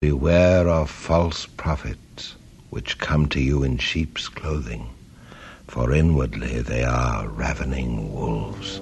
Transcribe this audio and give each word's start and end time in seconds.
Beware 0.00 0.68
of 0.68 0.88
false 0.92 1.44
prophets, 1.44 2.36
which 2.70 2.98
come 2.98 3.26
to 3.30 3.40
you 3.40 3.64
in 3.64 3.78
sheep's 3.78 4.28
clothing, 4.28 4.86
for 5.66 5.92
inwardly 5.92 6.60
they 6.62 6.84
are 6.84 7.26
ravening 7.26 8.14
wolves. 8.14 8.80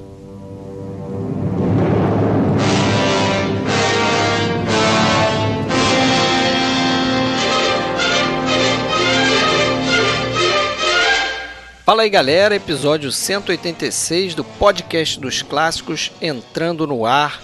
Fala 11.86 12.02
aí 12.02 12.10
galera, 12.10 12.54
episódio 12.54 13.10
186 13.10 14.34
do 14.34 14.44
podcast 14.44 15.18
dos 15.18 15.40
clássicos 15.40 16.12
entrando 16.20 16.86
no 16.86 17.06
ar. 17.06 17.40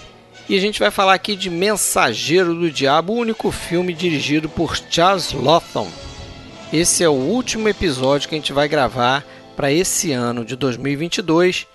E 0.47 0.57
a 0.57 0.59
gente 0.59 0.79
vai 0.79 0.91
falar 0.91 1.13
aqui 1.13 1.35
de 1.35 1.49
Mensageiro 1.49 2.53
do 2.53 2.69
Diabo, 2.69 3.13
o 3.13 3.17
único 3.17 3.49
filme 3.49 3.93
dirigido 3.93 4.49
por 4.49 4.75
Charles 4.89 5.31
Lawton. 5.31 5.89
Esse 6.71 7.03
é 7.03 7.07
o 7.07 7.13
último 7.13 7.69
episódio 7.69 8.27
que 8.27 8.35
a 8.35 8.37
gente 8.37 8.51
vai 8.51 8.67
gravar 8.67 9.25
para 9.55 9.71
esse 9.71 10.11
ano 10.11 10.43
de 10.43 10.55
2022. 10.57 11.65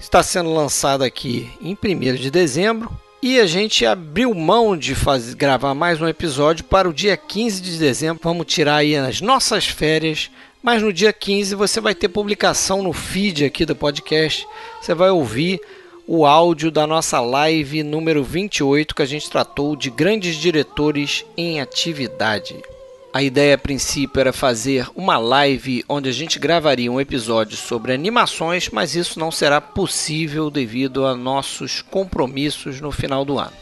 Está 0.00 0.22
sendo 0.22 0.52
lançado 0.52 1.04
aqui 1.04 1.48
em 1.60 1.78
1 1.80 2.14
de 2.16 2.30
dezembro 2.32 2.90
e 3.22 3.38
a 3.38 3.46
gente 3.46 3.86
abriu 3.86 4.34
mão 4.34 4.76
de 4.76 4.94
fazer, 4.94 5.36
gravar 5.36 5.72
mais 5.72 6.00
um 6.00 6.08
episódio 6.08 6.64
para 6.64 6.88
o 6.88 6.92
dia 6.92 7.16
15 7.16 7.62
de 7.62 7.78
dezembro. 7.78 8.20
Vamos 8.24 8.46
tirar 8.46 8.76
aí 8.76 8.96
as 8.96 9.20
nossas 9.20 9.66
férias 9.66 10.30
mas 10.64 10.80
no 10.80 10.90
dia 10.90 11.12
15 11.12 11.54
você 11.54 11.78
vai 11.78 11.94
ter 11.94 12.08
publicação 12.08 12.82
no 12.82 12.90
feed 12.90 13.44
aqui 13.44 13.66
do 13.66 13.76
podcast. 13.76 14.48
Você 14.80 14.94
vai 14.94 15.10
ouvir 15.10 15.60
o 16.06 16.26
áudio 16.26 16.70
da 16.70 16.86
nossa 16.86 17.20
live 17.20 17.82
número 17.82 18.22
28 18.22 18.94
que 18.94 19.02
a 19.02 19.06
gente 19.06 19.30
tratou 19.30 19.74
de 19.74 19.90
grandes 19.90 20.36
diretores 20.36 21.24
em 21.36 21.60
atividade. 21.60 22.56
A 23.12 23.22
ideia 23.22 23.54
a 23.54 23.58
princípio 23.58 24.20
era 24.20 24.32
fazer 24.32 24.88
uma 24.94 25.16
live 25.16 25.84
onde 25.88 26.08
a 26.08 26.12
gente 26.12 26.38
gravaria 26.38 26.90
um 26.90 27.00
episódio 27.00 27.56
sobre 27.56 27.92
animações, 27.92 28.68
mas 28.70 28.94
isso 28.94 29.18
não 29.18 29.30
será 29.30 29.60
possível 29.60 30.50
devido 30.50 31.06
a 31.06 31.14
nossos 31.14 31.80
compromissos 31.80 32.80
no 32.80 32.90
final 32.90 33.24
do 33.24 33.38
ano. 33.38 33.52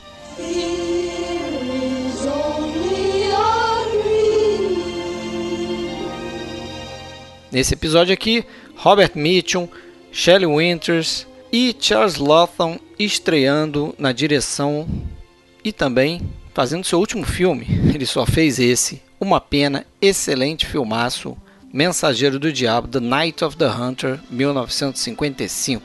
Nesse 7.52 7.74
episódio 7.74 8.14
aqui, 8.14 8.42
Robert 8.74 9.12
Mitchum, 9.14 9.68
Shelley 10.10 10.46
Winters 10.46 11.26
e 11.52 11.76
Charles 11.78 12.16
Lawton 12.16 12.80
estreando 12.98 13.94
na 13.98 14.10
direção 14.10 14.88
e 15.62 15.70
também 15.70 16.22
fazendo 16.54 16.86
seu 16.86 16.98
último 16.98 17.26
filme. 17.26 17.66
Ele 17.94 18.06
só 18.06 18.24
fez 18.24 18.58
esse, 18.58 19.02
uma 19.20 19.38
pena, 19.38 19.86
excelente 20.00 20.64
filmaço, 20.64 21.36
Mensageiro 21.70 22.38
do 22.38 22.52
Diabo, 22.52 22.88
The 22.88 23.00
Night 23.00 23.44
of 23.44 23.56
the 23.56 23.66
Hunter, 23.66 24.18
1955. 24.30 25.82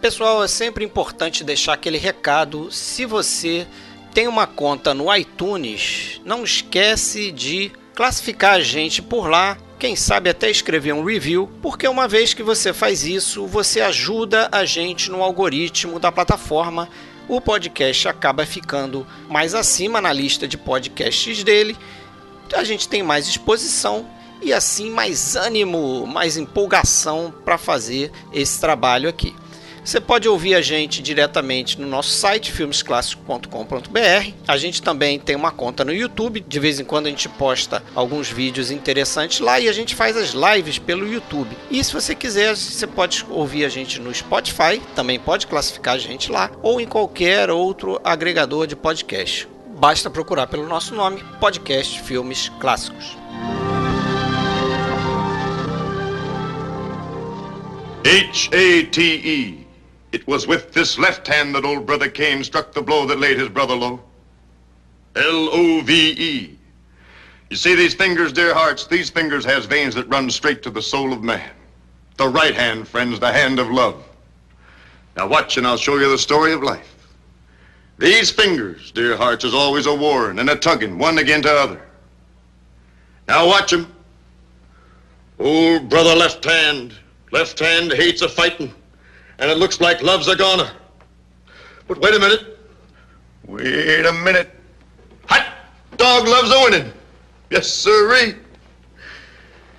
Pessoal, 0.00 0.42
é 0.42 0.48
sempre 0.48 0.84
importante 0.84 1.44
deixar 1.44 1.74
aquele 1.74 1.96
recado 1.96 2.70
se 2.70 3.06
você 3.06 3.66
tem 4.12 4.26
uma 4.26 4.46
conta 4.46 4.92
no 4.92 5.14
iTunes, 5.14 6.20
não 6.24 6.44
esquece 6.44 7.30
de 7.30 7.72
classificar 7.94 8.54
a 8.54 8.60
gente 8.60 9.02
por 9.02 9.28
lá, 9.28 9.56
quem 9.78 9.96
sabe 9.96 10.30
até 10.30 10.50
escrever 10.50 10.92
um 10.92 11.04
review, 11.04 11.50
porque 11.60 11.88
uma 11.88 12.06
vez 12.06 12.32
que 12.32 12.42
você 12.42 12.72
faz 12.72 13.04
isso, 13.04 13.46
você 13.46 13.80
ajuda 13.80 14.48
a 14.52 14.64
gente 14.64 15.10
no 15.10 15.22
algoritmo 15.22 15.98
da 15.98 16.12
plataforma. 16.12 16.88
O 17.28 17.40
podcast 17.40 18.08
acaba 18.08 18.46
ficando 18.46 19.06
mais 19.28 19.54
acima 19.54 20.00
na 20.00 20.12
lista 20.12 20.46
de 20.46 20.56
podcasts 20.56 21.42
dele. 21.42 21.76
A 22.54 22.64
gente 22.64 22.88
tem 22.88 23.02
mais 23.02 23.26
exposição 23.26 24.06
e 24.40 24.52
assim 24.52 24.90
mais 24.90 25.36
ânimo, 25.36 26.06
mais 26.06 26.36
empolgação 26.36 27.32
para 27.44 27.56
fazer 27.56 28.12
esse 28.32 28.60
trabalho 28.60 29.08
aqui. 29.08 29.34
Você 29.84 30.00
pode 30.00 30.28
ouvir 30.28 30.54
a 30.54 30.60
gente 30.60 31.02
diretamente 31.02 31.80
no 31.80 31.88
nosso 31.88 32.10
site 32.10 32.52
filmesclassicos.com.br. 32.52 34.32
A 34.46 34.56
gente 34.56 34.80
também 34.80 35.18
tem 35.18 35.34
uma 35.34 35.50
conta 35.50 35.84
no 35.84 35.92
YouTube. 35.92 36.38
De 36.46 36.60
vez 36.60 36.78
em 36.78 36.84
quando 36.84 37.06
a 37.06 37.10
gente 37.10 37.28
posta 37.28 37.82
alguns 37.92 38.30
vídeos 38.30 38.70
interessantes 38.70 39.40
lá 39.40 39.58
e 39.58 39.68
a 39.68 39.72
gente 39.72 39.96
faz 39.96 40.16
as 40.16 40.30
lives 40.30 40.78
pelo 40.78 41.12
YouTube. 41.12 41.56
E 41.68 41.82
se 41.82 41.92
você 41.92 42.14
quiser, 42.14 42.54
você 42.54 42.86
pode 42.86 43.26
ouvir 43.28 43.64
a 43.64 43.68
gente 43.68 43.98
no 43.98 44.14
Spotify, 44.14 44.80
também 44.94 45.18
pode 45.18 45.48
classificar 45.48 45.94
a 45.94 45.98
gente 45.98 46.30
lá 46.30 46.52
ou 46.62 46.80
em 46.80 46.86
qualquer 46.86 47.50
outro 47.50 48.00
agregador 48.04 48.68
de 48.68 48.76
podcast. 48.76 49.48
Basta 49.80 50.08
procurar 50.08 50.46
pelo 50.46 50.68
nosso 50.68 50.94
nome, 50.94 51.24
Podcast 51.40 52.00
Filmes 52.02 52.48
Clássicos. 52.60 53.16
H-A-T-E 58.04 59.61
It 60.12 60.26
was 60.26 60.46
with 60.46 60.72
this 60.72 60.98
left 60.98 61.26
hand 61.26 61.54
that 61.54 61.64
old 61.64 61.86
brother 61.86 62.08
Cain 62.08 62.44
struck 62.44 62.72
the 62.72 62.82
blow 62.82 63.06
that 63.06 63.18
laid 63.18 63.38
his 63.38 63.48
brother 63.48 63.74
low. 63.74 64.00
L-O-V-E. 65.16 66.58
You 67.48 67.56
see 67.56 67.74
these 67.74 67.94
fingers, 67.94 68.32
dear 68.32 68.54
hearts, 68.54 68.86
these 68.86 69.08
fingers 69.10 69.44
has 69.46 69.64
veins 69.64 69.94
that 69.94 70.08
run 70.08 70.30
straight 70.30 70.62
to 70.62 70.70
the 70.70 70.82
soul 70.82 71.12
of 71.12 71.22
man. 71.22 71.50
The 72.18 72.28
right 72.28 72.54
hand, 72.54 72.86
friends, 72.86 73.18
the 73.20 73.32
hand 73.32 73.58
of 73.58 73.70
love. 73.70 74.04
Now 75.16 75.28
watch 75.28 75.56
and 75.56 75.66
I'll 75.66 75.78
show 75.78 75.96
you 75.96 76.10
the 76.10 76.18
story 76.18 76.52
of 76.52 76.62
life. 76.62 76.88
These 77.98 78.30
fingers, 78.30 78.90
dear 78.90 79.16
hearts, 79.16 79.44
is 79.44 79.54
always 79.54 79.86
a 79.86 79.94
warring 79.94 80.38
and 80.38 80.50
a 80.50 80.56
tugging 80.56 80.98
one 80.98 81.18
against 81.18 81.44
the 81.44 81.54
other. 81.54 81.82
Now 83.28 83.46
watch 83.46 83.72
'em. 83.72 83.90
Old 85.38 85.88
brother 85.88 86.14
left 86.14 86.44
hand, 86.44 86.94
left 87.30 87.58
hand 87.58 87.92
hates 87.92 88.22
a 88.22 88.28
fighting 88.28 88.74
and 89.38 89.50
it 89.50 89.58
looks 89.58 89.80
like 89.80 90.02
love's 90.02 90.28
a 90.28 90.36
goner. 90.36 90.70
But 91.88 91.98
wait 92.00 92.14
a 92.14 92.18
minute. 92.18 92.58
Wait 93.46 94.06
a 94.06 94.12
minute. 94.12 94.50
Hot 95.28 95.44
dog 95.96 96.26
loves 96.28 96.50
a 96.50 96.64
winning. 96.64 96.92
Yes, 97.50 97.66
sirree. 97.66 98.36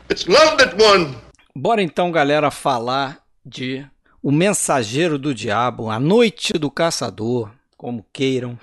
It's 0.09 0.27
love 0.27 0.57
that 0.57 0.75
won. 0.77 1.15
Bora 1.55 1.81
então, 1.81 2.11
galera, 2.11 2.51
falar 2.51 3.19
de 3.45 3.85
O 4.21 4.31
Mensageiro 4.31 5.17
do 5.17 5.33
Diabo, 5.33 5.89
A 5.89 5.99
Noite 5.99 6.53
do 6.53 6.71
Caçador, 6.71 7.51
como 7.77 8.05
queiram. 8.13 8.57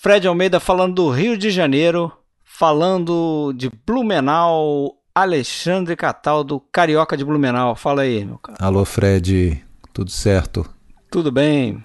Fred 0.00 0.26
Almeida 0.26 0.60
falando 0.60 0.94
do 0.94 1.10
Rio 1.10 1.38
de 1.38 1.50
Janeiro, 1.50 2.12
falando 2.44 3.52
de 3.54 3.70
Blumenau, 3.86 4.96
Alexandre 5.14 5.96
Cataldo, 5.96 6.60
Carioca 6.72 7.16
de 7.16 7.24
Blumenau. 7.24 7.74
Fala 7.74 8.02
aí, 8.02 8.24
meu 8.24 8.38
cara. 8.38 8.58
Alô, 8.60 8.84
Fred. 8.84 9.64
Tudo 9.92 10.10
certo? 10.10 10.64
Tudo 11.10 11.32
bem. 11.32 11.84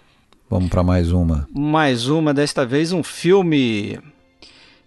Vamos 0.50 0.70
para 0.70 0.84
mais 0.84 1.12
uma. 1.12 1.48
Mais 1.52 2.08
uma, 2.08 2.34
desta 2.34 2.66
vez 2.66 2.92
um 2.92 3.02
filme. 3.04 4.00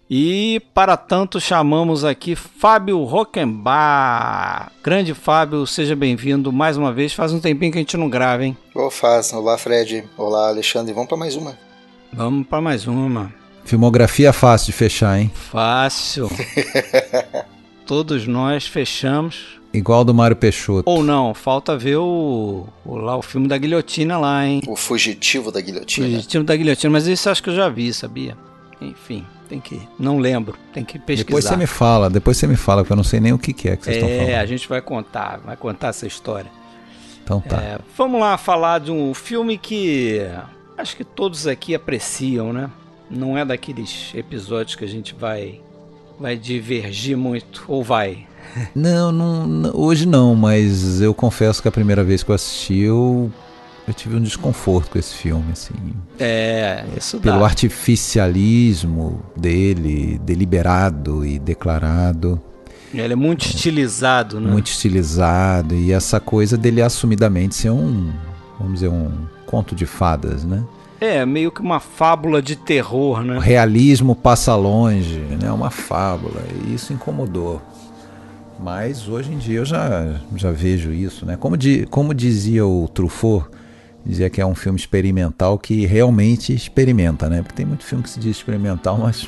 E 0.09 0.61
para 0.73 0.97
tanto 0.97 1.39
chamamos 1.39 2.03
aqui 2.03 2.35
Fábio 2.35 3.03
Rockenbach. 3.03 4.71
Grande 4.81 5.13
Fábio, 5.13 5.67
seja 5.67 5.95
bem-vindo 5.95 6.51
mais 6.51 6.77
uma 6.77 6.93
vez. 6.93 7.13
Faz 7.13 7.33
um 7.33 7.39
tempinho 7.39 7.71
que 7.71 7.77
a 7.77 7.81
gente 7.81 7.97
não 7.97 8.09
grava, 8.09 8.45
hein? 8.45 8.57
Ô, 8.73 8.89
faz. 8.89 9.33
Olá, 9.33 9.57
Fred. 9.57 10.05
Olá, 10.17 10.47
Alexandre. 10.47 10.93
Vamos 10.93 11.09
para 11.09 11.17
mais 11.17 11.35
uma. 11.35 11.57
Vamos 12.13 12.47
para 12.47 12.61
mais 12.61 12.87
uma. 12.87 13.31
Filmografia 13.65 14.33
fácil 14.33 14.67
de 14.67 14.71
fechar, 14.71 15.19
hein? 15.19 15.29
Fácil. 15.35 16.31
Todos 17.85 18.25
nós 18.25 18.65
fechamos 18.65 19.58
Igual 19.71 20.03
do 20.03 20.13
Mário 20.13 20.35
Peixoto. 20.35 20.89
Ou 20.89 21.03
não, 21.03 21.33
falta 21.33 21.77
ver 21.77 21.97
o, 21.97 22.65
o, 22.83 22.95
lá, 22.95 23.15
o 23.15 23.21
filme 23.21 23.47
da 23.47 23.57
guilhotina 23.57 24.17
lá, 24.17 24.45
hein? 24.45 24.61
O 24.67 24.75
Fugitivo 24.75 25.51
da 25.51 25.61
Guilhotina. 25.61 26.07
Fugitivo 26.07 26.43
da 26.43 26.55
Guilhotina, 26.55 26.91
mas 26.91 27.05
isso 27.05 27.29
acho 27.29 27.43
que 27.43 27.51
eu 27.51 27.55
já 27.55 27.69
vi, 27.69 27.93
sabia? 27.93 28.35
Enfim, 28.81 29.25
tem 29.47 29.59
que. 29.59 29.79
Não 29.99 30.17
lembro, 30.17 30.57
tem 30.73 30.83
que 30.83 30.97
pesquisar. 30.97 31.27
Depois 31.27 31.45
você 31.45 31.55
me 31.55 31.67
fala, 31.67 32.09
depois 32.09 32.37
você 32.37 32.47
me 32.47 32.55
fala, 32.55 32.81
porque 32.81 32.93
eu 32.93 32.97
não 32.97 33.03
sei 33.03 33.19
nem 33.19 33.31
o 33.31 33.37
que, 33.37 33.53
que 33.53 33.69
é 33.69 33.75
que 33.75 33.83
vocês 33.83 33.97
é, 33.97 33.99
estão 33.99 34.17
falando. 34.17 34.29
É, 34.31 34.39
a 34.39 34.45
gente 34.45 34.67
vai 34.67 34.81
contar, 34.81 35.37
vai 35.45 35.55
contar 35.55 35.89
essa 35.89 36.07
história. 36.07 36.49
Então 37.23 37.39
tá. 37.39 37.61
É, 37.61 37.79
vamos 37.95 38.19
lá 38.19 38.37
falar 38.37 38.79
de 38.79 38.91
um 38.91 39.13
filme 39.13 39.55
que 39.55 40.19
acho 40.75 40.95
que 40.95 41.03
todos 41.03 41.45
aqui 41.45 41.75
apreciam, 41.75 42.51
né? 42.51 42.71
Não 43.09 43.37
é 43.37 43.45
daqueles 43.45 44.11
episódios 44.15 44.75
que 44.75 44.83
a 44.83 44.87
gente 44.87 45.13
vai 45.13 45.61
vai 46.19 46.35
divergir 46.35 47.15
muito, 47.15 47.63
ou 47.67 47.83
vai? 47.83 48.27
Não, 48.75 49.11
não, 49.11 49.71
hoje 49.73 50.05
não, 50.05 50.35
mas 50.35 51.01
eu 51.01 51.13
confesso 51.13 51.61
que 51.61 51.67
a 51.67 51.71
primeira 51.71 52.03
vez 52.03 52.23
que 52.23 52.31
eu 52.31 52.35
assisti 52.35 52.79
eu, 52.79 53.31
eu 53.87 53.93
tive 53.93 54.15
um 54.15 54.21
desconforto 54.21 54.91
com 54.91 54.99
esse 54.99 55.13
filme, 55.13 55.51
assim. 55.51 55.73
É, 56.19 56.83
isso 56.97 57.19
Pelo 57.19 57.39
dá. 57.39 57.45
artificialismo 57.45 59.21
dele, 59.35 60.19
deliberado 60.23 61.25
e 61.25 61.37
declarado. 61.39 62.41
Ele 62.93 63.13
é 63.13 63.15
muito 63.15 63.45
é, 63.45 63.49
estilizado, 63.49 64.39
né? 64.39 64.49
Muito 64.51 64.67
estilizado 64.67 65.75
e 65.75 65.91
essa 65.91 66.19
coisa 66.19 66.57
dele 66.57 66.81
assumidamente 66.81 67.55
ser 67.55 67.69
um 67.69 68.11
vamos 68.59 68.73
dizer, 68.75 68.89
um 68.89 69.11
conto 69.45 69.73
de 69.73 69.85
fadas, 69.85 70.43
né? 70.43 70.63
É, 70.99 71.25
meio 71.25 71.49
que 71.49 71.61
uma 71.61 71.79
fábula 71.79 72.41
de 72.41 72.57
terror, 72.57 73.23
né? 73.23 73.37
O 73.37 73.39
realismo 73.39 74.13
passa 74.13 74.53
longe, 74.55 75.19
né? 75.41 75.49
Uma 75.49 75.69
fábula. 75.69 76.43
E 76.65 76.73
isso 76.73 76.91
incomodou. 76.91 77.61
Mas 78.61 79.07
hoje 79.07 79.31
em 79.31 79.37
dia 79.37 79.59
eu 79.59 79.65
já, 79.65 80.19
já 80.35 80.51
vejo 80.51 80.91
isso, 80.91 81.25
né? 81.25 81.37
Como, 81.37 81.55
como 81.89 82.13
dizia 82.13 82.65
o 82.65 82.89
Truffaut, 82.89 83.47
dizia 84.05 84.29
que 84.29 84.41
é 84.41 84.45
um 84.45 84.53
filme 84.53 84.77
experimental 84.77 85.57
que 85.57 85.85
realmente 85.85 86.53
experimenta, 86.53 87.29
né? 87.29 87.41
Porque 87.41 87.55
tem 87.55 87.65
muito 87.65 87.85
filme 87.85 88.03
que 88.03 88.09
se 88.09 88.19
diz 88.19 88.35
experimental, 88.35 88.97
mas 89.01 89.25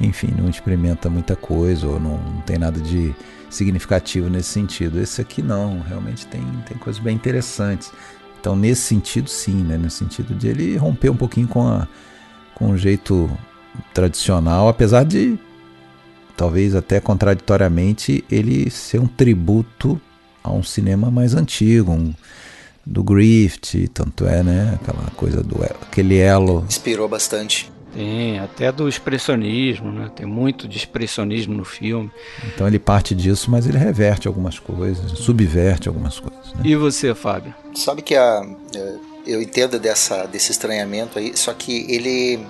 enfim, 0.00 0.34
não 0.36 0.48
experimenta 0.48 1.08
muita 1.08 1.36
coisa 1.36 1.86
ou 1.86 2.00
não, 2.00 2.18
não 2.18 2.40
tem 2.40 2.58
nada 2.58 2.80
de 2.80 3.14
significativo 3.48 4.28
nesse 4.28 4.48
sentido. 4.48 5.00
Esse 5.00 5.20
aqui 5.20 5.40
não, 5.40 5.80
realmente 5.80 6.26
tem, 6.26 6.42
tem 6.66 6.76
coisas 6.76 7.00
bem 7.00 7.14
interessantes. 7.14 7.92
Então, 8.40 8.56
nesse 8.56 8.82
sentido, 8.82 9.30
sim, 9.30 9.62
né? 9.62 9.78
No 9.78 9.88
sentido 9.88 10.34
de 10.34 10.48
ele 10.48 10.76
romper 10.76 11.08
um 11.08 11.16
pouquinho 11.16 11.46
com, 11.46 11.68
a, 11.68 11.86
com 12.56 12.70
o 12.70 12.76
jeito 12.76 13.30
tradicional, 13.92 14.68
apesar 14.68 15.04
de 15.04 15.38
talvez 16.36 16.74
até 16.74 17.00
contraditoriamente, 17.00 18.24
ele 18.30 18.70
ser 18.70 19.00
um 19.00 19.06
tributo 19.06 20.00
a 20.42 20.52
um 20.52 20.62
cinema 20.62 21.10
mais 21.10 21.34
antigo, 21.34 21.92
um, 21.92 22.12
do 22.84 23.02
Griffith, 23.02 23.88
tanto 23.92 24.26
é, 24.26 24.42
né? 24.42 24.78
Aquela 24.80 25.10
coisa 25.16 25.42
do 25.42 25.62
aquele 25.64 26.18
elo. 26.18 26.64
Inspirou 26.68 27.08
bastante. 27.08 27.72
Tem, 27.94 28.40
até 28.40 28.72
do 28.72 28.88
expressionismo, 28.88 29.92
né? 29.92 30.10
Tem 30.14 30.26
muito 30.26 30.66
de 30.66 30.76
expressionismo 30.76 31.54
no 31.54 31.64
filme. 31.64 32.10
Então 32.52 32.66
ele 32.66 32.78
parte 32.78 33.14
disso, 33.14 33.50
mas 33.50 33.66
ele 33.66 33.78
reverte 33.78 34.26
algumas 34.26 34.58
coisas, 34.58 35.12
subverte 35.12 35.86
algumas 35.88 36.18
coisas. 36.18 36.52
Né? 36.54 36.62
E 36.64 36.74
você, 36.74 37.14
Fábio? 37.14 37.54
Sabe 37.72 38.02
que 38.02 38.16
a, 38.16 38.44
é, 38.74 38.94
eu 39.26 39.42
entendo 39.42 39.78
dessa, 39.78 40.26
desse 40.26 40.52
estranhamento 40.52 41.18
aí, 41.18 41.36
só 41.36 41.52
que 41.52 41.86
ele 41.88 42.44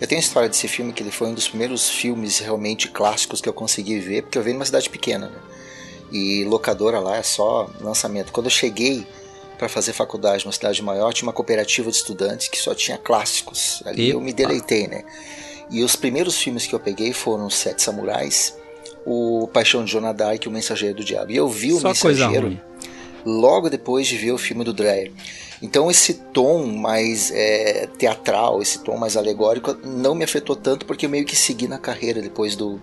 eu 0.00 0.06
tenho 0.06 0.18
a 0.18 0.24
história 0.24 0.48
desse 0.48 0.66
filme 0.66 0.92
que 0.92 1.02
ele 1.02 1.10
foi 1.10 1.28
um 1.28 1.34
dos 1.34 1.48
primeiros 1.48 1.90
filmes 1.90 2.38
realmente 2.38 2.88
clássicos 2.88 3.40
que 3.40 3.48
eu 3.48 3.52
consegui 3.52 3.98
ver, 3.98 4.22
porque 4.22 4.38
eu 4.38 4.42
veio 4.42 4.54
numa 4.54 4.64
cidade 4.64 4.88
pequena, 4.88 5.28
né? 5.28 5.38
E 6.10 6.42
locadora 6.44 6.98
lá 6.98 7.18
é 7.18 7.22
só 7.22 7.68
lançamento. 7.80 8.32
Quando 8.32 8.46
eu 8.46 8.50
cheguei 8.50 9.06
para 9.58 9.68
fazer 9.68 9.92
faculdade 9.92 10.44
numa 10.44 10.52
cidade 10.52 10.82
maior, 10.82 11.12
tinha 11.12 11.26
uma 11.26 11.34
cooperativa 11.34 11.90
de 11.90 11.96
estudantes 11.98 12.48
que 12.48 12.58
só 12.58 12.74
tinha 12.74 12.96
clássicos. 12.96 13.82
Ali 13.84 14.08
Epa. 14.08 14.16
eu 14.16 14.20
me 14.22 14.32
deleitei, 14.32 14.88
né? 14.88 15.04
E 15.70 15.84
os 15.84 15.94
primeiros 15.94 16.38
filmes 16.38 16.66
que 16.66 16.74
eu 16.74 16.80
peguei 16.80 17.12
foram 17.12 17.46
Os 17.46 17.54
Sete 17.54 17.82
Samurais, 17.82 18.56
O 19.04 19.48
Paixão 19.52 19.84
de 19.84 19.92
Jonah 19.92 20.12
Dark 20.12 20.42
e 20.42 20.48
O 20.48 20.50
Mensageiro 20.50 20.96
do 20.96 21.04
Diabo. 21.04 21.30
E 21.30 21.36
eu 21.36 21.48
vi 21.48 21.74
o 21.74 21.78
só 21.78 21.88
Mensageiro 21.88 22.58
logo 23.24 23.68
depois 23.68 24.06
de 24.06 24.16
ver 24.16 24.32
o 24.32 24.38
filme 24.38 24.64
do 24.64 24.72
Dreyer. 24.72 25.12
Então 25.62 25.90
esse 25.90 26.14
tom 26.14 26.66
mais 26.66 27.30
é, 27.30 27.86
teatral, 27.98 28.62
esse 28.62 28.78
tom 28.80 28.96
mais 28.96 29.16
alegórico, 29.16 29.76
não 29.84 30.14
me 30.14 30.24
afetou 30.24 30.56
tanto 30.56 30.86
porque 30.86 31.06
eu 31.06 31.10
meio 31.10 31.24
que 31.24 31.36
segui 31.36 31.68
na 31.68 31.78
carreira 31.78 32.22
depois 32.22 32.56
do, 32.56 32.80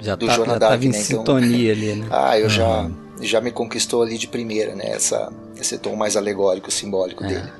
já 0.00 0.14
do 0.14 0.26
tá, 0.26 0.34
Jonah 0.34 0.52
já 0.52 0.58
Dark, 0.58 0.82
em 0.82 0.88
né? 0.88 0.98
Então, 0.98 1.18
sintonia 1.18 1.72
ali, 1.72 1.94
né? 1.94 2.06
ah, 2.12 2.38
eu 2.38 2.44
uhum. 2.44 2.50
já, 2.50 2.90
já 3.22 3.40
me 3.40 3.50
conquistou 3.50 4.02
ali 4.02 4.18
de 4.18 4.28
primeira, 4.28 4.74
né? 4.74 4.90
Essa, 4.90 5.32
esse 5.56 5.78
tom 5.78 5.96
mais 5.96 6.16
alegórico, 6.16 6.70
simbólico 6.70 7.24
é. 7.24 7.28
dele. 7.28 7.52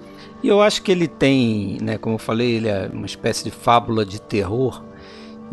E 0.42 0.48
eu 0.48 0.62
acho 0.62 0.82
que 0.82 0.90
ele 0.90 1.06
tem, 1.06 1.78
né, 1.82 1.98
como 1.98 2.14
eu 2.14 2.18
falei, 2.18 2.52
ele 2.52 2.68
é 2.68 2.88
uma 2.92 3.04
espécie 3.04 3.44
de 3.44 3.50
fábula 3.50 4.06
de 4.06 4.20
terror 4.20 4.82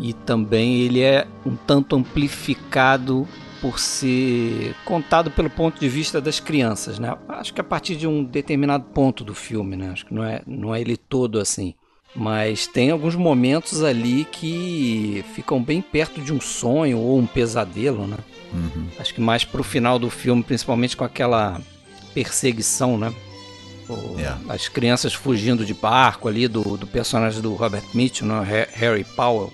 e 0.00 0.14
também 0.14 0.80
ele 0.80 1.02
é 1.02 1.26
um 1.44 1.56
tanto 1.56 1.94
amplificado 1.94 3.28
por 3.60 3.78
ser 3.78 4.74
contado 4.84 5.30
pelo 5.30 5.50
ponto 5.50 5.78
de 5.78 5.88
vista 5.88 6.20
das 6.20 6.40
crianças, 6.40 6.98
né? 6.98 7.16
Acho 7.28 7.52
que 7.52 7.60
a 7.60 7.64
partir 7.64 7.96
de 7.96 8.06
um 8.06 8.24
determinado 8.24 8.84
ponto 8.84 9.24
do 9.24 9.34
filme, 9.34 9.76
né? 9.76 9.90
Acho 9.92 10.06
que 10.06 10.14
não 10.14 10.24
é, 10.24 10.42
não 10.46 10.74
é 10.74 10.80
ele 10.80 10.96
todo 10.96 11.38
assim. 11.38 11.74
Mas 12.14 12.66
tem 12.66 12.90
alguns 12.90 13.14
momentos 13.14 13.82
ali 13.82 14.24
que 14.24 15.24
ficam 15.34 15.62
bem 15.62 15.82
perto 15.82 16.20
de 16.20 16.32
um 16.32 16.40
sonho 16.40 16.98
ou 16.98 17.18
um 17.18 17.26
pesadelo, 17.26 18.06
né? 18.06 18.16
Uhum. 18.52 18.88
Acho 18.98 19.14
que 19.14 19.20
mais 19.20 19.44
pro 19.44 19.62
final 19.62 19.98
do 19.98 20.08
filme, 20.08 20.42
principalmente 20.42 20.96
com 20.96 21.04
aquela 21.04 21.60
perseguição, 22.14 22.96
né? 22.96 23.12
O, 23.88 24.18
yeah. 24.18 24.40
As 24.48 24.68
crianças 24.68 25.14
fugindo 25.14 25.64
de 25.64 25.74
barco 25.74 26.28
ali 26.28 26.48
do, 26.48 26.76
do 26.76 26.86
personagem 26.86 27.40
do 27.40 27.54
Robert 27.54 27.84
Mitchum, 27.94 28.26
né? 28.26 28.66
Harry 28.72 29.04
Powell. 29.04 29.52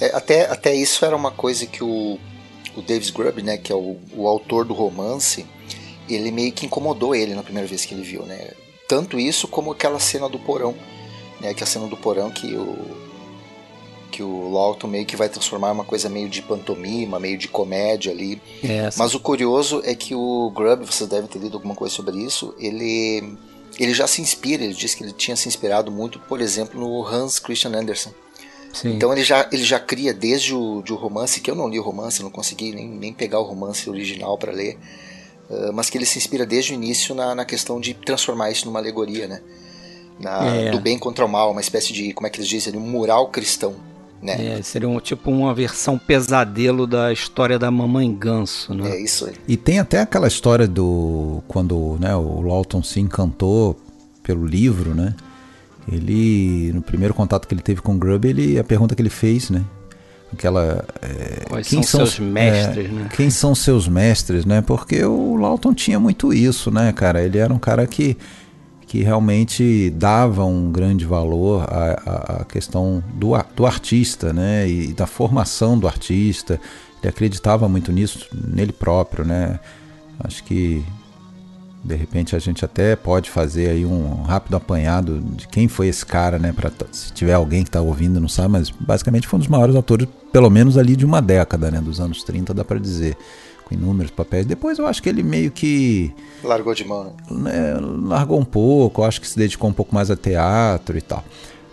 É, 0.00 0.14
até, 0.14 0.50
até 0.50 0.74
isso 0.74 1.04
era 1.04 1.16
uma 1.16 1.30
coisa 1.30 1.66
que 1.66 1.82
o 1.82 2.18
o 2.76 2.82
Davis 2.82 3.10
Grubb, 3.10 3.42
né, 3.42 3.56
que 3.56 3.72
é 3.72 3.74
o, 3.74 3.96
o 4.14 4.26
autor 4.26 4.64
do 4.64 4.74
romance, 4.74 5.46
ele 6.08 6.30
meio 6.30 6.52
que 6.52 6.66
incomodou 6.66 7.14
ele 7.14 7.34
na 7.34 7.42
primeira 7.42 7.68
vez 7.68 7.84
que 7.84 7.94
ele 7.94 8.02
viu, 8.02 8.24
né? 8.24 8.52
Tanto 8.88 9.18
isso 9.18 9.48
como 9.48 9.72
aquela 9.72 9.98
cena 9.98 10.28
do 10.28 10.38
porão, 10.38 10.74
né? 11.40 11.54
Que 11.54 11.62
é 11.62 11.64
a 11.64 11.66
cena 11.66 11.86
do 11.86 11.96
porão 11.96 12.30
que 12.30 12.54
o 12.54 13.04
que 14.14 14.22
o 14.22 14.48
Lawton 14.48 14.86
meio 14.86 15.04
que 15.04 15.16
vai 15.16 15.28
transformar 15.28 15.72
uma 15.72 15.82
coisa 15.82 16.08
meio 16.08 16.28
de 16.28 16.40
pantomima, 16.40 17.18
meio 17.18 17.36
de 17.36 17.48
comédia 17.48 18.12
ali. 18.12 18.40
É, 18.62 18.88
Mas 18.96 19.12
o 19.12 19.18
curioso 19.18 19.82
é 19.84 19.92
que 19.92 20.14
o 20.14 20.52
Grubb, 20.54 20.84
vocês 20.84 21.10
devem 21.10 21.26
ter 21.26 21.40
lido 21.40 21.56
alguma 21.56 21.74
coisa 21.74 21.92
sobre 21.92 22.18
isso, 22.18 22.54
ele 22.56 23.36
ele 23.76 23.92
já 23.92 24.06
se 24.06 24.22
inspira, 24.22 24.62
ele 24.62 24.72
diz 24.72 24.94
que 24.94 25.02
ele 25.02 25.12
tinha 25.12 25.36
se 25.36 25.48
inspirado 25.48 25.90
muito, 25.90 26.20
por 26.20 26.40
exemplo, 26.40 26.78
no 26.78 27.04
Hans 27.04 27.40
Christian 27.40 27.72
Andersen. 27.72 28.14
Sim. 28.74 28.96
Então 28.96 29.12
ele 29.12 29.22
já, 29.22 29.48
ele 29.52 29.62
já 29.62 29.78
cria 29.78 30.12
desde 30.12 30.52
o, 30.52 30.82
de 30.82 30.92
o 30.92 30.96
romance, 30.96 31.40
que 31.40 31.50
eu 31.50 31.54
não 31.54 31.68
li 31.68 31.78
o 31.78 31.82
romance, 31.82 32.22
não 32.22 32.30
consegui 32.30 32.74
nem, 32.74 32.88
nem 32.88 33.12
pegar 33.12 33.38
o 33.38 33.44
romance 33.44 33.88
original 33.88 34.36
para 34.36 34.52
ler, 34.52 34.76
uh, 35.48 35.72
mas 35.72 35.88
que 35.88 35.96
ele 35.96 36.04
se 36.04 36.18
inspira 36.18 36.44
desde 36.44 36.72
o 36.72 36.74
início 36.74 37.14
na, 37.14 37.34
na 37.34 37.44
questão 37.44 37.80
de 37.80 37.94
transformar 37.94 38.50
isso 38.50 38.66
numa 38.66 38.80
alegoria, 38.80 39.28
né? 39.28 39.40
Na, 40.18 40.44
é. 40.44 40.70
Do 40.70 40.80
bem 40.80 40.98
contra 40.98 41.24
o 41.24 41.28
mal, 41.28 41.52
uma 41.52 41.60
espécie 41.60 41.92
de, 41.92 42.12
como 42.12 42.26
é 42.26 42.30
que 42.30 42.38
eles 42.38 42.48
dizem, 42.48 42.76
um 42.76 42.80
mural 42.80 43.28
cristão. 43.28 43.74
Né? 44.20 44.58
É, 44.58 44.62
seria 44.62 44.88
um, 44.88 44.98
tipo 45.00 45.30
uma 45.30 45.52
versão 45.52 45.98
pesadelo 45.98 46.86
da 46.86 47.12
história 47.12 47.58
da 47.58 47.70
mamãe 47.70 48.12
ganso, 48.12 48.72
né? 48.72 48.92
É 48.92 49.00
isso 49.00 49.26
aí. 49.26 49.34
E 49.46 49.56
tem 49.56 49.78
até 49.78 50.00
aquela 50.00 50.26
história 50.26 50.66
do 50.66 51.42
quando 51.46 51.98
né, 52.00 52.16
o 52.16 52.40
Lawton 52.40 52.82
se 52.82 53.00
encantou 53.00 53.78
pelo 54.22 54.46
livro, 54.46 54.94
né? 54.94 55.14
Ele, 55.90 56.72
no 56.72 56.82
primeiro 56.82 57.12
contato 57.12 57.46
que 57.46 57.54
ele 57.54 57.62
teve 57.62 57.82
com 57.82 57.94
o 57.94 57.98
Grub, 57.98 58.24
ele, 58.24 58.58
a 58.58 58.64
pergunta 58.64 58.94
que 58.94 59.02
ele 59.02 59.10
fez, 59.10 59.50
né? 59.50 59.62
Aquela. 60.32 60.84
É, 61.02 61.44
Quais 61.48 61.68
quem 61.68 61.82
são, 61.82 62.06
seus 62.06 62.18
mestres, 62.18 62.86
é, 62.86 62.88
né? 62.88 63.08
Quem 63.14 63.30
são 63.30 63.54
seus 63.54 63.86
mestres, 63.86 64.44
né? 64.44 64.62
Porque 64.62 65.04
o 65.04 65.36
Lawton 65.36 65.74
tinha 65.74 66.00
muito 66.00 66.32
isso, 66.32 66.70
né, 66.70 66.92
cara? 66.92 67.22
Ele 67.22 67.38
era 67.38 67.52
um 67.52 67.58
cara 67.58 67.86
que, 67.86 68.16
que 68.86 69.02
realmente 69.02 69.90
dava 69.90 70.44
um 70.44 70.72
grande 70.72 71.04
valor 71.04 71.64
à, 71.68 72.40
à 72.40 72.44
questão 72.44 73.02
do, 73.14 73.32
do 73.54 73.66
artista, 73.66 74.32
né? 74.32 74.68
E, 74.68 74.90
e 74.90 74.92
da 74.92 75.06
formação 75.06 75.78
do 75.78 75.86
artista. 75.86 76.58
Ele 77.00 77.10
acreditava 77.10 77.68
muito 77.68 77.92
nisso, 77.92 78.26
nele 78.32 78.72
próprio, 78.72 79.24
né? 79.24 79.60
Acho 80.18 80.42
que 80.44 80.82
de 81.84 81.94
repente 81.94 82.34
a 82.34 82.38
gente 82.38 82.64
até 82.64 82.96
pode 82.96 83.28
fazer 83.28 83.68
aí 83.68 83.84
um 83.84 84.22
rápido 84.22 84.56
apanhado 84.56 85.20
de 85.20 85.46
quem 85.46 85.68
foi 85.68 85.88
esse 85.88 86.04
cara, 86.04 86.38
né? 86.38 86.52
Pra, 86.52 86.70
se 86.90 87.12
tiver 87.12 87.34
alguém 87.34 87.62
que 87.62 87.68
está 87.68 87.80
ouvindo 87.80 88.18
não 88.18 88.28
sabe, 88.28 88.48
mas 88.52 88.70
basicamente 88.70 89.28
foi 89.28 89.36
um 89.36 89.40
dos 89.40 89.48
maiores 89.48 89.76
autores, 89.76 90.08
pelo 90.32 90.48
menos 90.48 90.78
ali 90.78 90.96
de 90.96 91.04
uma 91.04 91.20
década, 91.20 91.70
né? 91.70 91.80
Dos 91.80 92.00
anos 92.00 92.22
30, 92.24 92.54
dá 92.54 92.64
para 92.64 92.78
dizer. 92.78 93.16
Com 93.66 93.74
inúmeros 93.74 94.10
papéis. 94.10 94.44
Depois 94.44 94.78
eu 94.78 94.86
acho 94.86 95.02
que 95.02 95.08
ele 95.08 95.22
meio 95.22 95.50
que. 95.50 96.12
Largou 96.42 96.74
de 96.74 96.84
mão, 96.84 97.14
né? 97.30 97.74
Largou 98.02 98.38
um 98.38 98.44
pouco, 98.44 99.00
eu 99.00 99.06
acho 99.06 99.18
que 99.18 99.26
se 99.26 99.38
dedicou 99.38 99.70
um 99.70 99.72
pouco 99.72 99.94
mais 99.94 100.10
a 100.10 100.16
teatro 100.16 100.98
e 100.98 101.00
tal. 101.00 101.24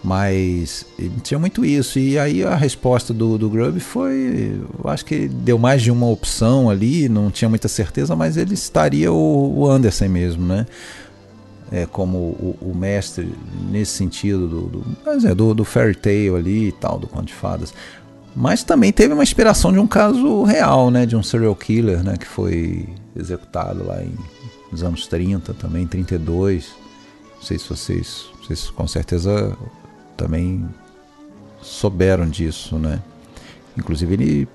Mas 0.03 0.85
tinha 1.21 1.39
muito 1.39 1.63
isso. 1.63 1.99
E 1.99 2.17
aí 2.17 2.43
a 2.43 2.55
resposta 2.55 3.13
do, 3.13 3.37
do 3.37 3.49
Grub 3.49 3.79
foi. 3.79 4.59
Eu 4.83 4.89
acho 4.89 5.05
que 5.05 5.27
deu 5.27 5.59
mais 5.59 5.81
de 5.81 5.91
uma 5.91 6.07
opção 6.07 6.69
ali, 6.69 7.07
não 7.07 7.29
tinha 7.29 7.47
muita 7.47 7.67
certeza, 7.67 8.15
mas 8.15 8.35
ele 8.35 8.53
estaria 8.53 9.11
o, 9.11 9.59
o 9.59 9.69
Anderson 9.69 10.07
mesmo, 10.09 10.45
né? 10.45 10.65
É, 11.71 11.85
como 11.85 12.17
o, 12.17 12.57
o, 12.59 12.75
mestre 12.75 13.31
nesse 13.69 13.93
sentido 13.93 14.45
do, 14.45 14.61
do, 14.63 14.85
mas 15.05 15.23
é, 15.23 15.33
do, 15.33 15.53
do 15.53 15.63
fairy 15.63 15.95
tale 15.95 16.35
ali 16.35 16.67
e 16.67 16.71
tal, 16.73 16.99
do 16.99 17.07
conto 17.07 17.27
de 17.27 17.33
fadas. 17.33 17.73
Mas 18.35 18.61
também 18.61 18.91
teve 18.91 19.13
uma 19.13 19.23
inspiração 19.23 19.71
de 19.71 19.79
um 19.79 19.87
caso 19.87 20.43
real, 20.43 20.89
né? 20.89 21.05
De 21.05 21.15
um 21.15 21.23
serial 21.23 21.55
killer, 21.55 22.03
né? 22.03 22.17
Que 22.17 22.27
foi 22.27 22.89
executado 23.15 23.85
lá 23.85 24.01
em, 24.03 24.13
nos 24.71 24.83
anos 24.83 25.05
30 25.07 25.53
também, 25.53 25.85
32. 25.85 26.73
Não 27.35 27.41
sei 27.43 27.57
se 27.57 27.69
vocês, 27.69 28.25
vocês 28.41 28.69
com 28.69 28.87
certeza 28.87 29.55
também 30.21 30.69
souberam 31.61 32.29
disso, 32.29 32.77
né? 32.77 33.01
Inclusive 33.75 34.13
ele 34.13 34.47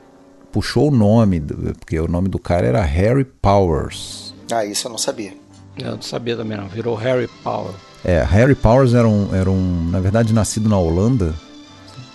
puxou 0.52 0.88
o 0.88 0.90
nome, 0.90 1.40
porque 1.40 1.98
o 1.98 2.06
nome 2.06 2.28
do 2.28 2.38
cara 2.38 2.66
era 2.66 2.82
Harry 2.82 3.24
Powers. 3.24 4.32
Ah, 4.52 4.64
isso 4.64 4.86
eu 4.86 4.90
não 4.90 4.98
sabia. 4.98 5.34
Eu 5.76 5.96
não 5.96 6.02
sabia 6.02 6.36
também 6.36 6.56
não, 6.56 6.68
virou 6.68 6.94
Harry 6.94 7.28
Powers. 7.42 7.76
É, 8.04 8.22
Harry 8.22 8.54
Powers 8.54 8.94
era 8.94 9.08
um, 9.08 9.34
era 9.34 9.50
um, 9.50 9.90
na 9.90 9.98
verdade, 9.98 10.32
nascido 10.32 10.68
na 10.68 10.78
Holanda, 10.78 11.34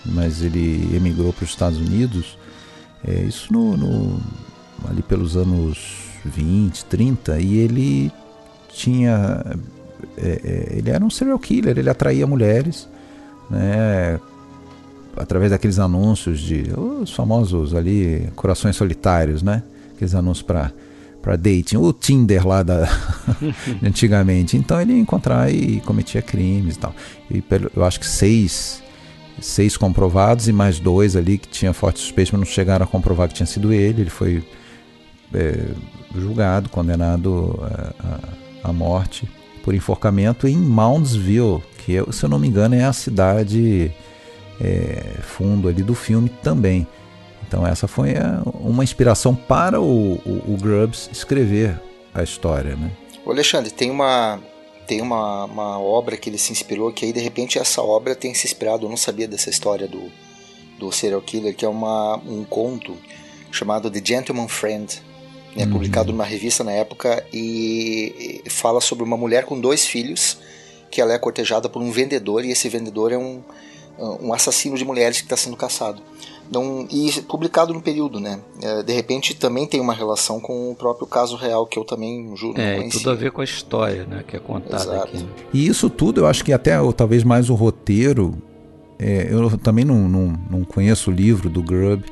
mas 0.04 0.42
ele 0.42 0.96
emigrou 0.96 1.32
para 1.32 1.44
os 1.44 1.50
Estados 1.50 1.78
Unidos. 1.78 2.38
É, 3.06 3.20
isso 3.20 3.52
no, 3.52 3.76
no, 3.76 4.20
ali 4.88 5.02
pelos 5.02 5.36
anos 5.36 6.06
20, 6.24 6.86
30, 6.86 7.38
e 7.40 7.58
ele 7.58 8.12
tinha 8.72 9.44
é, 10.16 10.40
é, 10.44 10.78
ele 10.78 10.90
era 10.90 11.04
um 11.04 11.10
serial 11.10 11.38
killer, 11.38 11.78
ele 11.78 11.90
atraía 11.90 12.26
mulheres, 12.26 12.88
né? 13.50 14.20
Através 15.16 15.50
daqueles 15.50 15.78
anúncios 15.78 16.40
de 16.40 16.72
os 16.76 17.12
famosos 17.12 17.74
ali 17.74 18.28
corações 18.34 18.76
solitários, 18.76 19.42
né? 19.42 19.62
Aqueles 19.94 20.14
anúncios 20.14 20.42
para 20.42 20.72
para 21.20 21.36
dating, 21.36 21.76
o 21.76 21.92
Tinder 21.92 22.44
lá 22.44 22.64
da 22.64 22.88
antigamente. 23.80 24.56
Então 24.56 24.80
ele 24.80 24.94
ia 24.94 24.98
encontrar 24.98 25.52
e 25.52 25.80
cometia 25.82 26.20
crimes 26.20 26.74
e 26.74 26.78
tal. 26.78 26.92
E 27.30 27.44
eu 27.76 27.84
acho 27.84 28.00
que 28.00 28.06
seis 28.06 28.82
seis 29.40 29.76
comprovados 29.76 30.48
e 30.48 30.52
mais 30.52 30.78
dois 30.78 31.16
ali 31.16 31.38
que 31.38 31.48
tinha 31.48 31.72
forte 31.72 32.00
suspeita, 32.00 32.32
mas 32.32 32.40
não 32.40 32.52
chegaram 32.52 32.84
a 32.84 32.88
comprovar 32.88 33.28
que 33.28 33.34
tinha 33.34 33.46
sido 33.46 33.72
ele. 33.72 34.02
Ele 34.02 34.10
foi 34.10 34.44
é, 35.32 35.68
julgado, 36.14 36.68
condenado 36.68 37.58
à, 38.62 38.68
à 38.68 38.72
morte 38.72 39.28
por 39.62 39.74
enforcamento 39.74 40.46
em 40.48 40.56
Moundsville, 40.56 41.62
que 41.84 42.12
se 42.12 42.24
eu 42.24 42.28
não 42.28 42.38
me 42.38 42.48
engano 42.48 42.74
é 42.74 42.84
a 42.84 42.92
cidade 42.92 43.92
é, 44.60 45.02
fundo 45.22 45.68
ali 45.68 45.82
do 45.82 45.94
filme 45.94 46.28
também. 46.28 46.86
Então 47.46 47.66
essa 47.66 47.86
foi 47.88 48.16
a, 48.16 48.42
uma 48.44 48.84
inspiração 48.84 49.34
para 49.34 49.80
o, 49.80 50.14
o, 50.14 50.54
o, 50.54 50.56
Grubbs 50.56 51.08
escrever 51.12 51.80
a 52.14 52.22
história, 52.22 52.76
né? 52.76 52.90
O 53.24 53.30
Alexandre, 53.30 53.70
tem 53.70 53.90
uma 53.90 54.40
tem 54.86 55.00
uma, 55.00 55.44
uma 55.44 55.78
obra 55.78 56.16
que 56.16 56.28
ele 56.28 56.38
se 56.38 56.52
inspirou 56.52 56.92
que 56.92 57.04
aí 57.04 57.12
de 57.12 57.20
repente 57.20 57.58
essa 57.58 57.82
obra 57.82 58.14
tem 58.14 58.34
se 58.34 58.46
inspirado, 58.46 58.86
eu 58.86 58.90
não 58.90 58.96
sabia 58.96 59.28
dessa 59.28 59.48
história 59.48 59.86
do, 59.86 60.10
do 60.78 60.90
serial 60.90 61.22
killer, 61.22 61.54
que 61.54 61.64
é 61.64 61.68
uma, 61.68 62.16
um 62.16 62.44
conto 62.44 62.96
chamado 63.50 63.90
The 63.90 64.02
Gentleman 64.04 64.48
Friend, 64.48 65.00
né, 65.54 65.64
uhum. 65.64 65.72
publicado 65.72 66.10
numa 66.10 66.24
revista 66.24 66.64
na 66.64 66.72
época 66.72 67.24
e 67.32 68.42
fala 68.48 68.80
sobre 68.80 69.04
uma 69.04 69.16
mulher 69.16 69.44
com 69.44 69.60
dois 69.60 69.86
filhos 69.86 70.38
que 70.92 71.00
ela 71.00 71.14
é 71.14 71.18
cortejada 71.18 71.70
por 71.70 71.80
um 71.80 71.90
vendedor 71.90 72.44
e 72.44 72.52
esse 72.52 72.68
vendedor 72.68 73.10
é 73.10 73.18
um, 73.18 73.40
um 74.20 74.32
assassino 74.32 74.76
de 74.76 74.84
mulheres 74.84 75.16
que 75.16 75.24
está 75.24 75.36
sendo 75.36 75.56
caçado. 75.56 76.02
Não, 76.50 76.86
e 76.90 77.10
publicado 77.22 77.72
no 77.72 77.80
período, 77.80 78.20
né? 78.20 78.38
É, 78.62 78.82
de 78.82 78.92
repente 78.92 79.34
também 79.34 79.66
tem 79.66 79.80
uma 79.80 79.94
relação 79.94 80.38
com 80.38 80.70
o 80.70 80.74
próprio 80.74 81.06
caso 81.06 81.34
real 81.34 81.66
que 81.66 81.78
eu 81.78 81.84
também 81.84 82.36
juro 82.36 82.60
é, 82.60 82.78
não 82.78 82.90
tudo 82.90 83.10
a 83.10 83.14
ver 83.14 83.32
com 83.32 83.40
a 83.40 83.44
história, 83.44 84.04
né? 84.04 84.22
Que 84.28 84.36
é 84.36 84.38
contada 84.38 84.82
Exato. 84.82 85.16
aqui. 85.16 85.26
E 85.54 85.66
isso 85.66 85.88
tudo, 85.88 86.20
eu 86.20 86.26
acho 86.26 86.44
que 86.44 86.52
até 86.52 86.78
ou 86.78 86.92
talvez 86.92 87.24
mais 87.24 87.48
o 87.48 87.54
roteiro. 87.54 88.34
É, 88.98 89.28
eu 89.30 89.58
também 89.58 89.84
não, 89.84 90.08
não, 90.08 90.38
não 90.50 90.64
conheço 90.64 91.10
o 91.10 91.12
livro 91.12 91.48
do 91.48 91.62
Grubb 91.62 92.04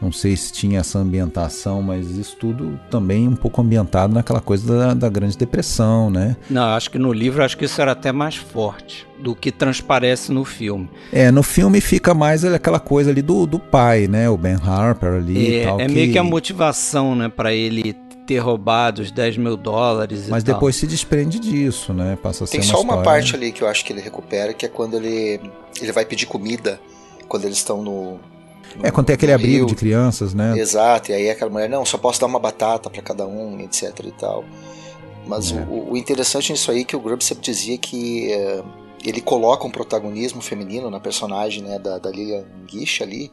não 0.00 0.10
sei 0.10 0.36
se 0.36 0.52
tinha 0.52 0.80
essa 0.80 0.98
ambientação, 0.98 1.82
mas 1.82 2.08
isso 2.10 2.36
tudo 2.36 2.80
também 2.90 3.28
um 3.28 3.36
pouco 3.36 3.60
ambientado 3.60 4.14
naquela 4.14 4.40
coisa 4.40 4.76
da, 4.76 4.94
da 4.94 5.08
Grande 5.08 5.36
Depressão, 5.36 6.08
né? 6.08 6.36
Não, 6.48 6.62
acho 6.74 6.90
que 6.90 6.98
no 6.98 7.12
livro 7.12 7.44
acho 7.44 7.56
que 7.56 7.66
isso 7.66 7.80
era 7.80 7.92
até 7.92 8.10
mais 8.10 8.36
forte 8.36 9.06
do 9.18 9.34
que 9.34 9.52
transparece 9.52 10.32
no 10.32 10.44
filme. 10.44 10.88
É, 11.12 11.30
no 11.30 11.42
filme 11.42 11.80
fica 11.80 12.14
mais 12.14 12.44
aquela 12.44 12.80
coisa 12.80 13.10
ali 13.10 13.20
do, 13.20 13.46
do 13.46 13.58
pai, 13.58 14.08
né? 14.08 14.30
O 14.30 14.36
Ben 14.36 14.54
Harper 14.54 15.14
ali 15.14 15.54
é, 15.54 15.62
e 15.62 15.64
tal. 15.66 15.80
É 15.80 15.86
que... 15.86 15.92
meio 15.92 16.12
que 16.12 16.18
a 16.18 16.24
motivação, 16.24 17.14
né, 17.14 17.28
para 17.28 17.52
ele 17.52 17.94
ter 18.26 18.38
roubado 18.38 19.02
os 19.02 19.10
10 19.10 19.38
mil 19.38 19.56
dólares 19.56 20.28
Mas 20.28 20.44
depois 20.44 20.76
se 20.76 20.86
desprende 20.86 21.40
disso, 21.40 21.92
né? 21.92 22.16
Passa 22.22 22.44
a 22.44 22.46
Tem 22.46 22.62
ser 22.62 22.68
uma 22.68 22.76
só 22.76 22.82
uma 22.82 23.02
parte 23.02 23.34
ali 23.34 23.50
que 23.50 23.62
eu 23.62 23.68
acho 23.68 23.84
que 23.84 23.92
ele 23.92 24.00
recupera, 24.00 24.54
que 24.54 24.64
é 24.64 24.68
quando 24.68 24.94
ele, 24.94 25.40
ele 25.82 25.92
vai 25.92 26.04
pedir 26.04 26.26
comida, 26.26 26.80
quando 27.26 27.44
eles 27.44 27.56
estão 27.56 27.82
no, 27.82 28.20
é, 28.82 28.90
quando 28.90 29.06
tem 29.06 29.14
aquele 29.14 29.32
abrigo 29.32 29.66
de 29.66 29.74
crianças, 29.74 30.34
né? 30.34 30.58
Exato, 30.58 31.10
e 31.10 31.14
aí 31.14 31.30
aquela 31.30 31.50
mulher, 31.50 31.68
não, 31.68 31.84
só 31.84 31.98
posso 31.98 32.20
dar 32.20 32.26
uma 32.26 32.38
batata 32.38 32.88
para 32.88 33.02
cada 33.02 33.26
um, 33.26 33.60
etc 33.60 33.92
e 34.04 34.12
tal. 34.12 34.44
Mas 35.26 35.52
é. 35.52 35.60
o, 35.68 35.92
o, 35.92 35.96
interessante 35.96 36.52
nisso 36.52 36.70
aí 36.70 36.80
é 36.80 36.84
que 36.84 36.96
o 36.96 37.00
Grubb 37.00 37.22
sempre 37.22 37.44
dizia 37.44 37.76
que 37.76 38.32
é, 38.32 38.62
ele 39.04 39.20
coloca 39.20 39.66
um 39.66 39.70
protagonismo 39.70 40.40
feminino 40.40 40.90
na 40.90 41.00
personagem 41.00 41.62
né, 41.62 41.78
da, 41.78 41.98
da 41.98 42.10
Lilian 42.10 42.44
Gish 42.66 43.02
ali, 43.02 43.30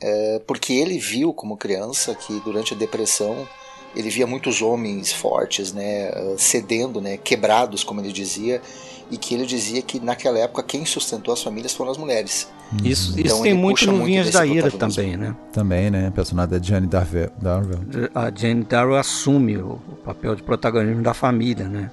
é, 0.00 0.40
porque 0.46 0.72
ele 0.72 0.98
viu 0.98 1.32
como 1.32 1.56
criança 1.56 2.14
que 2.14 2.40
durante 2.40 2.74
a 2.74 2.76
depressão 2.76 3.46
ele 3.94 4.08
via 4.08 4.26
muitos 4.26 4.62
homens 4.62 5.12
fortes, 5.12 5.72
né, 5.72 6.10
cedendo, 6.38 7.00
né, 7.00 7.18
quebrados, 7.18 7.84
como 7.84 8.00
ele 8.00 8.10
dizia, 8.10 8.60
e 9.12 9.18
que 9.18 9.34
ele 9.34 9.44
dizia 9.44 9.82
que 9.82 10.00
naquela 10.00 10.38
época 10.38 10.62
quem 10.62 10.86
sustentou 10.86 11.34
as 11.34 11.42
famílias 11.42 11.74
foram 11.74 11.90
as 11.90 11.98
mulheres. 11.98 12.50
Isso, 12.82 13.12
então, 13.12 13.24
isso 13.24 13.42
tem 13.42 13.52
muito 13.52 13.86
no 13.86 14.02
Vinhas 14.02 14.30
da 14.30 14.46
Ira 14.46 14.70
também, 14.70 15.18
né? 15.18 15.36
Também, 15.52 15.90
né? 15.90 16.06
A 16.06 16.10
personagem 16.10 16.58
da 16.58 16.64
Jane 16.64 16.86
Darwell. 16.86 17.30
A 18.14 18.32
Jane 18.34 18.64
Darwell 18.64 18.96
assume 18.96 19.58
o, 19.58 19.78
papel 20.02 20.34
de 20.34 20.42
protagonismo 20.42 21.02
da 21.02 21.12
família, 21.12 21.68
né? 21.68 21.90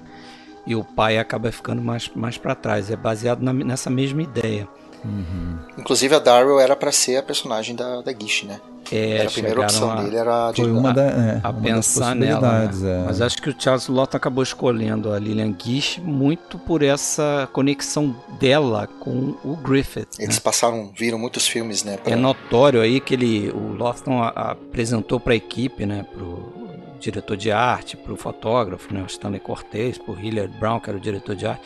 E 0.66 0.76
o 0.76 0.84
pai 0.84 1.18
acaba 1.18 1.52
ficando 1.52 1.82
mais, 1.82 2.10
mais 2.16 2.38
para 2.38 2.56
trás. 2.56 2.90
É 2.90 2.96
baseado 2.96 3.42
na, 3.42 3.52
nessa 3.52 3.90
mesma 3.90 4.22
ideia. 4.22 4.70
Uhum. 5.04 5.58
Inclusive 5.78 6.16
a 6.16 6.20
Darwell 6.20 6.60
era 6.60 6.76
para 6.76 6.92
ser 6.92 7.18
a 7.18 7.24
personagem 7.24 7.76
da, 7.76 8.02
da 8.02 8.12
Gish, 8.12 8.44
né? 8.44 8.60
É, 8.92 9.18
era 9.18 9.30
a 9.30 9.32
primeira 9.32 9.62
opção 9.62 9.92
a, 9.92 10.02
dele 10.02 10.16
era 10.16 10.52
de, 10.52 10.62
foi 10.62 10.72
uma, 10.72 10.92
da, 10.92 11.04
é, 11.04 11.40
a, 11.44 11.50
uma 11.50 11.62
pensar 11.62 12.16
nela. 12.16 12.66
Né? 12.66 12.72
É. 12.84 13.06
Mas 13.06 13.22
acho 13.22 13.42
que 13.42 13.50
o 13.50 13.56
Charles 13.58 13.88
Lawton 13.88 14.18
acabou 14.18 14.44
escolhendo 14.44 15.14
a 15.14 15.20
Lillian 15.20 15.56
Gish 15.58 16.00
muito 16.00 16.58
por 16.58 16.82
essa 16.82 17.48
conexão 17.54 18.16
dela 18.40 18.88
com 19.00 19.36
o 19.44 19.56
Griffith. 19.56 20.08
Eles 20.18 20.36
né? 20.36 20.42
passaram, 20.44 20.92
viram 20.96 21.20
muitos 21.20 21.48
filmes, 21.48 21.84
né? 21.84 21.98
Pra... 21.98 22.14
É 22.14 22.16
notório 22.16 22.82
aí 22.82 23.00
que 23.00 23.14
ele, 23.14 23.52
o 23.52 23.78
Lawton 23.78 24.24
apresentou 24.24 25.20
para 25.20 25.34
a 25.34 25.36
equipe, 25.36 25.86
né? 25.86 26.06
Pro 26.12 26.58
diretor 27.00 27.38
de 27.38 27.52
arte, 27.52 27.96
para 27.96 28.12
o 28.12 28.18
fotógrafo, 28.18 28.94
né? 28.94 29.02
O 29.02 29.06
Stanley 29.06 29.40
Cortez, 29.40 29.98
para 29.98 30.14
o 30.14 30.20
Hilliard 30.20 30.54
Brown, 30.58 30.80
que 30.80 30.90
era 30.90 30.98
o 30.98 31.02
diretor 31.02 31.36
de 31.36 31.46
arte 31.46 31.62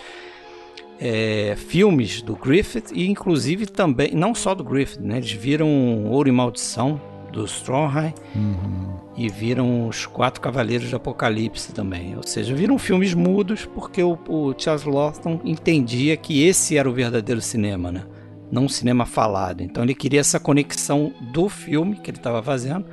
é, 0.99 1.55
filmes 1.55 2.21
do 2.21 2.35
Griffith 2.35 2.91
e 2.93 3.07
inclusive 3.07 3.65
também, 3.65 4.11
não 4.13 4.33
só 4.33 4.53
do 4.53 4.63
Griffith, 4.63 5.01
né? 5.01 5.17
Eles 5.17 5.31
viram 5.31 6.05
Ouro 6.05 6.29
e 6.29 6.31
Maldição 6.31 7.01
do 7.31 7.45
Stromheim 7.45 8.13
uhum. 8.35 8.95
e 9.17 9.27
viram 9.27 9.87
Os 9.87 10.05
Quatro 10.05 10.39
Cavaleiros 10.39 10.89
do 10.89 10.95
Apocalipse 10.95 11.73
também. 11.73 12.15
Ou 12.15 12.23
seja, 12.25 12.53
viram 12.53 12.77
filmes 12.77 13.13
mudos 13.13 13.65
porque 13.65 14.03
o, 14.03 14.17
o 14.27 14.53
Charles 14.57 14.85
Lawton 14.85 15.41
entendia 15.43 16.15
que 16.15 16.43
esse 16.43 16.77
era 16.77 16.89
o 16.89 16.93
verdadeiro 16.93 17.41
cinema, 17.41 17.91
né? 17.91 18.03
Não 18.51 18.65
um 18.65 18.69
cinema 18.69 19.05
falado. 19.05 19.61
Então 19.61 19.83
ele 19.83 19.95
queria 19.95 20.19
essa 20.19 20.39
conexão 20.39 21.11
do 21.33 21.49
filme 21.49 21.95
que 21.95 22.11
ele 22.11 22.17
estava 22.17 22.43
fazendo 22.43 22.85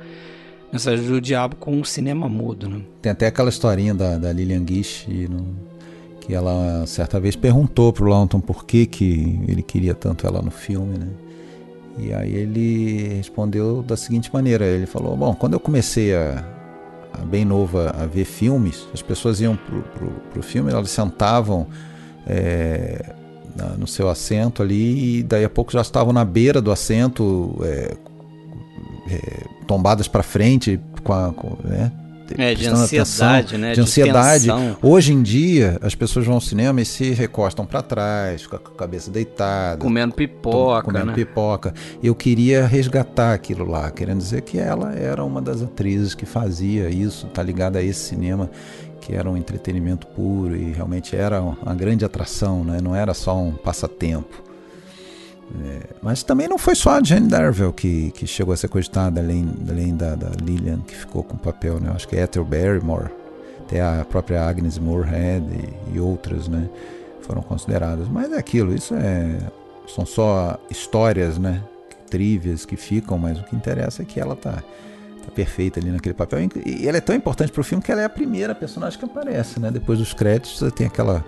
Mensagem 0.71 1.05
do 1.05 1.19
Diabo 1.19 1.57
com 1.57 1.81
o 1.81 1.85
cinema 1.85 2.29
mudo, 2.29 2.69
né? 2.69 2.81
Tem 3.01 3.11
até 3.11 3.27
aquela 3.27 3.49
historinha 3.49 3.93
da, 3.93 4.17
da 4.17 4.31
Lillian 4.31 4.65
Gish 4.65 5.05
no, 5.29 5.53
que 6.21 6.33
ela 6.33 6.85
certa 6.85 7.19
vez 7.19 7.35
perguntou 7.35 7.91
pro 7.91 8.05
Lawton 8.05 8.39
por 8.39 8.63
que, 8.63 8.85
que 8.85 9.41
ele 9.47 9.63
queria 9.63 9.93
tanto 9.93 10.25
ela 10.25 10.41
no 10.41 10.51
filme, 10.51 10.97
né? 10.97 11.07
E 11.97 12.13
aí 12.13 12.33
ele 12.33 13.15
respondeu 13.15 13.83
da 13.83 13.97
seguinte 13.97 14.33
maneira, 14.33 14.65
ele 14.65 14.85
falou, 14.85 15.17
bom, 15.17 15.35
quando 15.35 15.53
eu 15.53 15.59
comecei 15.59 16.15
a, 16.15 16.45
a 17.11 17.25
bem 17.25 17.43
nova 17.43 17.93
a 17.99 18.05
ver 18.05 18.23
filmes, 18.23 18.87
as 18.93 19.01
pessoas 19.01 19.41
iam 19.41 19.57
pro, 19.57 19.81
pro, 20.31 20.41
filme, 20.41 20.71
elas 20.71 20.89
sentavam 20.89 21.67
é, 22.25 23.13
na, 23.55 23.69
no 23.69 23.87
seu 23.87 24.09
assento 24.09 24.61
ali 24.63 25.19
e 25.19 25.23
daí 25.23 25.43
a 25.43 25.49
pouco 25.49 25.71
já 25.71 25.81
estavam 25.81 26.13
na 26.13 26.23
beira 26.23 26.61
do 26.61 26.71
assento, 26.71 27.57
é, 27.61 27.97
é, 29.09 29.47
tombadas 29.67 30.07
para 30.07 30.23
frente, 30.23 30.79
com 31.03 31.11
a, 31.11 31.33
com, 31.33 31.57
né, 31.67 31.91
é, 32.37 32.53
de 32.53 32.67
ansiedade, 32.67 33.55
atenção, 33.55 33.59
né? 33.59 33.73
De 33.73 33.81
ansiedade. 33.81 34.45
De 34.45 34.77
Hoje 34.81 35.13
em 35.13 35.21
dia, 35.21 35.77
as 35.81 35.95
pessoas 35.95 36.25
vão 36.25 36.35
ao 36.35 36.41
cinema 36.41 36.81
e 36.81 36.85
se 36.85 37.11
recostam 37.11 37.65
para 37.65 37.81
trás, 37.81 38.47
com 38.47 38.55
a 38.55 38.59
cabeça 38.59 39.09
deitada. 39.11 39.77
Comendo 39.77 40.13
pipoca. 40.13 40.83
Comendo 40.83 41.07
né? 41.07 41.13
pipoca. 41.13 41.73
Eu 42.01 42.15
queria 42.15 42.65
resgatar 42.65 43.33
aquilo 43.33 43.65
lá, 43.65 43.89
querendo 43.91 44.19
dizer 44.19 44.41
que 44.41 44.57
ela 44.57 44.93
era 44.93 45.23
uma 45.23 45.41
das 45.41 45.61
atrizes 45.61 46.13
que 46.13 46.25
fazia 46.25 46.89
isso, 46.89 47.27
tá 47.27 47.41
ligada 47.41 47.79
a 47.79 47.83
esse 47.83 47.99
cinema 47.99 48.49
que 49.01 49.15
era 49.15 49.29
um 49.29 49.35
entretenimento 49.35 50.05
puro 50.05 50.55
e 50.55 50.71
realmente 50.71 51.15
era 51.15 51.41
uma 51.41 51.73
grande 51.73 52.05
atração, 52.05 52.63
né? 52.63 52.79
não 52.81 52.95
era 52.95 53.15
só 53.15 53.35
um 53.35 53.51
passatempo. 53.51 54.50
É, 55.59 55.81
mas 56.01 56.23
também 56.23 56.47
não 56.47 56.57
foi 56.57 56.75
só 56.75 56.91
a 56.91 57.03
Jane 57.03 57.27
Darville 57.27 57.73
que, 57.73 58.11
que 58.11 58.25
chegou 58.25 58.53
a 58.53 58.57
ser 58.57 58.69
cogitada, 58.69 59.19
além, 59.19 59.49
além 59.69 59.95
da, 59.95 60.15
da 60.15 60.29
Lillian, 60.41 60.79
que 60.79 60.95
ficou 60.95 61.23
com 61.23 61.35
o 61.35 61.39
papel. 61.39 61.79
Né? 61.79 61.89
Eu 61.89 61.93
acho 61.93 62.07
que 62.07 62.15
é 62.15 62.21
Ethel 62.21 62.45
Barrymore, 62.45 63.09
até 63.59 63.81
a 63.81 64.05
própria 64.09 64.43
Agnes 64.43 64.77
Moorehead 64.77 65.45
e, 65.45 65.95
e, 65.97 65.99
outras 65.99 66.47
né? 66.47 66.69
foram 67.21 67.41
consideradas. 67.41 68.07
Mas 68.07 68.31
é 68.31 68.37
aquilo, 68.37 68.73
isso 68.73 68.95
é, 68.95 69.37
são 69.93 70.05
só 70.05 70.57
histórias, 70.69 71.37
né? 71.37 71.61
que 72.67 72.75
ficam, 72.75 73.17
mas 73.17 73.39
o 73.39 73.43
que 73.43 73.55
interessa 73.55 74.01
é 74.01 74.05
que 74.05 74.19
ela 74.19 74.35
tá, 74.35 74.51
tá 74.51 75.31
perfeita 75.33 75.79
ali 75.79 75.91
naquele 75.91 76.13
papel. 76.13 76.39
E 76.65 76.85
ela 76.85 76.97
é 76.97 77.01
tão 77.01 77.15
importante 77.15 77.53
para 77.53 77.61
o 77.61 77.63
filme 77.63 77.81
que 77.81 77.89
ela 77.89 78.01
é 78.01 78.05
a 78.05 78.09
primeira 78.09 78.53
personagem 78.53 78.99
que 78.99 79.05
aparece. 79.05 79.61
Né? 79.61 79.71
Depois 79.71 79.97
dos 79.97 80.13
créditos, 80.13 80.61
tem 80.73 80.87
aquela 80.87 81.23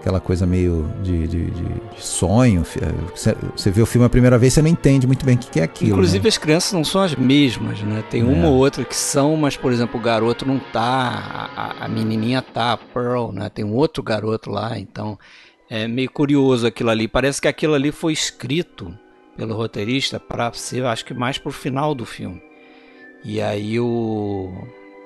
aquela 0.00 0.20
coisa 0.20 0.46
meio 0.46 0.88
de, 1.02 1.26
de, 1.26 1.50
de, 1.50 1.64
de 1.64 2.04
sonho. 2.04 2.64
Você 3.54 3.70
vê 3.70 3.82
o 3.82 3.86
filme 3.86 4.06
a 4.06 4.08
primeira 4.08 4.38
vez, 4.38 4.54
você 4.54 4.62
não 4.62 4.68
entende 4.68 5.06
muito 5.06 5.24
bem 5.24 5.36
o 5.36 5.38
que 5.38 5.60
é 5.60 5.64
aquilo. 5.64 5.92
Inclusive 5.92 6.24
né? 6.24 6.28
as 6.28 6.38
crianças 6.38 6.72
não 6.72 6.84
são 6.84 7.02
as 7.02 7.14
mesmas, 7.14 7.80
né? 7.82 8.02
Tem 8.10 8.22
uma 8.22 8.46
é. 8.46 8.48
ou 8.48 8.54
outra 8.54 8.84
que 8.84 8.96
são, 8.96 9.36
mas 9.36 9.56
por 9.56 9.72
exemplo 9.72 9.98
o 9.98 10.02
garoto 10.02 10.46
não 10.46 10.58
tá, 10.58 11.50
a, 11.54 11.84
a 11.84 11.88
menininha 11.88 12.40
tá, 12.40 12.72
a 12.72 12.76
Pearl, 12.76 13.32
né? 13.32 13.48
Tem 13.48 13.64
um 13.64 13.74
outro 13.74 14.02
garoto 14.02 14.50
lá, 14.50 14.78
então 14.78 15.18
é 15.68 15.86
meio 15.86 16.10
curioso 16.10 16.66
aquilo 16.66 16.90
ali. 16.90 17.08
Parece 17.08 17.40
que 17.40 17.48
aquilo 17.48 17.74
ali 17.74 17.92
foi 17.92 18.12
escrito 18.12 18.96
pelo 19.36 19.54
roteirista 19.54 20.18
para 20.18 20.52
ser, 20.52 20.84
acho 20.84 21.04
que 21.04 21.14
mais 21.14 21.38
pro 21.38 21.52
final 21.52 21.94
do 21.94 22.04
filme. 22.04 22.42
E 23.24 23.40
aí 23.40 23.78
o 23.80 24.52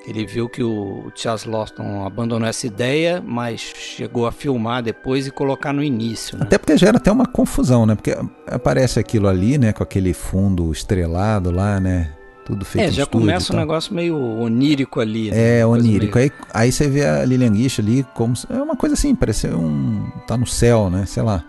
ele 0.07 0.27
viu 0.27 0.49
que 0.49 0.63
o 0.63 1.11
Charles 1.15 1.45
Lawson 1.45 2.05
abandonou 2.05 2.49
essa 2.49 2.67
ideia, 2.67 3.23
mas 3.25 3.61
chegou 3.61 4.27
a 4.27 4.33
filmar 4.33 4.83
depois 4.83 5.27
e 5.27 5.31
colocar 5.31 5.73
no 5.73 5.83
início. 5.83 6.37
Né? 6.37 6.45
Até 6.45 6.59
porque 6.59 6.77
gera 6.77 6.97
até 6.97 7.11
uma 7.11 7.27
confusão, 7.27 7.87
né? 7.87 7.95
Porque 7.95 8.17
aparece 8.47 8.99
aquilo 8.99 9.29
ali, 9.29 9.59
né? 9.59 9.73
Com 9.73 9.83
aquele 9.83 10.13
fundo 10.13 10.73
estrelado 10.73 11.51
lá, 11.51 11.79
né? 11.79 12.11
Tudo 12.45 12.65
feito 12.65 12.89
É, 12.89 12.91
já 12.91 13.07
começa 13.07 13.53
um 13.53 13.57
negócio 13.57 13.95
meio 13.95 14.17
onírico 14.17 14.99
ali. 14.99 15.31
Né? 15.31 15.61
É, 15.61 15.67
onírico. 15.67 16.19
Meio... 16.19 16.33
Aí, 16.53 16.63
aí 16.65 16.73
você 16.73 16.89
vê 16.89 17.07
a 17.07 17.25
Lilian 17.25 17.53
Guiche 17.53 17.81
ali 17.81 18.05
como... 18.15 18.35
É 18.51 18.61
uma 18.61 18.75
coisa 18.75 18.95
assim, 18.95 19.15
parece 19.15 19.47
um... 19.47 20.11
Tá 20.27 20.37
no 20.37 20.47
céu, 20.47 20.91
né? 20.91 21.07
Sei 21.07 21.23
lá. 21.23 21.45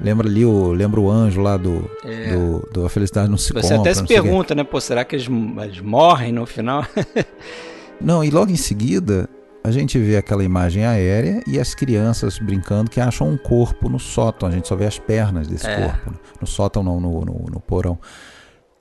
Lembra 0.00 0.26
ali 0.26 0.44
o, 0.46 0.72
lembra 0.72 1.00
o 1.00 1.10
anjo 1.10 1.42
lá 1.42 1.56
do, 1.56 1.90
é. 2.04 2.32
do, 2.32 2.68
do 2.72 2.86
A 2.86 2.88
Felicidade 2.88 3.28
Não 3.28 3.36
Se 3.36 3.52
Você 3.52 3.74
Compra. 3.74 3.90
Até 3.90 3.94
se 3.94 4.06
pergunta, 4.06 4.54
né? 4.54 4.64
Pô, 4.64 4.80
será 4.80 5.04
que 5.04 5.16
eles, 5.16 5.28
eles 5.62 5.80
morrem 5.80 6.32
no 6.32 6.46
final? 6.46 6.86
Não, 8.00 8.22
e 8.22 8.30
logo 8.30 8.50
em 8.50 8.56
seguida 8.56 9.28
a 9.62 9.70
gente 9.70 9.98
vê 9.98 10.16
aquela 10.16 10.44
imagem 10.44 10.84
aérea 10.84 11.42
e 11.46 11.58
as 11.58 11.74
crianças 11.74 12.38
brincando 12.38 12.90
que 12.90 13.00
acham 13.00 13.28
um 13.28 13.36
corpo 13.36 13.88
no 13.88 13.98
sótão. 13.98 14.48
A 14.48 14.52
gente 14.52 14.68
só 14.68 14.76
vê 14.76 14.86
as 14.86 14.98
pernas 14.98 15.46
desse 15.48 15.66
é. 15.66 15.82
corpo. 15.82 16.14
No 16.40 16.46
sótão, 16.46 16.82
não, 16.82 17.00
no, 17.00 17.24
no, 17.24 17.44
no, 17.50 17.60
porão. 17.60 17.98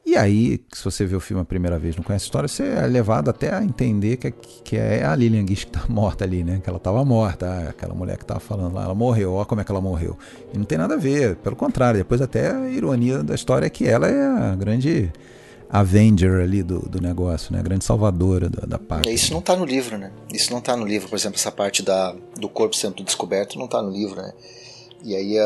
E 0.06 0.16
aí, 0.16 0.64
se 0.72 0.86
você 0.86 1.06
vê 1.06 1.16
o 1.16 1.20
filme 1.20 1.42
a 1.42 1.46
primeira 1.46 1.78
vez 1.78 1.98
não 1.98 2.04
conhece 2.04 2.24
a 2.24 2.28
história, 2.28 2.48
você 2.48 2.64
é 2.64 2.88
levado 2.88 3.30
até 3.30 3.54
a 3.54 3.62
entender 3.62 4.16
que, 4.16 4.32
que 4.32 4.78
é 4.78 5.04
a 5.04 5.14
Lilian 5.14 5.44
Guiche 5.44 5.66
que 5.66 5.74
tá 5.74 5.84
morta 5.90 6.24
ali, 6.24 6.44
né? 6.44 6.62
Que 6.64 6.70
ela 6.70 6.78
estava 6.78 7.04
morta, 7.04 7.46
ah, 7.46 7.70
aquela 7.72 7.94
mulher 7.94 8.18
que 8.18 8.26
tava 8.26 8.40
falando 8.40 8.76
lá, 8.76 8.86
ela 8.86 8.96
morreu, 8.96 9.34
olha 9.34 9.46
como 9.46 9.60
é 9.60 9.64
que 9.66 9.72
ela 9.72 9.82
morreu. 9.82 10.18
E 10.54 10.58
não 10.58 10.64
tem 10.64 10.78
nada 10.78 10.94
a 10.94 10.98
ver, 10.98 11.36
pelo 11.38 11.56
contrário, 11.58 11.98
depois 11.98 12.22
até 12.22 12.52
a 12.52 12.70
ironia 12.70 13.22
da 13.22 13.36
história 13.36 13.66
é 13.66 13.70
que 13.70 13.86
ela 13.86 14.08
é 14.08 14.26
a 14.26 14.56
grande 14.56 15.12
Avenger 15.70 16.42
ali 16.42 16.64
do, 16.64 16.80
do 16.80 17.02
negócio, 17.02 17.52
né? 17.52 17.60
A 17.60 17.64
grande 17.64 17.84
salvadora 17.84 18.50
da, 18.50 18.66
da 18.66 18.80
parte. 18.80 19.10
É, 19.10 19.14
isso 19.14 19.34
não 19.34 19.40
está 19.40 19.56
no 19.56 19.66
livro, 19.66 19.98
né? 19.98 20.12
Isso 20.34 20.52
não 20.52 20.60
está 20.60 20.76
no 20.78 20.86
livro. 20.86 21.10
Por 21.10 21.16
exemplo, 21.16 21.38
essa 21.38 21.52
parte 21.52 21.84
da, 21.84 22.16
do 22.38 22.48
corpo 22.48 22.76
sendo 22.76 23.04
descoberto 23.04 23.58
não 23.58 23.66
está 23.66 23.82
no 23.82 23.90
livro, 23.90 24.22
né? 24.22 24.34
E 25.04 25.16
aí 25.16 25.38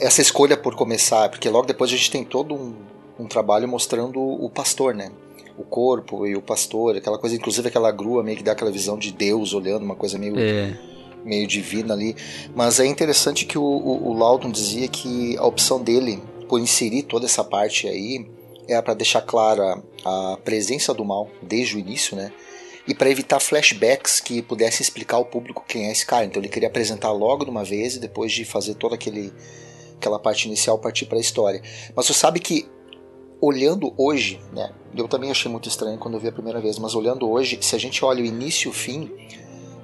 essa 0.00 0.22
escolha 0.22 0.56
por 0.56 0.74
começar, 0.74 1.28
porque 1.28 1.48
logo 1.50 1.66
depois 1.66 1.90
a 1.90 1.96
gente 1.96 2.10
tem 2.10 2.24
todo 2.24 2.54
um, 2.54 2.74
um 3.18 3.26
trabalho 3.26 3.68
mostrando 3.68 4.20
o 4.20 4.48
pastor, 4.48 4.94
né? 4.94 5.10
O 5.58 5.64
corpo 5.64 6.26
e 6.26 6.36
o 6.36 6.42
pastor, 6.42 6.96
aquela 6.96 7.18
coisa, 7.18 7.36
inclusive 7.36 7.68
aquela 7.68 7.90
grua 7.90 8.22
meio 8.22 8.36
que 8.36 8.42
dá 8.42 8.52
aquela 8.52 8.70
visão 8.70 8.98
de 8.98 9.12
Deus 9.12 9.52
olhando, 9.52 9.82
uma 9.82 9.94
coisa 9.94 10.18
meio, 10.18 10.38
é. 10.38 10.78
meio 11.24 11.46
divina 11.46 11.94
ali. 11.94 12.16
Mas 12.54 12.78
é 12.80 12.86
interessante 12.86 13.44
que 13.44 13.58
o, 13.58 13.62
o, 13.62 14.08
o 14.08 14.12
Laudon 14.14 14.50
dizia 14.50 14.88
que 14.88 15.36
a 15.38 15.46
opção 15.46 15.82
dele 15.82 16.22
por 16.48 16.60
inserir 16.60 17.02
toda 17.02 17.26
essa 17.26 17.42
parte 17.42 17.88
aí 17.88 18.26
é 18.68 18.80
para 18.80 18.94
deixar 18.94 19.22
clara 19.22 19.82
a 20.04 20.38
presença 20.44 20.92
do 20.92 21.04
mal 21.04 21.30
desde 21.42 21.76
o 21.76 21.78
início, 21.78 22.16
né? 22.16 22.32
E 22.86 22.94
para 22.94 23.10
evitar 23.10 23.40
flashbacks 23.40 24.20
que 24.20 24.40
pudessem 24.40 24.82
explicar 24.82 25.16
ao 25.16 25.24
público 25.24 25.64
quem 25.66 25.88
é 25.88 25.92
esse 25.92 26.06
cara. 26.06 26.24
Então 26.24 26.40
ele 26.40 26.48
queria 26.48 26.68
apresentar 26.68 27.10
logo 27.10 27.44
de 27.44 27.50
uma 27.50 27.64
vez 27.64 27.96
e 27.96 27.98
depois 27.98 28.30
de 28.32 28.44
fazer 28.44 28.74
toda 28.74 28.94
aquele, 28.94 29.32
aquela 29.96 30.18
parte 30.18 30.46
inicial 30.46 30.78
partir 30.78 31.06
para 31.06 31.18
a 31.18 31.20
história. 31.20 31.60
Mas 31.94 32.06
você 32.06 32.14
sabe 32.14 32.38
que 32.38 32.68
olhando 33.40 33.92
hoje, 33.96 34.40
né? 34.52 34.72
Eu 34.96 35.08
também 35.08 35.30
achei 35.30 35.50
muito 35.50 35.68
estranho 35.68 35.98
quando 35.98 36.14
eu 36.14 36.20
vi 36.20 36.28
a 36.28 36.32
primeira 36.32 36.60
vez, 36.60 36.78
mas 36.78 36.94
olhando 36.94 37.28
hoje, 37.28 37.58
se 37.60 37.74
a 37.74 37.78
gente 37.78 38.04
olha 38.04 38.22
o 38.22 38.26
início 38.26 38.68
e 38.68 38.70
o 38.70 38.72
fim, 38.72 39.10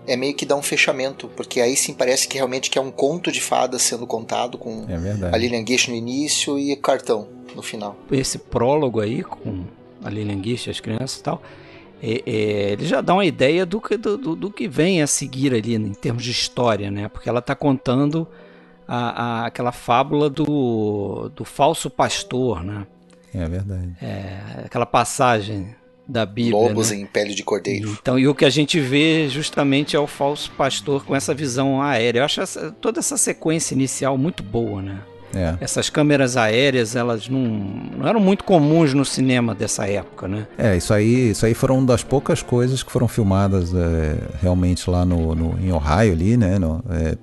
é 0.06 0.16
meio 0.16 0.34
que 0.34 0.44
dá 0.44 0.56
um 0.56 0.62
fechamento, 0.62 1.28
porque 1.28 1.60
aí 1.60 1.76
sim 1.76 1.94
parece 1.94 2.26
que 2.26 2.36
realmente 2.36 2.70
que 2.70 2.78
é 2.78 2.80
um 2.80 2.90
conto 2.90 3.30
de 3.30 3.40
fadas 3.40 3.82
sendo 3.82 4.06
contado 4.06 4.58
com 4.58 4.86
é 4.88 5.28
a 5.32 5.36
Lilian 5.36 5.64
Gish 5.66 5.88
no 5.88 5.94
início 5.94 6.58
e 6.58 6.74
cartão 6.76 7.28
no 7.54 7.62
final. 7.62 7.96
Esse 8.10 8.38
prólogo 8.38 9.00
aí 9.00 9.22
com 9.22 9.64
a 10.02 10.10
Lilian 10.10 10.42
Gish, 10.42 10.68
as 10.68 10.80
crianças 10.80 11.18
e 11.18 11.22
tal, 11.22 11.42
é, 12.02 12.22
é, 12.26 12.72
ele 12.72 12.84
já 12.84 13.00
dá 13.00 13.14
uma 13.14 13.24
ideia 13.24 13.64
do 13.64 13.80
que, 13.80 13.96
do, 13.96 14.18
do, 14.18 14.34
do, 14.34 14.50
que 14.50 14.66
vem 14.66 15.02
a 15.02 15.06
seguir 15.06 15.54
ali 15.54 15.76
em 15.76 15.92
termos 15.94 16.24
de 16.24 16.32
história, 16.32 16.90
né? 16.90 17.08
Porque 17.08 17.28
ela 17.28 17.38
está 17.38 17.54
contando 17.54 18.26
a, 18.88 19.42
a, 19.42 19.46
aquela 19.46 19.70
fábula 19.70 20.28
do, 20.28 21.30
do 21.34 21.44
falso 21.44 21.88
pastor, 21.88 22.64
né? 22.64 22.86
É 23.32 23.48
verdade. 23.48 23.96
É, 24.02 24.64
aquela 24.64 24.84
passagem 24.84 25.74
da 26.06 26.26
Bíblia. 26.26 26.56
Lobos 26.56 26.90
né? 26.90 26.98
em 26.98 27.06
pele 27.06 27.34
de 27.34 27.42
cordeiro. 27.42 27.96
Então, 28.00 28.18
e 28.18 28.26
o 28.26 28.34
que 28.34 28.44
a 28.44 28.50
gente 28.50 28.80
vê 28.80 29.28
justamente 29.28 29.96
é 29.96 29.98
o 29.98 30.06
falso 30.06 30.50
pastor 30.52 31.04
com 31.04 31.14
essa 31.14 31.34
visão 31.34 31.80
aérea. 31.80 32.20
Eu 32.20 32.24
acho 32.24 32.40
essa, 32.40 32.70
toda 32.72 32.98
essa 32.98 33.16
sequência 33.16 33.74
inicial 33.74 34.18
muito 34.18 34.42
boa, 34.42 34.82
né? 34.82 35.00
É. 35.34 35.56
Essas 35.60 35.88
câmeras 35.88 36.36
aéreas, 36.36 36.94
elas 36.94 37.26
não, 37.26 37.40
não, 37.40 38.06
eram 38.06 38.20
muito 38.20 38.44
comuns 38.44 38.92
no 38.92 39.04
cinema 39.04 39.54
dessa 39.54 39.86
época, 39.86 40.28
né? 40.28 40.46
É, 40.58 40.76
isso 40.76 40.92
aí, 40.92 41.30
isso 41.30 41.46
aí 41.46 41.54
foram 41.54 41.78
uma 41.78 41.86
das 41.86 42.02
poucas 42.02 42.42
coisas 42.42 42.82
que 42.82 42.92
foram 42.92 43.08
filmadas 43.08 43.72
é, 43.74 44.18
realmente 44.42 44.88
lá 44.90 45.06
no, 45.06 45.34
no, 45.34 45.58
em 45.58 45.72
Ohio 45.72 46.12
ali, 46.12 46.36
né? 46.36 46.58
No, 46.58 46.84
é, 46.90 47.16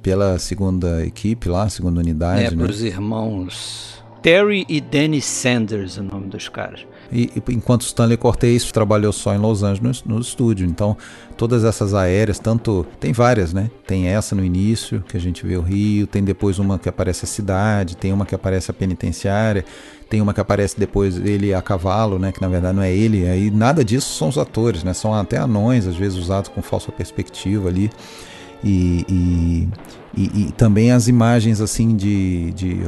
pela 0.00 0.38
segunda 0.38 1.04
equipe 1.04 1.48
lá, 1.48 1.68
segunda 1.68 1.98
unidade. 1.98 2.44
É, 2.44 2.50
né? 2.52 2.56
para 2.56 2.70
os 2.70 2.82
irmãos 2.82 4.04
Terry 4.22 4.64
e 4.68 4.80
Danny 4.80 5.20
Sanders, 5.20 5.96
o 5.98 6.02
nome 6.02 6.28
dos 6.28 6.48
caras. 6.48 6.86
E, 7.10 7.30
e, 7.36 7.52
enquanto 7.52 7.82
Stanley 7.82 8.16
Cortez 8.16 8.70
trabalhou 8.72 9.12
só 9.12 9.34
em 9.34 9.38
Los 9.38 9.62
Angeles 9.62 10.02
no, 10.04 10.14
no, 10.14 10.20
estúdio. 10.20 10.66
Então, 10.66 10.96
todas 11.36 11.64
essas 11.64 11.94
aéreas, 11.94 12.38
tanto. 12.38 12.86
Tem 12.98 13.12
várias, 13.12 13.52
né? 13.52 13.70
Tem 13.86 14.08
essa 14.08 14.34
no 14.34 14.44
início, 14.44 15.02
que 15.08 15.16
a 15.16 15.20
gente 15.20 15.46
vê 15.46 15.56
o 15.56 15.62
Rio, 15.62 16.06
tem 16.06 16.22
depois 16.22 16.58
uma 16.58 16.78
que 16.78 16.88
aparece 16.88 17.24
a 17.24 17.28
cidade, 17.28 17.96
tem 17.96 18.12
uma 18.12 18.26
que 18.26 18.34
aparece 18.34 18.70
a 18.70 18.74
penitenciária, 18.74 19.64
tem 20.08 20.20
uma 20.20 20.34
que 20.34 20.40
aparece 20.40 20.78
depois 20.78 21.16
ele 21.16 21.54
a 21.54 21.62
cavalo, 21.62 22.18
né? 22.18 22.32
Que 22.32 22.40
na 22.40 22.48
verdade 22.48 22.74
não 22.74 22.82
é 22.82 22.92
ele. 22.92 23.26
Aí 23.28 23.50
nada 23.50 23.84
disso 23.84 24.14
são 24.14 24.28
os 24.28 24.38
atores, 24.38 24.82
né? 24.82 24.92
São 24.92 25.14
até 25.14 25.38
anões, 25.38 25.86
às 25.86 25.96
vezes 25.96 26.18
usados 26.18 26.48
com 26.48 26.62
falsa 26.62 26.90
perspectiva 26.90 27.68
ali. 27.68 27.90
E, 28.64 29.04
e, 29.08 29.68
e, 30.16 30.40
e 30.48 30.52
também 30.52 30.90
as 30.90 31.08
imagens 31.08 31.60
assim 31.60 31.94
de, 31.94 32.50
de 32.52 32.80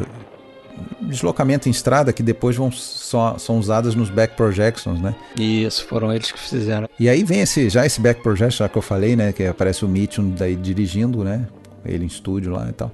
deslocamento 1.01 1.69
em 1.69 1.71
estrada 1.71 2.13
que 2.13 2.23
depois 2.23 2.57
vão 2.57 2.71
são, 2.71 3.39
são 3.39 3.59
usadas 3.59 3.95
nos 3.95 4.11
back 4.11 4.37
projections, 4.37 5.01
né? 5.01 5.15
Isso, 5.39 5.87
foram 5.87 6.13
eles 6.13 6.31
que 6.31 6.39
fizeram. 6.39 6.89
E 6.99 7.09
aí 7.09 7.25
vem 7.25 7.41
esse 7.41 7.69
já 7.69 7.85
esse 7.87 8.01
back 8.01 8.23
projection 8.23 8.65
já 8.65 8.69
que 8.69 8.77
eu 8.77 8.83
falei, 8.83 9.17
né, 9.17 9.33
que 9.33 9.45
aparece 9.45 9.85
o 9.85 9.89
Mitchum 9.89 10.31
daí 10.31 10.57
dirigindo, 10.57 11.25
né? 11.25 11.47
Ele 11.85 12.05
em 12.05 12.09
estúdio 12.09 12.53
lá 12.53 12.69
e 12.69 12.73
tal. 12.73 12.93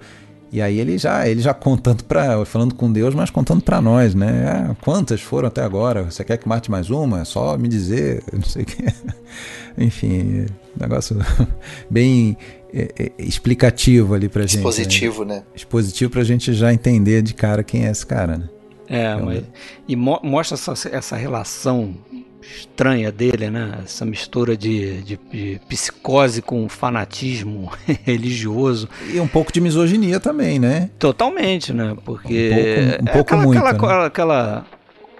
E 0.54 0.62
aí 0.62 0.78
ele 0.78 0.96
já, 0.98 1.28
ele 1.28 1.40
já 1.40 1.52
contando 1.52 2.04
para, 2.04 2.44
falando 2.44 2.76
com 2.76 2.92
Deus, 2.92 3.12
mas 3.12 3.28
contando 3.28 3.60
para 3.60 3.80
nós, 3.80 4.14
né? 4.14 4.46
Ah, 4.46 4.76
quantas 4.80 5.20
foram 5.20 5.48
até 5.48 5.60
agora? 5.62 6.04
Você 6.04 6.22
quer 6.22 6.36
que 6.36 6.48
mate 6.48 6.70
mais 6.70 6.90
uma? 6.90 7.22
É 7.22 7.24
só 7.24 7.58
me 7.58 7.66
dizer, 7.66 8.22
não 8.32 8.44
sei 8.44 8.62
o 8.62 8.66
que. 8.66 8.84
Enfim, 9.76 10.46
negócio 10.78 11.18
bem 11.90 12.36
é, 12.74 12.88
é, 12.98 13.12
explicativo 13.18 14.14
ali 14.14 14.28
pra 14.28 14.44
Expositivo, 14.44 15.18
gente. 15.18 15.28
Né? 15.28 15.34
né? 15.36 15.42
Expositivo 15.54 16.10
pra 16.10 16.24
gente 16.24 16.52
já 16.52 16.72
entender 16.72 17.22
de 17.22 17.32
cara 17.32 17.62
quem 17.62 17.86
é 17.86 17.90
esse 17.90 18.04
cara, 18.04 18.36
né? 18.36 18.48
É, 18.88 19.12
então, 19.14 19.26
mas, 19.26 19.44
e 19.88 19.96
mo 19.96 20.20
mostra 20.22 20.56
essa, 20.56 20.88
essa 20.90 21.16
relação 21.16 21.94
estranha 22.42 23.10
dele, 23.10 23.48
né? 23.48 23.78
Essa 23.84 24.04
mistura 24.04 24.56
de, 24.56 25.02
de, 25.02 25.18
de, 25.32 25.60
psicose 25.68 26.42
com 26.42 26.68
fanatismo 26.68 27.70
religioso. 28.04 28.88
E 29.10 29.18
um 29.20 29.28
pouco 29.28 29.52
de 29.52 29.60
misoginia 29.60 30.20
também, 30.20 30.58
né? 30.58 30.90
Totalmente, 30.98 31.72
né? 31.72 31.96
Porque 32.04 32.50
um 33.00 33.04
pouco, 33.04 33.10
um 33.10 33.12
pouco 33.12 33.18
é 33.18 33.20
aquela, 33.20 33.42
muito, 33.44 33.58
aquela, 33.64 34.00
né? 34.00 34.06
aquela, 34.06 34.66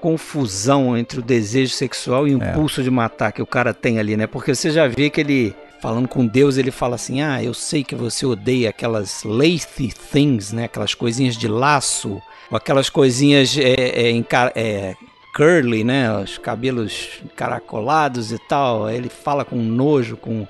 confusão 0.01 0.99
entre 0.99 1.21
o 1.21 1.23
desejo 1.23 1.73
sexual 1.73 2.29
e 2.29 2.35
o 2.35 2.43
é. 2.43 2.51
impulso 2.51 2.83
de 2.83 2.91
matar 2.91 3.33
que 3.33 3.41
o 3.41 3.47
cara 3.47 3.73
tem 3.73 3.99
ali, 3.99 4.19
né? 4.19 4.27
Porque 4.27 4.55
você 4.55 4.71
já 4.71 4.87
vê 4.87 5.09
que 5.09 5.19
ele 5.19 5.57
falando 5.85 6.09
com 6.09 6.27
Deus, 6.27 6.57
ele 6.57 6.71
fala 6.71 6.95
assim: 6.95 7.21
Ah, 7.21 7.45
eu 7.45 7.53
sei 7.53 7.85
que 7.85 7.95
você 7.95 8.25
odeia 8.25 8.71
aquelas 8.71 9.23
lacy 9.23 9.93
things, 10.11 10.51
né? 10.51 10.65
Aquelas 10.65 10.95
coisinhas 10.95 11.37
de 11.37 11.47
laço, 11.47 12.23
ou 12.51 12.57
aquelas 12.57 12.89
coisinhas 12.89 13.55
é, 13.59 14.09
é, 14.09 14.25
é, 14.55 14.97
curly, 15.37 15.85
né? 15.85 16.11
Os 16.23 16.39
cabelos 16.39 17.23
caracolados 17.37 18.33
e 18.33 18.39
tal. 18.39 18.89
Ele 18.89 19.11
fala 19.11 19.45
com 19.45 19.57
nojo, 19.57 20.17
com. 20.17 20.49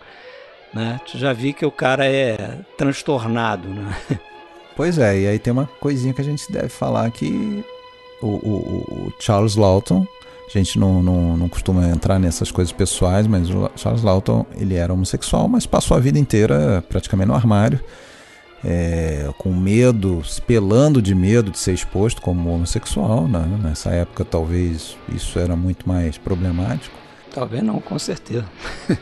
Né? 0.73 1.01
Tu 1.11 1.19
já 1.19 1.33
vi 1.33 1.53
que 1.53 1.67
o 1.67 1.71
cara 1.71 2.07
é 2.07 2.61
transtornado, 2.79 3.69
né? 3.69 3.97
Pois 4.77 4.99
é, 4.99 5.21
e 5.21 5.29
aí 5.29 5.39
tem 5.39 5.53
uma 5.53 5.71
coisinha 5.79 6.13
que 6.13 6.21
a 6.21 6.25
gente 6.25 6.51
deve 6.51 6.69
falar 6.69 7.09
que 7.13 7.65
o, 8.21 8.27
o, 8.27 9.07
o 9.07 9.13
Charles 9.21 9.55
Lawton 9.55 10.05
a 10.47 10.59
gente 10.59 10.79
não, 10.79 11.03
não, 11.03 11.37
não 11.37 11.49
costuma 11.49 11.89
entrar 11.89 12.19
nessas 12.19 12.51
coisas 12.51 12.73
pessoais, 12.73 13.27
mas 13.27 13.49
o 13.51 13.71
Charles 13.77 14.03
Lawton 14.03 14.45
ele 14.57 14.75
era 14.75 14.93
homossexual, 14.93 15.49
mas 15.49 15.67
passou 15.67 15.97
a 15.97 16.01
vida 16.01 16.19
inteira 16.19 16.85
praticamente 16.89 17.29
no 17.29 17.35
armário. 17.35 17.81
é, 18.65 19.31
com 19.37 19.53
medo, 19.53 20.25
se 20.25 20.41
pelando 20.41 21.03
de 21.03 21.15
medo 21.15 21.51
de 21.51 21.59
ser 21.59 21.75
exposto 21.75 22.23
como 22.23 22.51
homossexual. 22.51 23.29
Né? 23.29 23.45
Nessa 23.63 23.91
época, 23.91 24.25
talvez 24.25 24.97
isso 25.15 25.39
era 25.39 25.55
muito 25.55 25.87
mais 25.87 26.17
problemático. 26.17 26.97
Talvez 27.33 27.63
não, 27.63 27.81
com 27.81 27.99
certeza. 27.99 28.47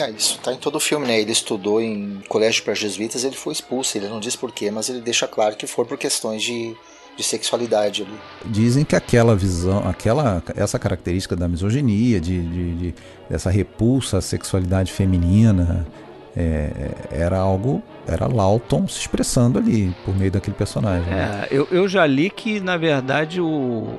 É, 0.00 0.08
isso 0.12 0.36
está 0.36 0.52
em 0.52 0.56
todo 0.56 0.76
o 0.76 0.80
filme, 0.80 1.08
né? 1.08 1.20
Ele 1.20 1.32
estudou 1.32 1.82
em 1.82 2.22
colégio 2.28 2.62
para 2.62 2.72
jesuítas, 2.72 3.24
ele 3.24 3.34
foi 3.34 3.52
expulso. 3.52 3.98
Ele 3.98 4.06
não 4.06 4.20
diz 4.20 4.36
porquê, 4.36 4.70
mas 4.70 4.88
ele 4.88 5.00
deixa 5.00 5.26
claro 5.26 5.56
que 5.56 5.66
foi 5.66 5.84
por 5.84 5.98
questões 5.98 6.40
de, 6.40 6.76
de 7.18 7.24
sexualidade 7.24 8.02
ali. 8.02 8.14
Dizem 8.46 8.84
que 8.84 8.94
aquela 8.94 9.34
visão, 9.34 9.86
aquela 9.88 10.40
essa 10.54 10.78
característica 10.78 11.34
da 11.34 11.48
misoginia, 11.48 12.20
de, 12.20 12.40
de, 12.40 12.74
de 12.76 12.94
dessa 13.28 13.50
repulsa 13.50 14.18
à 14.18 14.20
sexualidade 14.20 14.92
feminina, 14.92 15.84
é, 16.36 16.92
era 17.10 17.36
algo, 17.36 17.82
era 18.06 18.28
Lawton 18.28 18.86
se 18.86 19.00
expressando 19.00 19.58
ali 19.58 19.92
por 20.04 20.16
meio 20.16 20.30
daquele 20.30 20.54
personagem. 20.54 21.10
Né? 21.10 21.42
É, 21.42 21.48
eu, 21.50 21.66
eu 21.72 21.88
já 21.88 22.06
li 22.06 22.30
que 22.30 22.60
na 22.60 22.76
verdade 22.76 23.40
o, 23.40 23.98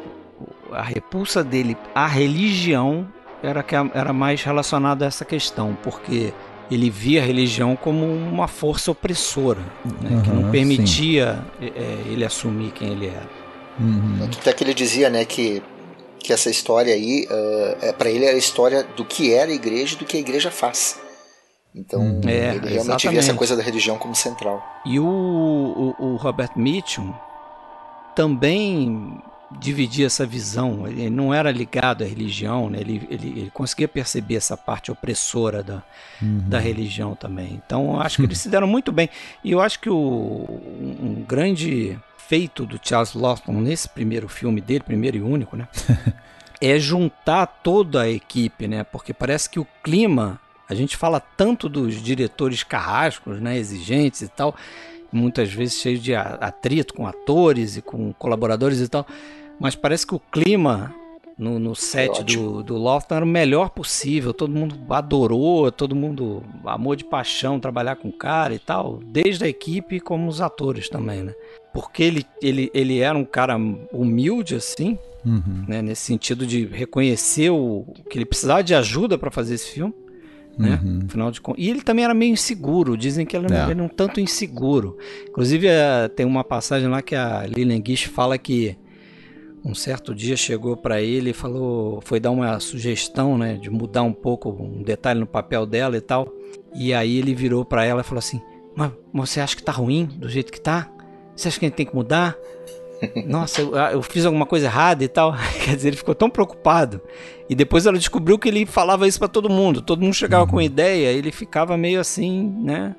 a 0.71 0.81
repulsa 0.81 1.43
dele 1.43 1.75
à 1.93 2.07
religião 2.07 3.05
era 3.43 3.61
que 3.61 3.75
era 3.75 4.13
mais 4.13 4.41
relacionada 4.43 5.03
a 5.03 5.07
essa 5.09 5.25
questão, 5.25 5.77
porque 5.83 6.33
ele 6.69 6.89
via 6.89 7.21
a 7.21 7.25
religião 7.25 7.75
como 7.75 8.05
uma 8.05 8.47
força 8.47 8.91
opressora, 8.91 9.61
né, 10.01 10.09
uhum, 10.11 10.21
que 10.21 10.29
não 10.29 10.51
permitia 10.51 11.43
é, 11.61 11.67
ele 12.05 12.23
assumir 12.23 12.71
quem 12.71 12.91
ele 12.91 13.07
era. 13.07 13.29
Uhum. 13.79 14.19
Até 14.25 14.53
que 14.53 14.63
ele 14.63 14.73
dizia, 14.73 15.09
né, 15.09 15.25
que 15.25 15.61
que 16.19 16.33
essa 16.33 16.49
história 16.49 16.93
aí, 16.93 17.25
uh, 17.31 17.77
é, 17.81 17.93
para 17.93 18.09
ele 18.09 18.25
era 18.25 18.35
a 18.35 18.37
história 18.37 18.83
do 18.83 19.05
que 19.05 19.33
era 19.33 19.49
a 19.49 19.53
igreja 19.53 19.95
e 19.95 19.97
do 19.97 20.05
que 20.05 20.17
a 20.17 20.19
igreja 20.19 20.51
faz. 20.51 20.99
Então 21.73 22.01
uhum. 22.01 22.21
é, 22.27 22.55
ele 22.55 22.67
realmente 22.67 22.75
exatamente. 22.75 23.09
via 23.09 23.19
essa 23.19 23.33
coisa 23.33 23.55
da 23.55 23.63
religião 23.63 23.97
como 23.97 24.13
central. 24.15 24.63
E 24.85 24.99
o, 24.99 25.05
o, 25.05 25.95
o 25.97 26.15
Robert 26.17 26.51
Mitchum 26.55 27.13
também 28.15 29.17
dividia 29.51 30.05
essa 30.05 30.25
visão. 30.25 30.87
Ele 30.87 31.09
não 31.09 31.33
era 31.33 31.51
ligado 31.51 32.03
à 32.03 32.07
religião, 32.07 32.69
né? 32.69 32.79
ele, 32.79 33.07
ele, 33.09 33.27
ele, 33.27 33.51
conseguia 33.51 33.87
perceber 33.87 34.35
essa 34.35 34.55
parte 34.55 34.91
opressora 34.91 35.63
da, 35.63 35.83
uhum. 36.21 36.43
da 36.47 36.59
religião 36.59 37.15
também. 37.15 37.61
Então, 37.65 37.99
acho 37.99 38.17
que 38.17 38.23
eles 38.23 38.37
se 38.37 38.49
deram 38.49 38.67
muito 38.67 38.91
bem. 38.91 39.09
E 39.43 39.51
eu 39.51 39.61
acho 39.61 39.79
que 39.79 39.89
o, 39.89 39.95
um 39.95 41.23
grande 41.27 41.97
feito 42.17 42.65
do 42.65 42.79
Charles 42.81 43.13
Lawson 43.13 43.53
nesse 43.53 43.89
primeiro 43.89 44.27
filme 44.27 44.61
dele, 44.61 44.81
primeiro 44.81 45.17
e 45.17 45.21
único, 45.21 45.57
né? 45.57 45.67
é 46.61 46.77
juntar 46.77 47.47
toda 47.47 48.01
a 48.01 48.09
equipe, 48.09 48.67
né? 48.67 48.83
Porque 48.83 49.13
parece 49.13 49.49
que 49.49 49.59
o 49.59 49.67
clima, 49.83 50.39
a 50.67 50.75
gente 50.75 50.95
fala 50.95 51.19
tanto 51.19 51.67
dos 51.67 51.95
diretores 51.95 52.61
carrascos, 52.61 53.41
né, 53.41 53.57
exigentes 53.57 54.21
e 54.21 54.27
tal, 54.27 54.55
muitas 55.11 55.51
vezes 55.51 55.81
cheio 55.81 55.97
de 55.97 56.13
atrito 56.13 56.93
com 56.93 57.07
atores 57.07 57.77
e 57.77 57.81
com 57.81 58.13
colaboradores 58.13 58.79
e 58.79 58.87
tal, 58.87 59.07
mas 59.59 59.75
parece 59.75 60.07
que 60.07 60.15
o 60.15 60.19
clima 60.19 60.93
no, 61.39 61.57
no 61.57 61.73
set 61.73 62.21
do, 62.23 62.61
do 62.61 62.75
Lofton 62.75 63.15
era 63.15 63.25
o 63.25 63.27
melhor 63.27 63.69
possível. 63.69 64.33
Todo 64.33 64.53
mundo 64.53 64.77
adorou, 64.89 65.71
todo 65.71 65.95
mundo 65.95 66.43
amou 66.65 66.95
de 66.97 67.05
paixão 67.05 67.59
trabalhar 67.59 67.95
com 67.95 68.09
o 68.09 68.13
cara 68.13 68.53
e 68.53 68.59
tal, 68.59 68.99
desde 69.05 69.45
a 69.45 69.47
equipe 69.47 70.01
como 70.01 70.27
os 70.27 70.41
atores 70.41 70.89
também, 70.89 71.23
né? 71.23 71.33
Porque 71.73 72.03
ele, 72.03 72.25
ele, 72.41 72.69
ele 72.73 72.99
era 72.99 73.17
um 73.17 73.23
cara 73.23 73.55
humilde, 73.93 74.55
assim, 74.55 74.97
uhum. 75.25 75.63
né? 75.65 75.81
nesse 75.81 76.01
sentido 76.01 76.45
de 76.45 76.65
reconhecer 76.65 77.49
o, 77.49 77.85
que 78.09 78.17
ele 78.17 78.25
precisava 78.25 78.61
de 78.61 78.75
ajuda 78.75 79.17
para 79.17 79.31
fazer 79.31 79.55
esse 79.55 79.71
filme. 79.71 79.93
Né? 80.57 80.77
Uhum. 80.83 81.03
Afinal 81.07 81.31
de 81.31 81.39
contas. 81.39 81.63
E 81.63 81.69
ele 81.69 81.81
também 81.81 82.03
era 82.03 82.13
meio 82.13 82.33
inseguro. 82.33 82.97
Dizem 82.97 83.25
que 83.25 83.37
ele 83.37 83.45
era, 83.45 83.71
é. 83.71 83.81
um 83.81 83.87
tanto 83.87 84.19
inseguro. 84.19 84.97
Inclusive, 85.29 85.67
é, 85.67 86.09
tem 86.09 86.25
uma 86.25 86.43
passagem 86.43 86.89
lá 86.89 87.01
que 87.01 87.15
a 87.15 87.45
Lilian 87.47 87.81
Gish 87.85 88.03
fala 88.03 88.37
que 88.37 88.77
um 89.63 89.75
certo 89.75 90.15
dia 90.15 90.37
chegou 90.37 90.77
para 90.77 91.01
ele 91.01 91.31
e 91.31 91.33
falou, 91.33 92.01
foi 92.01 92.19
dar 92.19 92.31
uma 92.31 92.59
sugestão, 92.59 93.37
né, 93.37 93.55
de 93.55 93.69
mudar 93.69 94.03
um 94.03 94.13
pouco 94.13 94.49
um 94.49 94.81
detalhe 94.81 95.19
no 95.19 95.27
papel 95.27 95.65
dela 95.65 95.97
e 95.97 96.01
tal. 96.01 96.31
E 96.73 96.93
aí 96.93 97.17
ele 97.17 97.33
virou 97.33 97.65
para 97.65 97.83
ela 97.83 98.01
e 98.01 98.03
falou 98.03 98.19
assim: 98.19 98.41
"Mas 98.75 98.91
você 99.13 99.39
acha 99.39 99.55
que 99.55 99.63
tá 99.63 99.71
ruim 99.71 100.05
do 100.05 100.29
jeito 100.29 100.51
que 100.51 100.61
tá? 100.61 100.89
Você 101.35 101.47
acha 101.47 101.59
que 101.59 101.65
a 101.65 101.69
gente 101.69 101.75
tem 101.75 101.85
que 101.85 101.95
mudar?" 101.95 102.37
Nossa, 103.25 103.61
eu, 103.61 103.75
eu, 103.75 104.01
fiz 104.01 104.25
alguma 104.25 104.45
coisa 104.45 104.65
errada 104.65 105.03
e 105.03 105.07
tal. 105.07 105.33
Quer 105.63 105.75
dizer, 105.75 105.89
ele 105.89 105.97
ficou 105.97 106.13
tão 106.13 106.29
preocupado. 106.29 107.01
E 107.49 107.55
depois 107.55 107.85
ela 107.85 107.97
descobriu 107.97 108.37
que 108.37 108.49
ele 108.49 108.65
falava 108.65 109.07
isso 109.07 109.19
para 109.19 109.27
todo 109.27 109.49
mundo. 109.49 109.81
Todo 109.81 110.01
mundo 110.01 110.13
chegava 110.13 110.43
uhum. 110.43 110.49
com 110.49 110.61
ideia, 110.61 111.11
ele 111.11 111.31
ficava 111.31 111.77
meio 111.77 111.99
assim, 111.99 112.53
né? 112.61 112.95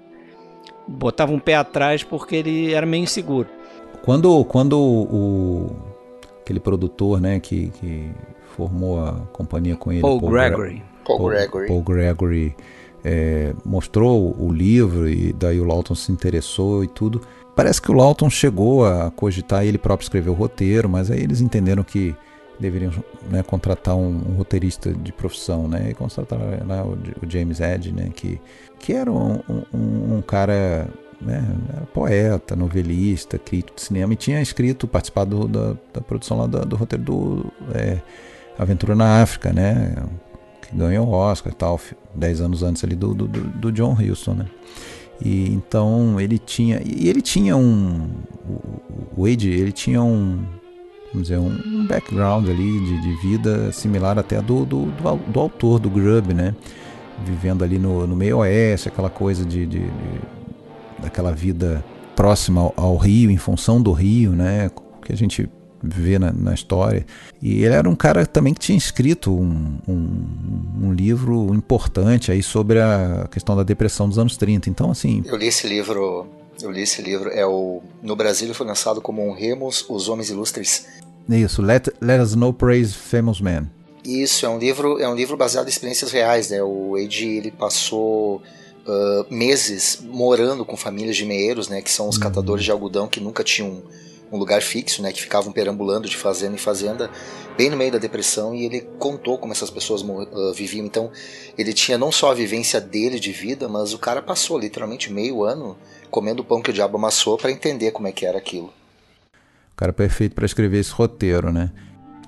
Botava 0.88 1.32
um 1.32 1.38
pé 1.38 1.54
atrás 1.54 2.02
porque 2.02 2.34
ele 2.34 2.72
era 2.72 2.86
meio 2.86 3.04
inseguro. 3.04 3.48
Quando, 4.02 4.44
quando 4.46 4.80
o, 4.80 5.76
aquele 6.50 6.60
produtor, 6.60 7.20
né, 7.20 7.38
que, 7.38 7.68
que 7.80 8.10
formou 8.56 9.04
a 9.04 9.12
companhia 9.32 9.76
com 9.76 9.92
ele, 9.92 10.00
Paul, 10.00 10.20
Paul 10.20 10.32
Gregory. 10.32 10.82
Paul, 11.04 11.18
Paul 11.18 11.30
Gregory. 11.30 11.66
Paul 11.68 11.82
Gregory 11.82 12.56
é, 13.04 13.54
mostrou 13.64 14.36
o 14.36 14.52
livro 14.52 15.08
e 15.08 15.32
daí 15.32 15.60
o 15.60 15.64
Lawton 15.64 15.94
se 15.94 16.10
interessou 16.10 16.82
e 16.82 16.88
tudo. 16.88 17.20
Parece 17.54 17.80
que 17.80 17.90
o 17.90 17.94
Lawton 17.94 18.28
chegou 18.28 18.84
a 18.84 19.10
cogitar 19.12 19.64
ele 19.64 19.78
próprio 19.78 20.04
escrever 20.04 20.30
o 20.30 20.34
roteiro, 20.34 20.88
mas 20.88 21.10
aí 21.10 21.20
eles 21.22 21.40
entenderam 21.40 21.84
que 21.84 22.14
deveriam 22.58 22.92
né, 23.30 23.42
contratar 23.42 23.96
um, 23.96 24.08
um, 24.08 24.34
roteirista 24.36 24.92
de 24.92 25.12
profissão, 25.12 25.66
né? 25.66 25.90
E 25.90 25.94
contrataram 25.94 26.44
né, 26.66 26.82
o, 26.82 27.24
o, 27.24 27.30
James 27.30 27.60
Ed, 27.60 27.92
né? 27.92 28.10
Que, 28.14 28.40
que 28.78 28.92
era 28.92 29.10
um, 29.10 29.40
um, 29.72 30.16
um 30.16 30.22
cara 30.22 30.88
né, 31.20 31.44
era 31.74 31.86
poeta, 31.86 32.56
novelista, 32.56 33.38
crítico 33.38 33.76
de 33.76 33.82
cinema 33.82 34.12
e 34.12 34.16
tinha 34.16 34.40
escrito, 34.40 34.88
participado 34.88 35.46
da, 35.46 35.76
da 35.92 36.00
produção 36.00 36.38
lá 36.38 36.46
do, 36.46 36.64
do 36.64 36.76
roteiro 36.76 37.04
do 37.04 37.52
é, 37.74 37.98
Aventura 38.58 38.94
na 38.94 39.22
África, 39.22 39.52
né, 39.52 39.94
que 40.62 40.74
ganhou 40.74 41.06
o 41.06 41.10
Oscar 41.10 41.52
e 41.52 41.56
tal, 41.56 41.80
dez 42.14 42.40
anos 42.40 42.62
antes 42.62 42.82
ali 42.84 42.94
do, 42.94 43.14
do, 43.14 43.26
do 43.26 43.72
John 43.72 43.92
Huston, 43.92 44.34
né. 44.34 44.46
E 45.22 45.52
então 45.52 46.18
ele 46.18 46.38
tinha, 46.38 46.80
e 46.84 47.08
ele 47.08 47.20
tinha 47.20 47.54
um, 47.56 48.08
o, 48.48 49.22
Wade, 49.22 49.50
ele 49.50 49.72
tinha 49.72 50.02
um, 50.02 50.42
vamos 51.12 51.28
dizer, 51.28 51.38
um 51.38 51.86
background 51.86 52.48
ali 52.48 52.80
de, 52.80 53.02
de 53.02 53.28
vida 53.28 53.70
similar 53.72 54.18
até 54.18 54.40
do, 54.40 54.64
do, 54.64 54.86
do, 54.86 55.16
do 55.16 55.40
autor 55.40 55.78
do 55.78 55.90
Grub, 55.90 56.32
né, 56.32 56.54
vivendo 57.24 57.62
ali 57.62 57.78
no, 57.78 58.06
no 58.06 58.16
meio 58.16 58.38
oeste, 58.38 58.88
aquela 58.88 59.10
coisa 59.10 59.44
de, 59.44 59.66
de, 59.66 59.80
de 59.80 60.39
daquela 61.00 61.32
vida 61.32 61.84
próxima 62.14 62.60
ao, 62.60 62.74
ao, 62.76 62.96
rio, 62.96 63.30
em 63.30 63.36
função 63.36 63.80
do 63.80 63.92
rio, 63.92 64.32
né? 64.32 64.70
Que 65.04 65.12
a 65.12 65.16
gente 65.16 65.48
vê 65.82 66.18
na, 66.18 66.32
na, 66.32 66.54
história. 66.54 67.06
E 67.40 67.64
ele 67.64 67.74
era 67.74 67.88
um 67.88 67.94
cara 67.94 68.26
também 68.26 68.52
que 68.52 68.60
tinha 68.60 68.76
escrito 68.76 69.32
um, 69.32 69.78
um, 69.88 70.86
um, 70.86 70.92
livro 70.92 71.54
importante 71.54 72.30
aí 72.30 72.42
sobre 72.42 72.80
a 72.80 73.26
questão 73.30 73.56
da 73.56 73.62
depressão 73.62 74.08
dos 74.08 74.18
anos 74.18 74.36
30. 74.36 74.68
Então, 74.68 74.90
assim. 74.90 75.22
Eu 75.24 75.36
li 75.36 75.46
esse 75.46 75.66
livro. 75.66 76.26
Eu 76.60 76.70
li 76.70 76.82
esse 76.82 77.00
livro. 77.00 77.30
É 77.30 77.46
o, 77.46 77.82
no 78.02 78.14
Brasil 78.14 78.46
ele 78.46 78.54
foi 78.54 78.66
lançado 78.66 79.00
como 79.00 79.26
um 79.26 79.32
Remos, 79.32 79.84
Os 79.88 80.08
Homens 80.08 80.28
Ilustres. 80.28 80.86
Isso, 81.28 81.62
Let, 81.62 81.88
Let 82.00 82.20
Us 82.20 82.34
Know 82.34 82.52
Praise 82.52 82.94
Famous 82.94 83.40
Men. 83.40 83.70
Isso, 84.04 84.46
é 84.46 84.48
um 84.48 84.58
livro, 84.58 84.98
é 84.98 85.08
um 85.08 85.14
livro 85.14 85.36
baseado 85.36 85.66
em 85.66 85.70
experiências 85.70 86.10
reais, 86.10 86.50
né? 86.50 86.62
O 86.62 86.96
Ed 86.96 87.24
ele 87.24 87.50
passou 87.50 88.42
uh, 88.90 89.26
meses 89.32 90.00
morando 90.02 90.64
com 90.64 90.76
famílias 90.76 91.16
de 91.16 91.24
meeiros, 91.24 91.68
né, 91.68 91.80
que 91.80 91.90
são 91.90 92.08
os 92.08 92.16
uhum. 92.16 92.22
catadores 92.22 92.64
de 92.64 92.70
algodão 92.70 93.06
que 93.08 93.20
nunca 93.20 93.44
tinham 93.44 93.82
um 94.32 94.38
lugar 94.38 94.62
fixo, 94.62 95.02
né, 95.02 95.12
que 95.12 95.20
ficavam 95.22 95.52
perambulando 95.52 96.08
de 96.08 96.16
fazenda 96.16 96.54
em 96.54 96.58
fazenda, 96.58 97.10
bem 97.56 97.68
no 97.68 97.76
meio 97.76 97.92
da 97.92 97.98
depressão, 97.98 98.54
e 98.54 98.64
ele 98.64 98.80
contou 98.98 99.36
como 99.38 99.52
essas 99.52 99.70
pessoas 99.70 100.02
uh, 100.02 100.52
viviam. 100.52 100.86
Então, 100.86 101.10
ele 101.58 101.72
tinha 101.72 101.98
não 101.98 102.12
só 102.12 102.30
a 102.30 102.34
vivência 102.34 102.80
dele 102.80 103.18
de 103.18 103.32
vida, 103.32 103.68
mas 103.68 103.92
o 103.92 103.98
cara 103.98 104.22
passou 104.22 104.58
literalmente 104.58 105.12
meio 105.12 105.42
ano 105.42 105.76
comendo 106.10 106.42
o 106.42 106.44
pão 106.44 106.60
que 106.60 106.70
o 106.70 106.72
diabo 106.72 106.96
amassou 106.96 107.38
para 107.38 107.50
entender 107.50 107.92
como 107.92 108.08
é 108.08 108.12
que 108.12 108.26
era 108.26 108.38
aquilo. 108.38 108.72
O 109.72 109.76
cara 109.76 109.92
perfeito 109.92 110.34
para 110.34 110.44
escrever 110.44 110.78
esse 110.78 110.90
roteiro, 110.90 111.52
né? 111.52 111.70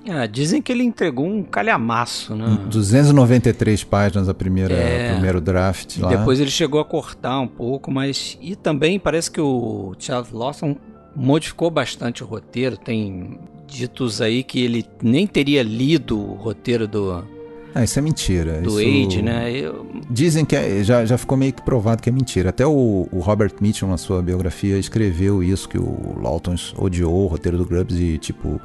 Ah, 0.07 0.25
dizem 0.25 0.61
que 0.61 0.71
ele 0.71 0.83
entregou 0.83 1.25
um 1.25 1.43
calhamaço, 1.43 2.35
né? 2.35 2.59
293 2.69 3.83
páginas 3.85 4.27
a 4.27 4.33
primeira, 4.33 4.73
é, 4.73 5.13
primeiro 5.13 5.39
draft 5.39 5.97
lá. 5.97 6.09
Depois 6.09 6.39
ele 6.39 6.51
chegou 6.51 6.81
a 6.81 6.85
cortar 6.85 7.39
um 7.39 7.47
pouco, 7.47 7.89
mas 7.89 8.37
e 8.41 8.55
também 8.55 8.99
parece 8.99 9.31
que 9.31 9.39
o 9.39 9.95
Charles 9.97 10.31
Lawson 10.31 10.75
modificou 11.15 11.71
bastante 11.71 12.21
o 12.21 12.27
roteiro. 12.27 12.75
Tem 12.75 13.39
ditos 13.65 14.21
aí 14.21 14.43
que 14.43 14.61
ele 14.61 14.85
nem 15.01 15.25
teria 15.25 15.63
lido 15.63 16.19
o 16.19 16.33
roteiro 16.33 16.85
do 16.85 17.23
ah, 17.75 17.83
isso 17.83 17.97
é 17.97 18.01
mentira. 18.01 18.61
Do 18.61 18.79
isso... 18.79 19.07
Age, 19.07 19.21
né? 19.21 19.51
Eu... 19.51 19.87
Dizem 20.09 20.45
que 20.45 20.55
é, 20.55 20.83
já, 20.83 21.03
já 21.05 21.17
ficou 21.17 21.35
meio 21.35 21.51
que 21.51 21.63
provado 21.63 22.03
que 22.03 22.09
é 22.09 22.11
mentira. 22.11 22.49
Até 22.49 22.65
o, 22.65 23.07
o, 23.11 23.19
Robert 23.19 23.53
Mitchum, 23.59 23.87
na 23.87 23.97
sua 23.97 24.21
biografia, 24.21 24.77
escreveu 24.77 25.41
isso, 25.41 25.67
que 25.67 25.79
o 25.79 26.15
Lawton 26.21 26.55
odiou 26.77 27.23
o 27.23 27.27
roteiro 27.27 27.57
do 27.57 27.65
Grubbs 27.65 27.97
e, 27.97 28.19
tipo, 28.19 28.61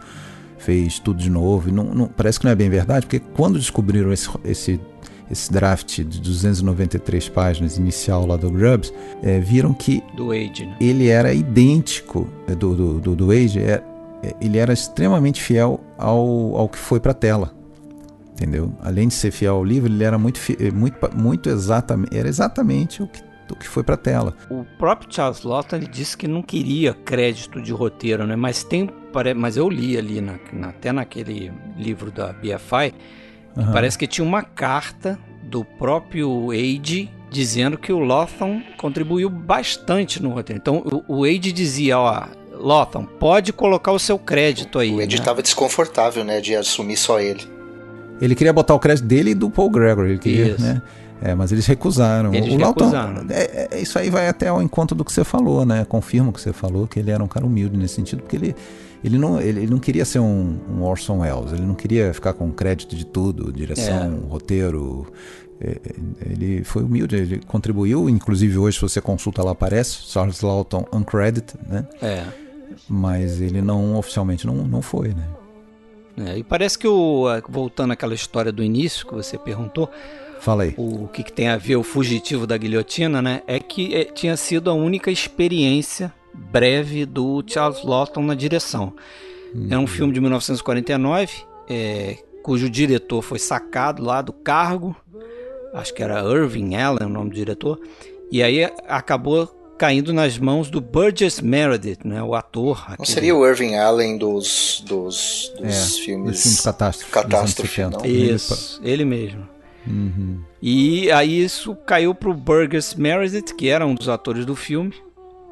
fez 0.59 0.99
tudo 0.99 1.19
de 1.19 1.31
novo. 1.31 1.71
Não, 1.73 1.85
não, 1.85 2.07
parece 2.09 2.39
que 2.39 2.45
não 2.45 2.53
é 2.53 2.55
bem 2.55 2.69
verdade, 2.69 3.07
porque 3.07 3.21
quando 3.21 3.59
descobriram 3.59 4.13
esse, 4.13 4.29
esse, 4.45 4.81
esse 5.31 5.53
draft 5.53 6.01
de 6.03 6.21
293 6.21 7.29
páginas 7.29 7.79
inicial 7.79 8.27
lá 8.27 8.37
do 8.37 8.51
Grubbs, 8.51 8.93
é, 9.23 9.41
viram 9.41 9.73
que 9.73 10.03
do 10.17 10.33
Age, 10.33 10.67
né? 10.67 10.77
ele 10.81 11.09
era 11.09 11.33
idêntico 11.33 12.29
é, 12.47 12.55
do, 12.55 12.75
do, 12.75 13.01
do, 13.01 13.17
do 13.17 13.31
Age, 13.31 13.61
é, 13.61 13.83
é, 14.23 14.35
ele 14.41 14.59
era 14.59 14.73
extremamente 14.73 15.41
fiel 15.43 15.81
ao, 15.97 16.57
ao 16.57 16.69
que 16.69 16.79
foi 16.79 17.01
para 17.01 17.13
a 17.13 17.15
tela. 17.15 17.55
Entendeu? 18.33 18.73
Além 18.81 19.09
de 19.09 19.15
ser 19.15 19.33
fiel 19.33 19.57
ao 19.57 19.65
livro, 19.65 19.93
ele 19.93 20.05
era 20.05 20.17
muito, 20.17 20.41
é, 20.61 20.71
muito, 20.71 20.97
muito 21.17 21.49
exatamente, 21.49 22.17
era 22.17 22.29
exatamente 22.29 23.03
o 23.03 23.09
que, 23.09 23.21
o 23.55 23.57
que 23.57 23.67
foi 23.67 23.83
para 23.83 23.95
a 23.95 23.99
tela. 23.99 24.35
O 24.51 24.65
próprio 24.79 25.13
Charles 25.13 25.43
Lawton 25.43 25.77
ele 25.77 25.87
disse 25.87 26.17
que 26.17 26.29
não 26.29 26.43
queria 26.43 26.95
crédito 26.95 27.61
de 27.61 27.73
roteiro, 27.73 28.27
né? 28.27 28.37
Mas 28.37 28.63
tem, 28.63 28.89
mas 29.37 29.57
eu 29.57 29.69
li 29.69 29.97
ali 29.97 30.21
na, 30.21 30.39
na, 30.53 30.69
até 30.69 30.93
naquele 30.93 31.53
livro 31.77 32.11
da 32.11 32.33
BFI 32.33 32.95
Uhum. 33.59 33.73
Parece 33.73 33.99
que 33.99 34.07
tinha 34.07 34.25
uma 34.25 34.43
carta 34.43 35.19
do 35.43 35.65
próprio 35.65 36.51
Age 36.53 37.11
dizendo 37.29 37.77
que 37.77 37.93
o 37.93 37.99
Lotham 37.99 38.63
contribuiu 38.79 39.29
bastante 39.29 40.23
no 40.23 40.31
roteiro. 40.31 40.61
Então 40.61 41.05
o, 41.09 41.21
o 41.21 41.25
Age 41.25 41.53
dizia, 41.53 41.99
ó, 41.99 42.27
Lotham, 42.53 43.05
pode 43.05 43.53
colocar 43.53 43.91
o 43.91 43.99
seu 43.99 44.19
crédito 44.19 44.79
aí. 44.79 44.93
O 44.93 45.01
Age 45.01 45.17
estava 45.17 45.39
né? 45.39 45.43
desconfortável, 45.43 46.25
né, 46.25 46.41
de 46.41 46.55
assumir 46.55 46.97
só 46.97 47.21
ele. 47.21 47.43
Ele 48.21 48.35
queria 48.35 48.53
botar 48.53 48.75
o 48.75 48.79
crédito 48.79 49.07
dele 49.07 49.31
e 49.31 49.35
do 49.35 49.51
Paul 49.51 49.71
Gregory, 49.71 50.11
ele 50.11 50.19
queria, 50.19 50.53
isso. 50.53 50.63
né? 50.63 50.81
É, 51.21 51.35
mas 51.35 51.51
eles 51.53 51.67
recusaram. 51.67 52.33
Eles 52.33 52.55
o 52.55 52.57
recusaram. 52.57 53.27
é, 53.31 53.43
é, 53.43 53.69
é, 53.73 53.81
isso 53.81 53.99
aí 53.99 54.09
vai 54.09 54.29
até 54.29 54.49
ao 54.49 54.63
encontro 54.63 54.97
do 54.97 55.05
que 55.05 55.13
você 55.13 55.25
falou, 55.25 55.65
né? 55.65 55.85
Confirma 55.85 56.31
o 56.31 56.33
que 56.33 56.41
você 56.41 56.53
falou, 56.53 56.87
que 56.87 56.99
ele 56.99 57.11
era 57.11 57.23
um 57.23 57.27
cara 57.27 57.45
humilde 57.45 57.77
nesse 57.77 57.95
sentido, 57.95 58.23
porque 58.23 58.37
ele 58.37 58.55
ele 59.03 59.17
não, 59.17 59.41
ele, 59.41 59.61
ele 59.61 59.71
não 59.71 59.79
queria 59.79 60.05
ser 60.05 60.19
um, 60.19 60.59
um, 60.69 60.83
Orson 60.83 61.21
Welles, 61.21 61.53
ele 61.53 61.63
não 61.63 61.75
queria 61.75 62.13
ficar 62.13 62.33
com 62.33 62.51
crédito 62.51 62.97
de 62.97 63.07
tudo, 63.07 63.53
direção, 63.53 64.23
é. 64.25 64.31
roteiro. 64.31 65.13
É, 65.61 65.71
é, 65.71 66.33
ele 66.33 66.65
foi 66.65 66.83
humilde, 66.83 67.17
ele 67.17 67.41
contribuiu, 67.47 68.09
inclusive 68.09 68.59
hoje 68.59 68.77
se 68.77 68.83
você 68.83 69.01
consulta 69.01 69.43
lá 69.43 69.53
aparece, 69.53 69.99
Charles 70.09 70.41
Lawton 70.41 70.85
uncredited, 70.93 71.59
né? 71.69 71.87
É. 72.03 72.25
Mas 72.89 73.41
ele 73.41 73.61
não 73.61 73.97
oficialmente 73.97 74.47
não, 74.47 74.55
não 74.55 74.83
foi, 74.83 75.09
né? 75.09 75.27
É, 76.17 76.39
e 76.39 76.43
parece 76.43 76.77
que 76.77 76.89
o 76.89 77.27
voltando 77.49 77.93
àquela 77.93 78.15
história 78.15 78.51
do 78.51 78.63
início 78.63 79.07
que 79.07 79.15
você 79.15 79.39
perguntou, 79.39 79.89
Fala 80.41 80.65
aí. 80.65 80.75
O 80.77 81.09
que, 81.09 81.23
que, 81.23 81.33
tem 81.33 81.49
a 81.49 81.57
ver 81.57 81.77
o 81.77 81.83
fugitivo 81.83 82.47
da 82.47 82.57
guilhotina, 82.57 83.21
né? 83.21 83.43
É 83.47 83.59
que 83.59 83.95
é, 83.95 84.05
tinha 84.05 84.37
sido 84.37 84.71
a 84.71 84.75
única 84.75 85.11
experiência 85.11 86.13
breve 86.33 87.05
do 87.05 87.43
Charles 87.47 87.83
Lawton 87.85 88.23
na 88.23 88.35
direção. 88.35 88.95
Uhum. 89.55 89.69
É 89.71 89.79
um 89.79 89.87
filme 89.87 90.13
de 90.13 90.21
1949, 90.21 91.33
é, 91.69 92.19
cujo 92.43 92.71
diretor 92.71 93.23
foi 93.23 93.39
sacado 93.39 94.03
lá 94.03 94.23
do 94.23 94.33
cargo, 94.33 94.95
acho 95.75 95.93
que 95.93 96.03
era 96.03 96.23
Irving 96.23 96.77
Allen 96.77 97.07
o 97.07 97.09
nome 97.09 97.31
do 97.31 97.37
diretor, 97.37 97.81
e 98.31 98.43
aí 98.43 98.65
acabou 98.87 99.47
caindo 99.79 100.13
nas 100.13 100.37
mãos 100.39 100.71
do 100.71 100.81
Burgess 100.81 101.41
Meredith, 101.41 102.01
né, 102.05 102.23
o 102.23 102.35
ator. 102.35 102.85
Não 102.99 103.05
seria 103.05 103.35
o 103.35 103.47
Irving 103.47 103.77
Allen 103.77 104.19
dos, 104.19 104.83
dos, 104.87 105.53
dos 105.57 105.99
é, 105.99 106.03
filmes... 106.03 106.33
Dos 106.33 106.43
filmes 106.43 106.61
Catástrofe. 106.61 107.13
Catástrofe, 107.13 107.83
não? 107.83 108.05
Isso, 108.05 108.81
ele 108.83 109.05
mesmo. 109.05 109.49
Uhum. 109.87 110.41
E 110.61 111.11
aí 111.11 111.43
isso 111.43 111.75
caiu 111.75 112.15
para 112.15 112.29
o 112.29 112.35
Burgess 112.35 112.95
Meredith, 112.95 113.55
que 113.57 113.69
era 113.69 113.87
um 113.87 113.95
dos 113.95 114.09
atores 114.09 114.45
do 114.45 114.55
filme, 114.55 114.95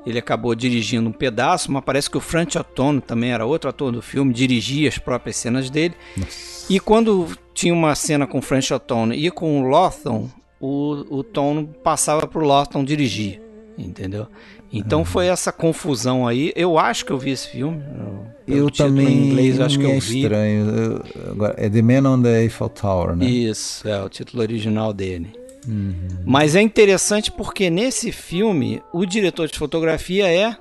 ele 0.07 0.21
acabou 0.21 0.55
dirigindo 0.55 1.09
um 1.09 1.13
pedaço, 1.13 1.73
mas 1.73 1.83
parece 1.85 2.09
que 2.09 2.17
o 2.17 2.21
Frank 2.21 2.57
Otono 2.57 3.01
também 3.01 3.33
era 3.33 3.45
outro 3.45 3.69
ator 3.69 3.91
do 3.91 4.01
filme, 4.01 4.33
dirigia 4.33 4.89
as 4.89 4.99
próprias 4.99 5.37
cenas 5.37 5.69
dele. 5.69 5.95
Nossa. 6.17 6.73
E 6.73 6.79
quando 6.79 7.37
tinha 7.53 7.75
uma 7.75 7.93
cena 7.97 8.25
com 8.25 8.39
o 8.39 8.43
Frank 8.43 8.73
Otono 8.73 9.13
e 9.13 9.29
com 9.33 9.61
o 9.61 9.69
Lawton, 9.69 10.31
o, 10.61 11.19
o 11.19 11.25
Tono 11.25 11.67
passava 11.83 12.25
para 12.29 12.41
o 12.41 12.47
Lawton 12.47 12.85
dirigir, 12.85 13.41
entendeu? 13.77 14.29
Então 14.73 15.01
uhum. 15.01 15.05
foi 15.05 15.27
essa 15.27 15.53
confusão 15.53 16.27
aí. 16.27 16.53
Eu 16.57 16.79
acho 16.79 17.05
que 17.05 17.13
eu 17.13 17.19
vi 17.19 17.31
esse 17.31 17.49
filme. 17.49 17.83
Eu 18.47 18.71
também. 18.71 19.07
Em 19.07 19.29
inglês, 19.29 19.61
acho 19.61 19.79
que 19.79 19.85
eu 19.85 19.91
é 19.91 19.99
vi. 19.99 20.23
estranho. 20.23 21.03
agora, 21.31 21.55
é 21.57 21.69
The 21.69 21.83
Man 21.83 22.09
on 22.09 22.23
the 22.23 22.43
Eiffel 22.43 22.69
Tower, 22.69 23.17
né? 23.17 23.27
Isso, 23.27 23.87
é 23.89 24.03
o 24.03 24.09
título 24.09 24.43
original 24.43 24.93
dele. 24.93 25.33
Uhum. 25.67 26.09
Mas 26.25 26.55
é 26.55 26.61
interessante 26.61 27.31
porque 27.31 27.69
nesse 27.71 28.13
filme 28.13 28.81
o 28.93 29.05
diretor 29.05 29.49
de 29.49 29.59
fotografia 29.59 30.31
é 30.31 30.57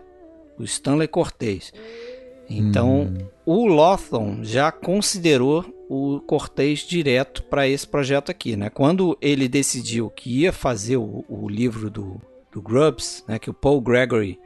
o 0.58 0.64
Stanley 0.64 1.08
Cortez. 1.08 1.72
Então 2.50 3.02
uhum. 3.02 3.18
o 3.46 3.68
Lawton 3.68 4.40
já 4.44 4.72
considerou 4.72 5.66
o 5.88 6.20
Cortez 6.22 6.80
direto 6.80 7.44
para 7.44 7.68
esse 7.68 7.88
projeto 7.88 8.32
aqui, 8.32 8.56
né? 8.56 8.70
Quando 8.70 9.18
ele 9.22 9.48
decidiu 9.48 10.10
que 10.10 10.42
ia 10.42 10.52
fazer 10.52 10.98
o, 10.98 11.24
o 11.30 11.48
livro 11.48 11.90
do, 11.90 12.20
do 12.56 12.62
Grubbs, 12.62 13.24
né? 13.28 13.38
Que 13.38 13.50
o 13.50 13.54
Paul 13.54 13.82
Gregory 13.82 14.40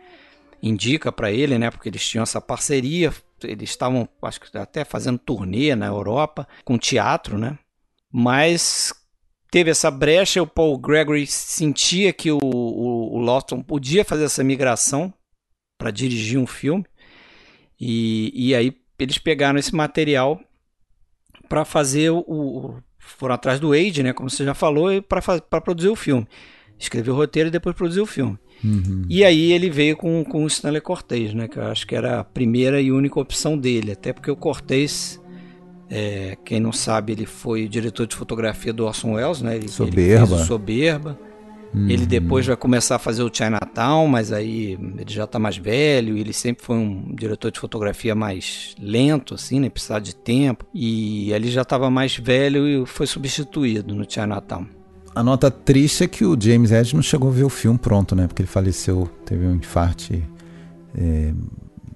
indica 0.62 1.12
para 1.12 1.32
ele, 1.32 1.60
né? 1.60 1.70
Porque 1.70 1.88
eles 1.88 2.06
tinham 2.06 2.24
essa 2.24 2.42
parceria, 2.42 3.14
eles 3.44 3.70
estavam, 3.70 4.10
acho 4.24 4.42
que 4.42 4.58
até 4.58 4.84
fazendo 4.84 5.20
turnê 5.20 5.76
na 5.76 5.86
Europa 5.86 6.48
com 6.66 6.78
teatro, 6.78 7.38
né? 7.38 7.58
Mas 8.12 8.92
teve 9.52 9.70
essa 9.70 9.92
brecha, 9.92 10.42
o 10.42 10.48
Paul 10.48 10.76
Gregory 10.80 11.28
sentia 11.28 12.12
que 12.12 12.32
o, 12.32 12.40
o, 12.42 13.18
o 13.18 13.20
Lawton 13.20 13.62
podia 13.62 14.04
fazer 14.04 14.24
essa 14.24 14.44
migração 14.44 15.14
para 15.78 15.92
dirigir 15.92 16.40
um 16.40 16.48
filme. 16.48 16.86
E, 17.80 18.32
e 18.34 18.56
aí 18.56 18.76
eles 18.98 19.20
pegaram 19.20 19.60
esse 19.60 19.74
material 19.74 20.42
para 21.48 21.64
fazer 21.64 22.10
o, 22.10 22.26
o, 22.28 22.84
Foram 22.98 23.36
atrás 23.36 23.60
do 23.60 23.72
Age, 23.72 24.02
né? 24.02 24.14
Como 24.14 24.32
você 24.32 24.44
já 24.44 24.56
falou, 24.56 24.90
para 25.04 25.62
produzir 25.62 25.90
o 25.90 25.96
filme. 25.96 26.28
Escreveu 26.80 27.14
o 27.14 27.18
roteiro 27.18 27.50
e 27.50 27.52
depois 27.52 27.76
produziu 27.76 28.04
o 28.04 28.08
filme. 28.08 28.38
Uhum. 28.64 29.04
E 29.10 29.24
aí 29.24 29.52
ele 29.52 29.70
veio 29.70 29.96
com, 29.98 30.24
com 30.24 30.44
o 30.44 30.48
Stanley 30.48 30.82
Cortez, 30.82 31.34
né? 31.34 31.48
Que 31.48 31.58
eu 31.58 31.64
acho 31.64 31.86
que 31.86 31.96
era 31.96 32.22
a 32.22 32.24
primeira 32.24 32.82
e 32.82 32.92
única 32.92 33.20
opção 33.20 33.58
dele. 33.58 33.92
Até 33.92 34.14
porque 34.14 34.32
o 34.32 34.36
Cortez 34.36 35.20
é, 35.90 36.38
quem 36.46 36.60
não 36.60 36.72
sabe, 36.72 37.14
ele 37.14 37.26
foi 37.26 37.68
diretor 37.68 38.06
de 38.06 38.16
fotografia 38.16 38.72
do 38.72 38.86
Orson 38.86 39.14
Welles, 39.14 39.42
né? 39.42 39.56
Ele, 39.56 39.68
Soberba. 39.68 40.36
Ele 40.36 40.46
Soberba. 40.46 41.20
Uhum. 41.74 41.90
Ele 41.90 42.06
depois 42.06 42.46
vai 42.46 42.56
começar 42.56 42.96
a 42.96 43.00
fazer 43.00 43.24
o 43.24 43.32
Chinatown, 43.32 44.08
mas 44.08 44.32
aí 44.32 44.74
ele 44.74 45.06
já 45.12 45.24
está 45.24 45.40
mais 45.40 45.58
velho. 45.58 46.18
Ele 46.18 46.34
sempre 46.34 46.64
foi 46.64 46.76
um 46.78 47.14
diretor 47.16 47.52
de 47.52 47.60
fotografia 47.60 48.16
mais 48.16 48.76
lento, 48.80 49.34
assim, 49.34 49.60
né? 49.60 49.70
Precisava 49.70 50.02
de 50.02 50.16
tempo. 50.16 50.66
E 50.74 51.32
ele 51.32 51.50
já 51.50 51.62
estava 51.62 51.90
mais 51.90 52.16
velho 52.16 52.68
e 52.68 52.86
foi 52.86 53.08
substituído 53.08 53.94
no 53.94 54.06
Chinatown. 54.10 54.68
A 55.16 55.24
nota 55.24 55.50
triste 55.50 56.04
é 56.04 56.08
que 56.08 56.24
o 56.24 56.40
James 56.40 56.72
Edge 56.72 56.96
não 56.96 57.02
chegou 57.02 57.30
a 57.30 57.34
ver 57.34 57.44
o 57.44 57.50
filme 57.50 57.78
pronto, 57.78 58.16
né? 58.16 58.28
Porque 58.28 58.42
ele 58.42 58.50
faleceu, 58.50 59.10
teve 59.26 59.46
um 59.46 59.56
infarte 59.56 60.24
é, 60.96 61.34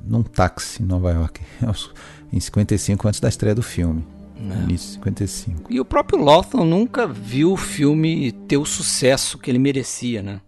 num 0.06 0.24
táxi 0.24 0.84
em 0.84 0.86
Nova 0.86 1.12
York. 1.12 1.42
em 2.32 2.40
55, 2.40 3.08
antes 3.08 3.20
da 3.20 3.30
estreia 3.30 3.56
do 3.56 3.62
filme. 3.62 4.06
É. 4.38 4.64
Início 4.64 4.88
de 4.88 4.94
55. 4.96 5.74
E 5.74 5.80
o 5.80 5.86
próprio 5.86 6.22
Lawton 6.22 6.66
nunca 6.66 7.08
viu 7.08 7.54
o 7.54 7.58
filme 7.58 8.32
ter 8.48 8.58
o 8.58 8.66
sucesso 8.66 9.38
que 9.38 9.50
ele 9.50 9.60
merecia, 9.60 10.22
né? 10.22 10.42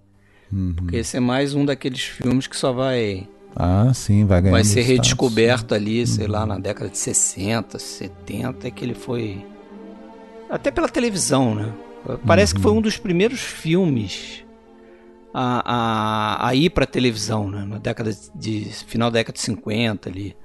Uhum. 0.52 0.74
Porque 0.76 0.98
esse 0.98 1.18
é 1.18 1.20
mais 1.20 1.54
um 1.54 1.66
daqueles 1.66 2.02
filmes 2.02 2.48
que 2.48 2.58
só 2.58 2.74
vai. 2.74 3.28
Ah, 3.56 3.92
sim, 3.94 4.26
vai 4.26 4.42
ganhar. 4.42 4.54
Vai 4.54 4.64
ser 4.64 4.82
redescoberto 4.82 5.74
ali, 5.74 6.02
uhum. 6.02 6.06
sei 6.08 6.28
lá, 6.28 6.46
na 6.46 6.60
década 6.60 6.90
de 6.90 6.98
60, 6.98 7.80
70, 7.80 8.70
que 8.72 8.84
ele 8.84 8.94
foi. 8.94 9.46
Até 10.50 10.72
pela 10.72 10.90
televisão, 10.90 11.56
né? 11.56 11.74
Parece 12.26 12.54
uhum. 12.54 12.58
que 12.58 12.64
foi 12.64 12.72
um 12.72 12.82
dos 12.82 12.98
primeiros 12.98 13.40
filmes 13.40 14.44
a, 15.34 15.62
a, 15.66 16.48
a 16.48 16.56
ir 16.56 16.70
para 16.70 16.86
televisão, 16.86 17.50
né? 17.50 17.66
Na 17.66 17.78
década 17.78 18.12
de. 18.34 18.66
final 18.88 19.12
da 19.12 19.20
década 19.20 19.34
de 19.34 19.42
50 19.42 20.10
ali. 20.10 20.36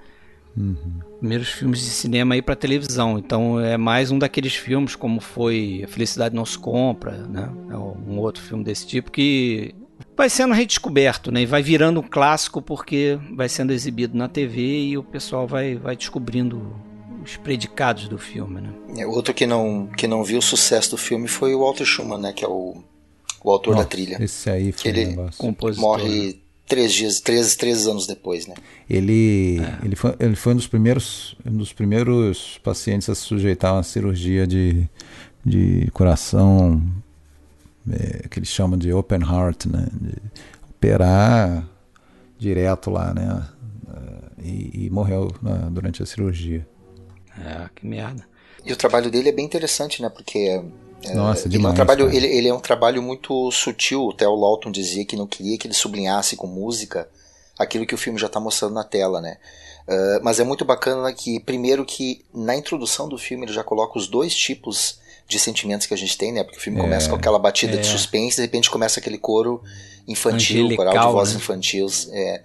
Uhum. 0.56 1.00
Primeiros 1.20 1.48
filmes 1.50 1.80
de 1.80 1.90
cinema 1.90 2.34
aí 2.34 2.42
para 2.42 2.56
televisão. 2.56 3.18
Então 3.18 3.60
é 3.60 3.76
mais 3.76 4.10
um 4.10 4.18
daqueles 4.18 4.54
filmes 4.56 4.96
como 4.96 5.20
foi 5.20 5.82
A 5.84 5.88
Felicidade 5.88 6.34
Não 6.34 6.44
Se 6.44 6.58
Compra, 6.58 7.12
né? 7.28 7.48
É 7.70 7.76
um 7.76 8.18
outro 8.18 8.42
filme 8.42 8.64
desse 8.64 8.86
tipo 8.86 9.10
que 9.12 9.74
vai 10.16 10.28
sendo 10.28 10.54
redescoberto, 10.54 11.30
né? 11.30 11.42
E 11.42 11.46
vai 11.46 11.62
virando 11.62 12.00
um 12.00 12.02
clássico 12.02 12.60
porque 12.60 13.18
vai 13.36 13.48
sendo 13.48 13.72
exibido 13.72 14.18
na 14.18 14.28
TV 14.28 14.88
e 14.88 14.98
o 14.98 15.04
pessoal 15.04 15.46
vai, 15.46 15.76
vai 15.76 15.96
descobrindo 15.96 16.74
os 17.22 17.36
predicados 17.36 18.08
do 18.08 18.18
filme, 18.18 18.60
né? 18.60 18.72
É, 18.96 19.06
outro 19.06 19.32
que 19.32 19.46
não, 19.46 19.86
que 19.86 20.06
não 20.06 20.24
viu 20.24 20.38
o 20.38 20.42
sucesso 20.42 20.92
do 20.92 20.96
filme 20.96 21.28
foi 21.28 21.54
o 21.54 21.60
Walter 21.60 21.84
Schumann, 21.84 22.20
né? 22.20 22.32
Que 22.32 22.44
é 22.44 22.48
o, 22.48 22.82
o 23.42 23.50
autor 23.50 23.72
Nossa, 23.72 23.84
da 23.84 23.88
trilha. 23.88 24.22
Esse 24.22 24.50
aí 24.50 24.72
foi 24.72 24.82
que 24.82 24.88
ele 24.88 25.16
morre 25.76 26.40
três 26.66 26.92
dias, 26.92 27.20
três, 27.20 27.56
três 27.56 27.86
anos 27.86 28.06
depois, 28.06 28.46
né? 28.46 28.54
Ele, 28.88 29.60
é. 29.60 29.84
ele, 29.84 29.96
foi, 29.96 30.14
ele 30.18 30.36
foi 30.36 30.52
um 30.52 30.56
dos 30.56 30.66
primeiros, 30.66 31.36
um 31.44 31.56
dos 31.56 31.72
primeiros 31.72 32.58
pacientes 32.62 33.08
a 33.08 33.14
se 33.14 33.22
sujeitar 33.22 33.72
a 33.72 33.74
uma 33.74 33.82
cirurgia 33.82 34.46
de, 34.46 34.88
de 35.44 35.90
coração 35.92 36.82
é, 37.90 38.28
que 38.28 38.38
eles 38.38 38.48
chamam 38.48 38.78
de 38.78 38.92
open 38.92 39.20
heart, 39.20 39.66
né? 39.66 39.88
De 39.92 40.14
operar 40.70 41.68
direto 42.38 42.90
lá, 42.90 43.12
né? 43.12 43.48
E, 44.42 44.86
e 44.86 44.90
morreu 44.90 45.30
né, 45.42 45.68
durante 45.70 46.02
a 46.02 46.06
cirurgia. 46.06 46.66
É, 47.44 47.68
que 47.74 47.86
merda. 47.86 48.26
E 48.64 48.72
o 48.72 48.76
trabalho 48.76 49.10
dele 49.10 49.28
é 49.28 49.32
bem 49.32 49.44
interessante, 49.44 50.02
né? 50.02 50.08
Porque 50.08 50.62
Nossa, 51.14 51.42
ele 51.42 51.50
demais. 51.50 51.70
É 51.70 51.72
um 51.72 51.74
trabalho, 51.74 52.12
ele, 52.12 52.26
ele 52.26 52.48
é 52.48 52.54
um 52.54 52.60
trabalho 52.60 53.02
muito 53.02 53.50
sutil. 53.50 54.10
Até 54.10 54.28
o 54.28 54.34
Lawton 54.34 54.70
dizia 54.70 55.04
que 55.04 55.16
não 55.16 55.26
queria 55.26 55.56
que 55.56 55.66
ele 55.66 55.74
sublinhasse 55.74 56.36
com 56.36 56.46
música 56.46 57.08
aquilo 57.58 57.86
que 57.86 57.94
o 57.94 57.98
filme 57.98 58.18
já 58.18 58.26
está 58.26 58.40
mostrando 58.40 58.74
na 58.74 58.84
tela, 58.84 59.20
né? 59.20 59.36
Uh, 59.86 60.22
mas 60.22 60.38
é 60.38 60.44
muito 60.44 60.64
bacana 60.64 61.12
que, 61.12 61.40
primeiro, 61.40 61.84
que 61.84 62.24
na 62.32 62.54
introdução 62.56 63.08
do 63.08 63.18
filme 63.18 63.44
ele 63.44 63.52
já 63.52 63.64
coloca 63.64 63.98
os 63.98 64.06
dois 64.06 64.34
tipos 64.34 64.98
de 65.26 65.38
sentimentos 65.38 65.86
que 65.86 65.94
a 65.94 65.96
gente 65.96 66.16
tem, 66.16 66.32
né? 66.32 66.42
Porque 66.42 66.58
o 66.58 66.60
filme 66.60 66.78
É, 66.78 66.82
começa 66.82 67.08
com 67.08 67.16
aquela 67.16 67.38
batida 67.38 67.74
é. 67.74 67.76
de 67.76 67.86
suspense, 67.86 68.36
de 68.36 68.42
repente 68.42 68.70
começa 68.70 68.98
aquele 68.98 69.18
coro 69.18 69.62
infantil, 70.06 70.64
Angelical, 70.64 70.86
coral 70.86 71.06
de 71.06 71.12
vozes 71.12 71.34
né? 71.34 71.40
infantis. 71.40 72.08
É. 72.12 72.42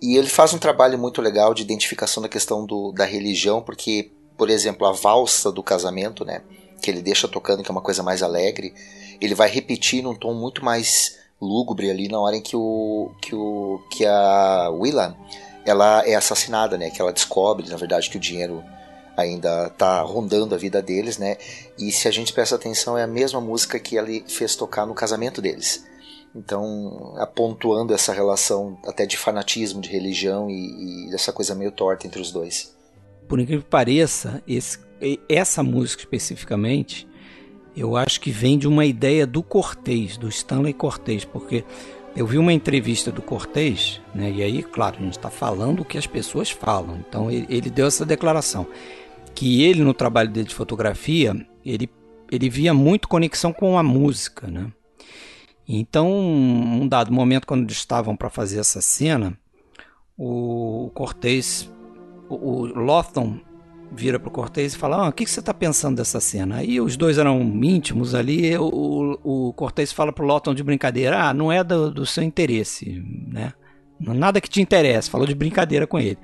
E 0.00 0.16
ele 0.16 0.28
faz 0.28 0.52
um 0.54 0.58
trabalho 0.58 0.98
muito 0.98 1.20
legal 1.20 1.54
de 1.54 1.62
identificação 1.62 2.22
da 2.22 2.28
questão 2.28 2.64
do, 2.64 2.92
da 2.92 3.04
religião, 3.04 3.62
porque, 3.62 4.10
por 4.36 4.50
exemplo, 4.50 4.86
a 4.86 4.92
valsa 4.92 5.50
do 5.50 5.62
casamento, 5.62 6.24
né? 6.24 6.42
Que 6.80 6.90
ele 6.90 7.02
deixa 7.02 7.28
tocando, 7.28 7.62
que 7.62 7.70
é 7.70 7.72
uma 7.72 7.80
coisa 7.80 8.02
mais 8.02 8.22
alegre, 8.22 8.74
ele 9.20 9.34
vai 9.34 9.48
repetir 9.48 10.02
num 10.02 10.14
tom 10.14 10.34
muito 10.34 10.64
mais 10.64 11.18
lúgubre 11.40 11.90
ali 11.90 12.08
na 12.08 12.20
hora 12.20 12.36
em 12.36 12.40
que 12.40 12.56
o 12.56 13.10
que 13.20 13.34
o 13.34 13.80
que 13.90 14.06
a 14.06 14.68
Willa 14.70 15.16
ela 15.64 16.06
é 16.06 16.14
assassinada, 16.14 16.76
né? 16.76 16.90
Que 16.90 17.00
ela 17.00 17.12
descobre, 17.12 17.68
na 17.68 17.76
verdade, 17.76 18.10
que 18.10 18.16
o 18.16 18.20
dinheiro 18.20 18.64
ainda 19.16 19.68
tá 19.70 20.00
rondando 20.02 20.54
a 20.54 20.58
vida 20.58 20.82
deles, 20.82 21.18
né? 21.18 21.36
E 21.78 21.92
se 21.92 22.08
a 22.08 22.10
gente 22.10 22.32
presta 22.32 22.56
atenção, 22.56 22.96
é 22.96 23.02
a 23.02 23.06
mesma 23.06 23.40
música 23.40 23.78
que 23.78 23.96
ele 23.96 24.24
fez 24.26 24.56
tocar 24.56 24.86
no 24.86 24.94
casamento 24.94 25.40
deles. 25.40 25.84
Então, 26.34 27.14
apontuando 27.18 27.94
essa 27.94 28.12
relação 28.12 28.78
até 28.86 29.04
de 29.04 29.18
fanatismo, 29.18 29.82
de 29.82 29.90
religião 29.90 30.48
e, 30.48 31.06
e 31.06 31.10
dessa 31.10 31.32
coisa 31.32 31.54
meio 31.54 31.70
torta 31.70 32.06
entre 32.06 32.20
os 32.20 32.32
dois. 32.32 32.74
Por 33.32 33.40
incrível 33.40 33.62
que 33.62 33.70
pareça, 33.70 34.42
esse, 34.46 34.78
essa 35.26 35.62
música 35.62 36.02
especificamente, 36.02 37.08
eu 37.74 37.96
acho 37.96 38.20
que 38.20 38.30
vem 38.30 38.58
de 38.58 38.68
uma 38.68 38.84
ideia 38.84 39.26
do 39.26 39.42
Cortez, 39.42 40.18
do 40.18 40.28
Stanley 40.28 40.74
Cortez, 40.74 41.24
porque 41.24 41.64
eu 42.14 42.26
vi 42.26 42.36
uma 42.36 42.52
entrevista 42.52 43.10
do 43.10 43.22
Cortez, 43.22 44.02
né, 44.14 44.30
e 44.30 44.42
aí, 44.42 44.62
claro, 44.62 44.98
a 44.98 45.02
gente 45.02 45.16
está 45.16 45.30
falando 45.30 45.80
o 45.80 45.84
que 45.86 45.96
as 45.96 46.06
pessoas 46.06 46.50
falam. 46.50 47.02
Então, 47.08 47.30
ele, 47.30 47.46
ele 47.48 47.70
deu 47.70 47.86
essa 47.86 48.04
declaração, 48.04 48.66
que 49.34 49.62
ele, 49.62 49.82
no 49.82 49.94
trabalho 49.94 50.28
dele 50.28 50.48
de 50.48 50.54
fotografia, 50.54 51.34
ele, 51.64 51.88
ele 52.30 52.50
via 52.50 52.74
muito 52.74 53.08
conexão 53.08 53.50
com 53.50 53.78
a 53.78 53.82
música, 53.82 54.46
né? 54.46 54.70
Então, 55.66 56.06
um 56.06 56.86
dado 56.86 57.10
momento, 57.10 57.46
quando 57.46 57.62
eles 57.62 57.78
estavam 57.78 58.14
para 58.14 58.28
fazer 58.28 58.60
essa 58.60 58.82
cena, 58.82 59.38
o 60.18 60.90
Cortez, 60.92 61.66
o, 62.34 62.62
o 62.62 62.84
Lawton 62.84 63.38
vira 63.90 64.18
pro 64.18 64.30
Cortez 64.30 64.74
e 64.74 64.78
fala: 64.78 64.96
ah, 64.96 65.08
O 65.08 65.12
que, 65.12 65.24
que 65.24 65.30
você 65.30 65.40
está 65.40 65.52
pensando 65.52 65.96
dessa 65.96 66.20
cena? 66.20 66.56
Aí 66.56 66.80
os 66.80 66.96
dois 66.96 67.18
eram 67.18 67.40
íntimos 67.40 68.14
ali. 68.14 68.56
O, 68.56 69.18
o, 69.22 69.48
o 69.48 69.52
Cortez 69.52 69.92
fala 69.92 70.12
pro 70.12 70.26
Lawton 70.26 70.54
de 70.54 70.62
brincadeira: 70.62 71.28
Ah, 71.28 71.34
não 71.34 71.52
é 71.52 71.62
do, 71.62 71.90
do 71.90 72.06
seu 72.06 72.22
interesse, 72.22 73.02
né? 73.28 73.52
Nada 74.00 74.40
que 74.40 74.48
te 74.48 74.60
interesse. 74.60 75.10
Falou 75.10 75.26
de 75.26 75.34
brincadeira 75.34 75.86
com 75.86 75.98
ele. 75.98 76.18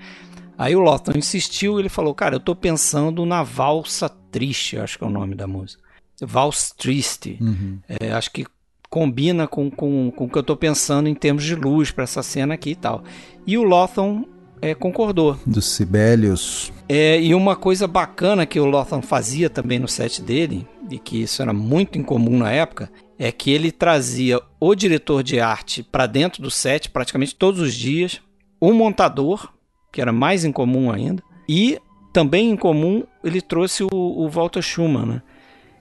Aí 0.56 0.74
o 0.74 0.80
Lawton 0.80 1.12
insistiu. 1.16 1.78
Ele 1.78 1.88
falou: 1.88 2.14
Cara, 2.14 2.36
eu 2.36 2.40
tô 2.40 2.56
pensando 2.56 3.24
na 3.24 3.42
valsa 3.42 4.08
triste, 4.30 4.78
acho 4.78 4.98
que 4.98 5.04
é 5.04 5.06
o 5.06 5.10
nome 5.10 5.34
da 5.34 5.46
música. 5.46 5.82
Vals 6.20 6.72
triste. 6.72 7.38
Uhum. 7.40 7.78
É, 7.88 8.12
acho 8.12 8.32
que 8.32 8.44
combina 8.90 9.46
com, 9.46 9.70
com, 9.70 10.10
com 10.10 10.24
o 10.24 10.28
que 10.28 10.38
eu 10.38 10.40
estou 10.40 10.56
pensando 10.56 11.08
em 11.08 11.14
termos 11.14 11.44
de 11.44 11.54
luz 11.54 11.90
para 11.90 12.04
essa 12.04 12.22
cena 12.22 12.54
aqui 12.54 12.70
e 12.70 12.76
tal. 12.76 13.04
E 13.46 13.56
o 13.56 13.62
Lotham 13.62 14.24
é, 14.60 14.74
concordou. 14.74 15.38
Dos 15.46 15.66
Sibelius. 15.66 16.72
É, 16.88 17.20
e 17.20 17.34
uma 17.34 17.54
coisa 17.54 17.86
bacana 17.86 18.46
que 18.46 18.58
o 18.58 18.64
Lotham 18.64 19.02
fazia 19.02 19.50
também 19.50 19.78
no 19.78 19.88
set 19.88 20.22
dele, 20.22 20.66
e 20.90 20.98
que 20.98 21.22
isso 21.22 21.42
era 21.42 21.52
muito 21.52 21.98
incomum 21.98 22.38
na 22.38 22.50
época, 22.50 22.90
é 23.18 23.32
que 23.32 23.50
ele 23.50 23.72
trazia 23.72 24.40
o 24.60 24.74
diretor 24.74 25.22
de 25.22 25.40
arte 25.40 25.82
para 25.82 26.06
dentro 26.06 26.42
do 26.42 26.50
set 26.50 26.88
praticamente 26.90 27.34
todos 27.34 27.60
os 27.60 27.74
dias, 27.74 28.20
o 28.60 28.72
montador, 28.72 29.52
que 29.92 30.00
era 30.00 30.12
mais 30.12 30.44
incomum 30.44 30.90
ainda, 30.90 31.22
e 31.48 31.78
também 32.12 32.50
incomum 32.50 33.04
ele 33.22 33.40
trouxe 33.40 33.84
o, 33.84 33.88
o 33.92 34.28
Walter 34.28 34.62
Schumann, 34.62 35.06
né? 35.06 35.22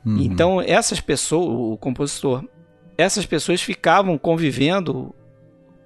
Uhum. 0.06 0.22
Então, 0.22 0.62
essas 0.62 1.02
pessoas, 1.02 1.48
o 1.48 1.78
compositor, 1.78 2.44
essas 2.98 3.26
pessoas 3.26 3.62
ficavam 3.62 4.18
convivendo 4.18 5.14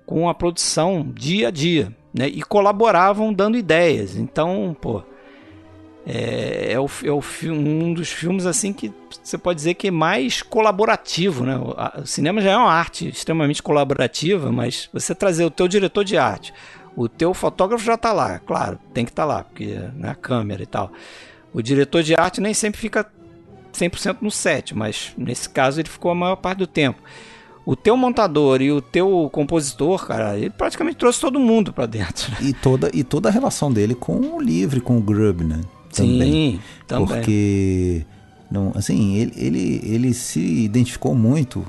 com 0.06 0.30
a 0.30 0.34
produção 0.34 1.10
dia 1.13 1.47
a 1.47 1.51
dia, 1.51 1.95
né? 2.13 2.28
E 2.28 2.41
colaboravam 2.41 3.34
dando 3.34 3.58
ideias. 3.58 4.15
Então, 4.15 4.76
pô, 4.80 5.02
é, 6.06 6.74
é, 6.74 6.80
o, 6.80 6.89
é 7.04 7.12
o, 7.12 7.21
um 7.52 7.93
dos 7.93 8.10
filmes 8.12 8.45
assim 8.45 8.74
que 8.74 8.91
você 9.24 9.38
pode 9.38 9.58
dizer 9.58 9.76
que 9.76 9.88
é 9.89 9.91
mais 9.91 10.41
colaborativo, 10.41 11.45
né? 11.45 11.58
O, 11.58 11.71
a- 11.78 12.00
o 12.04 12.08
cinema 12.08 12.41
já 12.41 12.52
é 12.52 12.58
uma 12.58 12.71
arte 12.71 13.08
extremamente 13.08 13.62
colaborativa, 13.62 14.52
mas 14.52 14.89
você 14.91 15.13
trazer 15.13 15.45
o 15.45 15.52
teu 15.52 15.67
diretor 15.67 16.04
de 16.04 16.17
arte, 16.17 16.54
o 16.95 17.08
teu 17.08 17.34
fotógrafo 17.34 17.86
já 17.86 17.93
está 17.93 18.12
lá, 18.12 18.39
claro, 18.39 18.80
tem 18.93 19.06
que 19.06 19.12
estar 19.12 19.26
lá, 19.26 19.43
porque 19.43 19.65
né, 19.95 20.10
a 20.10 20.15
câmera 20.15 20.63
e 20.63 20.65
tal. 20.65 20.91
O 21.54 21.62
diretor 21.62 22.02
de 22.02 22.15
arte 22.15 22.41
nem 22.41 22.54
sempre 22.54 22.80
fica 22.82 23.06
100% 23.71 24.17
no 24.21 24.32
set, 24.32 24.76
mas 24.76 25.13
nesse 25.17 25.50
caso 25.50 25.80
ele 25.80 25.89
ficou 25.89 26.12
a 26.12 26.15
maior 26.15 26.36
parte 26.38 26.60
do 26.60 26.67
tempo. 26.67 27.02
O 27.65 27.76
teu 27.76 27.95
montador 27.95 28.62
e 28.62 28.71
o 28.71 28.82
teu 28.82 29.30
compositor, 29.32 30.06
cara, 30.08 30.38
ele 30.38 30.50
praticamente 30.50 30.97
trouxe 30.97 31.21
todo 31.21 31.39
mundo 31.39 31.71
pra 31.71 31.86
dentro. 31.86 32.32
né? 32.32 32.38
E 32.41 32.54
toda, 32.54 32.89
e 32.93 33.04
toda 33.04 33.30
a 33.30 33.32
relação 33.32 33.71
dele 33.71 33.93
com 33.93 34.13
o 34.13 34.41
livre, 34.41 34.82
com 34.82 34.97
o 34.97 35.02
Grub, 35.02 35.41
né? 35.43 35.62
Sim, 35.91 36.60
também. 36.88 37.08
Porque, 37.08 38.06
não, 38.50 38.71
assim, 38.76 39.15
ele, 39.15 39.34
ele, 39.36 39.82
ele 39.84 40.13
se 40.13 40.39
identificou 40.39 41.13
muito 41.13 41.65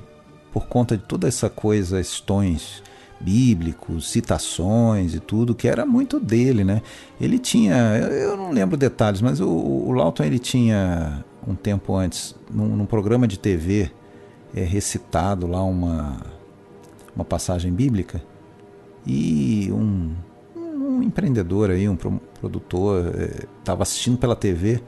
por 0.52 0.66
conta 0.66 0.96
de 0.96 1.02
toda 1.02 1.26
essa 1.28 1.50
coisa, 1.50 2.00
tons 2.24 2.82
bíblicos, 3.20 4.10
citações 4.10 5.14
e 5.14 5.20
tudo, 5.20 5.54
que 5.54 5.68
era 5.68 5.86
muito 5.86 6.18
dele, 6.18 6.64
né? 6.64 6.82
Ele 7.20 7.38
tinha, 7.38 7.74
eu, 7.96 8.08
eu 8.08 8.36
não 8.36 8.50
lembro 8.50 8.76
detalhes, 8.76 9.20
mas 9.20 9.40
o, 9.40 9.48
o 9.48 9.92
Lawton 9.92 10.24
ele 10.24 10.38
tinha 10.38 11.24
um 11.46 11.54
tempo 11.54 11.94
antes, 11.94 12.34
num, 12.50 12.76
num 12.76 12.86
programa 12.86 13.26
de 13.28 13.38
TV, 13.38 13.90
é, 14.54 14.62
recitado 14.64 15.46
lá 15.46 15.62
uma, 15.62 16.16
uma 17.14 17.24
passagem 17.24 17.72
bíblica 17.72 18.22
e 19.06 19.70
um, 19.72 20.14
um 20.56 21.02
empreendedor 21.02 21.70
aí, 21.70 21.88
um 21.88 21.96
pro- 21.96 22.20
produtor, 22.40 23.12
estava 23.58 23.82
assistindo 23.82 24.16
pela 24.18 24.36
TV. 24.36 24.80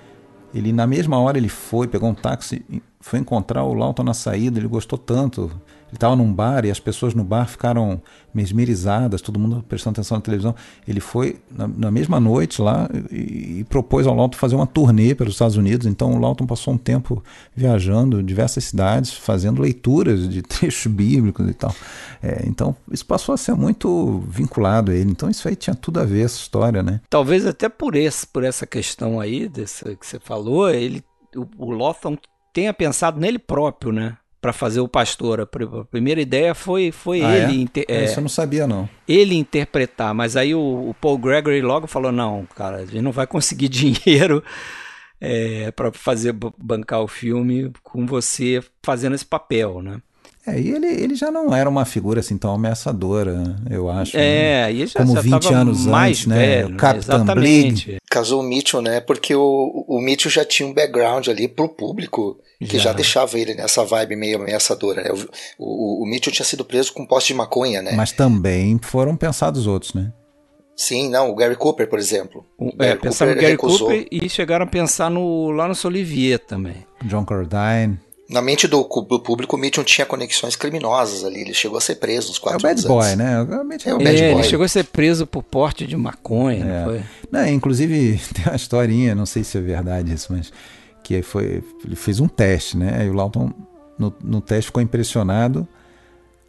Ele 0.54 0.72
na 0.72 0.86
mesma 0.86 1.18
hora 1.18 1.36
ele 1.36 1.48
foi, 1.48 1.88
pegou 1.88 2.08
um 2.08 2.14
táxi, 2.14 2.64
foi 3.00 3.18
encontrar 3.18 3.64
o 3.64 3.74
Lawton 3.74 4.04
na 4.04 4.14
saída. 4.14 4.58
Ele 4.60 4.68
gostou 4.68 4.96
tanto. 4.98 5.50
Ele 5.94 5.96
estava 5.96 6.16
num 6.16 6.32
bar 6.32 6.64
e 6.64 6.72
as 6.72 6.80
pessoas 6.80 7.14
no 7.14 7.22
bar 7.22 7.46
ficaram 7.46 8.02
mesmerizadas, 8.34 9.22
todo 9.22 9.38
mundo 9.38 9.64
prestando 9.68 9.94
atenção 9.94 10.16
na 10.16 10.20
televisão. 10.20 10.52
Ele 10.88 10.98
foi 10.98 11.36
na, 11.48 11.68
na 11.68 11.88
mesma 11.88 12.18
noite 12.18 12.60
lá 12.60 12.90
e, 13.12 13.60
e 13.60 13.64
propôs 13.68 14.04
ao 14.04 14.12
Lawton 14.12 14.36
fazer 14.36 14.56
uma 14.56 14.66
turnê 14.66 15.14
pelos 15.14 15.34
Estados 15.34 15.56
Unidos. 15.56 15.86
Então 15.86 16.12
o 16.12 16.18
Lawton 16.18 16.46
passou 16.46 16.74
um 16.74 16.76
tempo 16.78 17.22
viajando 17.54 18.20
em 18.20 18.24
diversas 18.24 18.64
cidades, 18.64 19.12
fazendo 19.12 19.62
leituras 19.62 20.28
de 20.28 20.42
trechos 20.42 20.90
bíblicos 20.90 21.48
e 21.48 21.54
tal. 21.54 21.72
É, 22.20 22.42
então 22.44 22.74
isso 22.90 23.06
passou 23.06 23.32
a 23.32 23.38
ser 23.38 23.54
muito 23.54 24.20
vinculado 24.26 24.90
a 24.90 24.94
ele. 24.96 25.12
Então 25.12 25.30
isso 25.30 25.46
aí 25.46 25.54
tinha 25.54 25.76
tudo 25.76 26.00
a 26.00 26.04
ver 26.04 26.24
essa 26.24 26.38
história, 26.38 26.82
né? 26.82 27.00
Talvez 27.08 27.46
até 27.46 27.68
por, 27.68 27.94
esse, 27.94 28.26
por 28.26 28.42
essa 28.42 28.66
questão 28.66 29.20
aí, 29.20 29.48
dessa, 29.48 29.94
que 29.94 30.04
você 30.04 30.18
falou, 30.18 30.68
ele, 30.68 31.04
o, 31.36 31.46
o 31.56 31.70
Lotham 31.70 32.18
tenha 32.52 32.74
pensado 32.74 33.20
nele 33.20 33.38
próprio, 33.38 33.92
né? 33.92 34.16
Para 34.44 34.52
fazer 34.52 34.80
o 34.80 34.86
pastor. 34.88 35.40
A 35.40 35.46
pr- 35.46 35.62
a 35.80 35.84
primeira 35.86 36.20
ideia 36.20 36.54
foi, 36.54 36.92
foi 36.92 37.22
Ah, 37.22 37.34
é? 37.34 37.44
ele, 37.44 37.62
inter- 37.62 37.86
é, 37.88 38.04
Isso 38.04 38.18
eu 38.18 38.22
não 38.22 38.28
sabia, 38.28 38.66
não. 38.66 38.86
ele 39.08 39.34
interpretar, 39.34 40.12
mas 40.12 40.36
aí 40.36 40.54
o, 40.54 40.60
o 40.90 40.94
Paul 41.00 41.16
Gregory 41.16 41.62
logo 41.62 41.86
falou: 41.86 42.12
não, 42.12 42.46
cara, 42.54 42.76
a 42.76 42.84
gente 42.84 43.00
não 43.00 43.10
vai 43.10 43.26
conseguir 43.26 43.68
dinheiro 43.72 44.44
é, 45.18 45.70
para 45.70 45.90
fazer 45.92 46.34
bancar 46.58 47.00
o 47.00 47.08
filme 47.08 47.72
com 47.82 48.04
você 48.04 48.62
fazendo 48.84 49.14
esse 49.14 49.24
papel, 49.24 49.80
né? 49.80 49.96
É, 50.46 50.60
e 50.60 50.70
ele, 50.72 50.86
ele 50.86 51.14
já 51.14 51.30
não 51.30 51.54
era 51.54 51.68
uma 51.68 51.84
figura 51.86 52.20
assim 52.20 52.36
tão 52.36 52.52
ameaçadora, 52.54 53.32
né, 53.34 53.56
eu 53.70 53.88
acho. 53.88 54.14
né? 54.16 54.66
É, 54.68 54.72
e 54.72 54.86
já, 54.86 55.00
Como 55.00 55.14
já 55.14 55.20
20 55.22 55.42
tava 55.42 55.56
anos 55.56 55.86
mais 55.86 56.10
antes, 56.18 56.26
né? 56.26 56.36
velho, 56.36 56.66
O 56.66 56.70
né? 56.72 56.76
Captain 56.76 56.98
Exatamente. 56.98 57.96
Casou 58.10 58.40
o 58.40 58.44
Mitchell, 58.44 58.82
né? 58.82 59.00
Porque 59.00 59.34
o, 59.34 59.84
o 59.88 60.00
Mitchell 60.00 60.30
já 60.30 60.44
tinha 60.44 60.68
um 60.68 60.74
background 60.74 61.28
ali 61.28 61.48
pro 61.48 61.68
público 61.68 62.38
que 62.60 62.76
já, 62.78 62.84
Já. 62.90 62.92
deixava 62.92 63.38
ele 63.38 63.54
nessa 63.54 63.84
vibe 63.84 64.16
meio 64.16 64.36
ameaçadora, 64.38 65.02
né? 65.02 65.10
O, 65.58 66.00
o, 66.00 66.02
o 66.04 66.06
Mitchell 66.06 66.32
tinha 66.32 66.44
sido 66.46 66.64
preso 66.64 66.92
com 66.92 67.06
poste 67.06 67.28
de 67.32 67.34
maconha, 67.34 67.80
né? 67.82 67.92
Mas 67.96 68.12
também 68.12 68.78
foram 68.82 69.16
pensados 69.16 69.66
outros, 69.66 69.94
né? 69.94 70.12
Sim, 70.76 71.08
não, 71.08 71.30
o 71.30 71.34
Gary 71.36 71.54
Cooper, 71.56 71.88
por 71.88 71.98
exemplo. 71.98 72.44
O- 72.58 72.66
O 72.66 72.68
É, 72.82 72.88
Gary 72.88 73.00
pensaram 73.00 73.30
no 73.32 73.36
Cooper 73.36 73.42
Gary 73.42 73.52
recusou. 73.52 73.88
Cooper 73.88 74.06
e 74.10 74.28
chegaram 74.28 74.64
a 74.64 74.68
pensar 74.68 75.10
no, 75.10 75.50
lá 75.50 75.68
no 75.68 75.74
Solivier 75.74 76.38
também. 76.38 76.84
John 77.04 77.24
Cordine. 77.24 77.98
Na 78.28 78.40
mente 78.40 78.66
do, 78.66 78.82
do 78.82 79.20
público, 79.20 79.54
o 79.54 79.58
Mitchell 79.58 79.84
tinha 79.84 80.06
conexões 80.06 80.56
criminosas 80.56 81.24
ali. 81.24 81.42
Ele 81.42 81.52
chegou 81.52 81.76
a 81.76 81.80
ser 81.80 81.96
preso 81.96 82.30
uns 82.30 82.38
É 82.38 82.40
quatro 82.40 82.58
o 82.58 82.62
Bad 82.62 82.72
anos 82.72 82.84
Boy, 82.84 83.04
antes. 83.06 83.16
né? 83.18 83.46
Realmente 83.48 83.88
É 83.88 83.92
o 83.94 84.00
É, 84.00 84.04
Bad 84.04 84.22
ele 84.22 84.34
Boy. 84.34 84.42
chegou 84.44 84.64
a 84.64 84.68
ser 84.68 84.84
preso 84.84 85.26
por 85.26 85.42
porte 85.42 85.86
de 85.86 85.94
maconha, 85.96 86.64
É. 86.64 86.78
não 86.78 86.84
foi? 86.86 87.02
Não, 87.30 87.46
inclusive, 87.48 88.18
tem 88.32 88.44
uma 88.46 88.56
historinha, 88.56 89.14
não 89.14 89.26
sei 89.26 89.44
se 89.44 89.58
é 89.58 89.60
verdade 89.60 90.12
isso, 90.12 90.32
mas 90.32 90.50
que 91.02 91.20
foi, 91.22 91.62
ele 91.84 91.96
fez 91.96 92.18
um 92.18 92.26
teste, 92.26 92.78
né? 92.78 93.04
E 93.04 93.10
o 93.10 93.12
Lawton 93.12 93.52
no, 93.98 94.12
no 94.24 94.40
teste 94.40 94.66
ficou 94.66 94.82
impressionado 94.82 95.68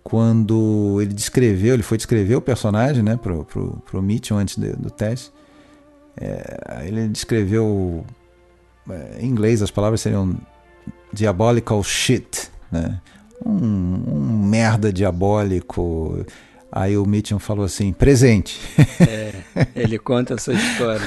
quando 0.01 0.99
ele 1.01 1.13
descreveu, 1.13 1.73
ele 1.73 1.83
foi 1.83 1.97
descrever 1.97 2.35
o 2.35 2.41
personagem, 2.41 3.01
né, 3.03 3.17
pro, 3.17 3.43
pro, 3.43 3.81
pro 3.85 4.01
Mitchell 4.01 4.37
antes 4.37 4.55
de, 4.55 4.69
do 4.73 4.89
teste. 4.91 5.31
É, 6.15 6.85
ele 6.87 7.07
descreveu 7.07 8.05
é, 8.89 9.17
em 9.19 9.25
inglês 9.25 9.61
as 9.61 9.71
palavras 9.71 9.99
seriam 10.01 10.35
diabolical 11.15 11.83
shit, 11.83 12.49
né? 12.71 13.01
Um, 13.45 14.03
um 14.07 14.45
merda 14.45 14.91
diabólico. 14.91 16.25
Aí 16.71 16.97
o 16.97 17.05
Mitchell 17.05 17.39
falou 17.39 17.65
assim: 17.65 17.93
presente. 17.93 18.59
É, 18.99 19.33
ele 19.75 19.97
conta 19.97 20.33
essa 20.33 20.53
história. 20.53 21.05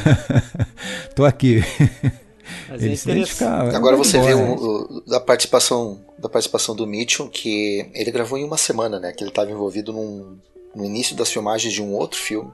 Tô 1.15 1.25
aqui. 1.25 1.63
Mas 2.69 2.83
ele 2.83 2.95
é 2.95 2.97
se 2.97 3.11
identificava. 3.11 3.77
Agora 3.77 3.97
você 3.97 4.21
vê 4.21 4.35
o, 4.35 4.55
o, 4.55 5.01
da 5.07 5.21
participação 5.21 6.01
da 6.19 6.29
participação 6.29 6.75
do 6.75 6.87
Mitchell 6.87 7.29
que 7.29 7.89
ele 7.95 8.11
gravou 8.11 8.39
em 8.39 8.45
uma 8.45 8.57
semana, 8.57 8.99
né? 8.99 9.13
Que 9.13 9.23
ele 9.23 9.31
estava 9.31 9.51
envolvido 9.51 9.93
num, 9.93 10.39
no 10.75 10.85
início 10.85 11.15
das 11.15 11.31
filmagens 11.31 11.73
de 11.73 11.83
um 11.83 11.93
outro 11.93 12.19
filme 12.19 12.51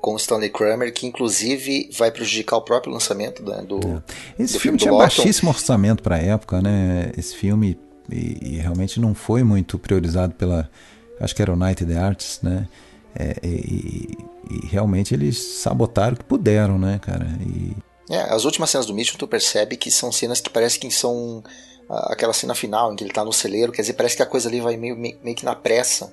com 0.00 0.14
o 0.14 0.16
Stanley 0.16 0.50
Kramer, 0.50 0.92
que 0.92 1.06
inclusive 1.06 1.90
vai 1.96 2.10
prejudicar 2.10 2.56
o 2.56 2.62
próprio 2.62 2.92
lançamento 2.92 3.42
né, 3.42 3.62
do. 3.62 3.78
É. 3.78 4.42
Esse 4.42 4.54
do 4.54 4.60
filme, 4.60 4.60
filme 4.60 4.78
tinha 4.78 4.92
baixíssimo 4.92 5.50
orçamento 5.50 6.02
para 6.02 6.16
a 6.16 6.18
época, 6.18 6.62
né? 6.62 7.12
Esse 7.16 7.34
filme 7.34 7.78
e, 8.10 8.54
e, 8.54 8.56
realmente 8.56 9.00
não 9.00 9.14
foi 9.14 9.42
muito 9.42 9.78
priorizado 9.78 10.34
pela, 10.34 10.68
acho 11.20 11.34
que 11.34 11.42
era 11.42 11.52
o 11.52 11.54
United 11.54 11.92
Arts, 11.94 12.40
né? 12.42 12.66
É, 13.14 13.34
e, 13.42 14.16
e, 14.50 14.66
realmente 14.66 15.12
eles 15.14 15.38
sabotaram 15.38 16.14
o 16.14 16.18
que 16.18 16.24
puderam, 16.24 16.78
né, 16.78 16.98
cara? 17.00 17.26
E... 17.40 17.76
É, 18.10 18.22
as 18.32 18.44
últimas 18.44 18.70
cenas 18.70 18.86
do 18.86 18.94
Mitchell 18.94 19.18
tu 19.18 19.28
percebe 19.28 19.76
que 19.76 19.90
são 19.90 20.10
cenas 20.10 20.40
que 20.40 20.48
parece 20.48 20.78
que 20.78 20.90
são 20.90 21.42
aquela 21.88 22.32
cena 22.32 22.54
final 22.54 22.92
em 22.92 22.96
que 22.96 23.02
ele 23.02 23.12
tá 23.12 23.24
no 23.24 23.32
celeiro, 23.32 23.72
quer 23.72 23.82
dizer, 23.82 23.94
parece 23.94 24.16
que 24.16 24.22
a 24.22 24.26
coisa 24.26 24.48
ali 24.48 24.60
vai 24.60 24.76
meio, 24.76 24.96
meio, 24.96 25.18
meio 25.22 25.36
que 25.36 25.44
na 25.44 25.54
pressa. 25.54 26.12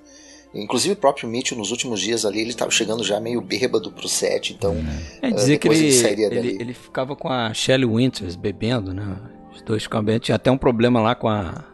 Inclusive 0.56 0.94
o 0.94 0.98
próprio 0.98 1.28
Mitchell 1.28 1.58
nos 1.58 1.70
últimos 1.70 2.00
dias 2.00 2.26
ali, 2.26 2.40
ele 2.40 2.52
estava 2.52 2.72
chegando 2.72 3.04
já 3.04 3.20
meio 3.20 3.42
bêbado 3.42 3.92
pro 3.92 4.08
set, 4.08 4.54
então. 4.54 4.76
É 5.22 5.30
dizer 5.30 5.58
que 5.58 5.68
ele, 5.68 5.88
ele, 6.24 6.58
ele, 6.62 6.74
ficava 6.74 7.14
com 7.14 7.28
a 7.30 7.54
Shelley 7.54 7.86
Winters 7.86 8.38
bebendo, 8.38 8.94
né? 8.94 9.18
Os 9.54 9.62
dois 9.62 9.84
ficavam 9.84 10.06
bebendo. 10.06 10.24
Tinha 10.24 10.36
até 10.36 10.50
um 10.50 10.58
problema 10.58 11.02
lá 11.02 11.14
com 11.14 11.28
a, 11.28 11.66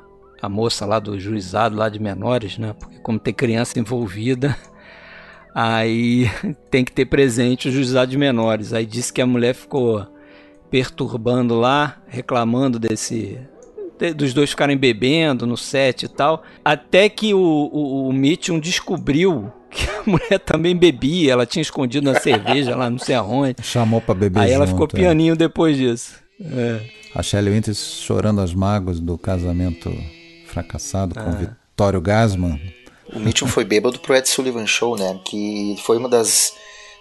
a 0.42 0.50
moça 0.50 0.84
lá 0.86 0.98
do 0.98 1.20
juizado 1.20 1.76
lá 1.76 1.90
de 1.90 2.00
menores, 2.00 2.58
né? 2.58 2.74
Porque 2.74 2.98
como 3.00 3.20
tem 3.20 3.34
criança 3.34 3.80
envolvida, 3.80 4.58
aí 5.54 6.28
tem 6.72 6.84
que 6.84 6.92
ter 6.92 7.06
presente 7.06 7.70
o 7.70 7.72
juizado 7.72 8.10
de 8.10 8.18
menores. 8.18 8.74
Aí 8.74 8.86
disse 8.86 9.14
que 9.14 9.22
a 9.22 9.28
mulher 9.28 9.54
ficou 9.54 10.08
perturbando 10.72 11.60
lá, 11.60 12.02
reclamando 12.08 12.80
desse 12.80 13.38
dos 14.16 14.34
dois 14.34 14.50
ficarem 14.50 14.76
bebendo 14.76 15.46
no 15.46 15.56
set 15.56 16.04
e 16.04 16.08
tal. 16.08 16.44
Até 16.66 17.08
que 17.10 17.34
o, 17.34 17.40
o, 17.40 18.10
o 18.10 18.14
Mitchum 18.14 18.60
descobriu 18.60 19.52
que 19.70 19.88
a 19.90 20.04
mulher 20.10 20.40
também 20.40 20.76
bebia, 20.76 21.34
ela 21.34 21.46
tinha 21.46 21.62
escondido 21.62 22.12
na 22.12 22.20
cerveja 22.20 22.76
lá, 22.76 22.90
não 22.90 23.00
sei 23.00 23.16
aonde. 23.16 23.56
Chamou 23.62 24.02
pra 24.02 24.14
beber 24.14 24.40
Aí 24.40 24.48
junto, 24.50 24.56
ela 24.56 24.68
ficou 24.68 24.88
é. 24.92 24.96
pianinho 24.96 25.36
depois 25.36 25.78
disso. 25.78 26.16
É. 26.40 26.82
A 27.14 27.22
Shelley 27.22 27.54
Winters 27.54 28.02
chorando 28.02 28.42
as 28.42 28.54
mágoas 28.54 29.00
do 29.00 29.18
casamento 29.18 29.94
fracassado 30.48 31.16
com 31.16 31.22
ah. 31.22 31.32
Vitório 31.32 32.02
Gasman. 32.02 32.60
O 33.14 33.20
Mitchum 33.20 33.48
foi 33.48 33.66
bêbado 33.66 34.00
pro 34.00 34.16
Ed 34.16 34.28
Sullivan 34.28 34.66
Show, 34.66 34.98
né? 34.98 35.20
Que 35.26 35.76
foi 35.84 35.98
uma 35.98 36.08
das 36.08 36.54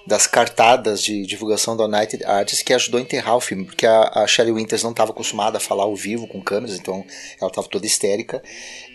das 0.06 0.26
cartadas 0.26 1.02
de 1.02 1.24
divulgação 1.26 1.76
da 1.76 1.84
United 1.84 2.24
Artists 2.24 2.62
que 2.62 2.72
ajudou 2.72 2.98
a 2.98 3.02
enterrar 3.02 3.36
o 3.36 3.40
filme, 3.40 3.64
porque 3.64 3.86
a, 3.86 4.10
a 4.14 4.26
Shelley 4.26 4.52
Winters 4.52 4.82
não 4.82 4.90
estava 4.90 5.12
acostumada 5.12 5.58
a 5.58 5.60
falar 5.60 5.84
ao 5.84 5.94
vivo 5.94 6.26
com 6.26 6.40
câmeras, 6.40 6.76
então 6.78 7.04
ela 7.40 7.50
estava 7.50 7.68
toda 7.68 7.86
histérica. 7.86 8.42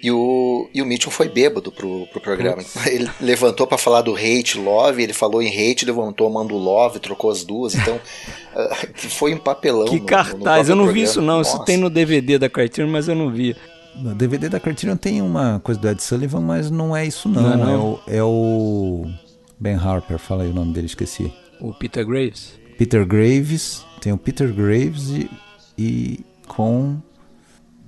E 0.01 0.12
o, 0.12 0.70
e 0.74 0.82
o 0.82 0.86
Mitchell 0.86 1.12
foi 1.12 1.30
bêbado 1.30 1.72
pro, 1.72 2.08
pro 2.08 2.22
programa. 2.22 2.64
Ele 2.88 3.10
levantou 3.22 3.66
para 3.66 3.78
falar 3.78 4.01
do 4.01 4.16
hate 4.16 4.58
love, 4.58 5.01
ele 5.01 5.14
falou 5.14 5.41
em 5.41 5.47
hate, 5.47 5.86
levantou 5.86 6.30
mando 6.30 6.56
love, 6.56 6.99
trocou 6.99 7.32
as 7.32 7.43
duas, 7.43 7.76
então 7.76 7.95
uh, 8.56 9.10
foi 9.10 9.34
um 9.34 9.38
papelão. 9.38 9.86
Que 9.86 9.99
no, 9.99 10.06
cartaz, 10.06 10.68
no 10.68 10.74
eu 10.74 10.76
não 10.76 10.84
programa. 10.86 10.93
vi 10.93 11.01
isso 11.01 11.22
não, 11.22 11.38
Nossa. 11.38 11.56
isso 11.56 11.66
tem 11.66 11.78
no 11.78 11.89
DVD 11.89 12.38
da 12.38 12.49
Criterion, 12.49 12.89
mas 12.89 13.08
eu 13.08 13.16
não 13.16 13.32
vi. 13.32 13.56
No 13.95 14.14
DVD 14.14 14.49
da 14.49 14.60
Criterion 14.60 14.97
tem 14.97 15.22
uma 15.22 15.60
coisa 15.64 15.80
do 15.80 15.89
Ed 15.89 16.03
Sullivan, 16.03 16.41
mas 16.41 16.70
não 16.70 16.95
é 16.95 17.06
isso 17.06 17.30
não, 17.30 17.41
não, 17.41 17.53
é, 17.53 17.58
não. 17.58 17.70
é 17.70 17.78
o... 17.78 17.99
É 18.08 18.24
o 18.24 19.25
Ben 19.60 19.76
Harper, 19.76 20.18
fala 20.18 20.43
aí 20.43 20.49
o 20.49 20.53
nome 20.53 20.74
dele, 20.74 20.88
esqueci. 20.88 21.34
O 21.60 21.74
Peter 21.74 22.06
Graves? 22.06 22.60
Peter 22.78 23.06
Graves, 23.06 23.86
tem 24.01 24.12
o 24.12 24.18
Peter 24.18 24.53
Graves 24.53 25.10
e, 25.10 25.30
e 25.78 26.26
com. 26.47 26.97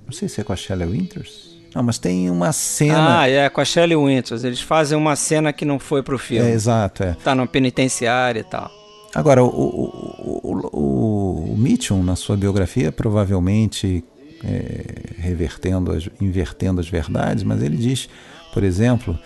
Não 0.06 0.12
sei 0.12 0.28
se 0.28 0.40
é 0.40 0.44
com 0.44 0.52
a 0.52 0.56
Shelley 0.56 0.88
Winters. 0.88 1.48
Não, 1.74 1.82
mas 1.82 1.98
tem 1.98 2.30
uma 2.30 2.52
cena. 2.52 3.20
Ah, 3.20 3.28
é, 3.28 3.48
com 3.48 3.60
a 3.60 3.64
Shelley 3.64 3.96
Winters. 3.96 4.42
Eles 4.42 4.60
fazem 4.60 4.96
uma 4.96 5.14
cena 5.14 5.52
que 5.52 5.64
não 5.64 5.78
foi 5.78 6.02
pro 6.02 6.18
filme. 6.18 6.48
É, 6.48 6.52
exato, 6.52 7.02
é. 7.02 7.14
Tá 7.22 7.34
no 7.34 7.46
penitenciário 7.46 8.40
e 8.40 8.44
tal. 8.44 8.70
Agora, 9.14 9.42
o, 9.42 9.48
o, 9.48 10.68
o, 10.72 11.52
o 11.52 11.56
Mitchum, 11.56 12.02
na 12.02 12.16
sua 12.16 12.36
biografia, 12.36 12.90
provavelmente 12.90 14.04
é, 14.44 15.14
revertendo, 15.18 15.92
as, 15.92 16.08
invertendo 16.20 16.80
as 16.80 16.88
verdades, 16.88 17.44
mas 17.44 17.62
ele 17.62 17.76
diz, 17.76 18.08
por 18.52 18.62
exemplo, 18.62 19.18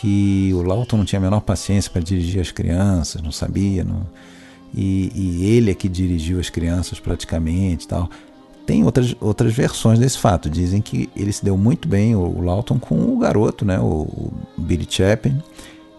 que 0.00 0.50
o 0.52 0.62
Lawton 0.62 0.98
não 0.98 1.04
tinha 1.04 1.18
a 1.18 1.22
menor 1.22 1.40
paciência 1.40 1.90
para 1.90 2.02
dirigir 2.02 2.40
as 2.40 2.50
crianças, 2.50 3.22
não 3.22 3.30
sabia, 3.30 3.84
não, 3.84 4.06
e, 4.74 5.12
e, 5.14 5.46
ele 5.56 5.70
é 5.70 5.74
que 5.74 5.88
dirigiu 5.88 6.40
as 6.40 6.50
crianças 6.50 6.98
praticamente 6.98 7.86
tal. 7.86 8.10
Tem 8.66 8.82
outras, 8.82 9.14
outras 9.20 9.52
versões 9.52 10.00
desse 10.00 10.18
fato. 10.18 10.50
Dizem 10.50 10.80
que 10.80 11.08
ele 11.14 11.32
se 11.32 11.44
deu 11.44 11.56
muito 11.56 11.86
bem, 11.86 12.16
o, 12.16 12.20
o 12.20 12.40
Lawton, 12.40 12.78
com 12.78 12.96
o 13.14 13.18
garoto, 13.18 13.64
né, 13.64 13.78
o, 13.78 13.84
o 13.84 14.32
Billy 14.56 14.86
Chapin, 14.88 15.40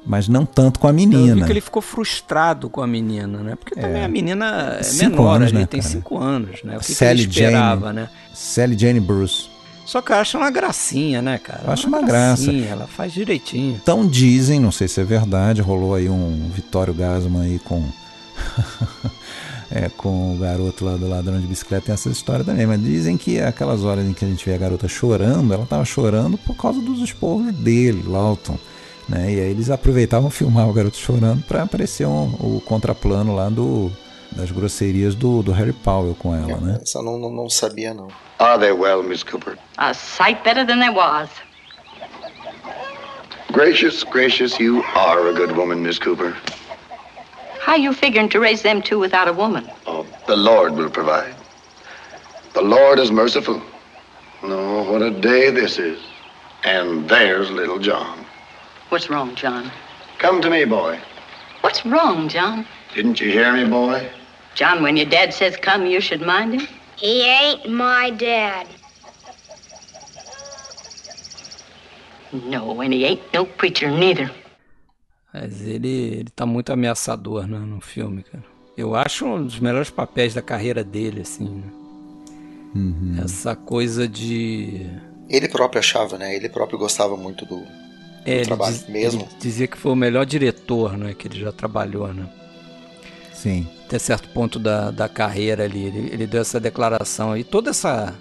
mas 0.06 0.28
não 0.28 0.46
tanto 0.46 0.80
com 0.80 0.88
a 0.88 0.94
menina. 0.94 1.36
Vi 1.36 1.44
que 1.46 1.52
ele 1.54 1.62
ficou 1.62 1.82
frustrado 1.82 2.70
com 2.70 2.82
a 2.82 2.88
menina, 2.88 3.40
né? 3.40 3.56
Porque 3.56 3.80
também 3.80 4.02
é. 4.02 4.06
a 4.06 4.10
menina 4.10 4.80
é 4.82 4.94
menor, 4.94 5.36
anos, 5.36 5.52
né, 5.54 5.66
tem 5.66 5.80
cara? 5.80 5.92
cinco 5.94 6.18
anos, 6.18 6.64
né? 6.64 6.76
O 6.76 6.80
que, 6.80 6.92
Sally 6.92 7.28
que 7.28 7.40
ele 7.40 7.48
esperava, 7.48 7.88
Jane, 7.88 7.96
né? 7.96 8.10
Sally 8.34 8.78
Jane 8.78 9.00
Bruce. 9.00 9.55
Só 9.86 10.02
que 10.02 10.12
eu 10.12 10.18
acho 10.18 10.38
uma 10.38 10.50
gracinha, 10.50 11.22
né, 11.22 11.38
cara? 11.38 11.62
Eu 11.66 11.72
acho 11.72 11.88
uma, 11.88 12.00
uma 12.00 12.08
graça. 12.08 12.52
Ela 12.52 12.88
faz 12.88 13.14
direitinho. 13.14 13.80
Então 13.82 14.06
dizem, 14.06 14.60
não 14.60 14.72
sei 14.72 14.88
se 14.88 15.00
é 15.00 15.04
verdade, 15.04 15.62
rolou 15.62 15.94
aí 15.94 16.10
um 16.10 16.50
Vitório 16.54 16.94
Gasman 16.94 17.44
aí 17.44 17.60
com. 17.60 17.84
é, 19.70 19.90
com 19.90 20.36
o 20.36 20.38
garoto 20.38 20.84
lá 20.84 20.98
do 20.98 21.08
ladrão 21.08 21.40
de 21.40 21.48
bicicleta, 21.48 21.86
tem 21.86 21.94
essa 21.94 22.10
história 22.10 22.44
também. 22.44 22.66
Mas 22.66 22.82
dizem 22.82 23.16
que 23.16 23.40
aquelas 23.40 23.84
horas 23.84 24.06
em 24.06 24.14
que 24.14 24.26
a 24.26 24.28
gente 24.28 24.44
vê 24.44 24.56
a 24.56 24.58
garota 24.58 24.88
chorando, 24.88 25.54
ela 25.54 25.66
tava 25.66 25.86
chorando 25.86 26.38
por 26.38 26.56
causa 26.56 26.82
dos 26.82 27.00
esporros 27.02 27.54
dele, 27.54 28.04
Lawton. 28.08 28.58
Né? 29.08 29.34
E 29.34 29.40
aí 29.40 29.52
eles 29.52 29.70
aproveitavam 29.70 30.32
filmar 30.32 30.68
o 30.68 30.74
garoto 30.74 30.98
chorando 30.98 31.44
para 31.44 31.62
aparecer 31.62 32.08
um, 32.08 32.34
o 32.40 32.62
contraplano 32.66 33.36
lá 33.36 33.50
do 33.50 33.92
das 34.36 34.52
grosserias 34.52 35.16
do, 35.16 35.42
do 35.42 35.52
Harry 35.52 35.74
Powell 35.74 36.16
com 36.16 36.36
ela, 36.36 36.58
né? 36.60 36.80
Essa 36.82 37.02
não, 37.02 37.18
não, 37.18 37.32
não 37.32 37.50
sabia, 37.50 37.94
não. 37.94 38.10
Ah, 38.38 38.54
are 38.54 38.60
they 38.60 38.72
well, 38.72 39.02
Miss 39.02 39.24
Cooper? 39.24 39.58
A 39.78 39.94
sight 39.94 40.44
better 40.44 40.66
than 40.66 40.80
they 40.80 40.90
was. 40.90 41.30
Gracious, 43.52 44.04
gracious, 44.04 44.60
you 44.60 44.84
are 44.96 45.30
a 45.30 45.34
good 45.34 45.56
woman, 45.56 45.82
Miss 45.82 45.98
Cooper. 45.98 46.36
How 47.62 47.76
you 47.76 47.94
figuring 47.94 48.30
to 48.30 48.40
raise 48.40 48.62
them 48.62 48.82
two 48.82 49.00
without 49.00 49.28
a 49.28 49.34
woman? 49.34 49.70
Oh, 49.88 50.06
the 50.28 50.36
Lord 50.36 50.74
will 50.74 50.90
provide. 50.90 51.34
The 52.54 52.62
Lord 52.62 53.00
is 53.00 53.12
merciful. 53.12 53.62
No, 54.44 54.84
what 54.84 55.02
a 55.02 55.10
day 55.10 55.50
this 55.50 55.80
is. 55.80 56.00
And 56.64 57.08
there's 57.10 57.50
little 57.50 57.80
John. 57.80 58.26
What's 58.90 59.10
wrong, 59.10 59.36
John? 59.36 59.72
Come 60.20 60.42
to 60.42 60.50
me, 60.50 60.66
boy. 60.66 61.00
What's 61.62 61.86
wrong, 61.86 62.28
John? 62.28 62.68
Didn't 62.94 63.20
you 63.20 63.32
hear 63.32 63.52
me, 63.54 63.66
boy? 63.70 64.10
John, 64.56 64.82
when 64.82 64.96
your 64.96 65.06
dad 65.10 65.34
says 65.34 65.58
come, 65.58 65.86
you 65.86 66.00
should 66.00 66.26
mind 66.26 66.54
him. 66.54 66.68
He 66.96 67.28
ain't 67.28 67.70
my 67.70 68.10
dad. 68.10 68.68
No, 72.32 72.82
and 72.82 72.94
he 72.94 73.06
ain't 73.06 73.22
no 73.34 73.46
preacher 73.46 73.92
neither. 73.92 74.32
Mas 75.34 75.62
ele, 75.62 75.90
ele 75.90 76.30
tá 76.34 76.46
muito 76.46 76.72
ameaçador 76.72 77.46
né, 77.46 77.60
no 77.60 77.82
filme, 77.82 78.24
cara. 78.24 78.44
Eu 78.78 78.96
acho 78.96 79.26
um 79.26 79.44
dos 79.44 79.60
melhores 79.60 79.90
papéis 79.90 80.34
da 80.34 80.42
carreira 80.42 80.84
dele, 80.84 81.22
assim. 81.22 81.46
Né? 81.46 81.64
Uhum. 82.74 83.18
Essa 83.24 83.56
coisa 83.56 84.08
de. 84.08 84.86
Ele 85.30 85.50
próprio 85.50 85.80
achava, 85.80 86.18
né? 86.18 86.36
Ele 86.36 86.48
próprio 86.48 86.80
gostava 86.80 87.18
muito 87.18 87.46
do, 87.46 87.62
é, 88.26 88.42
do 88.42 88.46
trabalho 88.46 88.74
diz, 88.74 88.88
mesmo. 88.88 89.22
Ele 89.22 89.30
dizia 89.40 89.68
que 89.68 89.78
foi 89.78 89.92
o 89.92 89.96
melhor 89.96 90.26
diretor, 90.26 90.98
né? 90.98 91.14
Que 91.14 91.28
ele 91.28 91.40
já 91.40 91.52
trabalhou, 91.52 92.14
né? 92.14 92.30
Sim. 93.34 93.68
Até 93.86 94.00
certo 94.00 94.30
ponto 94.30 94.58
da, 94.58 94.90
da 94.92 95.08
carreira 95.08 95.64
ali. 95.64 95.86
Ele, 95.86 96.10
ele 96.12 96.28
deu 96.28 96.42
essa 96.42 96.60
declaração. 96.60 97.38
E 97.38 97.44
toda 97.44 97.70
essa, 97.70 98.16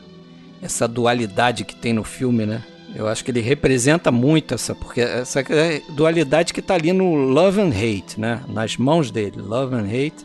essa 0.60 0.86
dualidade 0.86 1.64
que 1.64 1.74
tem 1.74 1.92
no 1.92 2.04
filme, 2.04 2.44
né? 2.44 2.62
Eu 2.94 3.08
acho 3.08 3.24
que 3.24 3.30
ele 3.30 3.40
representa 3.40 4.12
muito 4.12 4.54
essa, 4.54 4.74
porque 4.74 5.00
essa 5.00 5.42
dualidade 5.90 6.54
que 6.54 6.60
está 6.60 6.74
ali 6.74 6.92
no 6.92 7.14
Love 7.14 7.60
and 7.60 7.70
Hate, 7.70 8.20
né? 8.20 8.42
Nas 8.46 8.76
mãos 8.76 9.10
dele, 9.10 9.40
Love 9.40 9.74
and 9.74 9.86
Hate 9.86 10.24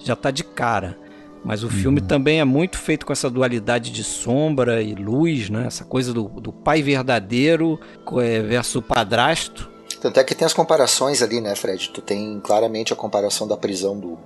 já 0.00 0.14
está 0.14 0.30
de 0.30 0.42
cara. 0.42 0.98
Mas 1.44 1.62
o 1.62 1.68
filme 1.68 2.00
também 2.00 2.40
é 2.40 2.44
muito 2.44 2.76
feito 2.76 3.06
com 3.06 3.12
essa 3.12 3.30
dualidade 3.30 3.92
de 3.92 4.02
sombra 4.02 4.82
e 4.82 4.94
luz, 4.94 5.48
né? 5.48 5.66
Essa 5.66 5.84
coisa 5.84 6.12
do, 6.12 6.24
do 6.24 6.52
pai 6.52 6.82
verdadeiro 6.82 7.78
é, 8.20 8.40
versus 8.40 8.74
o 8.74 8.82
padrasto. 8.82 9.70
Tanto 10.00 10.18
é 10.18 10.24
que 10.24 10.34
tem 10.34 10.44
as 10.44 10.52
comparações 10.52 11.22
ali, 11.22 11.40
né, 11.40 11.54
Fred? 11.54 11.90
Tu 11.90 12.02
tem 12.02 12.40
claramente 12.40 12.92
a 12.92 12.96
comparação 12.96 13.46
da 13.46 13.56
prisão 13.56 13.98
do, 13.98 14.18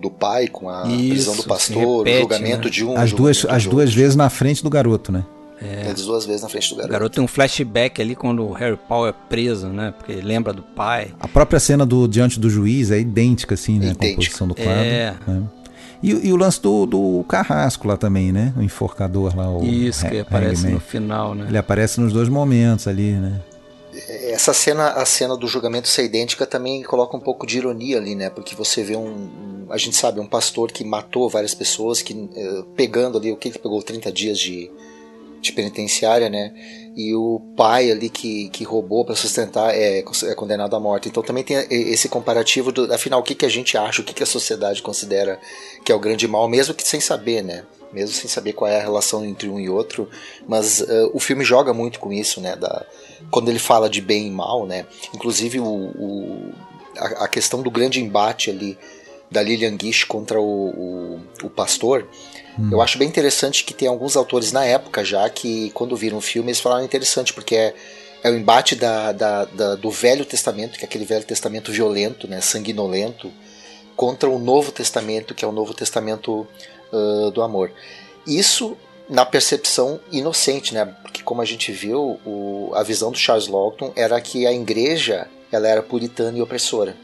do 0.00 0.10
pai 0.10 0.46
com 0.48 0.68
a 0.68 0.86
Isso, 0.86 1.08
prisão 1.08 1.36
do 1.36 1.44
pastor, 1.44 1.98
repete, 1.98 2.16
o 2.16 2.20
julgamento 2.20 2.64
né? 2.64 2.70
de 2.70 2.84
um. 2.84 2.96
As 2.96 3.12
duas, 3.12 3.44
as 3.48 3.64
duas 3.66 3.84
outro. 3.88 4.00
vezes 4.00 4.16
na 4.16 4.28
frente 4.30 4.62
do 4.62 4.70
garoto, 4.70 5.10
né? 5.12 5.24
É. 5.60 5.90
As 5.90 6.02
duas 6.04 6.26
vezes 6.26 6.42
na 6.42 6.48
frente 6.50 6.68
do 6.68 6.74
O 6.74 6.76
garoto. 6.76 6.92
garoto 6.92 7.14
tem 7.14 7.24
um 7.24 7.26
flashback 7.28 8.02
ali 8.02 8.14
quando 8.14 8.44
o 8.46 8.52
Harry 8.52 8.76
Potter 8.76 9.14
é 9.14 9.28
preso, 9.28 9.68
né? 9.68 9.94
Porque 9.96 10.12
ele 10.12 10.20
lembra 10.22 10.52
do 10.52 10.62
pai. 10.62 11.08
A 11.18 11.26
própria 11.26 11.58
cena 11.58 11.86
do 11.86 12.06
diante 12.06 12.38
do 12.38 12.50
juiz 12.50 12.90
é 12.90 12.98
idêntica, 13.00 13.54
assim, 13.54 13.78
né? 13.78 13.86
Com 13.94 14.04
a 14.04 14.06
Idêntica. 14.06 14.16
posição 14.16 14.46
do 14.48 14.54
quadro. 14.54 14.70
É. 14.72 15.14
né? 15.26 15.42
E, 16.02 16.10
e 16.28 16.32
o 16.32 16.36
lance 16.36 16.60
do, 16.60 16.84
do 16.84 17.24
carrasco 17.26 17.88
lá 17.88 17.96
também, 17.96 18.30
né? 18.32 18.52
O 18.54 18.62
enforcador 18.62 19.34
lá, 19.34 19.48
o 19.50 19.64
Isso, 19.64 20.06
que 20.06 20.18
aparece 20.20 20.60
Hangman. 20.64 20.74
no 20.74 20.80
final, 20.80 21.34
né? 21.34 21.46
Ele 21.48 21.56
aparece 21.56 22.00
nos 22.02 22.12
dois 22.12 22.28
momentos 22.28 22.86
ali, 22.86 23.12
né? 23.12 23.40
Essa 24.30 24.52
cena, 24.52 24.88
a 24.90 25.04
cena 25.06 25.36
do 25.36 25.46
julgamento 25.46 25.88
ser 25.88 26.04
idêntica 26.04 26.46
também 26.46 26.82
coloca 26.82 27.16
um 27.16 27.20
pouco 27.20 27.46
de 27.46 27.58
ironia 27.58 27.96
ali, 27.98 28.14
né? 28.14 28.28
Porque 28.30 28.54
você 28.54 28.82
vê 28.82 28.96
um, 28.96 29.06
um- 29.08 29.66
a 29.70 29.76
gente 29.78 29.96
sabe, 29.96 30.20
um 30.20 30.26
pastor 30.26 30.70
que 30.70 30.84
matou 30.84 31.28
várias 31.28 31.54
pessoas, 31.54 32.02
que 32.02 32.28
eh, 32.36 32.64
pegando 32.76 33.18
ali, 33.18 33.32
o 33.32 33.36
que 33.36 33.50
que 33.50 33.58
pegou 33.58 33.82
30 33.82 34.12
dias 34.12 34.38
de, 34.38 34.70
de 35.40 35.52
penitenciária, 35.52 36.28
né? 36.28 36.52
E 36.96 37.14
o 37.14 37.40
pai 37.56 37.90
ali 37.90 38.08
que, 38.08 38.48
que 38.50 38.64
roubou 38.64 39.04
para 39.04 39.14
sustentar 39.14 39.74
é, 39.74 39.98
é 39.98 40.34
condenado 40.34 40.74
à 40.76 40.80
morte. 40.80 41.08
Então 41.08 41.22
também 41.22 41.44
tem 41.44 41.56
esse 41.70 42.08
comparativo 42.08 42.72
do, 42.72 42.92
afinal, 42.92 43.20
o 43.20 43.22
que, 43.22 43.34
que 43.34 43.44
a 43.44 43.48
gente 43.50 43.76
acha, 43.76 44.00
o 44.00 44.04
que, 44.04 44.14
que 44.14 44.22
a 44.22 44.26
sociedade 44.26 44.80
considera 44.82 45.38
que 45.84 45.92
é 45.92 45.94
o 45.94 45.98
grande 46.00 46.26
mal, 46.28 46.48
mesmo 46.48 46.74
que 46.74 46.86
sem 46.86 47.00
saber, 47.00 47.42
né? 47.42 47.64
Mesmo 47.92 48.14
sem 48.14 48.28
saber 48.28 48.52
qual 48.52 48.70
é 48.70 48.78
a 48.78 48.82
relação 48.82 49.24
entre 49.24 49.48
um 49.48 49.60
e 49.60 49.68
outro, 49.68 50.08
mas 50.46 50.80
eh, 50.80 51.10
o 51.12 51.20
filme 51.20 51.44
joga 51.44 51.72
muito 51.74 51.98
com 52.00 52.12
isso, 52.12 52.40
né? 52.40 52.56
Da, 52.56 52.84
quando 53.30 53.48
ele 53.48 53.58
fala 53.58 53.88
de 53.88 54.00
bem 54.00 54.26
e 54.26 54.30
mal, 54.30 54.66
né? 54.66 54.86
Inclusive 55.14 55.60
o, 55.60 55.64
o- 55.66 56.52
a, 56.96 57.24
a 57.24 57.28
questão 57.28 57.62
do 57.62 57.70
grande 57.70 58.00
embate 58.00 58.50
ali 58.50 58.78
da 59.30 59.42
Lilian 59.42 59.76
Gish 59.80 60.04
contra 60.04 60.40
o, 60.40 60.68
o, 60.70 61.20
o 61.46 61.50
pastor, 61.50 62.06
eu 62.72 62.80
acho 62.80 62.96
bem 62.96 63.06
interessante 63.08 63.64
que 63.64 63.74
tem 63.74 63.86
alguns 63.86 64.16
autores 64.16 64.50
na 64.50 64.64
época 64.64 65.04
já 65.04 65.28
que 65.28 65.68
quando 65.74 65.94
viram 65.96 66.16
o 66.18 66.22
filme 66.22 66.48
eles 66.48 66.60
falaram 66.60 66.84
interessante 66.84 67.34
porque 67.34 67.54
é, 67.54 67.74
é 68.22 68.30
o 68.30 68.34
embate 68.34 68.74
da, 68.74 69.12
da- 69.12 69.44
da- 69.44 69.74
do 69.74 69.90
Velho 69.90 70.24
Testamento, 70.24 70.78
que 70.78 70.84
é 70.84 70.88
aquele 70.88 71.04
Velho 71.04 71.24
Testamento 71.24 71.70
violento, 71.70 72.26
né, 72.26 72.40
sanguinolento, 72.40 73.30
contra 73.94 74.30
o 74.30 74.38
Novo 74.38 74.72
Testamento, 74.72 75.34
que 75.34 75.44
é 75.44 75.48
o 75.48 75.52
Novo 75.52 75.74
Testamento 75.74 76.46
ah, 76.92 77.30
do 77.34 77.42
amor. 77.42 77.70
Isso 78.26 78.76
na 79.08 79.24
percepção 79.24 80.00
inocente, 80.10 80.74
né? 80.74 80.84
Porque 81.02 81.22
como 81.22 81.40
a 81.40 81.44
gente 81.44 81.70
viu, 81.72 82.18
o- 82.24 82.72
a 82.74 82.82
visão 82.82 83.10
do 83.12 83.18
Charles 83.18 83.46
Lawton 83.48 83.92
era 83.94 84.20
que 84.20 84.46
a 84.46 84.52
igreja 84.52 85.28
ela 85.52 85.68
era 85.68 85.82
puritana 85.82 86.36
e 86.36 86.42
opressora. 86.42 86.96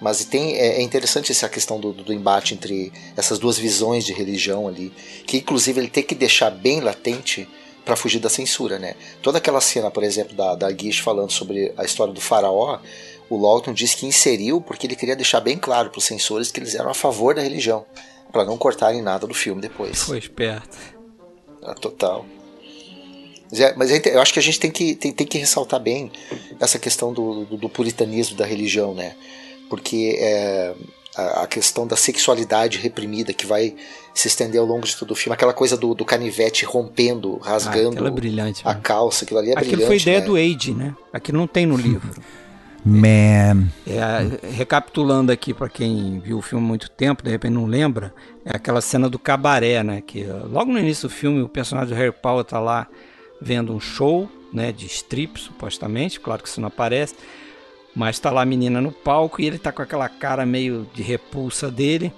Mas 0.00 0.22
tem, 0.26 0.54
é, 0.56 0.76
é 0.76 0.82
interessante 0.82 1.32
essa 1.32 1.48
questão 1.48 1.80
do, 1.80 1.92
do 1.92 2.12
embate 2.12 2.52
entre 2.52 2.92
essas 3.16 3.38
duas 3.38 3.56
visões 3.58 4.04
de 4.04 4.12
religião 4.12 4.68
ali, 4.68 4.92
que 5.26 5.38
inclusive 5.38 5.80
ele 5.80 5.88
tem 5.88 6.02
que 6.02 6.14
deixar 6.14 6.50
bem 6.50 6.80
latente 6.80 7.48
para 7.82 7.96
fugir 7.96 8.18
da 8.18 8.28
censura, 8.28 8.78
né? 8.78 8.94
Toda 9.22 9.38
aquela 9.38 9.60
cena, 9.60 9.90
por 9.90 10.02
exemplo, 10.04 10.36
da, 10.36 10.54
da 10.54 10.70
Gish 10.70 10.98
falando 10.98 11.30
sobre 11.32 11.72
a 11.78 11.84
história 11.84 12.12
do 12.12 12.20
faraó, 12.20 12.78
o 13.30 13.38
Lawton 13.40 13.72
diz 13.72 13.94
que 13.94 14.04
inseriu 14.04 14.60
porque 14.60 14.86
ele 14.86 14.96
queria 14.96 15.16
deixar 15.16 15.40
bem 15.40 15.56
claro 15.56 15.88
para 15.88 15.98
os 15.98 16.04
censores 16.04 16.50
que 16.50 16.60
eles 16.60 16.74
eram 16.74 16.90
a 16.90 16.94
favor 16.94 17.34
da 17.34 17.40
religião, 17.40 17.86
para 18.30 18.44
não 18.44 18.58
cortarem 18.58 19.00
nada 19.00 19.26
do 19.26 19.32
filme 19.34 19.62
depois. 19.62 20.02
Foi 20.02 20.18
esperto. 20.18 20.76
Ah, 21.66 21.74
total. 21.74 22.24
Mas, 23.50 23.60
é- 23.60 23.74
mas 23.76 23.90
é 23.92 24.00
eu 24.14 24.20
acho 24.20 24.32
que 24.32 24.38
a 24.38 24.42
gente 24.42 24.58
tem 24.60 24.70
que, 24.70 24.94
tem, 24.94 25.12
tem 25.12 25.26
que 25.26 25.38
ressaltar 25.38 25.80
bem 25.80 26.10
essa 26.60 26.78
questão 26.78 27.12
do, 27.12 27.44
do, 27.44 27.56
do 27.56 27.68
puritanismo 27.68 28.36
da 28.36 28.44
religião, 28.46 28.94
né? 28.94 29.14
Porque 29.68 30.16
é, 30.20 30.74
a, 31.16 31.42
a 31.42 31.46
questão 31.46 31.86
da 31.86 31.96
sexualidade 31.96 32.78
reprimida 32.78 33.32
que 33.32 33.46
vai 33.46 33.74
se 34.14 34.28
estender 34.28 34.60
ao 34.60 34.66
longo 34.66 34.86
de 34.86 34.96
todo 34.96 35.10
o 35.10 35.14
filme, 35.14 35.34
aquela 35.34 35.52
coisa 35.52 35.76
do, 35.76 35.94
do 35.94 36.04
canivete 36.04 36.64
rompendo, 36.64 37.38
Ah, 37.42 37.50
rasgando 37.50 37.90
aquela 37.94 38.08
é 38.08 38.12
brilhante. 38.12 38.62
a 38.64 38.74
né? 38.74 38.80
calça, 38.82 39.24
aquilo 39.24 39.38
ali 39.40 39.50
é 39.50 39.52
Aquilo 39.52 39.72
brilhante. 39.76 39.86
foi 39.86 39.96
ideia 39.98 40.20
né? 40.20 40.26
do 40.26 40.36
Age, 40.36 40.72
né? 40.74 40.94
Aquilo 41.12 41.38
não 41.38 41.46
tem 41.46 41.66
no 41.66 41.76
livro. 41.78 42.10
Man. 42.88 43.68
É, 43.84 44.46
recapitulando 44.52 45.32
aqui 45.32 45.52
para 45.52 45.68
quem 45.68 46.20
viu 46.20 46.38
o 46.38 46.42
filme 46.42 46.64
há 46.64 46.68
muito 46.68 46.88
tempo, 46.88 47.20
de 47.20 47.28
repente 47.28 47.54
não 47.54 47.66
lembra, 47.66 48.14
é 48.44 48.54
aquela 48.54 48.80
cena 48.80 49.08
do 49.08 49.18
cabaré, 49.18 49.82
né? 49.82 50.00
Que 50.00 50.22
uh, 50.22 50.46
logo 50.48 50.72
no 50.72 50.78
início 50.78 51.08
do 51.08 51.12
filme 51.12 51.42
o 51.42 51.48
personagem 51.48 51.92
do 51.92 51.98
Harry 51.98 52.12
Potter 52.12 52.44
tá 52.44 52.60
lá 52.60 52.86
vendo 53.40 53.74
um 53.74 53.80
show, 53.80 54.30
né? 54.52 54.70
De 54.70 54.86
strip, 54.86 55.36
supostamente, 55.36 56.20
claro 56.20 56.44
que 56.44 56.48
isso 56.48 56.60
não 56.60 56.68
aparece, 56.68 57.16
mas 57.92 58.20
tá 58.20 58.30
lá 58.30 58.42
a 58.42 58.46
menina 58.46 58.80
no 58.80 58.92
palco 58.92 59.42
e 59.42 59.46
ele 59.46 59.58
tá 59.58 59.72
com 59.72 59.82
aquela 59.82 60.08
cara 60.08 60.46
meio 60.46 60.88
de 60.94 61.02
repulsa 61.02 61.68
dele. 61.68 62.12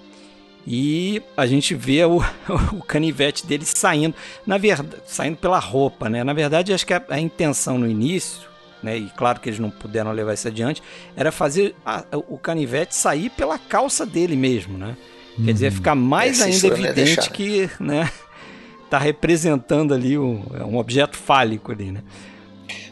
E 0.67 1.23
a 1.35 1.47
gente 1.47 1.75
vê 1.75 2.05
o, 2.05 2.19
o 2.77 2.83
canivete 2.83 3.47
dele 3.47 3.65
saindo, 3.65 4.15
na 4.47 4.59
verdade, 4.59 5.03
saindo 5.07 5.39
pela 5.39 5.59
roupa, 5.59 6.11
né? 6.11 6.23
Na 6.23 6.35
verdade, 6.35 6.75
acho 6.75 6.87
que 6.87 6.93
a, 6.93 7.03
a 7.09 7.19
intenção 7.19 7.79
no 7.79 7.89
início, 7.89 8.48
né? 8.83 8.97
E 8.99 9.11
claro 9.17 9.41
que 9.41 9.49
eles 9.49 9.59
não 9.59 9.71
puderam 9.71 10.13
levar 10.13 10.35
isso 10.35 10.49
adiante, 10.49 10.83
era 11.17 11.31
fazer 11.33 11.75
a- 11.85 12.05
o 12.13 12.39
canivete 12.39 12.95
sair 12.95 13.31
pela 13.31 13.59
calça 13.59 14.05
dele 14.07 14.37
mesmo, 14.37 14.77
né? 14.79 14.97
Quer 15.45 15.53
dizer, 15.53 15.71
ficar 15.73 15.95
mais 15.95 16.41
É, 16.41 16.45
ainda 16.45 16.67
ia 16.67 16.73
evidente 16.73 16.95
deixar, 16.95 17.31
que, 17.31 17.71
né? 17.81 18.11
Tá 18.91 18.99
representando 18.99 19.93
ali 19.95 20.19
um, 20.19 20.43
um 20.67 20.79
objeto 20.79 21.17
fálico 21.17 21.71
ali, 21.71 21.93
né? 21.93 22.03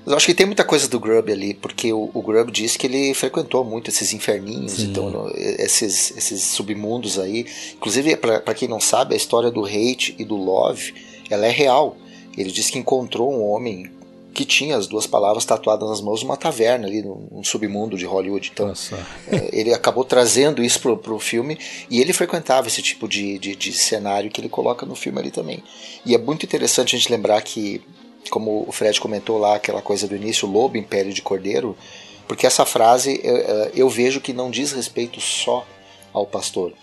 Mas 0.04 0.12
eu 0.12 0.16
acho 0.16 0.26
que 0.26 0.34
tem 0.34 0.46
muita 0.46 0.62
coisa 0.62 0.86
do 0.86 1.00
Grub 1.00 1.28
ali, 1.32 1.54
porque 1.54 1.92
o, 1.92 2.10
o 2.14 2.22
Grub 2.22 2.50
disse 2.52 2.78
que 2.78 2.86
ele 2.86 3.12
frequentou 3.14 3.64
muito 3.64 3.90
esses 3.90 4.12
inferninhos, 4.12 4.72
Sim. 4.72 4.90
então 4.90 5.28
esses, 5.34 6.16
esses 6.16 6.42
submundos 6.42 7.18
aí. 7.18 7.46
Inclusive, 7.74 8.14
para 8.16 8.54
quem 8.54 8.68
não 8.68 8.78
sabe, 8.78 9.14
a 9.14 9.16
história 9.16 9.50
do 9.50 9.64
hate 9.64 10.14
e 10.18 10.24
do 10.24 10.36
love, 10.36 10.94
ela 11.28 11.46
é 11.46 11.50
real. 11.50 11.96
Ele 12.36 12.52
disse 12.52 12.70
que 12.70 12.78
encontrou 12.78 13.32
um 13.34 13.42
homem 13.42 13.90
que 14.36 14.44
tinha 14.44 14.76
as 14.76 14.86
duas 14.86 15.06
palavras 15.06 15.46
tatuadas 15.46 15.88
nas 15.88 16.02
mãos 16.02 16.22
numa 16.22 16.36
taverna 16.36 16.86
ali, 16.86 17.00
num, 17.00 17.42
submundo 17.42 17.96
de 17.96 18.04
Hollywood. 18.04 18.50
Então, 18.52 18.70
é, 19.28 19.48
ele 19.50 19.72
acabou 19.72 20.04
trazendo 20.04 20.62
isso 20.62 20.78
pro, 20.78 20.98
pro 20.98 21.18
filme 21.18 21.58
e 21.88 22.02
ele 22.02 22.12
frequentava 22.12 22.68
esse 22.68 22.82
tipo 22.82 23.08
de, 23.08 23.38
de, 23.38 23.56
de 23.56 23.72
cenário 23.72 24.30
que 24.30 24.38
ele 24.38 24.50
coloca 24.50 24.84
no 24.84 24.94
filme 24.94 25.18
ali 25.18 25.30
também. 25.30 25.64
E 26.04 26.14
é 26.14 26.18
muito 26.18 26.44
interessante 26.44 26.94
a 26.94 26.98
gente 26.98 27.10
lembrar 27.10 27.40
que, 27.40 27.80
como 28.28 28.66
o 28.68 28.72
Fred 28.72 29.00
comentou 29.00 29.38
lá, 29.38 29.56
aquela 29.56 29.80
coisa 29.80 30.06
do 30.06 30.14
início, 30.14 30.46
lobo, 30.46 30.76
império 30.76 31.14
de 31.14 31.22
cordeiro, 31.22 31.74
porque 32.28 32.46
essa 32.46 32.66
frase 32.66 33.18
eu, 33.24 33.36
eu 33.74 33.88
vejo 33.88 34.20
que 34.20 34.34
não 34.34 34.50
diz 34.50 34.70
respeito 34.72 35.18
só 35.18 35.66
ao 36.12 36.26
pastor. 36.26 36.74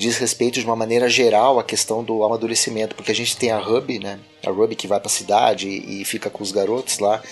Diz 0.00 0.16
respeito 0.16 0.58
de 0.58 0.64
uma 0.64 0.74
maneira 0.74 1.10
geral 1.10 1.58
à 1.58 1.62
questão 1.62 2.02
do 2.02 2.24
amadurecimento, 2.24 2.94
porque 2.94 3.12
a 3.12 3.14
gente 3.14 3.36
tem 3.36 3.50
a 3.50 3.58
Ruby, 3.58 3.98
né? 3.98 4.18
A 4.42 4.50
Ruby 4.50 4.74
que 4.74 4.86
vai 4.86 4.98
para 4.98 5.08
a 5.08 5.12
cidade 5.12 5.68
e, 5.68 6.00
e 6.00 6.04
fica 6.06 6.30
com 6.30 6.42
os 6.42 6.50
garotos 6.50 7.00
lá. 7.00 7.22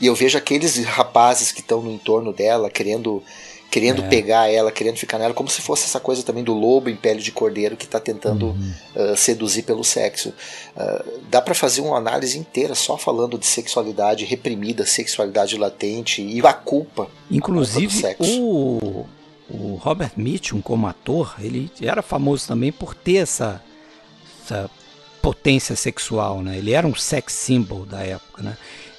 E 0.00 0.06
eu 0.06 0.14
vejo 0.14 0.38
aqueles 0.38 0.82
rapazes 0.82 1.52
que 1.52 1.60
estão 1.60 1.82
no 1.82 1.92
entorno 1.92 2.32
dela, 2.32 2.70
querendo 2.70 3.22
querendo 3.70 4.02
pegar 4.04 4.50
ela, 4.50 4.72
querendo 4.72 4.96
ficar 4.96 5.18
nela, 5.18 5.34
como 5.34 5.50
se 5.50 5.60
fosse 5.60 5.84
essa 5.84 6.00
coisa 6.00 6.22
também 6.22 6.42
do 6.42 6.54
lobo 6.54 6.88
em 6.88 6.96
pele 6.96 7.20
de 7.20 7.30
cordeiro 7.30 7.76
que 7.76 7.84
está 7.84 8.00
tentando 8.00 8.56
uh, 8.94 9.14
seduzir 9.14 9.64
pelo 9.64 9.84
sexo. 9.84 10.30
Uh, 10.74 11.20
dá 11.28 11.42
para 11.42 11.54
fazer 11.54 11.82
uma 11.82 11.98
análise 11.98 12.38
inteira 12.38 12.74
só 12.74 12.96
falando 12.96 13.36
de 13.36 13.44
sexualidade 13.44 14.24
reprimida, 14.24 14.86
sexualidade 14.86 15.58
latente 15.58 16.22
e 16.22 16.38
a 16.38 16.54
culpa. 16.54 17.02
a 17.02 17.06
culpa 17.06 17.10
do 17.28 17.36
Inclusive, 17.36 17.94
sexo. 17.94 18.40
o, 18.40 19.06
o 19.48 19.76
Robert 19.76 20.12
Mitchum, 20.16 20.60
como 20.60 20.86
ator, 20.86 21.34
ele 21.38 21.70
era 21.80 22.02
famoso 22.02 22.48
também 22.48 22.72
por 22.72 22.94
ter 22.94 23.16
essa, 23.16 23.62
essa 24.42 24.70
potência 25.22 25.76
sexual, 25.76 26.42
né? 26.42 26.58
Ele 26.58 26.72
era 26.72 26.86
um 26.86 26.94
sex 26.94 27.32
symbol 27.32 27.86
da 27.86 28.02
época, 28.02 28.42
né? 28.42 28.56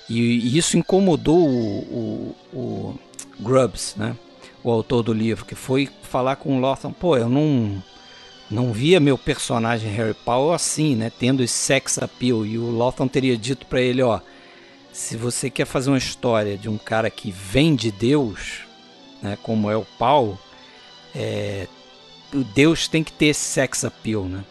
E, 0.10 0.20
e 0.20 0.58
isso 0.58 0.78
incomodou 0.78 1.48
o, 1.48 2.36
o, 2.54 2.58
o 2.58 3.00
Grubbs, 3.40 3.96
né? 3.98 4.16
O 4.64 4.72
autor 4.72 5.04
do 5.04 5.14
livro, 5.14 5.46
que 5.46 5.56
foi 5.56 5.90
falar 6.04 6.38
com 6.38 6.58
o 6.58 6.60
Lawton, 6.60 6.92
pô, 6.92 7.18
eu 7.18 7.30
não 7.30 7.82
não 8.50 8.72
via 8.72 9.00
meu 9.00 9.18
personagem 9.18 9.92
Harry 9.92 10.14
Potter 10.14 10.56
assim, 10.56 10.96
né? 10.96 11.12
Tendo 11.18 11.44
esse 11.44 11.54
sex 11.54 11.98
appeal. 11.98 12.46
E 12.46 12.58
o 12.58 12.72
Lawton 12.72 13.08
teria 13.08 13.38
dito 13.38 13.66
para 13.66 13.82
ele, 13.82 14.02
ó, 14.02 14.22
se 14.94 15.18
você 15.18 15.50
quer 15.50 15.66
fazer 15.66 15.90
uma 15.90 15.98
história 15.98 16.58
de 16.58 16.70
um 16.70 16.78
cara 16.78 17.10
que 17.10 17.30
vem 17.30 17.76
de 17.76 17.92
Deus, 17.92 18.67
né, 19.22 19.38
como 19.42 19.70
é 19.70 19.76
o 19.76 19.86
Paulo, 19.98 20.38
é, 21.16 21.68
Deus 22.54 22.88
tem 22.88 23.04
que 23.04 23.12
ter 23.12 23.28
esse 23.28 23.42
sex 23.42 23.84
appeal, 23.86 24.26
né? 24.26 24.44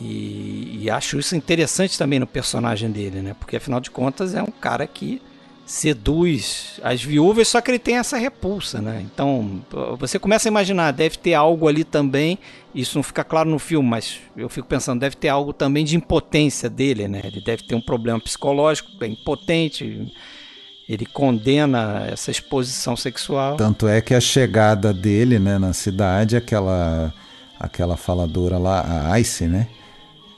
E, 0.00 0.80
e 0.82 0.90
acho 0.90 1.18
isso 1.18 1.36
interessante 1.36 1.96
também 1.96 2.18
no 2.18 2.26
personagem 2.26 2.90
dele, 2.90 3.22
né? 3.22 3.34
Porque 3.38 3.56
afinal 3.56 3.80
de 3.80 3.90
contas 3.90 4.34
é 4.34 4.42
um 4.42 4.50
cara 4.50 4.86
que 4.86 5.20
seduz 5.66 6.78
as 6.82 7.02
viúvas, 7.02 7.48
só 7.48 7.60
que 7.60 7.70
ele 7.70 7.78
tem 7.78 7.96
essa 7.96 8.18
repulsa, 8.18 8.82
né? 8.82 9.02
Então, 9.02 9.64
você 9.98 10.18
começa 10.18 10.48
a 10.48 10.50
imaginar, 10.50 10.90
deve 10.92 11.16
ter 11.16 11.34
algo 11.34 11.66
ali 11.66 11.84
também, 11.84 12.38
isso 12.74 12.98
não 12.98 13.02
fica 13.02 13.24
claro 13.24 13.48
no 13.48 13.58
filme, 13.58 13.88
mas 13.88 14.20
eu 14.36 14.48
fico 14.48 14.68
pensando, 14.68 15.00
deve 15.00 15.16
ter 15.16 15.28
algo 15.28 15.52
também 15.52 15.84
de 15.84 15.96
impotência 15.96 16.68
dele, 16.68 17.08
né? 17.08 17.22
Ele 17.24 17.40
deve 17.40 17.62
ter 17.62 17.74
um 17.74 17.80
problema 17.80 18.20
psicológico, 18.20 18.90
é 19.02 19.06
impotente, 19.06 20.12
ele 20.88 21.06
condena 21.06 22.06
essa 22.10 22.30
exposição 22.30 22.96
sexual. 22.96 23.56
Tanto 23.56 23.88
é 23.88 24.00
que 24.00 24.14
a 24.14 24.20
chegada 24.20 24.92
dele, 24.92 25.38
né, 25.38 25.58
na 25.58 25.72
cidade, 25.72 26.36
aquela 26.36 27.12
aquela 27.58 27.96
faladora 27.96 28.58
lá, 28.58 29.10
a 29.10 29.18
Ice, 29.20 29.46
né? 29.46 29.68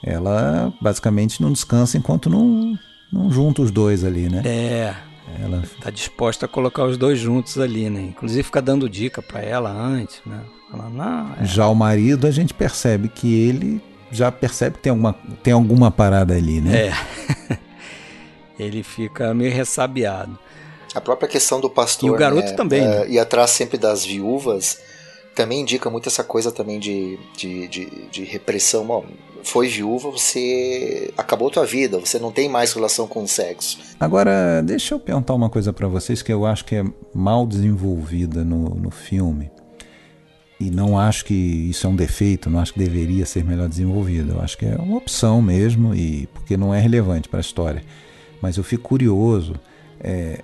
Ela 0.01 0.71
basicamente 0.79 1.41
não 1.41 1.51
descansa 1.51 1.97
enquanto 1.97 2.29
não 2.29 2.77
não 3.11 3.31
junta 3.31 3.61
os 3.61 3.71
dois 3.71 4.03
ali, 4.03 4.29
né? 4.29 4.41
É. 4.45 4.95
Ela 5.41 5.61
tá 5.81 5.89
disposta 5.89 6.45
a 6.45 6.49
colocar 6.49 6.85
os 6.85 6.97
dois 6.97 7.19
juntos 7.19 7.59
ali, 7.59 7.89
né? 7.89 8.01
Inclusive 8.01 8.43
fica 8.43 8.61
dando 8.61 8.89
dica 8.89 9.21
para 9.21 9.41
ela 9.41 9.69
antes, 9.69 10.21
né? 10.25 10.41
Fala, 10.71 10.89
não, 10.89 11.33
é... 11.41 11.45
Já 11.45 11.67
o 11.67 11.75
marido, 11.75 12.27
a 12.27 12.31
gente 12.31 12.53
percebe 12.53 13.09
que 13.09 13.33
ele 13.33 13.81
já 14.09 14.31
percebe 14.31 14.77
que 14.77 14.83
tem 14.83 14.89
alguma, 14.89 15.13
tem 15.43 15.53
alguma 15.53 15.91
parada 15.91 16.33
ali, 16.33 16.61
né? 16.61 16.87
É. 16.87 17.57
ele 18.59 18.83
fica 18.83 19.33
meio 19.33 19.51
ressabiado. 19.51 20.37
A 20.95 21.01
própria 21.01 21.27
questão 21.27 21.59
do 21.59 21.69
pastor. 21.69 22.09
E 22.09 22.11
o 22.11 22.15
garoto 22.15 22.49
né? 22.49 22.53
também. 22.53 22.81
É, 22.81 22.85
né? 22.85 23.05
E 23.09 23.19
atrás 23.19 23.51
sempre 23.51 23.77
das 23.77 24.05
viúvas 24.05 24.79
também 25.35 25.61
indica 25.61 25.89
muito 25.89 26.09
essa 26.09 26.23
coisa 26.23 26.51
também 26.51 26.79
de, 26.79 27.19
de, 27.37 27.67
de, 27.67 27.85
de 28.11 28.23
repressão. 28.23 28.85
Bom, 28.85 29.05
foi 29.43 29.67
viúva, 29.67 30.09
você 30.09 31.13
acabou 31.15 31.51
tua 31.51 31.65
vida, 31.65 31.99
você 31.99 32.17
não 32.17 32.31
tem 32.31 32.49
mais 32.49 32.73
relação 32.73 33.07
com 33.07 33.23
o 33.23 33.27
sexo. 33.27 33.77
Agora, 33.99 34.61
deixa 34.63 34.95
eu 34.95 34.99
perguntar 34.99 35.35
uma 35.35 35.49
coisa 35.49 35.71
para 35.71 35.87
vocês 35.87 36.23
que 36.23 36.33
eu 36.33 36.45
acho 36.45 36.65
que 36.65 36.75
é 36.75 36.83
mal 37.13 37.45
desenvolvida 37.45 38.43
no, 38.43 38.69
no 38.69 38.89
filme. 38.89 39.51
E 40.59 40.71
não 40.71 40.97
acho 40.97 41.23
que 41.23 41.35
isso 41.35 41.85
é 41.85 41.89
um 41.89 41.95
defeito, 41.95 42.49
não 42.49 42.59
acho 42.59 42.73
que 42.73 42.79
deveria 42.79 43.25
ser 43.25 43.45
melhor 43.45 43.69
desenvolvido. 43.69 44.33
Eu 44.33 44.41
acho 44.41 44.57
que 44.57 44.65
é 44.65 44.75
uma 44.75 44.97
opção 44.97 45.39
mesmo, 45.39 45.93
e 45.93 46.27
porque 46.33 46.57
não 46.57 46.73
é 46.73 46.79
relevante 46.79 47.29
para 47.29 47.39
a 47.39 47.41
história. 47.41 47.83
Mas 48.41 48.57
eu 48.57 48.63
fico 48.63 48.83
curioso. 48.83 49.55
É, 49.99 50.43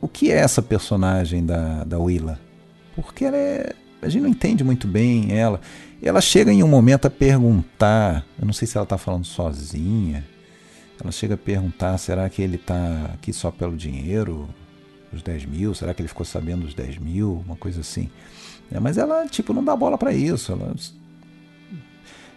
o 0.00 0.08
que 0.08 0.30
é 0.30 0.36
essa 0.36 0.62
personagem 0.62 1.44
da, 1.44 1.84
da 1.84 1.98
Willa? 1.98 2.38
Porque 2.94 3.24
ela 3.24 3.36
é 3.36 3.74
a 4.00 4.08
gente 4.08 4.22
não 4.22 4.30
entende 4.30 4.62
muito 4.62 4.86
bem 4.86 5.36
ela. 5.36 5.60
Ela 6.00 6.20
chega 6.20 6.52
em 6.52 6.62
um 6.62 6.68
momento 6.68 7.06
a 7.06 7.10
perguntar, 7.10 8.24
eu 8.38 8.46
não 8.46 8.52
sei 8.52 8.66
se 8.66 8.76
ela 8.76 8.84
está 8.84 8.96
falando 8.96 9.24
sozinha, 9.24 10.24
ela 11.00 11.10
chega 11.10 11.34
a 11.34 11.38
perguntar, 11.38 11.98
será 11.98 12.28
que 12.28 12.40
ele 12.40 12.56
está 12.56 13.10
aqui 13.14 13.32
só 13.32 13.50
pelo 13.50 13.76
dinheiro, 13.76 14.48
os 15.12 15.22
10 15.22 15.46
mil, 15.46 15.74
será 15.74 15.92
que 15.92 16.02
ele 16.02 16.08
ficou 16.08 16.24
sabendo 16.24 16.62
dos 16.62 16.74
10 16.74 16.98
mil, 16.98 17.42
uma 17.44 17.56
coisa 17.56 17.80
assim. 17.80 18.08
É, 18.70 18.78
mas 18.78 18.98
ela, 18.98 19.26
tipo, 19.26 19.52
não 19.52 19.64
dá 19.64 19.74
bola 19.74 19.98
para 19.98 20.12
isso. 20.12 20.52
Ela... 20.52 20.74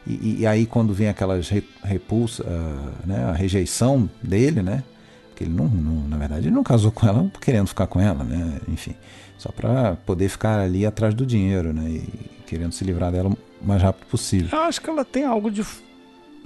E, 0.05 0.39
e, 0.39 0.47
aí 0.47 0.65
quando 0.65 0.93
vem 0.93 1.09
aquelas 1.09 1.49
repulsa, 1.83 2.43
uh, 2.43 3.07
né, 3.07 3.25
a 3.25 3.33
rejeição 3.33 4.09
dele, 4.21 4.63
né, 4.63 4.83
porque 5.29 5.43
ele 5.43 5.53
não, 5.53 5.67
não, 5.67 6.07
na 6.07 6.17
verdade, 6.17 6.47
ele 6.47 6.55
não 6.55 6.63
casou 6.63 6.91
com 6.91 7.07
ela 7.07 7.31
querendo 7.39 7.67
ficar 7.67 7.85
com 7.87 7.99
ela, 7.99 8.23
né, 8.23 8.59
enfim 8.67 8.95
só 9.41 9.51
para 9.51 9.95
poder 10.05 10.29
ficar 10.29 10.59
ali 10.59 10.85
atrás 10.85 11.15
do 11.15 11.25
dinheiro, 11.25 11.73
né? 11.73 11.89
E 11.89 12.03
querendo 12.45 12.71
se 12.73 12.83
livrar 12.83 13.11
dela 13.11 13.29
o 13.29 13.37
mais 13.59 13.81
rápido 13.81 14.05
possível. 14.05 14.49
Eu 14.51 14.65
acho 14.65 14.79
que 14.79 14.87
ela 14.87 15.03
tem 15.03 15.25
algo 15.25 15.49
de 15.49 15.65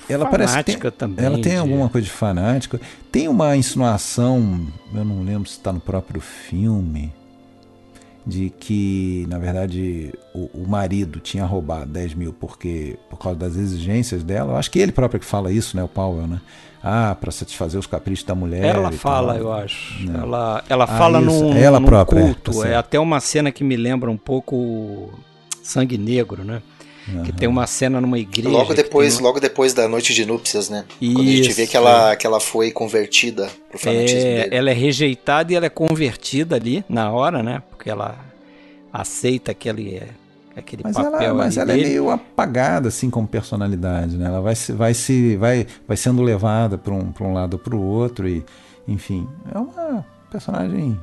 ela 0.08 0.30
parece 0.30 0.64
tem, 0.64 0.78
também. 0.92 1.26
Ela 1.26 1.42
tem 1.42 1.54
de... 1.54 1.58
alguma 1.58 1.90
coisa 1.90 2.06
de 2.06 2.12
fanática. 2.12 2.80
Tem 3.12 3.28
uma 3.28 3.56
insinuação, 3.58 4.66
eu 4.94 5.04
não 5.04 5.24
lembro 5.24 5.50
se 5.50 5.58
está 5.58 5.74
no 5.74 5.80
próprio 5.82 6.22
filme, 6.22 7.14
de 8.26 8.50
que, 8.50 9.26
na 9.30 9.38
verdade, 9.38 10.14
o, 10.34 10.50
o, 10.54 10.68
marido 10.68 11.20
tinha 11.20 11.46
roubado 11.46 11.86
10 11.86 12.16
mil 12.16 12.34
porque, 12.34 12.98
por 13.10 13.20
causa 13.20 13.38
das 13.38 13.56
exigências 13.56 14.24
dela. 14.24 14.54
Eu 14.54 14.58
acho 14.58 14.72
que 14.72 14.80
ele 14.80 14.92
próprio 14.92 15.20
que 15.20 15.26
fala 15.26 15.52
isso, 15.52 15.78
né? 15.78 15.84
O 15.84 15.88
Powell, 15.88 16.26
né? 16.26 16.42
ah, 16.86 17.18
para 17.20 17.32
satisfazer 17.32 17.80
os 17.80 17.88
caprichos 17.88 18.24
da 18.24 18.36
mulher. 18.36 18.64
Ela 18.64 18.92
fala, 18.92 19.34
tal. 19.34 19.42
eu 19.42 19.52
acho. 19.52 20.04
Não. 20.04 20.22
Ela, 20.22 20.64
ela 20.70 20.84
ah, 20.84 20.88
fala 20.88 21.20
num, 21.20 21.58
ela 21.58 21.80
num 21.80 21.88
própria, 21.88 22.20
é, 22.20 22.24
culto. 22.24 22.64
É, 22.64 22.74
é, 22.74 22.76
até 22.76 23.00
uma 23.00 23.20
cena 23.20 23.52
que 23.52 23.64
me 23.64 23.76
lembra 23.76 24.12
um 24.12 24.18
pouco 24.18 25.12
Sangue 25.64 25.98
Negro, 25.98 26.44
né? 26.44 26.62
Uhum. 27.08 27.24
Que 27.24 27.32
tem 27.32 27.48
uma 27.48 27.66
cena 27.66 28.00
numa 28.00 28.20
igreja. 28.20 28.50
Logo 28.50 28.74
depois, 28.76 29.20
logo 29.20 29.40
depois 29.40 29.74
da 29.74 29.88
noite 29.88 30.14
de 30.14 30.26
núpcias, 30.26 30.70
né? 30.70 30.86
Isso. 31.02 31.14
Quando 31.16 31.28
a 31.28 31.32
gente 31.32 31.54
vê 31.54 31.68
que 31.68 31.78
ela, 31.78 32.16
que 32.16 32.26
ela 32.28 32.40
foi 32.40 32.72
convertida 32.72 33.50
pro 33.70 33.80
fanatismo 33.80 34.20
é, 34.20 34.44
dele. 34.44 34.56
Ela 34.56 34.70
é 34.70 34.74
rejeitada 34.74 35.54
e 35.54 35.56
ela 35.56 35.66
é 35.66 35.70
convertida 35.70 36.56
ali 36.56 36.86
na 36.88 37.12
hora, 37.12 37.42
né? 37.42 37.64
Porque 37.86 37.92
ela 37.92 38.18
aceita 38.92 39.52
aquele 39.52 40.02
aquele 40.58 40.82
mas 40.84 40.96
papel 40.96 41.22
ela, 41.22 41.34
mas 41.36 41.56
ela 41.56 41.68
dele. 41.68 41.84
é 41.84 41.88
meio 41.90 42.10
apagada 42.10 42.88
assim 42.88 43.12
como 43.12 43.28
personalidade, 43.28 44.18
né? 44.18 44.26
Ela 44.26 44.42
vai 44.42 44.56
se 44.56 44.72
vai 44.72 44.96
se 44.96 45.38
vai 45.38 45.68
vai 45.88 45.96
sendo 45.96 46.24
levada 46.24 46.80
para 46.80 46.92
um 46.92 47.12
para 47.12 47.28
um 47.28 47.32
lado 47.32 47.54
ou 47.54 47.60
para 47.60 47.76
o 47.76 47.80
outro 47.80 48.28
e 48.28 48.44
enfim, 48.88 49.30
é 49.54 49.60
uma 49.60 50.04
personagem 50.32 51.00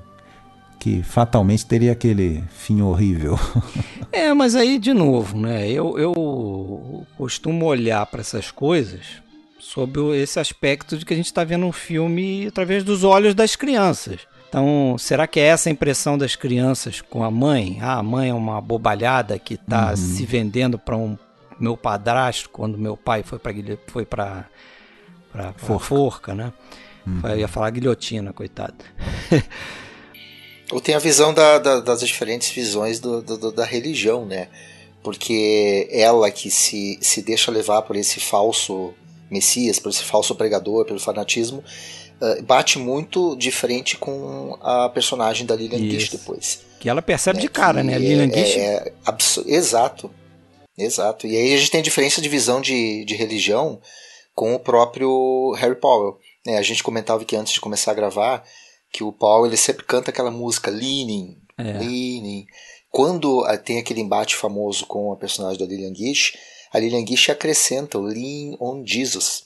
que 0.81 1.05
fatalmente 1.05 1.65
teria 1.67 1.93
aquele 1.93 2.43
fim 2.51 2.83
horrível. 2.83 3.39
é, 4.11 4.35
mas 4.35 4.57
aí 4.57 4.77
de 4.77 4.93
novo, 4.93 5.39
né? 5.39 5.71
Eu, 5.71 5.97
eu 5.97 7.07
costumo 7.17 7.65
olhar 7.67 8.05
para 8.07 8.23
essas 8.23 8.51
coisas 8.51 9.23
sob 9.57 10.01
esse 10.17 10.41
aspecto 10.41 10.99
de 10.99 11.05
que 11.05 11.15
a 11.15 11.17
gente 11.17 11.27
está 11.27 11.45
vendo 11.45 11.65
um 11.65 11.71
filme 11.71 12.49
através 12.49 12.83
dos 12.83 13.05
olhos 13.05 13.37
das 13.37 13.55
crianças. 13.55 14.32
Então, 14.53 14.99
será 14.99 15.27
que 15.27 15.41
é 15.41 15.45
essa 15.45 15.71
a 15.71 15.73
impressão 15.73 16.19
das 16.19 16.37
crianças 16.37 17.01
com 17.01 17.25
a 17.25 17.31
mãe? 17.31 17.79
Ah, 17.81 17.97
a 17.97 18.03
mãe 18.03 18.29
é 18.29 18.35
uma 18.35 18.61
bobalhada 18.61 19.39
que 19.39 19.55
está 19.55 19.89
uhum. 19.89 19.97
se 19.97 20.27
vendendo 20.27 20.79
para 20.79 20.95
um 20.95 21.17
meu 21.59 21.75
padrasto 21.75 22.51
quando 22.51 22.77
meu 22.77 22.95
pai 22.95 23.23
foi 23.23 23.39
para 23.39 23.55
foi 23.87 24.05
para 24.05 24.45
forca. 25.57 25.85
forca, 25.87 26.35
né? 26.35 26.53
Uhum. 27.07 27.31
Eu 27.31 27.39
ia 27.39 27.49
falar 27.49 27.71
guilhotina, 27.71 28.31
coitado. 28.35 28.75
Ou 30.71 30.83
tem 30.83 30.95
a 30.95 30.99
visão 30.99 31.33
da, 31.33 31.59
da, 31.59 31.81
das 31.81 32.01
diferentes 32.01 32.51
visões 32.51 33.01
do, 33.01 33.23
do, 33.23 33.53
da 33.53 33.65
religião, 33.65 34.27
né? 34.27 34.49
Porque 35.03 35.89
ela 35.91 36.31
que 36.31 36.51
se, 36.51 36.99
se 37.01 37.23
deixa 37.23 37.51
levar 37.51 37.81
por 37.83 37.97
esse 37.97 38.21
falso 38.21 38.93
messias, 39.31 39.79
por 39.79 39.89
esse 39.89 40.05
falso 40.05 40.35
pregador, 40.35 40.85
pelo 40.85 41.01
fanatismo, 41.01 41.65
uh, 42.23 42.43
bate 42.43 42.79
muito 42.79 43.37
diferente 43.37 43.97
com 43.97 44.57
a 44.61 44.89
personagem 44.89 45.45
da 45.45 45.57
Lilian 45.57 45.91
Gish 45.91 46.11
depois. 46.11 46.61
Que 46.79 46.89
ela 46.89 47.03
percebe 47.03 47.37
né? 47.37 47.43
de 47.43 47.49
cara, 47.49 47.83
né? 47.83 47.95
A 47.95 47.99
Lilian 47.99 48.31
é, 48.33 48.45
Gish. 48.45 48.57
É, 48.57 48.93
exato. 49.47 50.11
Exato. 50.79 51.27
E 51.27 51.37
aí 51.37 51.55
a 51.55 51.57
gente 51.57 51.71
tem 51.71 51.81
a 51.81 51.85
diferença 51.85 52.21
de 52.21 52.29
visão 52.29 52.61
de, 52.61 53.05
de 53.05 53.15
religião 53.15 53.81
com 54.35 54.55
o 54.55 54.59
próprio 54.59 55.53
Harry 55.59 55.77
Powell. 55.77 56.19
Né? 56.47 56.57
A 56.57 56.63
gente 56.63 56.83
comentava 56.83 57.25
que 57.25 57.37
antes 57.37 57.53
de 57.53 57.61
começar 57.61 57.91
a 57.91 57.95
gravar, 57.95 58.45
que 58.91 59.05
o 59.05 59.13
Powell 59.13 59.47
ele 59.47 59.57
sempre 59.57 59.85
canta 59.85 60.11
aquela 60.11 60.31
música 60.31 60.71
Leaning, 60.71 61.37
é. 61.59 61.73
Leaning. 61.79 62.47
Quando 62.91 63.43
uh, 63.43 63.59
tem 63.59 63.79
aquele 63.79 64.01
embate 64.01 64.35
famoso 64.35 64.87
com 64.87 65.13
a 65.13 65.17
personagem 65.17 65.59
da 65.59 65.67
Lilian 65.67 65.95
Gish, 65.95 66.37
a 66.73 66.79
Lilian 66.79 67.07
Gish 67.07 67.31
acrescenta 67.31 67.99
o 67.99 68.03
Lean 68.03 68.57
on 68.61 68.83
Jesus. 68.85 69.45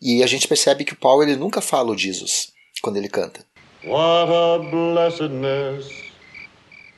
E 0.00 0.22
a 0.22 0.26
gente 0.26 0.46
percebe 0.46 0.84
que 0.84 0.92
o 0.92 0.96
Paul 0.96 1.24
ele 1.24 1.34
nunca 1.34 1.60
fala 1.60 1.90
o 1.90 1.98
Jesus 1.98 2.52
quando 2.80 2.96
ele 2.96 3.08
canta. 3.08 3.44
What 3.84 4.32
a 4.32 4.58
blessedness, 4.70 5.88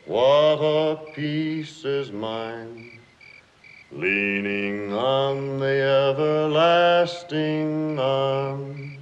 what 0.06 0.62
a 0.62 0.96
peace 1.14 1.84
is 1.84 2.10
mine, 2.10 3.00
leaning 3.92 4.92
on 4.92 5.58
the 5.58 6.10
everlasting 6.10 7.98
arms. 7.98 8.98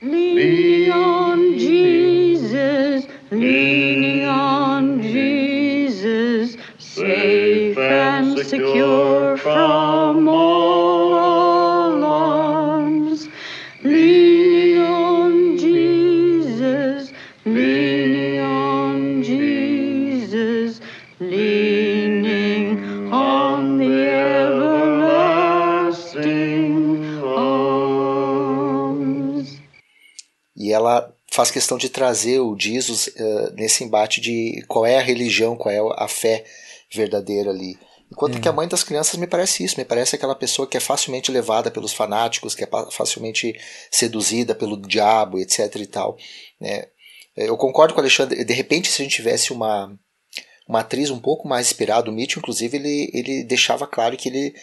Leaning 0.00 0.92
on 0.92 1.58
Jesus, 1.58 3.08
leaning 3.32 4.24
on 4.26 5.02
Jesus, 5.02 6.56
safe 6.78 7.76
and 7.76 8.38
secure 8.38 9.36
from 9.36 10.28
all. 10.28 11.57
Faz 31.38 31.52
questão 31.52 31.78
de 31.78 31.88
trazer 31.88 32.40
o 32.40 32.58
Jesus 32.58 33.06
uh, 33.06 33.52
nesse 33.54 33.84
embate 33.84 34.20
de 34.20 34.64
qual 34.66 34.84
é 34.84 34.98
a 34.98 35.00
religião, 35.00 35.54
qual 35.56 35.72
é 35.72 35.78
a 36.02 36.08
fé 36.08 36.44
verdadeira 36.92 37.50
ali. 37.50 37.78
Enquanto 38.10 38.38
é. 38.38 38.40
que 38.40 38.48
a 38.48 38.52
mãe 38.52 38.66
das 38.66 38.82
crianças 38.82 39.14
me 39.14 39.26
parece 39.26 39.62
isso, 39.62 39.78
me 39.78 39.84
parece 39.84 40.16
aquela 40.16 40.34
pessoa 40.34 40.66
que 40.66 40.76
é 40.76 40.80
facilmente 40.80 41.30
levada 41.30 41.70
pelos 41.70 41.92
fanáticos, 41.92 42.56
que 42.56 42.64
é 42.64 42.68
facilmente 42.90 43.56
seduzida 43.88 44.52
pelo 44.52 44.76
diabo, 44.76 45.38
etc 45.38 45.72
e 45.76 45.86
tal. 45.86 46.16
Né? 46.60 46.86
Eu 47.36 47.56
concordo 47.56 47.94
com 47.94 48.00
o 48.00 48.02
Alexandre. 48.02 48.44
De 48.44 48.52
repente, 48.52 48.90
se 48.90 49.00
a 49.00 49.04
gente 49.04 49.14
tivesse 49.14 49.52
uma, 49.52 49.96
uma 50.66 50.80
atriz 50.80 51.08
um 51.08 51.20
pouco 51.20 51.46
mais 51.46 51.68
inspirada, 51.68 52.10
o 52.10 52.12
Mitchell, 52.12 52.40
inclusive, 52.40 52.78
ele, 52.78 53.12
ele 53.14 53.44
deixava 53.44 53.86
claro 53.86 54.16
que 54.16 54.28
ele, 54.28 54.56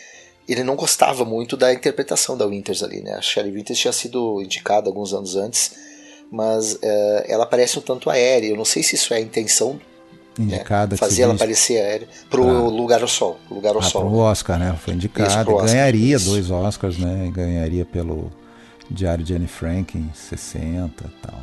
ele 0.45 0.61
não 0.61 0.76
gostava 0.76 1.23
muito 1.23 1.55
da 1.55 1.73
interpretação 1.73 2.38
da 2.38 2.45
Winters 2.45 2.84
ali, 2.84 2.99
né? 2.99 3.13
A 3.13 3.21
Shelley 3.21 3.53
Winters 3.53 3.80
tinha 3.80 3.93
sido 3.93 4.41
indicada 4.41 4.89
alguns 4.89 5.13
anos 5.13 5.38
antes, 5.38 5.94
mas 6.32 6.78
é, 6.82 7.26
ela 7.30 7.45
parece 7.45 7.78
um 7.80 7.82
tanto 7.82 8.09
aérea. 8.09 8.47
Eu 8.47 8.57
não 8.57 8.65
sei 8.65 8.84
se 8.84 8.95
isso 8.95 9.13
é 9.13 9.17
a 9.17 9.21
intenção 9.21 9.80
indicada. 10.39 10.93
Né? 10.93 10.97
Fazer 10.97 11.23
ela 11.23 11.36
parecer 11.36 11.78
aérea 11.78 12.07
pro 12.30 12.47
ah. 12.47 12.69
Lugar 12.69 13.01
ao 13.01 13.07
Sol. 13.07 13.39
Lugar 13.49 13.73
ao 13.73 13.80
ah, 13.80 13.84
Sol. 13.84 14.01
Pro 14.01 14.17
Oscar, 14.17 14.59
né? 14.59 14.78
Foi 14.84 14.93
indicada. 14.93 15.43
Ganharia 15.43 16.15
isso. 16.15 16.30
dois 16.30 16.51
Oscars, 16.51 16.97
né? 16.97 17.30
Ganharia 17.34 17.86
pelo 17.86 18.32
Diário 18.89 19.23
de 19.23 19.34
Anne 19.34 19.47
Frank 19.47 19.97
em 19.97 20.11
60 20.13 21.03
e 21.03 21.26
tal. 21.26 21.39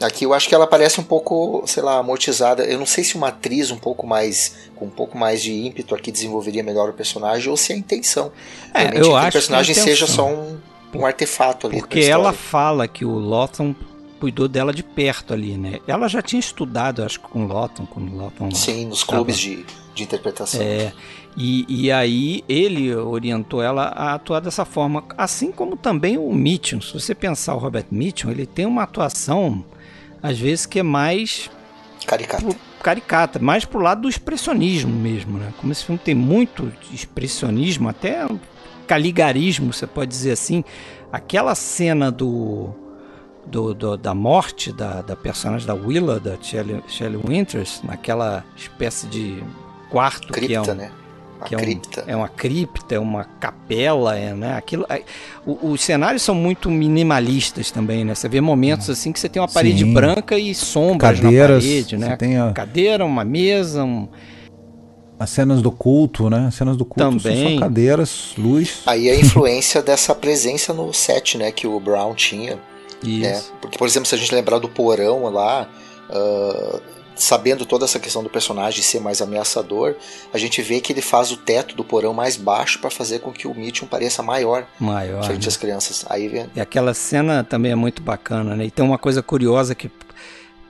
Aqui 0.00 0.24
eu 0.24 0.32
acho 0.32 0.48
que 0.48 0.54
ela 0.54 0.66
parece 0.66 1.00
um 1.00 1.04
pouco, 1.04 1.64
sei 1.66 1.82
lá, 1.82 1.98
amortizada. 1.98 2.64
Eu 2.64 2.78
não 2.78 2.86
sei 2.86 3.02
se 3.02 3.16
uma 3.16 3.28
atriz 3.28 3.72
um 3.72 3.78
pouco 3.78 4.06
mais 4.06 4.54
com 4.76 4.84
um 4.84 4.90
pouco 4.90 5.18
mais 5.18 5.42
de 5.42 5.52
ímpeto 5.52 5.92
aqui 5.92 6.12
desenvolveria 6.12 6.62
melhor 6.62 6.88
o 6.90 6.92
personagem 6.92 7.50
ou 7.50 7.56
se 7.56 7.72
é 7.72 7.74
a 7.74 7.78
intenção. 7.78 8.30
É, 8.72 8.96
eu 8.96 9.10
que 9.10 9.16
acho 9.16 9.28
o 9.28 9.32
personagem 9.32 9.74
que 9.74 9.80
é 9.80 9.82
seja 9.82 10.06
só 10.06 10.28
um, 10.28 10.56
um 10.94 11.04
artefato 11.04 11.66
ali. 11.66 11.80
Porque 11.80 12.00
ela 12.00 12.32
fala 12.32 12.86
que 12.86 13.04
o 13.04 13.10
Lotham 13.10 13.74
cuidou 14.18 14.48
dela 14.48 14.72
de 14.72 14.82
perto 14.82 15.32
ali, 15.32 15.56
né? 15.56 15.80
Ela 15.86 16.08
já 16.08 16.20
tinha 16.20 16.40
estudado, 16.40 17.02
acho 17.02 17.20
que 17.20 17.28
com 17.28 17.46
Lotham, 17.46 17.86
com 17.86 18.00
Lotham. 18.00 18.50
Sim, 18.50 18.86
nos 18.86 19.04
clubes 19.04 19.38
de, 19.38 19.64
de 19.94 20.02
interpretação. 20.02 20.60
É. 20.60 20.92
E, 21.36 21.64
e 21.68 21.92
aí 21.92 22.42
ele 22.48 22.94
orientou 22.94 23.62
ela 23.62 23.84
a 23.84 24.14
atuar 24.14 24.40
dessa 24.40 24.64
forma, 24.64 25.04
assim 25.16 25.52
como 25.52 25.76
também 25.76 26.18
o 26.18 26.32
Mitchum. 26.32 26.80
Se 26.80 26.92
você 26.92 27.14
pensar 27.14 27.54
o 27.54 27.58
Robert 27.58 27.86
Mitchum, 27.90 28.30
ele 28.30 28.44
tem 28.44 28.66
uma 28.66 28.82
atuação 28.82 29.64
às 30.22 30.38
vezes 30.38 30.66
que 30.66 30.80
é 30.80 30.82
mais 30.82 31.48
caricata, 32.06 32.42
pro, 32.42 32.56
caricata, 32.82 33.38
mais 33.38 33.64
pro 33.64 33.80
lado 33.80 34.02
do 34.02 34.08
expressionismo 34.08 34.92
mesmo, 34.92 35.38
né? 35.38 35.52
Como 35.58 35.70
esse 35.70 35.84
filme 35.84 36.00
tem 36.02 36.14
muito 36.14 36.72
expressionismo, 36.92 37.88
até 37.88 38.26
caligarismo, 38.86 39.72
você 39.72 39.86
pode 39.86 40.10
dizer 40.10 40.32
assim. 40.32 40.64
Aquela 41.10 41.54
cena 41.54 42.10
do, 42.10 42.74
do, 43.50 43.74
do 43.74 43.96
da 43.96 44.14
morte 44.14 44.72
da, 44.72 45.02
da, 45.02 45.16
personagem 45.16 45.66
da 45.66 45.74
Willa, 45.74 46.20
da 46.20 46.36
Shelley, 46.40 46.82
Shelley 46.86 47.20
Winters, 47.22 47.80
naquela 47.82 48.44
espécie 48.56 49.06
de 49.06 49.42
quarto 49.90 50.32
Cripta, 50.32 50.62
que 50.62 50.70
é 50.70 50.72
um, 50.72 50.76
né? 50.76 50.90
que 51.46 51.54
é, 51.54 51.58
um, 51.58 51.80
é, 52.08 52.16
uma 52.16 52.28
cripta, 52.28 52.94
é 52.94 52.98
uma 52.98 53.24
capela, 53.24 54.16
é, 54.16 54.34
né? 54.34 54.56
Aquilo, 54.56 54.84
é, 54.88 55.02
o, 55.46 55.70
os 55.70 55.80
cenários 55.80 56.22
são 56.22 56.34
muito 56.34 56.70
minimalistas 56.70 57.70
também, 57.70 58.04
né? 58.04 58.14
Você 58.14 58.28
vê 58.28 58.40
momentos 58.40 58.90
assim 58.90 59.12
que 59.12 59.20
você 59.20 59.28
tem 59.28 59.40
uma 59.40 59.48
parede 59.48 59.84
Sim. 59.84 59.92
branca 59.92 60.38
e 60.38 60.54
sombras 60.54 61.20
Cadeiras, 61.20 61.64
na 61.64 61.70
parede, 61.70 61.96
né? 61.96 62.16
Tem 62.16 62.38
a... 62.38 62.52
Cadeira, 62.52 63.04
uma 63.04 63.24
mesa, 63.24 63.84
um... 63.84 64.08
As 65.18 65.30
cenas 65.30 65.60
do 65.60 65.70
culto, 65.70 66.30
né? 66.30 66.46
As 66.48 66.54
cenas 66.54 66.76
do 66.76 66.84
culto 66.84 67.18
também. 67.18 67.50
são 67.50 67.58
cadeiras, 67.58 68.34
luz. 68.38 68.82
Aí 68.86 69.10
a 69.10 69.18
influência 69.18 69.82
dessa 69.82 70.14
presença 70.14 70.72
no 70.72 70.92
set, 70.92 71.36
né? 71.36 71.50
Que 71.50 71.66
o 71.66 71.78
Brown 71.80 72.14
tinha. 72.14 72.58
Isso. 73.02 73.20
Né? 73.20 73.42
Porque, 73.60 73.78
por 73.78 73.86
exemplo, 73.86 74.08
se 74.08 74.14
a 74.14 74.18
gente 74.18 74.34
lembrar 74.34 74.58
do 74.58 74.68
porão 74.68 75.24
lá... 75.24 75.68
Uh 76.10 76.98
sabendo 77.18 77.66
toda 77.66 77.84
essa 77.84 77.98
questão 77.98 78.22
do 78.22 78.30
personagem 78.30 78.82
ser 78.82 79.00
mais 79.00 79.20
ameaçador, 79.20 79.96
a 80.32 80.38
gente 80.38 80.62
vê 80.62 80.80
que 80.80 80.92
ele 80.92 81.02
faz 81.02 81.32
o 81.32 81.36
teto 81.36 81.74
do 81.74 81.84
porão 81.84 82.14
mais 82.14 82.36
baixo 82.36 82.78
para 82.78 82.90
fazer 82.90 83.18
com 83.18 83.32
que 83.32 83.46
o 83.46 83.54
Mitchum 83.54 83.86
pareça 83.86 84.22
maior, 84.22 84.66
maior 84.78 85.24
frente 85.24 85.42
né? 85.42 85.48
às 85.48 85.56
crianças. 85.56 86.06
Aí. 86.08 86.46
E 86.54 86.60
aquela 86.60 86.94
cena 86.94 87.42
também 87.42 87.72
é 87.72 87.74
muito 87.74 88.02
bacana, 88.02 88.54
né? 88.54 88.66
E 88.66 88.70
tem 88.70 88.84
uma 88.84 88.98
coisa 88.98 89.22
curiosa 89.22 89.74
que 89.74 89.90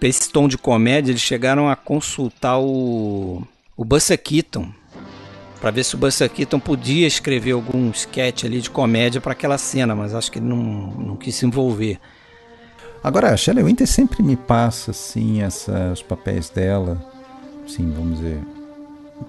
esse 0.00 0.30
tom 0.30 0.48
de 0.48 0.56
comédia 0.56 1.12
eles 1.12 1.20
chegaram 1.20 1.68
a 1.68 1.76
consultar 1.76 2.58
o 2.58 3.42
o 3.76 3.84
Buster 3.84 4.20
Keaton 4.20 4.72
para 5.60 5.70
ver 5.70 5.84
se 5.84 5.94
o 5.94 5.98
Buster 5.98 6.28
Keaton 6.30 6.58
podia 6.58 7.06
escrever 7.06 7.52
algum 7.52 7.90
sketch 7.90 8.44
ali 8.44 8.60
de 8.60 8.70
comédia 8.70 9.20
para 9.20 9.32
aquela 9.32 9.58
cena, 9.58 9.94
mas 9.94 10.14
acho 10.14 10.32
que 10.32 10.38
ele 10.38 10.46
não, 10.46 10.56
não 10.56 11.16
quis 11.16 11.34
se 11.34 11.44
envolver. 11.44 12.00
Agora, 13.02 13.32
a 13.32 13.36
Shelley 13.36 13.64
Winter 13.64 13.86
sempre 13.86 14.22
me 14.22 14.36
passa, 14.36 14.90
assim, 14.90 15.42
essa, 15.42 15.90
os 15.92 16.02
papéis 16.02 16.50
dela, 16.50 17.00
assim, 17.64 17.90
vamos 17.96 18.18
dizer... 18.18 18.40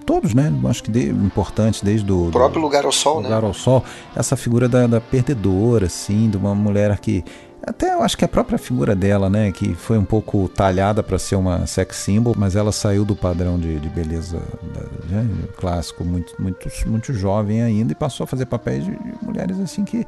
Todos, 0.06 0.34
né? 0.34 0.52
Acho 0.68 0.84
que 0.84 0.90
de, 0.90 1.08
importantes, 1.08 1.82
desde 1.82 2.10
o... 2.12 2.28
O 2.28 2.30
próprio 2.30 2.62
Lugar 2.62 2.84
ao 2.84 2.92
Sol, 2.92 3.20
Lugar 3.20 3.42
né? 3.42 3.48
ao 3.48 3.54
Sol. 3.54 3.84
Essa 4.14 4.36
figura 4.36 4.68
da, 4.68 4.86
da 4.86 5.00
perdedora, 5.00 5.86
assim, 5.86 6.30
de 6.30 6.36
uma 6.36 6.54
mulher 6.54 6.96
que... 6.98 7.24
Até 7.62 7.92
eu 7.92 8.02
acho 8.02 8.16
que 8.16 8.24
a 8.24 8.28
própria 8.28 8.56
figura 8.56 8.94
dela, 8.96 9.28
né, 9.28 9.52
que 9.52 9.74
foi 9.74 9.98
um 9.98 10.04
pouco 10.04 10.48
talhada 10.48 11.02
para 11.02 11.18
ser 11.18 11.36
uma 11.36 11.66
sex 11.66 11.96
symbol, 11.96 12.34
mas 12.38 12.56
ela 12.56 12.72
saiu 12.72 13.04
do 13.04 13.14
padrão 13.14 13.58
de, 13.58 13.78
de 13.78 13.88
beleza 13.90 14.40
da, 14.72 14.80
né, 15.14 15.28
clássico 15.58 16.02
muito, 16.02 16.34
muito, 16.40 16.68
muito 16.86 17.12
jovem 17.12 17.60
ainda 17.60 17.92
e 17.92 17.94
passou 17.94 18.24
a 18.24 18.26
fazer 18.26 18.46
papéis 18.46 18.82
de, 18.82 18.92
de 18.92 19.12
mulheres 19.20 19.60
assim 19.60 19.84
que 19.84 20.06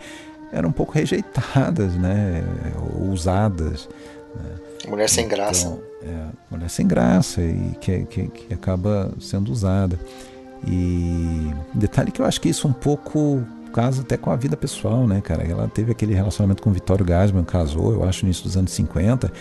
eram 0.53 0.69
um 0.69 0.73
pouco 0.73 0.93
rejeitadas, 0.93 1.95
né? 1.95 2.45
Usadas. 3.11 3.89
Né? 4.37 4.51
Mulher 4.89 5.09
sem 5.09 5.25
então, 5.25 5.37
graça. 5.37 5.79
É, 6.03 6.27
mulher 6.51 6.69
sem 6.69 6.87
graça 6.87 7.41
e 7.41 7.77
que, 7.81 8.05
que, 8.05 8.29
que, 8.29 8.55
acaba 8.55 9.11
sendo 9.19 9.51
usada. 9.51 9.99
E 10.67 11.51
detalhe 11.75 12.13
que 12.13 12.21
eu 12.21 12.27
acho 12.27 12.41
que 12.41 12.49
isso 12.49 12.69
um 12.69 12.73
pouco 12.73 13.43
casa 13.73 14.03
até 14.03 14.17
com 14.17 14.31
a 14.31 14.37
vida 14.37 14.57
pessoal, 14.57 15.07
né, 15.07 15.21
cara? 15.21 15.43
Ela 15.43 15.67
teve 15.67 15.93
aquele 15.93 16.15
relacionamento 16.15 16.63
com 16.63 16.71
o 16.71 16.73
Vitório 16.73 17.05
Gasman, 17.05 17.43
casou, 17.43 17.93
eu 17.93 18.05
acho, 18.05 18.23
no 18.23 18.29
início 18.29 18.45
dos 18.45 18.57
anos 18.57 18.71
50, 18.73 19.33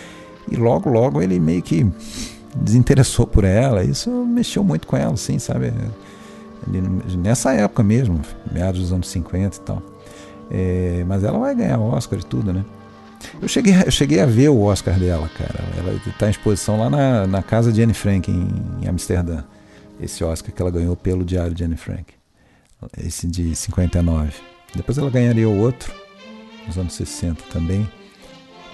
e 0.49 0.55
logo, 0.55 0.89
logo 0.89 1.22
ele 1.22 1.39
meio 1.39 1.62
que 1.62 1.86
desinteressou 2.55 3.28
por 3.28 3.43
ela. 3.43 3.84
Isso 3.84 4.09
mexeu 4.09 4.64
muito 4.64 4.88
com 4.88 4.95
ela, 4.95 5.14
assim, 5.14 5.38
sabe? 5.38 5.74
Nessa 7.18 7.53
época 7.53 7.84
mesmo, 7.84 8.22
meados 8.51 8.80
dos 8.80 8.93
anos 8.93 9.09
50 9.09 9.57
e 9.57 9.59
tal. 9.62 9.90
É, 10.54 11.06
mas 11.08 11.24
ela 11.24 11.39
vai 11.39 11.56
ganhar 11.56 11.80
Oscar 11.80 12.20
e 12.20 12.24
tudo, 12.24 12.52
né? 12.52 12.66
Eu 13.41 13.47
cheguei, 13.47 13.74
eu 13.86 13.91
cheguei 13.91 14.20
a 14.20 14.26
ver 14.26 14.49
o 14.49 14.62
Oscar 14.62 14.99
dela, 14.99 15.30
cara. 15.30 15.64
Ela 15.78 15.93
está 16.06 16.28
em 16.28 16.32
exposição 16.32 16.78
lá 16.78 16.89
na, 16.89 17.28
na 17.28 17.41
casa 17.41 17.72
de 17.72 17.82
Anne 17.82 17.93
Frank, 17.93 18.30
em, 18.30 18.47
em, 18.82 18.88
Amsterdã. 18.88 19.43
Esse 20.02 20.24
Oscar 20.24 20.54
que 20.54 20.62
ela 20.62 20.72
ganhou 20.72 20.95
pelo 20.95 21.24
Diário 21.24 21.54
de 21.54 21.64
Anne 21.64 21.78
Frank. 21.78 22.14
Esse 22.97 23.28
de 23.28 23.56
59. 23.56 24.34
Depois 24.76 24.97
ela 24.97 25.10
ganharia 25.10 25.47
o 25.47 25.58
outro, 25.58 25.93
nos 26.66 26.78
anos 26.78 26.93
60 26.93 27.43
também. 27.52 27.88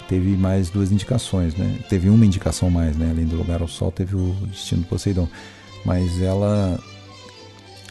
Teve 0.08 0.38
mais 0.38 0.70
duas 0.70 0.92
indicações, 0.92 1.54
né? 1.56 1.80
Teve 1.90 2.10
uma 2.10 2.26
indicação 2.26 2.70
mais, 2.70 2.96
né? 2.96 3.10
Além 3.12 3.26
do 3.26 3.36
Lugar 3.36 3.62
ao 3.62 3.68
Sol, 3.68 3.92
teve 3.92 4.16
o 4.16 4.34
Destino 4.48 4.82
do 4.82 4.88
Poseidon. 4.88 5.28
Mas 5.84 6.22
ela. 6.22 6.80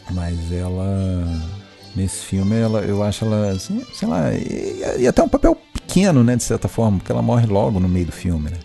Mas 0.09 0.51
ela 0.51 1.56
nesse 1.97 2.23
filme, 2.23 2.55
ela, 2.55 2.81
eu 2.81 3.01
acho 3.01 3.25
ela, 3.25 3.51
assim, 3.51 3.83
sei 3.93 4.07
lá, 4.07 4.31
e, 4.33 5.01
e, 5.01 5.07
até 5.07 5.23
um 5.23 5.27
papel 5.27 5.57
pequeno, 5.73 6.23
né, 6.23 6.35
de 6.35 6.43
certa 6.43 6.67
forma, 6.67 6.99
porque 6.99 7.11
ela 7.11 7.21
morre 7.21 7.47
logo 7.47 7.79
no 7.79 7.89
meio 7.89 8.05
do 8.05 8.11
filme, 8.11 8.51
né? 8.51 8.57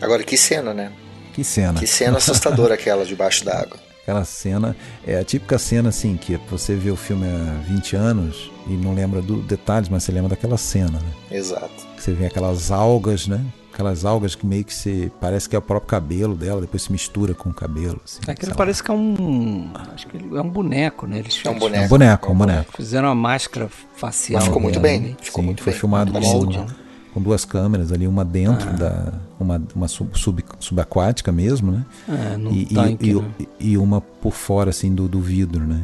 Agora, 0.00 0.22
que 0.24 0.36
cena, 0.36 0.74
né? 0.74 0.92
Que 1.32 1.44
cena. 1.44 1.78
Que 1.78 1.86
cena 1.86 2.18
assustadora 2.18 2.74
aquela 2.74 3.04
debaixo 3.04 3.44
d'água. 3.44 3.78
Aquela 4.08 4.24
cena, 4.24 4.74
é 5.06 5.18
a 5.18 5.24
típica 5.24 5.58
cena, 5.58 5.90
assim, 5.90 6.16
que 6.16 6.40
você 6.50 6.74
vê 6.74 6.90
o 6.90 6.96
filme 6.96 7.26
há 7.26 7.60
20 7.68 7.94
anos 7.94 8.50
e 8.66 8.72
não 8.72 8.94
lembra 8.94 9.20
dos 9.20 9.44
detalhes, 9.44 9.90
mas 9.90 10.02
você 10.02 10.10
lembra 10.10 10.30
daquela 10.30 10.56
cena, 10.56 10.98
né? 10.98 11.12
Exato. 11.30 11.86
Você 11.94 12.14
vê 12.14 12.24
aquelas 12.24 12.70
algas, 12.70 13.26
né? 13.26 13.44
Aquelas 13.78 14.04
algas 14.04 14.34
que 14.34 14.44
meio 14.44 14.64
que 14.64 14.74
se. 14.74 15.12
Parece 15.20 15.48
que 15.48 15.54
é 15.54 15.58
o 15.58 15.62
próprio 15.62 15.88
cabelo 15.88 16.34
dela, 16.34 16.60
depois 16.60 16.82
se 16.82 16.90
mistura 16.90 17.32
com 17.32 17.50
o 17.50 17.54
cabelo. 17.54 18.00
Assim, 18.04 18.18
Aquilo 18.26 18.56
parece 18.56 18.80
lá. 18.80 18.86
que 18.86 18.90
é 18.90 18.94
um. 18.94 19.70
Acho 19.94 20.08
que 20.08 20.16
é 20.16 20.40
um 20.40 20.50
boneco, 20.50 21.06
né? 21.06 21.20
Eles 21.20 21.40
é 21.44 21.48
um 21.48 21.56
boneco. 21.56 21.82
É 21.84 21.86
um 21.86 21.88
boneco, 21.88 22.28
é 22.28 22.30
um 22.32 22.36
boneco. 22.36 22.72
Fizeram 22.76 23.08
uma 23.08 23.14
máscara 23.14 23.68
facial. 23.94 24.40
Mas 24.40 24.48
ficou 24.48 24.60
muito 24.60 24.80
bem. 24.80 25.00
Né? 25.00 25.16
Ficou 25.22 25.42
Sim, 25.42 25.46
muito 25.46 25.62
foi 25.62 25.72
bem. 25.72 25.80
filmado 25.80 26.10
com, 26.10 26.20
molde, 26.20 26.66
com 27.14 27.22
duas 27.22 27.44
câmeras 27.44 27.92
ali, 27.92 28.08
uma 28.08 28.24
dentro 28.24 28.68
ah. 28.68 28.72
da. 28.72 29.12
Uma, 29.38 29.62
uma 29.72 29.86
sub, 29.86 30.10
sub, 30.18 30.44
subaquática 30.58 31.30
mesmo, 31.30 31.70
né? 31.70 31.86
É, 32.08 32.36
no 32.36 32.52
e, 32.52 32.66
tanque, 32.66 33.10
e, 33.10 33.14
né? 33.14 33.24
e, 33.60 33.70
e 33.70 33.78
uma 33.78 34.00
por 34.00 34.32
fora, 34.32 34.70
assim, 34.70 34.92
do, 34.92 35.06
do 35.06 35.20
vidro, 35.20 35.64
né? 35.64 35.82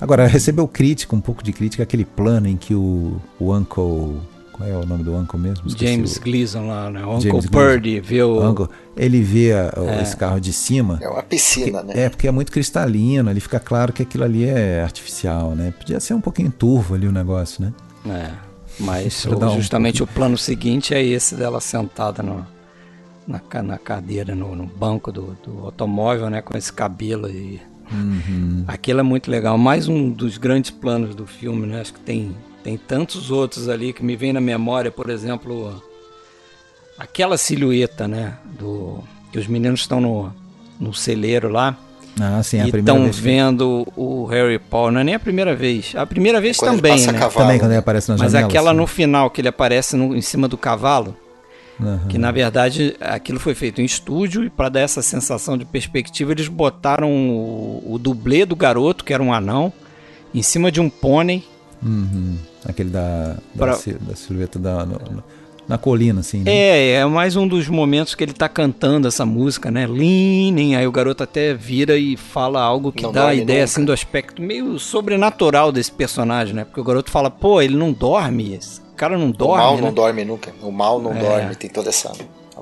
Agora, 0.00 0.26
recebeu 0.26 0.66
crítica, 0.66 1.14
um 1.14 1.20
pouco 1.20 1.44
de 1.44 1.52
crítica, 1.52 1.84
aquele 1.84 2.04
plano 2.04 2.48
em 2.48 2.56
que 2.56 2.74
o, 2.74 3.20
o 3.38 3.54
Uncle 3.54 4.16
qual 4.56 4.68
é 4.68 4.76
o 4.76 4.86
nome 4.86 5.04
do 5.04 5.14
Uncle 5.14 5.38
mesmo? 5.38 5.66
Esqueci 5.66 5.92
James 5.92 6.16
o... 6.16 6.20
Gleason 6.20 6.66
lá, 6.66 6.90
né? 6.90 7.04
Uncle 7.04 7.20
James 7.20 7.46
Purdy 7.46 8.00
vê 8.00 8.22
o. 8.22 8.42
Uncle, 8.42 8.68
ele 8.96 9.20
vê 9.20 9.52
a, 9.52 9.72
é. 9.76 10.02
esse 10.02 10.16
carro 10.16 10.40
de 10.40 10.52
cima. 10.52 10.98
É 11.02 11.08
uma 11.08 11.22
piscina, 11.22 11.80
porque, 11.80 11.94
né? 11.94 12.04
É, 12.04 12.08
porque 12.08 12.26
é 12.26 12.30
muito 12.30 12.50
cristalino, 12.50 13.28
ali 13.28 13.40
fica 13.40 13.60
claro 13.60 13.92
que 13.92 14.02
aquilo 14.02 14.24
ali 14.24 14.44
é 14.44 14.82
artificial, 14.82 15.54
né? 15.54 15.72
Podia 15.78 16.00
ser 16.00 16.14
um 16.14 16.20
pouquinho 16.20 16.50
turvo 16.50 16.94
ali 16.94 17.06
o 17.06 17.12
negócio, 17.12 17.62
né? 17.62 17.72
É. 18.06 18.30
Mas 18.78 19.24
o, 19.24 19.54
justamente 19.54 20.02
um 20.02 20.04
o 20.04 20.08
plano 20.08 20.36
seguinte 20.36 20.94
é 20.94 21.02
esse 21.02 21.34
dela 21.34 21.60
sentada 21.60 22.22
no, 22.22 22.46
na, 23.26 23.40
na 23.62 23.78
cadeira, 23.78 24.34
no, 24.34 24.54
no 24.54 24.66
banco 24.66 25.10
do, 25.10 25.36
do, 25.44 25.64
automóvel, 25.64 26.30
né? 26.30 26.40
Com 26.40 26.56
esse 26.56 26.72
cabelo 26.72 27.28
e. 27.28 27.60
Uhum. 27.90 28.64
Aquilo 28.66 29.00
é 29.00 29.02
muito 29.02 29.30
legal. 29.30 29.56
Mais 29.56 29.86
um 29.86 30.10
dos 30.10 30.38
grandes 30.38 30.72
planos 30.72 31.14
do 31.14 31.26
filme, 31.26 31.66
né? 31.66 31.80
Acho 31.80 31.94
que 31.94 32.00
tem 32.00 32.34
tem 32.66 32.76
tantos 32.76 33.30
outros 33.30 33.68
ali 33.68 33.92
que 33.92 34.04
me 34.04 34.16
vem 34.16 34.32
na 34.32 34.40
memória, 34.40 34.90
por 34.90 35.08
exemplo, 35.08 35.80
aquela 36.98 37.38
silhueta, 37.38 38.08
né? 38.08 38.34
Do, 38.58 38.98
que 39.30 39.38
os 39.38 39.46
meninos 39.46 39.82
estão 39.82 40.00
no, 40.00 40.32
no 40.80 40.92
celeiro 40.92 41.48
lá. 41.48 41.76
Ah, 42.20 42.42
sim, 42.42 42.56
é 42.58 42.62
a 42.62 42.66
e 42.66 42.72
primeira 42.72 42.98
estão 42.98 43.08
que- 43.12 43.20
vendo 43.20 43.86
o 43.94 44.24
Harry 44.26 44.58
Potter. 44.58 44.92
Não 44.94 45.00
é 45.00 45.04
nem 45.04 45.14
a 45.14 45.18
primeira 45.20 45.54
vez. 45.54 45.92
A 45.94 46.04
primeira 46.04 46.40
vez 46.40 46.56
Quando 46.56 46.72
ele 46.72 46.82
também, 46.82 47.06
né? 47.06 47.28
Também 47.32 47.58
quando 47.60 47.70
ele 47.70 47.78
aparece 47.78 48.08
na 48.08 48.16
Mas 48.16 48.32
janela. 48.32 48.48
aquela 48.48 48.70
assim. 48.72 48.80
no 48.80 48.86
final, 48.88 49.30
que 49.30 49.40
ele 49.40 49.48
aparece 49.48 49.94
no- 49.94 50.16
em 50.16 50.20
cima 50.20 50.48
do 50.48 50.58
cavalo, 50.58 51.14
Aham. 51.80 52.08
que 52.08 52.18
na 52.18 52.32
verdade 52.32 52.96
aquilo 53.00 53.38
foi 53.38 53.54
feito 53.54 53.80
em 53.80 53.84
estúdio 53.84 54.42
e 54.42 54.50
para 54.50 54.70
dar 54.70 54.80
essa 54.80 55.02
sensação 55.02 55.56
de 55.56 55.64
perspectiva 55.64 56.32
eles 56.32 56.48
botaram 56.48 57.08
o, 57.12 57.92
o 57.94 57.96
dublê 57.96 58.44
do 58.44 58.56
garoto, 58.56 59.04
que 59.04 59.14
era 59.14 59.22
um 59.22 59.32
anão, 59.32 59.72
em 60.34 60.42
cima 60.42 60.72
de 60.72 60.80
um 60.80 60.90
pônei. 60.90 61.44
Uhum. 61.80 62.38
Aquele 62.68 62.90
da, 62.90 63.36
da, 63.54 63.66
Pra- 63.66 63.78
da 64.00 64.16
silhueta 64.16 64.58
da, 64.58 64.84
no- 64.84 64.98
no- 65.10 65.24
na 65.68 65.76
colina, 65.76 66.20
assim, 66.20 66.42
né? 66.42 66.50
É, 66.52 66.92
é 66.94 67.06
mais 67.06 67.34
um 67.34 67.46
dos 67.46 67.68
momentos 67.68 68.14
que 68.14 68.22
ele 68.22 68.32
tá 68.32 68.48
cantando 68.48 69.08
essa 69.08 69.26
música, 69.26 69.68
né? 69.70 69.84
Leaning, 69.86 70.76
aí 70.76 70.86
o 70.86 70.92
garoto 70.92 71.22
até 71.24 71.54
vira 71.54 71.96
e 71.96 72.16
fala 72.16 72.60
algo 72.62 72.92
que 72.92 73.02
Não 73.02 73.10
dá 73.12 73.28
a 73.28 73.34
ideia 73.34 73.60
nunca. 73.60 73.64
assim 73.64 73.84
do 73.84 73.92
aspecto 73.92 74.40
meio 74.40 74.78
sobrenatural 74.78 75.72
desse 75.72 75.90
personagem, 75.90 76.54
né? 76.54 76.64
Porque 76.64 76.80
o 76.80 76.84
garoto 76.84 77.10
fala, 77.10 77.30
pô, 77.30 77.60
ele 77.60 77.76
não 77.76 77.92
dorme, 77.92 78.54
esse 78.54 78.80
cara 78.96 79.18
não 79.18 79.30
O 79.30 79.32
dorme. 79.32 79.56
mal 79.64 79.74
né? 79.76 79.82
não 79.82 79.92
dorme 79.92 80.24
nunca. 80.24 80.52
O 80.62 80.70
mal 80.70 81.00
não 81.02 81.12
É. 81.12 81.18
dorme. 81.18 81.54
Tem 81.56 81.68
toda 81.68 81.88
essa. 81.88 82.12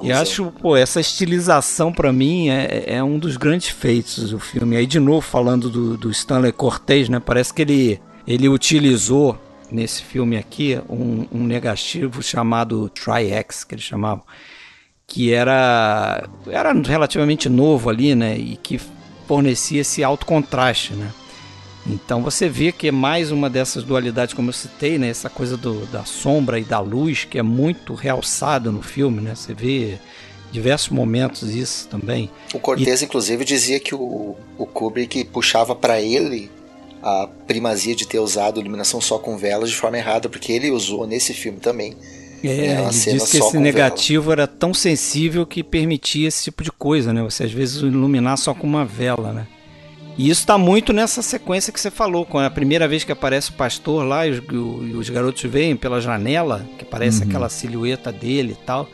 E 0.03 0.11
acho, 0.11 0.47
pô, 0.61 0.75
essa 0.77 0.99
estilização 0.99 1.93
pra 1.93 2.11
mim 2.13 2.49
é, 2.49 2.85
é 2.87 3.03
um 3.05 3.19
dos 3.19 3.37
grandes 3.37 3.69
feitos 3.69 4.31
do 4.31 4.41
filme. 4.41 4.77
Aí 4.77 4.87
de 4.87 4.99
novo 4.99 5.21
falando 5.21 5.69
do, 5.71 5.97
do 5.97 6.11
Stanley 6.11 6.53
Cortez, 6.53 7.09
né? 7.11 7.21
Parece 7.21 7.53
que 7.55 7.63
ele, 7.63 8.01
ele 8.27 8.49
utilizou 8.49 9.39
nesse 9.71 10.03
filme 10.03 10.37
aqui 10.37 10.79
um, 10.89 11.27
um 11.33 11.45
negativo 11.45 12.23
chamado 12.23 12.89
Tri-X, 12.89 13.65
que 13.65 13.75
eles 13.75 13.85
chamavam, 13.85 14.25
que 15.07 15.33
era 15.33 16.29
era 16.47 16.73
relativamente 16.73 17.49
novo 17.49 17.91
ali, 17.91 18.15
né? 18.15 18.37
E 18.37 18.57
que 18.57 18.81
fornecia 19.27 19.81
esse 19.81 20.03
alto 20.03 20.27
contraste, 20.27 20.95
né? 20.95 21.11
Então 21.87 22.23
você 22.23 22.49
vê 22.49 22.73
que 22.73 22.89
é 22.89 22.93
mais 22.93 23.31
uma 23.31 23.51
dessas 23.51 23.85
dualidades, 23.85 24.35
como 24.35 24.49
eu 24.49 24.55
citei, 24.55 24.99
né? 24.99 25.09
Essa 25.09 25.29
coisa 25.29 25.57
do, 25.57 25.85
da 25.87 26.05
sombra 26.05 26.59
e 26.59 26.65
da 26.65 26.81
luz, 26.81 27.25
que 27.25 27.39
é 27.39 27.43
muito 27.43 27.95
realçado 27.95 28.73
no 28.73 28.83
filme, 28.83 29.21
né? 29.21 29.35
Você 29.35 29.53
vê 29.53 29.99
diversos 30.51 30.89
momentos 30.91 31.55
isso 31.55 31.89
também. 31.89 32.31
O 32.55 32.59
Cortez, 32.59 33.03
inclusive, 33.03 33.45
dizia 33.45 33.79
que 33.81 33.95
o, 33.95 34.37
o 34.57 34.67
Kubrick 34.67 35.25
puxava 35.25 35.75
para 35.75 36.01
ele 36.01 36.51
a 37.05 37.29
primazia 37.47 37.95
de 37.95 38.07
ter 38.07 38.19
usado 38.19 38.59
iluminação 38.61 39.01
só 39.01 39.19
com 39.19 39.37
velas 39.37 39.69
de 39.71 39.77
forma 39.77 39.99
errada, 39.99 40.29
porque 40.29 40.51
ele 40.53 40.71
usou 40.71 41.07
nesse 41.07 41.35
filme 41.35 41.61
também. 41.61 41.95
É, 42.43 42.67
É, 42.67 42.81
uma 42.81 42.89
ele 42.91 42.93
cena 42.93 43.19
disse 43.19 43.31
que 43.31 43.39
só 43.39 43.49
esse 43.49 43.59
negativo 43.59 44.33
era 44.33 44.47
tão 44.47 44.73
sensível 44.75 45.47
que 45.47 45.63
permitia 45.63 46.29
esse 46.29 46.45
tipo 46.45 46.63
de 46.65 46.73
coisa, 46.73 47.13
né? 47.13 47.23
Você 47.23 47.45
às 47.45 47.53
vezes 47.53 47.77
iluminar 47.83 48.37
só 48.39 48.55
com 48.55 48.67
uma 48.67 48.85
vela, 48.85 49.33
né? 49.33 49.47
E 50.17 50.31
isso 50.31 50.47
tá 50.47 50.57
muito 50.57 50.93
nessa 50.93 51.21
sequência 51.23 51.73
que 51.73 51.81
você 51.81 51.91
falou, 51.91 52.25
com 52.25 52.39
a 52.39 52.49
primeira 52.49 52.87
vez 52.87 53.03
que 53.03 53.11
aparece 53.13 53.51
o 53.51 53.55
pastor 53.55 54.05
lá 54.07 54.27
e 54.27 54.31
os, 54.31 54.39
e 54.49 54.97
os 54.97 55.11
garotos 55.11 55.43
veem 55.43 55.75
pela 55.77 56.01
janela, 56.01 56.65
que 56.79 56.85
aparece 56.85 57.23
Uhum. 57.23 57.29
aquela 57.29 57.49
silhueta 57.49 58.13
dele 58.13 58.53
e 58.53 58.65
tal. 58.65 58.89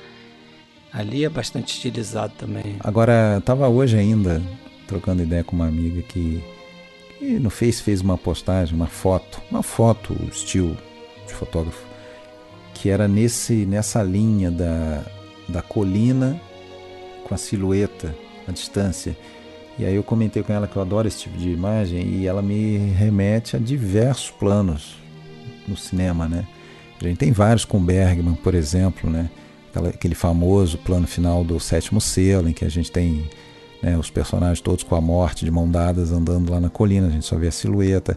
Ali 0.92 1.24
é 1.24 1.28
bastante 1.28 1.74
estilizado 1.74 2.32
também. 2.38 2.76
Agora, 2.80 3.34
eu 3.36 3.40
tava 3.40 3.68
hoje 3.68 3.96
ainda 3.96 4.42
trocando 4.86 5.22
ideia 5.22 5.44
com 5.44 5.54
uma 5.54 5.66
amiga 5.68 6.02
que, 6.02 6.42
que 7.20 7.38
no 7.38 7.50
Face 7.50 7.82
fez 7.82 8.00
uma 8.00 8.16
postagem, 8.16 8.74
uma 8.74 8.86
foto, 8.86 9.42
uma 9.50 9.62
foto, 9.62 10.16
estilo 10.32 10.74
de 11.26 11.34
fotógrafo, 11.34 11.84
que 12.72 12.88
era 12.88 13.06
nesse, 13.06 13.66
nessa 13.66 14.02
linha 14.02 14.50
da, 14.50 15.04
da 15.46 15.60
colina 15.60 16.40
com 17.28 17.34
a 17.34 17.36
silhueta, 17.36 18.16
a 18.48 18.52
distância. 18.52 19.14
E 19.78 19.84
aí 19.84 19.94
eu 19.94 20.02
comentei 20.02 20.42
com 20.42 20.50
ela 20.50 20.66
que 20.66 20.74
eu 20.74 20.80
adoro 20.80 21.06
esse 21.06 21.18
tipo 21.18 21.36
de 21.36 21.50
imagem 21.50 22.08
e 22.08 22.26
ela 22.26 22.40
me 22.40 22.78
remete 22.78 23.54
a 23.54 23.58
diversos 23.58 24.30
planos 24.30 24.96
no 25.68 25.76
cinema, 25.76 26.26
né? 26.26 26.46
A 26.98 27.04
gente 27.04 27.18
tem 27.18 27.32
vários 27.32 27.66
com 27.66 27.82
Bergman, 27.82 28.34
por 28.34 28.54
exemplo, 28.54 29.10
né? 29.10 29.28
Aquele 29.74 30.14
famoso 30.14 30.78
plano 30.78 31.06
final 31.06 31.44
do 31.44 31.60
Sétimo 31.60 32.00
Selo, 32.00 32.48
em 32.48 32.52
que 32.54 32.64
a 32.64 32.68
gente 32.70 32.90
tem 32.90 33.28
né, 33.82 33.96
os 33.98 34.10
personagens 34.10 34.60
todos 34.60 34.84
com 34.84 34.94
a 34.94 35.00
morte 35.00 35.44
de 35.44 35.50
mão 35.50 35.68
dadas 35.70 36.12
andando 36.12 36.50
lá 36.50 36.60
na 36.60 36.68
colina, 36.70 37.06
a 37.06 37.10
gente 37.10 37.24
só 37.26 37.36
vê 37.36 37.48
a 37.48 37.52
silhueta. 37.52 38.16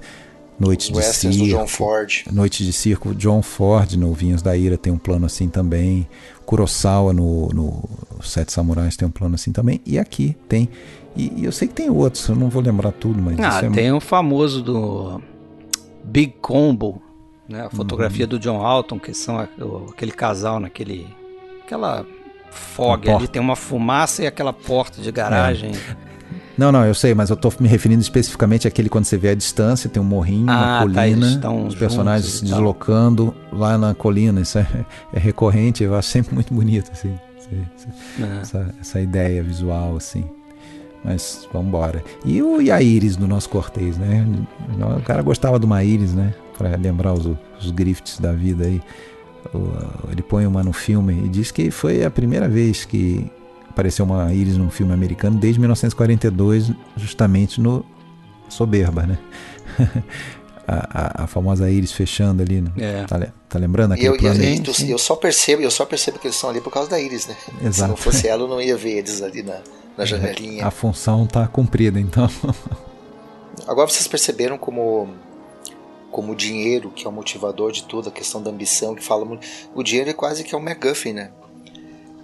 Noites 0.59 0.89
de 0.89 0.93
Westerns 0.95 1.35
do 1.35 1.45
circo. 1.45 1.59
John 1.61 1.67
Ford. 1.67 2.23
Noite 2.31 2.63
de 2.63 2.71
Circo, 2.71 3.15
John 3.15 3.41
Ford 3.41 3.93
no 3.95 4.13
Vinhos 4.13 4.41
da 4.43 4.55
Ira 4.55 4.77
tem 4.77 4.93
um 4.93 4.99
plano 4.99 5.25
assim 5.25 5.49
também. 5.49 6.07
Kurosawa 6.45 7.11
no, 7.11 7.47
no 7.49 7.83
Sete 8.21 8.53
Samurais 8.53 8.95
tem 8.95 9.07
um 9.07 9.11
plano 9.11 9.33
assim 9.33 9.51
também. 9.51 9.81
E 9.83 9.97
aqui 9.97 10.37
tem. 10.47 10.69
E, 11.15 11.33
e 11.37 11.45
eu 11.45 11.51
sei 11.51 11.67
que 11.67 11.73
tem 11.73 11.89
outros, 11.89 12.27
eu 12.29 12.35
não 12.35 12.49
vou 12.49 12.61
lembrar 12.61 12.91
tudo, 12.91 13.19
mas 13.19 13.39
Ah, 13.39 13.49
isso 13.57 13.65
é 13.65 13.69
tem 13.71 13.91
o 13.91 13.99
famoso 13.99 14.61
do 14.61 15.19
Big 16.03 16.35
Combo, 16.39 17.01
né? 17.49 17.61
A 17.61 17.63
Uhum. 17.65 17.69
fotografia 17.71 18.27
do 18.27 18.37
John 18.37 18.61
Alton, 18.63 18.99
que 18.99 19.13
são 19.13 19.39
aquele 19.39 20.11
casal 20.11 20.59
naquele. 20.59 21.07
aquela 21.65 22.05
fog 22.53 23.07
Uma 23.07 23.17
ali, 23.17 23.27
tem 23.27 23.41
uma 23.41 23.55
fumaça 23.55 24.23
e 24.23 24.27
aquela 24.27 24.53
porta 24.53 25.01
de 25.01 25.11
garagem. 25.11 25.71
Não, 26.57 26.71
não, 26.71 26.85
eu 26.85 26.93
sei, 26.93 27.15
mas 27.15 27.31
eu 27.31 27.35
tô 27.35 27.51
me 27.59 27.67
referindo 27.67 27.99
especificamente 28.01 28.67
àquele 28.67 28.87
quando 28.87 29.05
você 29.05 29.17
vê 29.17 29.29
a 29.29 29.35
distância, 29.35 29.89
tem 29.89 29.99
um 30.01 30.05
morrinho, 30.05 30.43
uma 30.43 30.53
Ah, 30.53 30.77
tá, 30.77 30.81
colina, 30.83 31.27
estão 31.27 31.65
os 31.65 31.73
personagens 31.73 32.31
se 32.31 32.45
deslocando 32.45 33.33
lá 33.51 33.75
na 33.75 33.95
colina. 33.95 34.39
Isso 34.39 34.59
é, 34.59 34.67
é 35.13 35.19
recorrente, 35.19 35.83
eu 35.83 35.95
acho 35.95 36.09
sempre 36.09 36.33
muito 36.35 36.53
bonito, 36.53 36.91
assim, 36.91 37.17
esse- 37.39 38.21
né? 38.21 38.39
essa, 38.43 38.75
essa 38.79 39.01
ideia 39.01 39.41
visual, 39.41 39.95
assim. 39.97 40.23
Mas 41.03 41.47
vamos 41.51 41.67
embora. 41.69 42.03
E 42.23 42.41
o 42.41 42.61
e 42.61 42.71
a 42.71 42.81
Iris 42.81 43.15
do 43.17 43.27
nosso 43.27 43.49
Cortez, 43.49 43.97
né? 43.97 44.25
O 44.97 45.01
cara 45.01 45.21
gostava 45.23 45.59
de 45.59 45.65
uma 45.65 45.83
Iris, 45.83 46.13
né? 46.13 46.33
Pra 46.57 46.69
lembrar 46.77 47.13
os, 47.13 47.25
os 47.59 47.71
grifts 47.71 48.19
da 48.19 48.31
vida 48.31 48.65
aí. 48.65 48.79
Ele 50.11 50.21
põe 50.21 50.45
uma 50.45 50.63
no 50.63 50.73
filme 50.73 51.13
e 51.25 51.29
diz 51.29 51.51
que 51.51 51.69
foi 51.71 52.03
a 52.03 52.09
primeira 52.11 52.47
vez 52.47 52.85
que 52.85 53.29
apareceu 53.69 54.05
uma 54.05 54.33
Iris 54.33 54.57
num 54.57 54.69
filme 54.69 54.93
americano 54.93 55.37
desde 55.39 55.59
1942, 55.59 56.71
justamente 56.97 57.59
no 57.61 57.85
Soberba, 58.49 59.03
né? 59.07 59.17
a, 60.67 61.21
a- 61.21 61.23
a 61.23 61.27
famosa 61.27 61.69
Iris 61.69 61.91
fechando 61.91 62.41
ali. 62.43 62.61
né? 62.61 62.71
É. 62.77 63.03
Tá, 63.05 63.19
tá 63.49 63.59
lembrando 63.59 63.93
aquele 63.93 64.09
eu, 64.09 64.17
plano? 64.17 64.43
Eu- 64.43 64.63
eu- 64.79 64.87
eu 64.89 64.97
só 64.97 65.15
percebo, 65.15 65.61
eu 65.61 65.71
só 65.71 65.85
percebo 65.85 66.19
que 66.19 66.27
eles 66.27 66.35
estão 66.35 66.49
ali 66.49 66.61
por 66.61 66.71
causa 66.71 66.89
da 66.89 66.99
Iris, 66.99 67.27
né? 67.27 67.35
Se 67.61 67.67
Exato. 67.67 67.89
não 67.91 67.97
fosse 67.97 68.27
ela, 68.27 68.43
eu 68.43 68.47
não 68.47 68.61
ia 68.61 68.77
ver 68.77 68.97
eles 68.99 69.21
ali 69.21 69.43
na, 69.43 69.57
na 69.97 70.05
janelinha. 70.05 70.65
A 70.65 70.71
função 70.71 71.25
tá 71.25 71.47
cumprida, 71.47 71.99
então. 71.99 72.29
Agora 73.67 73.87
vocês 73.89 74.07
perceberam 74.07 74.57
como 74.57 75.09
como 76.13 76.31
o 76.31 76.35
dinheiro, 76.35 76.89
que 76.95 77.05
é 77.05 77.09
o 77.09 77.11
motivador 77.11 77.71
de 77.73 77.83
tudo, 77.83 78.07
a 78.07 78.11
questão 78.11 78.41
da 78.41 78.49
ambição, 78.51 78.95
que 78.95 79.03
fala 79.03 79.25
muito. 79.25 79.45
O 79.75 79.83
dinheiro 79.83 80.09
é 80.09 80.13
quase 80.13 80.43
que 80.45 80.55
é 80.55 80.57
um 80.57 80.61
MacGuffin, 80.61 81.11
né? 81.11 81.31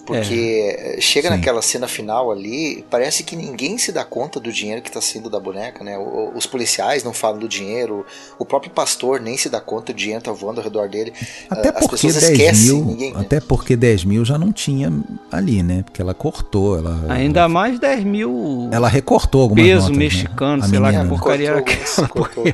Porque 0.05 0.75
eh, 0.75 0.97
chega 0.99 1.29
Sim. 1.29 1.35
naquela 1.35 1.61
cena 1.61 1.87
final 1.87 2.31
ali, 2.31 2.83
parece 2.89 3.23
que 3.23 3.35
ninguém 3.35 3.77
se 3.77 3.91
dá 3.91 4.03
conta 4.03 4.39
do 4.39 4.51
dinheiro 4.51 4.81
que 4.81 4.89
está 4.89 4.99
saindo 4.99 5.29
da 5.29 5.39
boneca, 5.39 5.83
né? 5.83 5.99
O- 5.99 6.31
Os 6.35 6.47
policiais 6.47 7.03
não 7.03 7.13
falam 7.13 7.37
do 7.39 7.47
dinheiro, 7.47 8.03
o 8.39 8.43
próprio 8.43 8.71
pastor 8.71 9.19
nem 9.21 9.37
se 9.37 9.49
dá 9.49 9.61
conta, 9.61 9.91
o 9.91 9.95
dinheiro 9.95 10.23
tá 10.23 10.31
voando 10.31 10.61
ao 10.61 10.63
redor 10.63 10.89
dele. 10.89 11.13
Até 11.47 11.69
As 11.69 11.75
porque 11.79 11.91
pessoas 12.07 12.15
10 12.15 12.23
esquecem, 12.31 12.65
mil, 12.73 12.85
ninguém- 12.85 13.13
né? 13.13 13.19
até 13.21 13.39
porque 13.39 13.75
10 13.75 14.03
mil 14.03 14.25
já 14.25 14.35
não 14.39 14.51
tinha 14.51 14.91
ali, 15.31 15.61
né? 15.61 15.83
Porque 15.83 16.01
ela 16.01 16.15
cortou, 16.15 16.79
ela 16.79 17.05
Ainda 17.07 17.47
mais 17.47 17.77
10 17.77 18.03
mil 18.03 18.67
ela 18.71 18.87
recortou 18.87 19.43
algumas 19.43 19.63
peso 19.63 19.81
notas, 19.81 19.95
né? 19.97 20.03
mexicano, 20.05 20.63
A 20.63 20.67
sei 20.67 20.79
lá 20.79 20.89
que 20.89 20.97
menina. 20.97 21.15
porcaria 21.15 21.49
era 21.49 21.59
aquela. 21.59 22.07
cortou. 22.09 22.45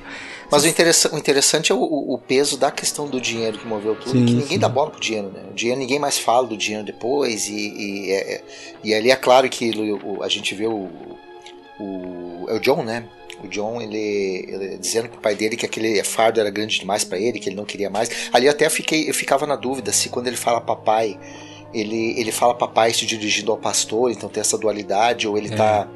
Mas 0.56 0.64
o, 0.64 0.68
interessa- 0.68 1.14
o 1.14 1.18
interessante 1.18 1.72
é 1.72 1.76
o, 1.76 1.80
o- 1.84 2.18
peso 2.18 2.58
da 2.58 2.72
questão 2.72 3.08
do 3.08 3.20
dinheiro 3.22 3.58
que 3.58 3.68
moveu 3.68 3.96
tudo, 3.96 4.12
Sim, 4.12 4.26
que 4.26 4.34
ninguém 4.34 4.48
sim. 4.48 4.60
dá 4.60 4.68
bola 4.70 4.90
pro 4.92 5.00
dinheiro, 5.00 5.30
né? 5.32 5.42
O 5.52 5.54
dinheiro 5.54 5.80
ninguém 5.80 6.00
mais 6.00 6.18
fala 6.18 6.48
do 6.48 6.58
dinheiro 6.58 6.86
depois, 6.86 7.48
e, 7.48 7.54
e, 7.54 8.12
é- 8.12 8.34
é- 8.36 8.44
e 8.84 8.94
ali 8.94 9.12
é 9.12 9.16
claro 9.16 9.48
que 9.50 9.72
a 10.22 10.28
gente 10.28 10.56
vê 10.56 10.66
o, 10.68 10.90
o. 11.80 12.46
É 12.50 12.54
o 12.54 12.60
John, 12.60 12.84
né? 12.84 13.06
O 13.44 13.48
John, 13.48 13.82
ele, 13.82 13.98
ele 14.48 14.78
dizendo 14.78 15.10
pro 15.10 15.20
pai 15.20 15.36
dele 15.36 15.58
que 15.58 15.66
aquele 15.66 16.02
fardo 16.04 16.40
era 16.40 16.50
grande 16.50 16.80
demais 16.80 17.04
para 17.04 17.20
ele, 17.20 17.40
que 17.40 17.50
ele 17.50 17.56
não 17.56 17.66
queria 17.66 17.90
mais. 17.90 18.10
Ali 18.32 18.46
eu 18.46 18.52
até 18.52 18.70
fiquei, 18.70 19.10
eu 19.10 19.14
ficava 19.14 19.46
na 19.46 19.56
dúvida 19.58 19.92
se 19.92 20.08
quando 20.10 20.28
ele 20.28 20.38
fala 20.38 20.62
papai, 20.62 21.20
ele, 21.74 22.18
ele 22.20 22.32
fala 22.32 22.56
papai 22.56 22.94
se 22.94 23.06
dirigindo 23.06 23.52
ao 23.52 23.58
pastor, 23.58 24.10
então 24.10 24.30
tem 24.30 24.40
essa 24.40 24.58
dualidade, 24.58 25.28
ou 25.28 25.38
ele 25.38 25.54
É. 25.54 25.58
tá 25.58 25.88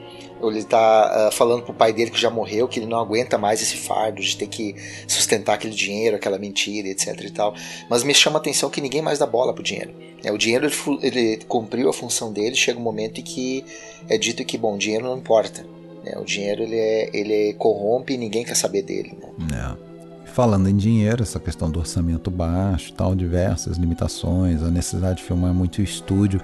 ele 0.43 0.63
tá 0.63 1.27
ah, 1.27 1.31
falando 1.31 1.63
pro 1.63 1.73
pai 1.73 1.91
dele 1.91 2.11
que 2.11 2.19
já 2.19 2.29
morreu, 2.29 2.67
que 2.67 2.79
ele 2.79 2.85
não 2.85 2.99
aguenta 2.99 3.37
mais 3.37 3.61
esse 3.61 3.75
fardo 3.75 4.21
de 4.21 4.37
ter 4.37 4.47
que 4.47 4.75
sustentar 5.07 5.55
aquele 5.55 5.73
dinheiro, 5.73 6.15
aquela 6.15 6.37
mentira, 6.37 6.87
etc 6.87 7.19
e 7.21 7.29
tal. 7.31 7.53
Mas 7.89 8.03
me 8.03 8.13
chama 8.13 8.37
a 8.37 8.41
atenção 8.41 8.69
que 8.69 8.81
ninguém 8.81 9.01
mais 9.01 9.19
dá 9.19 9.25
bola 9.25 9.53
pro 9.53 9.63
dinheiro. 9.63 9.93
É, 10.23 10.31
o 10.31 10.37
dinheiro 10.37 10.65
ele, 10.65 10.99
ele 11.01 11.37
cumpriu 11.47 11.89
a 11.89 11.93
função 11.93 12.31
dele, 12.31 12.55
chega 12.55 12.79
um 12.79 12.83
momento 12.83 13.19
em 13.19 13.23
que 13.23 13.65
é 14.07 14.17
dito 14.17 14.43
que, 14.43 14.57
bom, 14.57 14.77
dinheiro 14.77 15.05
não 15.05 15.17
importa. 15.17 15.65
né? 16.03 16.13
O 16.17 16.25
dinheiro 16.25 16.63
ele, 16.63 16.77
é, 16.77 17.09
ele 17.13 17.53
corrompe 17.53 18.13
e 18.13 18.17
ninguém 18.17 18.43
quer 18.43 18.55
saber 18.55 18.81
dele. 18.81 19.17
né? 19.21 19.29
Não. 19.51 19.77
falando 20.25 20.69
em 20.69 20.75
dinheiro, 20.75 21.23
essa 21.23 21.39
questão 21.39 21.69
do 21.69 21.79
orçamento 21.79 22.29
baixo, 22.29 22.93
tal, 22.93 23.15
diversas 23.15 23.77
limitações, 23.77 24.61
a 24.61 24.69
necessidade 24.69 25.17
de 25.17 25.23
filmar 25.23 25.53
muito 25.53 25.81
estúdio. 25.81 26.41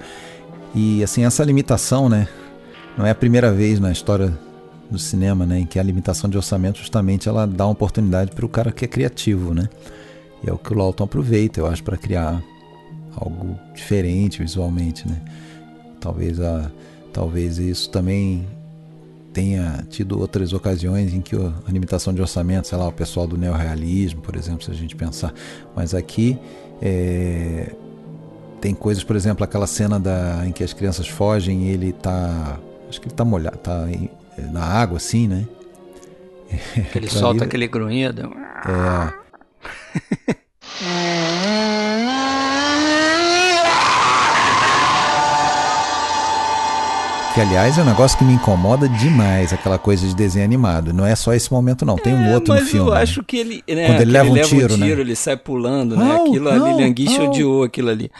E 0.74 1.02
assim, 1.02 1.24
essa 1.24 1.42
limitação, 1.44 2.08
né? 2.08 2.28
Não 2.96 3.06
é 3.06 3.10
a 3.10 3.14
primeira 3.14 3.52
vez 3.52 3.78
na 3.78 3.92
história 3.92 4.36
do 4.90 4.98
cinema, 4.98 5.44
né, 5.44 5.60
em 5.60 5.66
que 5.66 5.78
a 5.78 5.82
limitação 5.82 6.30
de 6.30 6.36
orçamento 6.36 6.78
justamente 6.78 7.28
ela 7.28 7.46
dá 7.46 7.66
uma 7.66 7.72
oportunidade 7.72 8.30
para 8.30 8.46
o 8.46 8.48
cara 8.48 8.72
que 8.72 8.84
é 8.84 8.88
criativo, 8.88 9.52
né? 9.52 9.68
E 10.44 10.48
é 10.48 10.52
o 10.52 10.58
que 10.58 10.72
o 10.72 10.76
Lawton 10.76 11.04
aproveita, 11.04 11.60
eu 11.60 11.66
acho, 11.66 11.82
para 11.82 11.96
criar 11.96 12.42
algo 13.16 13.58
diferente 13.74 14.38
visualmente, 14.40 15.08
né? 15.08 15.20
Talvez 16.00 16.40
a 16.40 16.70
talvez 17.12 17.58
isso 17.58 17.88
também 17.88 18.46
tenha 19.32 19.84
tido 19.90 20.18
outras 20.18 20.52
ocasiões 20.52 21.12
em 21.12 21.20
que 21.20 21.34
a 21.34 21.70
limitação 21.70 22.12
de 22.12 22.20
orçamento, 22.20 22.68
sei 22.68 22.78
lá, 22.78 22.88
o 22.88 22.92
pessoal 22.92 23.26
do 23.26 23.36
neorrealismo, 23.36 24.20
por 24.20 24.36
exemplo, 24.36 24.62
se 24.62 24.70
a 24.70 24.74
gente 24.74 24.94
pensar, 24.94 25.32
mas 25.74 25.94
aqui 25.94 26.38
é, 26.80 27.74
tem 28.60 28.74
coisas, 28.74 29.04
por 29.04 29.16
exemplo, 29.16 29.44
aquela 29.44 29.66
cena 29.66 29.98
da, 29.98 30.42
em 30.46 30.52
que 30.52 30.62
as 30.62 30.72
crianças 30.72 31.08
fogem 31.08 31.64
e 31.64 31.68
ele 31.70 31.92
tá, 31.92 32.58
acho 32.88 33.00
que 33.00 33.08
ele 33.08 33.14
tá 33.14 33.24
molhado, 33.24 33.58
tá 33.58 33.86
na 34.38 34.64
água 34.64 34.96
assim, 34.96 35.26
né? 35.26 35.46
Ele 36.94 37.08
solta 37.08 37.42
ali, 37.42 37.44
aquele 37.44 37.66
grunhido. 37.66 38.32
É. 38.64 39.26
Que, 47.36 47.42
aliás, 47.42 47.76
é 47.76 47.82
um 47.82 47.84
negócio 47.84 48.16
que 48.16 48.24
me 48.24 48.32
incomoda 48.32 48.88
demais, 48.88 49.52
aquela 49.52 49.76
coisa 49.76 50.06
de 50.08 50.14
desenho 50.14 50.46
animado. 50.46 50.90
Não 50.94 51.04
é 51.04 51.14
só 51.14 51.34
esse 51.34 51.52
momento, 51.52 51.84
não. 51.84 51.96
Tem 51.96 52.14
um 52.14 52.24
é, 52.24 52.34
outro 52.34 52.54
no 52.54 52.60
filme. 52.62 52.88
Mas 52.88 52.96
eu 52.96 53.02
acho 53.02 53.22
que 53.22 53.36
ele. 53.36 53.62
Né, 53.68 53.88
Quando 53.88 54.00
ele 54.00 54.10
leva, 54.10 54.30
um, 54.30 54.34
tiro, 54.40 54.72
um 54.72 54.78
tiro, 54.78 54.78
né? 54.78 55.00
ele 55.02 55.14
sai 55.14 55.36
pulando, 55.36 55.98
né? 55.98 56.16
Aquilo, 56.16 56.50
não, 56.50 56.64
a 56.64 56.70
Lilian 56.70 56.90
Guiche 56.94 57.20
odiou 57.20 57.64
aquilo 57.64 57.90
ali. 57.90 58.10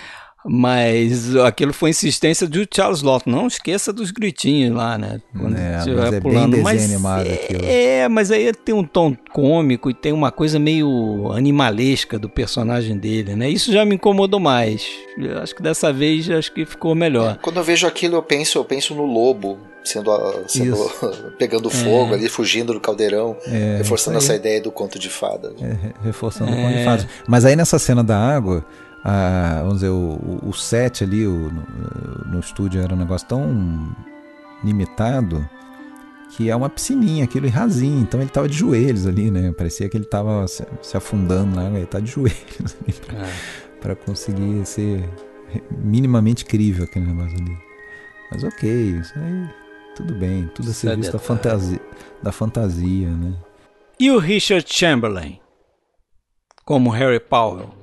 Mas 0.49 1.35
aquilo 1.37 1.73
foi 1.73 1.91
insistência 1.91 2.47
do 2.47 2.67
Charles 2.73 3.03
Lawton. 3.03 3.31
Não 3.31 3.47
esqueça 3.47 3.93
dos 3.93 4.11
gritinhos 4.11 4.77
lá, 4.77 4.97
né? 4.97 5.21
Quando 5.37 5.57
é, 5.57 5.77
mas 5.77 6.15
é 6.15 6.21
pulando. 6.21 6.53
bem 6.53 6.63
mas 6.63 6.85
animado 6.85 7.27
é, 7.27 7.35
aquilo. 7.35 7.65
É, 7.65 8.09
mas 8.09 8.31
aí 8.31 8.53
tem 8.53 8.75
um 8.75 8.85
tom 8.85 9.17
cômico 9.33 9.91
e 9.91 9.95
tem 9.95 10.13
uma 10.13 10.31
coisa 10.31 10.59
meio 10.59 11.33
animalesca 11.33 12.19
do 12.19 12.29
personagem 12.29 12.97
dele, 12.97 13.35
né? 13.35 13.51
Isso 13.51 13.73
já 13.73 13.85
me 13.85 13.97
incomodou 13.97 14.39
mais. 14.39 14.87
Eu 15.19 15.39
acho 15.39 15.55
que 15.55 15.63
dessa 15.63 15.93
vez 15.93 16.31
acho 16.31 16.53
que 16.53 16.65
ficou 16.65 16.95
melhor. 16.95 17.33
É, 17.33 17.39
quando 17.43 17.57
eu 17.57 17.65
vejo 17.65 17.87
aquilo, 17.87 18.17
eu 18.17 18.23
penso, 18.23 18.59
eu 18.59 18.65
penso 18.65 18.95
no 18.95 19.05
lobo 19.05 19.59
sendo, 19.87 20.11
sendo 20.49 20.77
pegando 21.39 21.71
fogo 21.71 22.13
é. 22.13 22.15
ali, 22.15 22.29
fugindo 22.29 22.73
do 22.73 22.81
caldeirão, 22.81 23.37
é, 23.47 23.79
reforçando 23.79 24.19
essa 24.19 24.35
ideia 24.35 24.61
do 24.61 24.71
conto 24.71 24.99
de 24.99 25.09
fadas. 25.09 25.55
É, 25.63 25.77
reforçando 26.05 26.53
o 26.53 26.57
conto 26.57 26.77
de 26.77 26.85
fadas. 26.85 27.07
Mas 27.27 27.45
aí 27.45 27.57
nessa 27.57 27.79
cena 27.79 28.03
da 28.03 28.19
água, 28.19 28.65
a, 29.09 29.61
vamos 29.61 29.75
dizer, 29.75 29.91
o, 29.91 30.41
o 30.43 30.53
set 30.53 31.05
ali 31.05 31.25
o, 31.25 31.49
no, 31.53 32.33
no 32.33 32.41
estúdio 32.41 32.83
era 32.83 32.93
um 32.93 32.99
negócio 32.99 33.29
tão 33.29 33.95
limitado 34.65 35.49
que 36.31 36.51
é 36.51 36.57
uma 36.57 36.69
piscininha, 36.69 37.23
aquilo 37.23 37.49
rasinho, 37.49 38.01
então 38.01 38.21
ele 38.21 38.31
tava 38.31 38.49
de 38.49 38.57
joelhos 38.57 39.07
ali, 39.07 39.31
né? 39.31 39.53
Parecia 39.53 39.89
que 39.89 39.97
ele 39.97 40.07
tava 40.07 40.49
se, 40.49 40.67
se 40.83 40.97
afundando 40.97 41.55
na 41.55 41.69
água, 41.69 41.79
ele 41.79 41.87
tá 41.87 42.01
de 42.01 42.11
joelhos 42.11 42.77
ali 42.83 42.95
para 43.81 43.93
é. 43.93 43.95
conseguir 43.95 44.67
ser 44.67 45.09
minimamente 45.71 46.45
crível 46.45 46.85
aquele 46.85 47.07
negócio 47.07 47.39
ali. 47.39 47.57
Mas 48.33 48.43
ok, 48.43 48.69
isso 48.69 49.13
aí 49.17 49.49
tudo 49.95 50.15
bem, 50.15 50.51
tudo 50.53 50.71
a 50.71 50.75
serviço 50.75 51.13
da 51.13 51.19
fantasia, 51.21 51.81
da 52.21 52.33
fantasia, 52.33 53.09
né? 53.09 53.35
E 54.01 54.11
o 54.11 54.19
Richard 54.19 54.67
Chamberlain 54.69 55.39
como 56.65 56.91
Harry 56.91 57.21
Powell? 57.21 57.76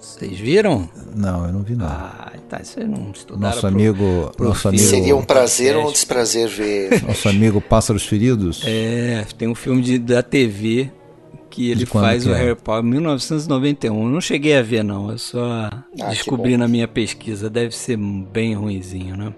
Vocês 0.00 0.38
viram? 0.38 0.88
Não, 1.14 1.46
eu 1.46 1.52
não 1.52 1.62
vi 1.62 1.74
não. 1.74 1.86
Ah, 1.86 2.32
tá. 2.48 2.60
Você 2.62 2.84
não 2.84 3.10
estudaram 3.10 3.54
Nosso 3.54 3.66
amigo, 3.66 4.32
pro 4.36 4.48
nosso 4.48 4.68
amigo. 4.68 4.82
Seria 4.82 5.16
um 5.16 5.24
prazer 5.24 5.76
ou 5.76 5.88
um 5.88 5.92
desprazer 5.92 6.48
ver. 6.48 7.02
Nosso 7.06 7.28
amigo 7.28 7.60
Pássaros 7.60 8.06
Feridos. 8.06 8.62
É, 8.64 9.26
tem 9.36 9.48
um 9.48 9.54
filme 9.54 9.82
de, 9.82 9.98
da 9.98 10.22
TV 10.22 10.90
que 11.50 11.70
ele 11.70 11.86
faz 11.86 12.24
que 12.24 12.30
o 12.30 12.34
é? 12.34 12.38
Harry 12.38 12.54
Potter 12.54 12.84
1991. 12.84 14.02
Eu 14.04 14.08
não 14.08 14.20
cheguei 14.20 14.56
a 14.56 14.62
ver 14.62 14.84
não, 14.84 15.10
eu 15.10 15.18
só 15.18 15.68
ah, 15.70 16.08
descobri 16.08 16.56
na 16.56 16.68
minha 16.68 16.86
pesquisa. 16.86 17.50
Deve 17.50 17.74
ser 17.74 17.96
bem 17.96 18.54
ruinzinho, 18.54 19.16
né? 19.16 19.32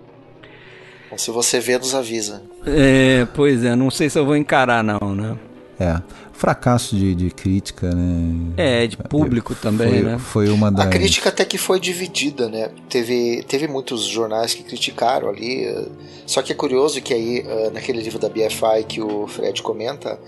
Bom, 1.11 1.18
se 1.18 1.30
você 1.30 1.58
vê, 1.58 1.78
nos 1.78 1.94
avisa. 1.94 2.42
É, 2.66 3.26
pois 3.34 3.64
é, 3.64 3.74
não 3.74 3.90
sei 3.90 4.08
se 4.08 4.18
eu 4.18 4.24
vou 4.24 4.36
encarar 4.36 4.84
não, 4.84 5.14
né? 5.14 5.36
É 5.78 6.00
fracasso 6.41 6.97
de, 6.97 7.14
de 7.14 7.30
crítica, 7.30 7.95
né? 7.95 8.55
É, 8.57 8.86
de 8.86 8.97
público 8.97 9.55
também, 9.55 9.91
foi, 9.91 10.03
né? 10.03 10.18
Foi 10.18 10.49
uma 10.49 10.72
das... 10.72 10.86
A 10.86 10.88
crítica 10.88 11.28
até 11.28 11.45
que 11.45 11.59
foi 11.59 11.78
dividida, 11.78 12.49
né? 12.49 12.70
Teve, 12.88 13.45
teve 13.47 13.68
muitos 13.68 14.05
jornais 14.05 14.55
que 14.55 14.62
criticaram 14.62 15.28
ali. 15.28 15.66
Eh, 15.66 15.88
só 16.26 16.41
que 16.41 16.51
é 16.51 16.55
curioso 16.55 17.03
que 17.03 17.12
aí, 17.12 17.45
eh, 17.47 17.70
naquele 17.74 18.01
livro 18.01 18.18
da 18.18 18.30
BFI 18.30 18.84
que 18.88 19.03
o 19.03 19.26
Fred 19.26 19.62
comenta, 19.62 20.18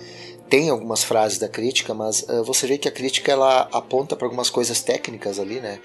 tem 0.51 0.69
algumas 0.69 1.03
frases 1.03 1.39
da 1.39 1.49
crítica, 1.49 1.95
mas 1.95 2.29
eh, 2.29 2.43
você 2.43 2.67
vê 2.67 2.77
que 2.77 2.89
a 2.89 2.93
crítica 2.93 3.33
ela 3.33 3.67
aponta 3.73 4.15
para 4.15 4.27
algumas 4.27 4.51
coisas 4.51 4.83
técnicas 4.83 5.39
ali, 5.39 5.61
né? 5.61 5.79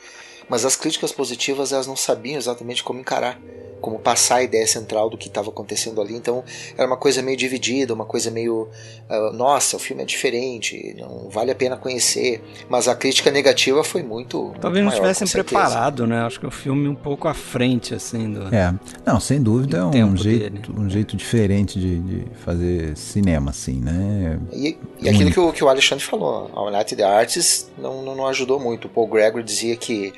Mas 0.50 0.66
as 0.66 0.76
críticas 0.76 1.14
positivas 1.14 1.72
elas 1.72 1.88
não 1.88 1.96
sabiam 1.96 2.38
exatamente 2.38 2.84
como 2.84 3.00
encarar 3.00 3.40
como 3.82 4.00
passar 4.00 4.38
a 4.38 4.44
ideia 4.44 4.66
central 4.68 5.10
do 5.10 5.18
que 5.18 5.28
estava 5.28 5.50
acontecendo 5.50 6.02
ali. 6.02 6.16
Então 6.16 6.44
era 6.78 6.88
uma 6.88 6.98
coisa 6.98 7.22
meio 7.22 7.38
dividida, 7.38 7.94
uma 7.94 8.06
coisa 8.06 8.32
meio 8.32 8.70
uh, 9.10 9.34
nossa, 9.34 9.78
o 9.78 9.80
filme 9.80 10.04
é 10.04 10.06
diferente, 10.06 10.96
não 10.98 11.30
vale 11.30 11.52
a 11.52 11.56
pena 11.56 11.78
conhecer. 11.78 12.42
Mas 12.70 12.88
a 12.88 12.96
crítica 12.96 13.32
negativa 13.32 13.84
foi 13.84 14.04
muito. 14.04 14.54
Talvez 14.60 14.84
muito 14.84 14.98
não 15.00 15.08
estivessem 15.08 15.28
preparado, 15.28 16.06
né? 16.06 16.22
Acho 16.22 16.40
que 16.40 16.48
o 16.48 16.52
filme 16.52 16.88
um 16.88 16.96
pouco 16.96 17.28
à 17.28 17.34
frente 17.34 17.94
assim 17.94 18.32
do. 18.32 18.54
É, 18.54 18.74
não, 19.06 19.20
sem 19.20 19.42
dúvida 19.42 19.90
é 19.94 20.04
um 20.04 20.16
jeito, 20.16 20.74
um 20.78 20.90
jeito 20.90 21.16
diferente 21.16 21.80
de, 21.80 22.00
de, 22.00 22.28
fazer 22.44 22.96
cinema, 22.98 23.52
assim, 23.52 23.80
né? 23.80 24.40
E, 24.52 24.78
e 25.00 25.10
aquilo 25.10 25.32
que 25.32 25.40
o, 25.40 25.52
que 25.52 25.64
o 25.64 25.70
Alexandre 25.70 26.04
falou, 26.04 26.50
a 26.54 26.64
United 26.64 27.02
Arts 27.04 27.70
não, 27.78 28.02
não, 28.02 28.16
não 28.16 28.28
ajudou 28.28 28.60
muito. 28.60 28.86
O 28.86 28.90
Paul 28.90 29.08
Gregor 29.08 29.44
dizia 29.44 29.76
que 29.76 30.14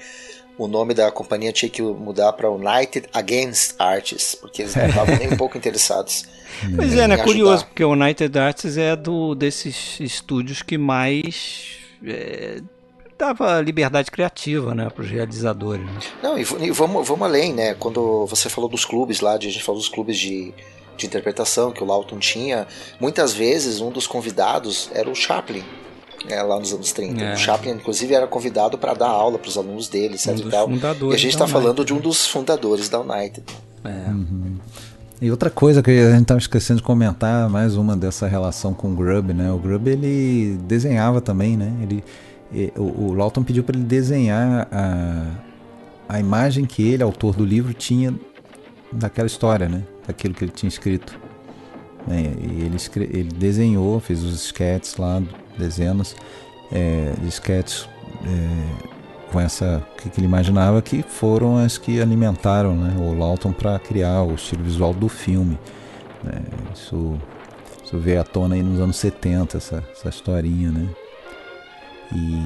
o 0.59 0.67
nome 0.67 0.93
da 0.93 1.09
companhia 1.09 1.53
tinha 1.53 1.69
que 1.69 1.81
mudar 1.81 2.33
para 2.33 2.51
United 2.51 3.07
Against 3.13 3.75
Artists, 3.79 4.35
porque 4.35 4.63
eles 4.63 4.75
não 4.75 4.87
estavam 4.87 5.15
nem 5.15 5.31
um 5.31 5.37
pouco 5.37 5.57
interessados. 5.57 6.25
Pois 6.75 6.93
é, 6.93 7.07
né? 7.07 7.15
Curioso, 7.15 7.65
porque 7.67 7.85
o 7.85 7.91
United 7.91 8.37
Artists 8.37 8.75
é 8.75 8.93
do 8.93 9.33
desses 9.33 9.97
estúdios 10.01 10.61
que 10.61 10.77
mais 10.77 11.77
é, 12.05 12.61
dava 13.17 13.61
liberdade 13.61 14.11
criativa, 14.11 14.75
né, 14.75 14.89
para 14.89 15.01
os 15.01 15.09
realizadores. 15.09 15.85
Né? 15.85 15.99
Não, 16.21 16.37
e, 16.37 16.41
e, 16.41 16.71
vamos, 16.71 17.07
vamos 17.07 17.25
além, 17.25 17.53
né? 17.53 17.75
Quando 17.75 18.25
você 18.25 18.49
falou 18.49 18.69
dos 18.69 18.83
clubes 18.83 19.21
lá, 19.21 19.33
a 19.35 19.39
gente 19.39 19.63
falou 19.63 19.79
dos 19.79 19.87
clubes 19.87 20.17
de, 20.17 20.53
de 20.97 21.05
interpretação 21.05 21.71
que 21.71 21.81
o 21.81 21.85
Lawton 21.85 22.19
tinha, 22.19 22.67
muitas 22.99 23.31
vezes 23.31 23.79
um 23.79 23.91
dos 23.91 24.05
convidados 24.05 24.89
era 24.93 25.09
o 25.09 25.15
Chaplin 25.15 25.63
é, 26.27 26.41
lá 26.41 26.59
nos 26.59 26.73
anos 26.73 26.91
30. 26.91 27.21
É. 27.21 27.33
O 27.33 27.37
Chaplin, 27.37 27.71
inclusive, 27.71 28.13
era 28.13 28.27
convidado 28.27 28.77
para 28.77 28.93
dar 28.93 29.09
aula 29.09 29.37
para 29.37 29.49
os 29.49 29.57
alunos 29.57 29.87
dele, 29.87 30.17
certo? 30.17 30.43
Um 30.43 30.47
e, 30.75 30.79
tal. 30.79 31.11
e 31.11 31.13
a 31.13 31.17
gente 31.17 31.33
está 31.33 31.47
falando 31.47 31.85
de 31.85 31.93
um 31.93 31.99
dos 31.99 32.27
fundadores 32.27 32.89
da 32.89 32.99
United. 32.99 33.43
É. 33.83 34.09
Uhum. 34.09 34.57
E 35.21 35.29
outra 35.29 35.49
coisa 35.49 35.83
que 35.83 35.91
a 35.91 36.11
gente 36.11 36.21
estava 36.21 36.39
esquecendo 36.39 36.79
de 36.79 36.85
comentar, 36.85 37.49
mais 37.49 37.75
uma 37.75 37.95
dessa 37.95 38.25
relação 38.27 38.73
com 38.73 38.91
o 38.91 38.95
Grubb, 38.95 39.33
né? 39.33 39.51
O 39.51 39.57
Grubb 39.57 39.89
ele 39.89 40.57
desenhava 40.65 41.19
também, 41.19 41.57
né? 41.57 41.73
Ele, 41.81 42.03
o, 42.77 43.09
o 43.09 43.13
Lawton 43.13 43.43
pediu 43.43 43.63
para 43.63 43.77
ele 43.77 43.85
desenhar 43.85 44.67
a, 44.71 45.25
a 46.07 46.19
imagem 46.19 46.65
que 46.65 46.87
ele, 46.87 47.03
autor 47.03 47.35
do 47.35 47.43
livro, 47.43 47.73
tinha 47.73 48.13
daquela 48.91 49.27
história, 49.27 49.67
né? 49.67 49.83
Daquilo 50.07 50.33
que 50.33 50.45
ele 50.45 50.51
tinha 50.51 50.69
escrito. 50.69 51.19
É, 52.09 52.15
e 52.15 52.61
ele, 52.61 52.77
ele 53.11 53.29
desenhou, 53.33 53.99
fez 53.99 54.23
os 54.23 54.45
sketches 54.45 54.95
lá 54.95 55.21
dezenas 55.59 56.15
é, 56.71 57.13
de 57.21 57.27
sketches 57.27 57.87
é, 58.23 58.99
com 59.31 59.39
essa 59.39 59.85
que, 59.97 60.09
ele 60.19 60.25
imaginava 60.25 60.81
que 60.81 61.03
foram 61.03 61.57
as 61.57 61.77
que 61.77 62.01
alimentaram 62.01 62.75
né, 62.75 62.95
o 62.97 63.17
Lawton 63.17 63.51
para 63.51 63.77
criar 63.79 64.23
o 64.23 64.33
estilo 64.33 64.63
visual 64.63 64.93
do 64.93 65.07
filme. 65.07 65.57
Né? 66.23 66.41
Isso, 66.73 67.17
isso 67.83 67.97
veio 67.97 68.21
à 68.21 68.23
tona 68.23 68.55
aí 68.55 68.63
nos 68.63 68.79
anos 68.79 68.97
70, 68.97 69.57
essa, 69.57 69.83
essa 69.91 70.09
historinha, 70.09 70.71
né? 70.71 70.89
E, 72.11 72.43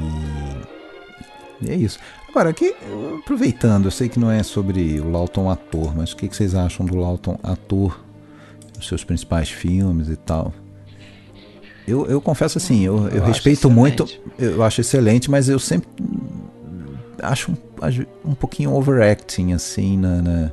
e 1.61 1.69
é 1.69 1.75
isso. 1.75 1.99
Agora, 2.29 2.49
aqui, 2.49 2.75
aproveitando, 3.19 3.85
eu 3.85 3.91
sei 3.91 4.09
que 4.09 4.19
não 4.19 4.29
é 4.29 4.43
sobre 4.43 4.99
o 4.99 5.09
Lawton 5.09 5.49
ator, 5.49 5.95
mas 5.95 6.11
o 6.11 6.17
que, 6.17 6.27
que 6.27 6.35
vocês 6.35 6.55
acham 6.55 6.85
do 6.85 6.97
Lawton 6.97 7.39
ator, 7.43 8.03
os 8.77 8.87
seus 8.87 9.03
principais 9.03 9.49
filmes 9.49 10.09
e 10.09 10.15
tal? 10.15 10.53
Eu, 11.87 12.05
eu 12.07 12.21
confesso 12.21 12.57
assim, 12.57 12.81
eu, 12.81 13.07
eu, 13.09 13.17
eu 13.17 13.23
respeito 13.23 13.69
muito, 13.69 14.07
eu 14.39 14.63
acho 14.63 14.81
excelente, 14.81 15.29
mas 15.29 15.49
eu 15.49 15.59
sempre 15.59 15.87
acho 17.21 17.51
um, 17.51 18.31
um 18.31 18.33
pouquinho 18.33 18.73
overacting, 18.73 19.53
assim, 19.53 19.97
na, 19.97 20.21
na 20.21 20.51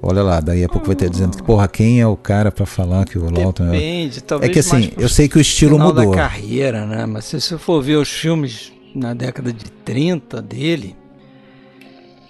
Olha 0.00 0.22
lá, 0.22 0.40
daí 0.40 0.64
a 0.64 0.68
pouco 0.68 0.86
vai 0.86 0.96
ter 0.96 1.10
dizendo 1.10 1.36
que, 1.36 1.42
porra, 1.42 1.68
quem 1.68 2.00
é 2.00 2.06
o 2.06 2.16
cara 2.16 2.50
pra 2.50 2.64
falar 2.64 3.04
que 3.04 3.18
o 3.18 3.30
Lawton 3.30 3.66
é. 3.66 3.70
Depende, 3.72 4.20
talvez 4.22 4.50
É 4.50 4.52
que 4.52 4.58
assim, 4.58 4.90
eu 4.96 5.08
sei 5.08 5.28
que 5.28 5.36
o 5.36 5.40
estilo 5.40 5.76
final 5.76 5.88
mudou. 5.88 6.10
da 6.10 6.16
carreira, 6.16 6.86
né? 6.86 7.04
Mas 7.04 7.26
se 7.26 7.40
você 7.40 7.58
for 7.58 7.82
ver 7.82 7.96
os 7.96 8.08
filmes 8.08 8.72
na 8.94 9.12
década 9.12 9.52
de 9.52 9.70
30 9.84 10.40
dele, 10.40 10.96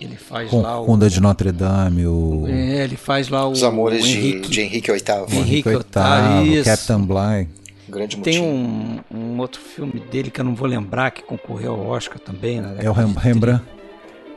ele 0.01 0.17
faz 0.17 0.51
Com 0.51 0.61
lá 0.61 0.81
o. 0.81 0.85
Conda 0.85 1.09
de 1.09 1.21
Notre 1.21 1.53
Dame, 1.53 2.05
o 2.05 2.45
É, 2.49 2.85
ele 2.85 2.97
faz 2.97 3.29
lá 3.29 3.47
o. 3.47 3.53
Os 3.53 3.63
Amores 3.63 4.05
o 4.05 4.07
de, 4.07 4.19
Henrique, 4.19 4.51
de 4.51 4.61
Henrique 4.61 4.91
VIII. 4.91 5.39
Henrique 5.39 5.69
VIII. 5.69 6.65
Captain 6.65 7.01
Bligh. 7.01 7.49
Grande 7.93 8.17
Tem 8.19 8.41
um, 8.41 9.01
um 9.15 9.39
outro 9.39 9.61
filme 9.61 10.01
dele 10.01 10.31
que 10.31 10.41
eu 10.41 10.45
não 10.45 10.55
vou 10.55 10.67
lembrar, 10.67 11.11
que 11.11 11.23
concorreu 11.23 11.73
ao 11.75 11.87
Oscar 11.89 12.19
também. 12.19 12.61
Na 12.61 12.69
É 12.69 12.73
o 12.73 12.75
década 12.77 12.93
Rem- 13.01 13.07
de 13.09 13.13
30. 13.15 13.21
Rembrandt. 13.29 13.65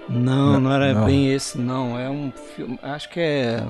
Não, 0.09 0.53
Não, 0.53 0.59
não 0.59 0.71
era 0.71 0.93
não. 0.93 1.05
bem 1.05 1.31
esse, 1.33 1.57
não. 1.57 1.97
É 1.97 2.09
um 2.09 2.31
filme. 2.55 2.77
Acho 2.83 3.09
que 3.09 3.19
é. 3.19 3.63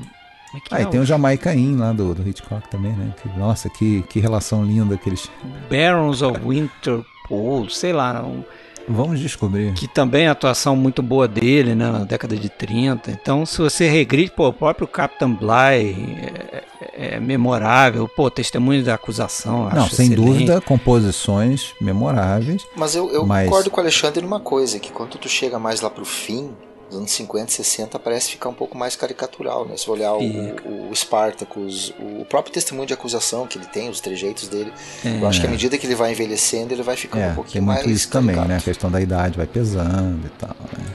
É 0.56 0.60
que 0.60 0.74
Ah, 0.76 0.80
é 0.80 0.84
e 0.84 0.86
tem 0.88 1.00
o 1.00 1.04
o 1.04 1.06
Jamaica 1.06 1.54
Inn 1.54 1.78
lá 1.78 1.94
do, 1.94 2.14
do 2.16 2.28
Hitchcock 2.28 2.70
também, 2.70 2.92
né? 2.94 3.14
Que- 3.22 3.30
nossa, 3.40 3.70
que, 3.70 4.02
que 4.04 4.20
relação 4.20 4.64
linda 4.66 4.98
que 4.98 5.08
eles. 5.10 5.30
Barons 5.70 6.22
of 6.22 6.40
Winterpool, 6.46 7.70
sei 7.70 7.94
lá. 7.94 8.22
um- 8.24 8.44
Vamos 8.88 9.20
descobrir. 9.20 9.74
que 9.74 9.88
também 9.88 10.26
é 10.26 10.30
atuação 10.30 10.76
muito 10.76 11.02
boa 11.02 11.28
dele, 11.28 11.74
né, 11.76 11.90
na 11.92 12.00
década 12.04 12.36
de 12.36 12.50
30. 12.50 13.12
Então, 13.12 13.46
se 13.46 13.58
você 13.60 13.88
regride, 13.88 14.32
pô, 14.32 14.48
o 14.50 14.54
próprio 14.54 14.88
Captain 14.88 15.34
Bligh 15.34 15.96
é, 16.22 16.64
é- 16.82 17.16
é 17.16 17.20
memorável, 17.20 18.08
pô, 18.08 18.30
testemunho 18.30 18.84
da 18.84 18.94
acusação, 18.94 19.70
Não, 19.70 19.90
sem 19.90 20.08
excelente. 20.08 20.16
dúvida, 20.16 20.62
composições 20.62 21.74
memoráveis. 21.82 22.66
Mas 22.76 22.96
eu, 22.96 23.12
eu 23.12 23.26
Mas- 23.26 23.46
concordo 23.50 23.70
com 23.72 23.78
o 23.78 23.82
Alexandre 23.82 24.22
numa 24.22 24.40
coisa, 24.40 24.80
que 24.80 24.92
quando 24.92 25.18
tu 25.18 25.28
chega 25.30 25.58
mais 25.60 25.82
lá 25.82 25.90
pro 25.90 26.06
fim, 26.06 26.52
dos 26.90 26.98
anos 26.98 27.12
50 27.12 27.50
e 27.50 27.54
60, 27.54 27.98
parece 28.00 28.32
ficar 28.32 28.50
um 28.50 28.54
pouco 28.54 28.78
mais 28.78 28.96
caricatural, 28.96 29.66
né? 29.66 29.76
Se 29.78 29.86
você 29.86 29.92
olhar 29.92 30.14
o, 30.14 30.22
o, 30.22 30.90
o 30.92 30.96
Spartacus, 30.96 31.94
o 32.00 32.26
próprio 32.26 32.54
testemunho 32.54 32.88
de 32.88 32.94
acusação 32.94 33.48
que 33.48 33.58
ele 33.58 33.66
tem, 33.68 33.90
os 33.90 34.00
trejeitos 34.00 34.48
dele, 34.48 34.72
É. 35.04 35.20
eu 35.22 35.28
acho 35.28 35.42
que 35.42 35.48
à 35.48 35.50
medida 35.50 35.78
que 35.78 35.86
ele 35.88 35.96
vai 35.96 36.12
envelhecendo, 36.12 36.74
ele 36.74 36.84
vai 36.84 36.96
ficando 36.96 37.22
É, 37.22 37.26
um 37.26 37.28
tem 37.30 37.36
pouquinho 37.36 37.64
muito 37.64 37.78
mais 37.86 37.92
isso 37.92 38.10
também, 38.10 38.36
caricato. 38.36 38.48
né? 38.54 38.58
A 38.58 38.62
questão 38.62 38.92
da 38.92 39.02
idade 39.02 39.38
vai 39.38 39.48
pesando 39.48 40.26
e 40.26 40.30
tal, 40.38 40.56
né? 40.78 40.86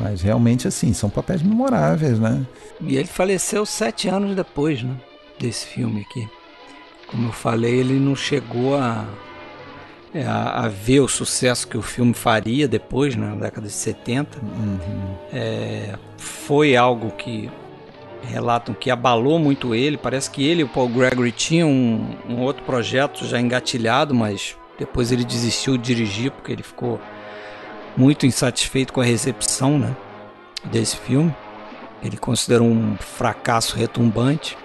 Mas 0.00 0.20
realmente, 0.22 0.68
assim, 0.68 0.92
são 0.92 1.10
papéis 1.10 1.42
memoráveis, 1.42 2.18
né? 2.18 2.46
E 2.80 2.96
ele 2.96 3.08
faleceu 3.08 3.66
sete 3.66 4.08
anos 4.08 4.36
depois, 4.36 4.82
né, 4.82 4.94
desse 5.40 5.66
filme 5.66 6.02
aqui. 6.08 6.28
Como 7.08 7.28
eu 7.28 7.32
falei, 7.32 7.74
ele 7.80 7.94
não 7.98 8.14
chegou 8.14 8.76
a, 8.76 9.04
a, 10.26 10.64
a 10.64 10.68
ver 10.68 11.00
o 11.00 11.08
sucesso 11.08 11.68
que 11.68 11.76
o 11.76 11.82
filme 11.82 12.14
faria 12.14 12.66
depois, 12.66 13.14
né, 13.14 13.26
na 13.26 13.36
década 13.36 13.66
de 13.66 13.72
70. 13.72 14.38
É, 15.32 15.94
foi 16.16 16.76
algo 16.76 17.10
que 17.10 17.50
relatam 18.22 18.74
que 18.74 18.90
abalou 18.90 19.38
muito 19.38 19.74
ele. 19.74 19.96
Parece 19.96 20.30
que 20.30 20.46
ele 20.46 20.62
e 20.62 20.64
o 20.64 20.68
Paul 20.68 20.88
Gregory 20.88 21.32
tinham 21.32 21.70
um, 21.70 22.16
um 22.28 22.40
outro 22.40 22.62
projeto 22.64 23.26
já 23.26 23.40
engatilhado, 23.40 24.14
mas 24.14 24.56
depois 24.78 25.12
ele 25.12 25.24
desistiu 25.24 25.76
de 25.76 25.94
dirigir 25.94 26.30
porque 26.30 26.52
ele 26.52 26.62
ficou 26.62 27.00
muito 27.96 28.26
insatisfeito 28.26 28.92
com 28.92 29.00
a 29.00 29.04
recepção 29.04 29.78
né, 29.78 29.96
desse 30.64 30.96
filme. 30.96 31.34
Ele 32.02 32.16
considerou 32.16 32.68
um 32.68 32.96
fracasso 32.96 33.76
retumbante. 33.76 34.56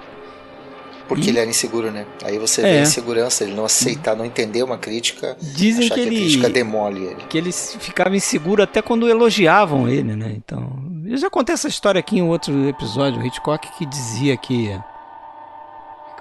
Porque 1.07 1.25
E- 1.25 1.29
ele 1.29 1.39
era 1.39 1.49
inseguro, 1.49 1.91
né? 1.91 2.05
Aí 2.23 2.37
você 2.39 2.61
É. 2.61 2.63
vê 2.73 2.79
a 2.79 2.81
insegurança, 2.83 3.43
ele 3.43 3.53
não 3.53 3.65
aceitar, 3.65 4.15
não 4.15 4.23
entender 4.25 4.63
uma 4.63 4.77
crítica, 4.77 5.35
Dizem 5.41 5.85
achar 5.85 5.95
que 5.95 6.01
que, 6.01 6.07
a 6.07 6.11
crítica 6.11 6.49
demole 6.49 7.03
ele. 7.03 7.23
que 7.29 7.37
ele 7.37 7.51
ficava 7.51 8.15
inseguro 8.15 8.63
até 8.63 8.81
quando 8.81 9.07
elogiavam 9.09 9.87
ele, 9.87 10.15
né? 10.15 10.33
Então, 10.35 10.71
eu 11.05 11.17
já 11.17 11.29
contei 11.29 11.53
essa 11.53 11.67
história 11.67 11.99
aqui 11.99 12.17
em 12.17 12.23
outro 12.23 12.67
episódio, 12.69 13.21
o 13.21 13.25
Hitchcock 13.25 13.67
que 13.77 13.85
dizia 13.85 14.37
que 14.37 14.77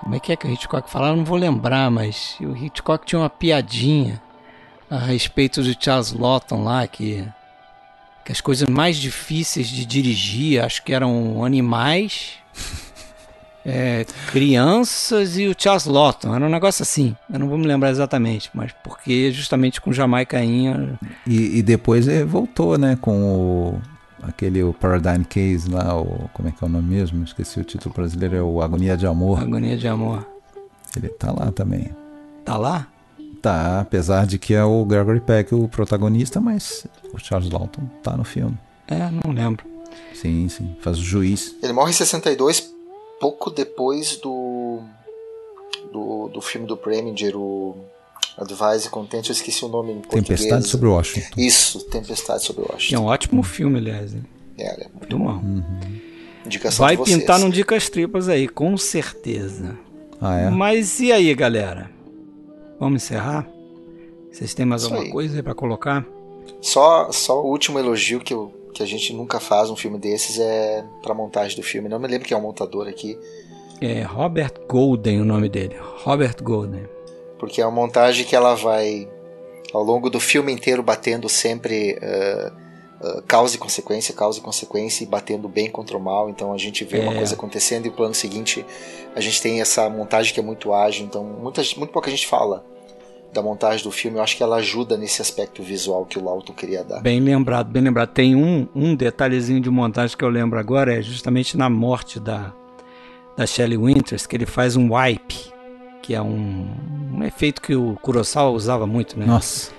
como 0.00 0.16
é 0.16 0.20
que 0.20 0.32
é 0.32 0.36
que 0.36 0.46
o 0.46 0.50
Hitchcock 0.50 0.90
falava? 0.90 1.14
Não 1.16 1.24
vou 1.24 1.38
lembrar, 1.38 1.88
mas 1.90 2.36
o 2.40 2.56
Hitchcock 2.56 3.06
tinha 3.06 3.20
uma 3.20 3.30
piadinha 3.30 4.20
a 4.90 4.98
respeito 4.98 5.62
de 5.62 5.76
Charles 5.78 6.12
Lawton 6.12 6.64
lá 6.64 6.86
que 6.86 7.24
que 8.24 8.30
as 8.30 8.40
coisas 8.40 8.68
mais 8.68 8.96
difíceis 8.98 9.66
de 9.68 9.84
dirigir, 9.84 10.62
acho 10.62 10.82
que 10.84 10.92
eram 10.94 11.44
animais, 11.44 12.34
é, 13.64 14.04
crianças 14.30 15.36
e 15.36 15.46
o 15.46 15.54
Charles 15.56 15.86
Lawton. 15.86 16.34
Era 16.34 16.44
um 16.44 16.50
negócio 16.50 16.82
assim. 16.82 17.16
Eu 17.32 17.38
não 17.38 17.48
vou 17.48 17.58
me 17.58 17.66
lembrar 17.66 17.90
exatamente, 17.90 18.50
mas 18.54 18.72
porque 18.84 19.30
justamente 19.30 19.80
com 19.80 19.92
Jamaicainha. 19.92 20.98
E, 21.26 21.58
e 21.58 21.62
depois 21.62 22.08
ele 22.08 22.24
voltou, 22.24 22.76
né? 22.76 22.98
Com 23.00 23.22
o, 23.22 23.80
aquele 24.22 24.62
o 24.62 24.72
Paradigm 24.72 25.22
Case 25.24 25.70
lá, 25.70 25.98
o, 25.98 26.28
como 26.32 26.48
é 26.48 26.52
que 26.52 26.62
é 26.62 26.66
o 26.66 26.70
nome 26.70 26.88
mesmo? 26.88 27.22
Esqueci 27.24 27.60
o 27.60 27.64
título 27.64 27.94
brasileiro, 27.94 28.36
é 28.36 28.42
o 28.42 28.60
Agonia 28.60 28.96
de 28.96 29.06
Amor. 29.06 29.40
Agonia 29.40 29.76
de 29.76 29.88
Amor. 29.88 30.26
Ele 30.96 31.08
tá 31.08 31.32
lá 31.32 31.50
também. 31.52 31.90
Tá 32.44 32.56
lá? 32.56 32.86
Tá, 33.40 33.80
apesar 33.80 34.24
de 34.24 34.38
que 34.38 34.54
é 34.54 34.62
o 34.62 34.84
Gregory 34.84 35.20
Peck 35.20 35.52
o 35.52 35.66
protagonista, 35.66 36.40
mas 36.40 36.86
o 37.12 37.18
Charles 37.18 37.50
Lawton 37.50 37.82
tá 38.02 38.16
no 38.16 38.22
filme. 38.22 38.56
É, 38.86 39.10
não 39.10 39.32
lembro. 39.32 39.66
Sim, 40.14 40.48
sim. 40.48 40.76
Faz 40.80 40.98
o 40.98 41.02
juiz. 41.02 41.56
Ele 41.62 41.72
morre 41.72 41.90
em 41.90 41.94
62, 41.94 42.71
pouco 43.22 43.50
depois 43.50 44.16
do 44.16 44.80
do, 45.92 46.28
do 46.28 46.40
filme 46.40 46.66
do 46.66 46.76
Preminger, 46.76 47.36
o 47.36 47.76
Advise 48.36 48.88
Content, 48.90 49.26
eu 49.28 49.32
esqueci 49.32 49.64
o 49.64 49.68
nome 49.68 49.92
em 49.92 50.00
português. 50.00 50.26
Tempestade 50.40 50.66
sobre 50.66 50.88
Washington. 50.88 51.40
Isso, 51.40 51.84
Tempestade 51.84 52.42
sobre 52.42 52.64
Que 52.64 52.70
é 52.70 52.74
Washington. 52.74 53.02
um 53.02 53.06
ótimo 53.06 53.42
filme, 53.44 53.78
aliás. 53.78 54.12
hein? 54.14 54.24
É, 54.58 54.84
é 54.84 54.88
Muito 54.92 55.16
bom. 55.18 55.40
indicação 56.44 56.84
Vai 56.84 56.96
de 56.96 57.02
vocês. 57.02 57.18
pintar 57.18 57.38
num 57.38 57.48
Dicas 57.50 57.88
Tripas 57.88 58.28
aí, 58.28 58.48
com 58.48 58.76
certeza. 58.76 59.78
Ah, 60.20 60.38
é? 60.40 60.50
Mas 60.50 60.98
e 61.00 61.12
aí, 61.12 61.32
galera? 61.34 61.90
Vamos 62.80 63.04
encerrar? 63.04 63.46
Vocês 64.30 64.52
têm 64.54 64.64
mais 64.66 64.82
Isso 64.82 64.90
alguma 64.90 65.06
aí. 65.06 65.12
coisa 65.12 65.36
aí 65.36 65.42
pra 65.42 65.54
colocar? 65.54 66.04
Só, 66.60 67.10
só 67.12 67.40
o 67.42 67.46
último 67.50 67.78
elogio 67.78 68.18
que, 68.20 68.32
eu, 68.34 68.52
que 68.72 68.82
a 68.82 68.86
gente 68.86 69.12
nunca 69.12 69.38
faz 69.40 69.70
um 69.70 69.76
filme 69.76 69.98
desses 69.98 70.38
é 70.38 70.84
pra 71.02 71.14
montagem 71.14 71.56
do 71.56 71.62
filme. 71.62 71.88
Não 71.88 71.98
me 71.98 72.08
lembro 72.08 72.26
quem 72.26 72.34
é 72.34 72.38
o 72.38 72.42
montador 72.42 72.88
aqui, 72.88 73.18
É 73.80 74.02
Robert 74.02 74.52
Golden 74.68 75.20
o 75.20 75.24
nome 75.24 75.48
dele. 75.48 75.76
Robert 76.04 76.36
Golden. 76.42 76.84
porque 77.38 77.60
é 77.60 77.66
uma 77.66 77.72
montagem 77.74 78.24
que 78.24 78.36
ela 78.36 78.54
vai 78.54 79.08
ao 79.74 79.82
longo 79.82 80.08
do 80.08 80.20
filme 80.20 80.52
inteiro 80.52 80.82
batendo 80.82 81.28
sempre 81.28 81.98
ah, 82.00 82.52
ah, 83.02 83.22
causa 83.26 83.56
e 83.56 83.58
consequência, 83.58 84.14
causa 84.14 84.38
e 84.38 84.42
consequência 84.42 85.02
e 85.02 85.06
batendo 85.06 85.48
bem 85.48 85.68
contra 85.70 85.96
o 85.96 86.00
mal. 86.00 86.28
Então 86.30 86.52
a 86.52 86.58
gente 86.58 86.84
vê 86.84 87.00
uma 87.00 87.12
É. 87.14 87.16
coisa 87.16 87.34
acontecendo 87.34 87.86
e 87.86 87.88
o 87.88 87.92
plano 87.92 88.14
seguinte 88.14 88.64
a 89.16 89.20
gente 89.20 89.42
tem 89.42 89.60
essa 89.60 89.88
montagem 89.90 90.32
que 90.32 90.38
é 90.40 90.42
muito 90.42 90.72
ágil. 90.72 91.04
Então 91.04 91.24
muita, 91.24 91.60
muito 91.76 91.92
pouca 91.92 92.08
gente 92.10 92.26
fala 92.28 92.64
da 93.32 93.42
montagem 93.42 93.82
do 93.82 93.90
filme. 93.90 94.18
Eu 94.18 94.22
acho 94.22 94.36
que 94.36 94.42
ela 94.42 94.56
ajuda 94.56 94.96
nesse 94.96 95.22
aspecto 95.22 95.62
visual 95.62 96.04
que 96.04 96.18
o 96.18 96.24
Lawton 96.24 96.52
queria 96.52 96.84
dar. 96.84 97.00
Bem 97.00 97.18
lembrado, 97.20 97.68
bem 97.70 97.82
lembrado. 97.82 98.10
Tem 98.10 98.36
um, 98.36 98.68
um 98.74 98.94
detalhezinho 98.94 99.60
de 99.60 99.70
montagem 99.70 100.16
que 100.16 100.24
eu 100.24 100.28
lembro 100.28 100.58
agora, 100.58 100.94
é 100.94 101.00
justamente 101.02 101.56
na 101.56 101.70
morte 101.70 102.20
da, 102.20 102.52
da 103.36 103.46
Shelley 103.46 103.78
Winters, 103.78 104.26
que 104.26 104.36
ele 104.36 104.44
faz 104.46 104.76
um 104.76 104.94
wipe, 104.94 105.50
que 106.02 106.14
é 106.14 106.20
um, 106.20 106.68
um 107.14 107.24
efeito 107.24 107.62
que 107.62 107.74
o 107.74 107.94
Kurosawa 108.02 108.50
usava 108.50 108.86
muito, 108.86 109.18
né? 109.18 109.24
Nossa, 109.24 109.70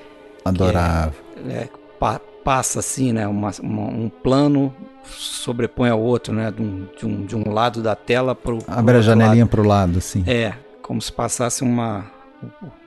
adorava. 0.44 1.14
É, 1.48 1.68
pa- 2.00 2.22
passa 2.44 2.80
assim, 2.80 3.14
né? 3.14 3.28
uma- 3.28 3.52
uma- 3.62 3.88
um 3.92 4.10
plano 4.10 4.74
sobrepõe 5.06 5.90
ao 5.90 6.02
outro, 6.02 6.34
né? 6.34 6.50
De 6.52 6.62
um, 6.62 6.88
de 6.98 7.06
um, 7.06 7.26
de 7.26 7.36
um 7.36 7.54
lado 7.54 7.84
da 7.84 7.96
tela 7.96 8.34
para 8.34 8.56
o 8.56 8.60
Abre 8.68 8.98
a 8.98 9.02
janelinha 9.02 9.46
pro 9.46 9.62
lado, 9.64 10.00
assim. 10.00 10.24
É, 10.26 10.54
como 10.82 11.02
se 11.02 11.12
passasse 11.12 11.62
uma, 11.64 12.06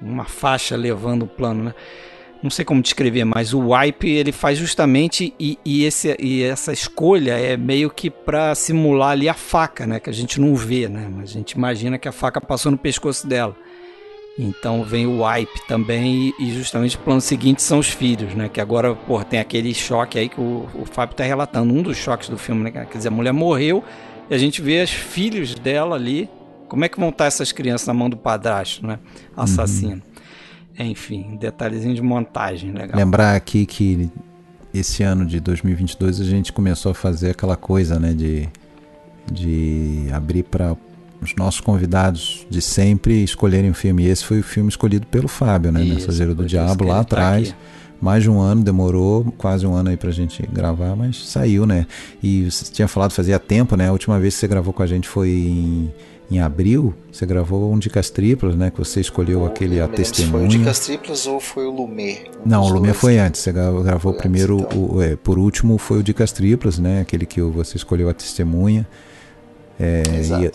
uma 0.01 0.25
faixa 0.25 0.77
levando 0.77 1.23
o 1.25 1.27
plano, 1.27 1.65
né? 1.65 1.75
Não 2.43 2.51
sei 2.51 2.65
como 2.65 2.83
descrever, 2.83 3.25
mas 3.25 3.55
o 3.55 3.71
wipe 3.71 4.09
ele 4.09 4.31
faz 4.31 4.59
justamente 4.59 5.35
e, 5.41 5.59
e, 5.65 5.85
esse, 5.85 6.15
e 6.21 6.43
essa 6.43 6.73
escolha 6.73 7.33
é 7.33 7.57
meio 7.57 7.91
que 7.91 8.11
para 8.11 8.55
simular 8.55 9.11
ali 9.11 9.29
a 9.29 9.35
faca, 9.35 9.87
né? 9.87 9.99
Que 9.99 10.11
a 10.11 10.13
gente 10.13 10.41
não 10.41 10.55
vê, 10.55 10.89
né? 10.89 11.09
Mas 11.11 11.31
a 11.31 11.33
gente 11.33 11.53
imagina 11.53 11.99
que 11.99 12.07
a 12.07 12.13
faca 12.13 12.41
passou 12.41 12.71
no 12.71 12.79
pescoço 12.79 13.27
dela. 13.27 13.57
Então 14.39 14.85
vem 14.85 15.07
o 15.07 15.23
wipe 15.25 15.67
também 15.67 16.35
e, 16.39 16.53
justamente 16.53 16.97
o 16.97 17.01
plano 17.01 17.23
seguinte 17.23 17.63
são 17.63 17.79
os 17.79 17.89
filhos, 17.89 18.35
né? 18.35 18.51
Que 18.51 18.61
agora, 18.61 18.95
pô, 18.95 19.25
tem 19.25 19.41
aquele 19.41 19.73
choque 19.73 20.19
aí 20.19 20.29
que 20.29 20.39
o, 20.39 20.69
o 20.75 20.85
Fábio 20.85 21.17
tá 21.17 21.25
relatando, 21.25 21.73
um 21.73 21.83
dos 21.83 21.97
choques 21.97 22.29
do 22.29 22.37
filme, 22.37 22.65
né? 22.65 22.71
Quer 22.71 22.99
dizer, 22.99 23.09
a 23.09 23.11
mulher 23.11 23.33
morreu 23.33 23.83
e 24.29 24.35
a 24.35 24.39
gente 24.39 24.61
vê 24.61 24.83
os 24.83 24.91
filhos 24.91 25.55
dela 25.55 25.97
ali. 25.97 26.29
Como 26.69 26.85
é 26.85 26.89
que 26.89 26.99
vão 26.99 27.11
estar 27.11 27.27
essas 27.27 27.53
crianças 27.53 27.87
na 27.87 27.95
mão 27.95 28.11
do 28.11 28.17
padrasto, 28.17 28.87
né? 28.87 28.99
Assassino. 29.37 30.03
Enfim, 30.79 31.27
um 31.33 31.37
detalhezinho 31.37 31.95
de 31.95 32.03
montagem, 32.03 32.73
legal. 32.73 32.97
Lembrar 32.97 33.35
aqui 33.35 33.65
que 33.65 34.11
esse 34.75 35.03
ano 35.03 35.25
de 35.25 35.41
2022 35.41 36.21
a 36.21 36.25
gente 36.25 36.53
começou 36.53 36.93
a 36.93 36.95
fazer 36.95 37.31
aquela 37.31 37.57
coisa, 37.57 37.99
né, 37.99 38.13
de, 38.13 38.49
de 39.33 40.07
abrir 40.13 40.43
para 40.43 40.77
os 41.21 41.35
nossos 41.35 41.61
convidados 41.61 42.47
de 42.51 42.61
sempre 42.61 43.25
escolherem 43.25 43.71
um 43.71 43.75
filme. 43.75 44.05
E 44.05 44.09
esse 44.09 44.25
foi 44.25 44.41
o 44.41 44.43
filme 44.43 44.69
escolhido 44.69 45.07
pelo 45.07 45.29
Fábio, 45.29 45.73
né, 45.73 45.83
Isso, 45.83 45.95
Mensageiro 45.95 46.35
do 46.35 46.45
Diabo, 46.45 46.85
lá 46.85 46.97
tá 46.97 47.01
atrás. 47.01 47.49
aqui. 47.49 47.59
mais 47.99 48.23
de 48.23 48.31
um 48.31 48.39
ano, 48.39 48.63
demorou 48.63 49.33
quase 49.39 49.67
um 49.67 49.75
ano 49.75 49.89
aí 49.89 49.97
pra 49.97 50.11
gente 50.11 50.47
gravar, 50.53 50.95
mas 50.95 51.27
saiu, 51.27 51.65
né? 51.65 51.87
E 52.23 52.51
você 52.51 52.71
tinha 52.71 52.87
falado 52.87 53.13
fazia 53.13 53.39
tempo, 53.39 53.77
né? 53.77 53.89
A 53.89 53.93
última 53.93 54.21
vez 54.21 54.35
que 54.35 54.41
você 54.41 54.49
gravou 54.49 54.75
com 54.75 54.83
a 54.83 54.87
gente 54.87 55.09
foi 55.09 55.31
em, 55.31 55.91
em 56.31 56.41
abril. 56.41 56.95
Você 57.11 57.25
gravou 57.25 57.73
um 57.73 57.79
Dicas 57.79 58.11
Triplas, 58.11 58.55
né? 58.55 58.71
Que 58.71 58.79
você 58.79 59.01
escolheu 59.01 59.47
aquele 59.47 59.81
A 59.81 59.89
Testemunha. 59.89 60.33
Foi 60.33 60.45
o 60.45 60.49
Dicas 60.49 60.79
Triplas 60.81 61.27
ou 61.27 61.41
foi 61.41 61.67
o 61.67 61.71
Lumê? 61.71 62.25
Não, 62.45 62.63
o 62.63 62.69
Lumê 62.69 62.93
foi 62.93 63.19
antes. 63.19 63.41
Você 63.41 63.53
gravou 63.53 64.13
primeiro, 64.15 64.61
antes, 64.61 64.77
então. 64.77 64.97
o, 64.97 65.03
é, 65.03 65.17
por 65.17 65.39
último 65.39 65.79
foi 65.79 65.99
o 65.99 66.03
Dicas 66.03 66.33
Triplas, 66.33 66.79
né? 66.79 67.01
Aquele 67.01 67.27
que 67.27 67.41
você 67.41 67.77
escolheu 67.77 68.09
A 68.09 68.15
Testemunha. 68.15 68.87
É, 69.79 70.03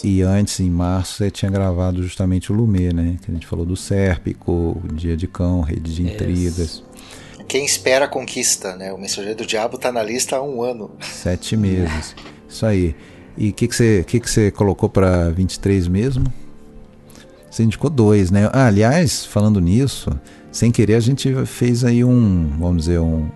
e, 0.02 0.18
e, 0.18 0.22
antes, 0.23 0.60
em 0.60 0.69
março, 0.69 1.18
você 1.18 1.30
tinha 1.30 1.49
gravado 1.52 2.02
justamente 2.02 2.52
o 2.52 2.56
Lumê, 2.56 2.91
né? 2.91 3.18
Que 3.22 3.30
a 3.30 3.34
gente 3.34 3.45
falou 3.45 3.65
do 3.65 3.77
Sérpico, 3.77 4.81
Dia 4.93 5.15
de 5.15 5.27
Cão, 5.27 5.61
Rede 5.61 5.93
de 5.93 6.02
Intrigas. 6.02 6.84
Quem 7.48 7.65
espera 7.65 8.07
conquista, 8.07 8.76
né? 8.76 8.91
O 8.91 8.98
Mensageiro 8.98 9.38
do 9.38 9.45
Diabo 9.45 9.76
está 9.76 9.91
na 9.91 10.02
lista 10.02 10.38
há 10.38 10.41
um 10.41 10.64
ano. 10.64 10.91
Sete 11.02 11.56
meses. 11.56 12.15
Isso 12.49 12.65
aí. 12.65 12.95
E 13.38 13.49
o 13.49 13.53
que, 13.53 13.68
que, 13.68 13.76
você, 13.76 14.03
que, 14.06 14.20
que 14.20 14.30
você 14.30 14.52
colocou 14.52 14.90
para 14.90 15.30
23 15.30 15.88
mesmo? 15.88 16.26
Você 17.49 17.64
indicou 17.64 17.90
dois, 17.90 18.32
né? 18.32 18.49
Ah, 18.53 18.68
aliás, 18.68 19.26
falando 19.26 19.60
nisso, 19.60 20.10
sem 20.52 20.72
querer 20.72 20.95
a 20.95 20.99
gente 20.99 21.34
fez 21.45 21.84
aí 21.84 22.03
um, 22.03 22.49
vamos 22.58 22.86
dizer, 22.86 22.99
um, 22.99 23.28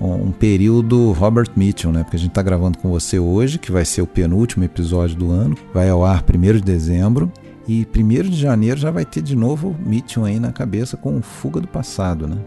um 0.00 0.30
período 0.30 1.12
Robert 1.12 1.50
Mitchell, 1.56 1.92
né? 1.92 2.04
Porque 2.04 2.16
a 2.16 2.20
gente 2.20 2.30
está 2.30 2.42
gravando 2.42 2.78
com 2.78 2.90
você 2.90 3.18
hoje, 3.18 3.58
que 3.58 3.72
vai 3.72 3.84
ser 3.84 4.02
o 4.02 4.06
penúltimo 4.06 4.64
episódio 4.64 5.16
do 5.16 5.30
ano, 5.30 5.56
vai 5.74 5.88
ao 5.88 6.04
ar 6.04 6.22
1 6.22 6.40
de 6.54 6.60
dezembro. 6.60 7.30
E 7.66 7.86
1 7.94 8.30
de 8.30 8.36
janeiro 8.36 8.80
já 8.80 8.90
vai 8.90 9.04
ter 9.04 9.20
de 9.20 9.36
novo 9.36 9.76
Mitchell 9.84 10.24
aí 10.24 10.40
na 10.40 10.52
cabeça 10.52 10.96
com 10.96 11.20
Fuga 11.20 11.60
do 11.60 11.68
Passado, 11.68 12.26
né? 12.26 12.38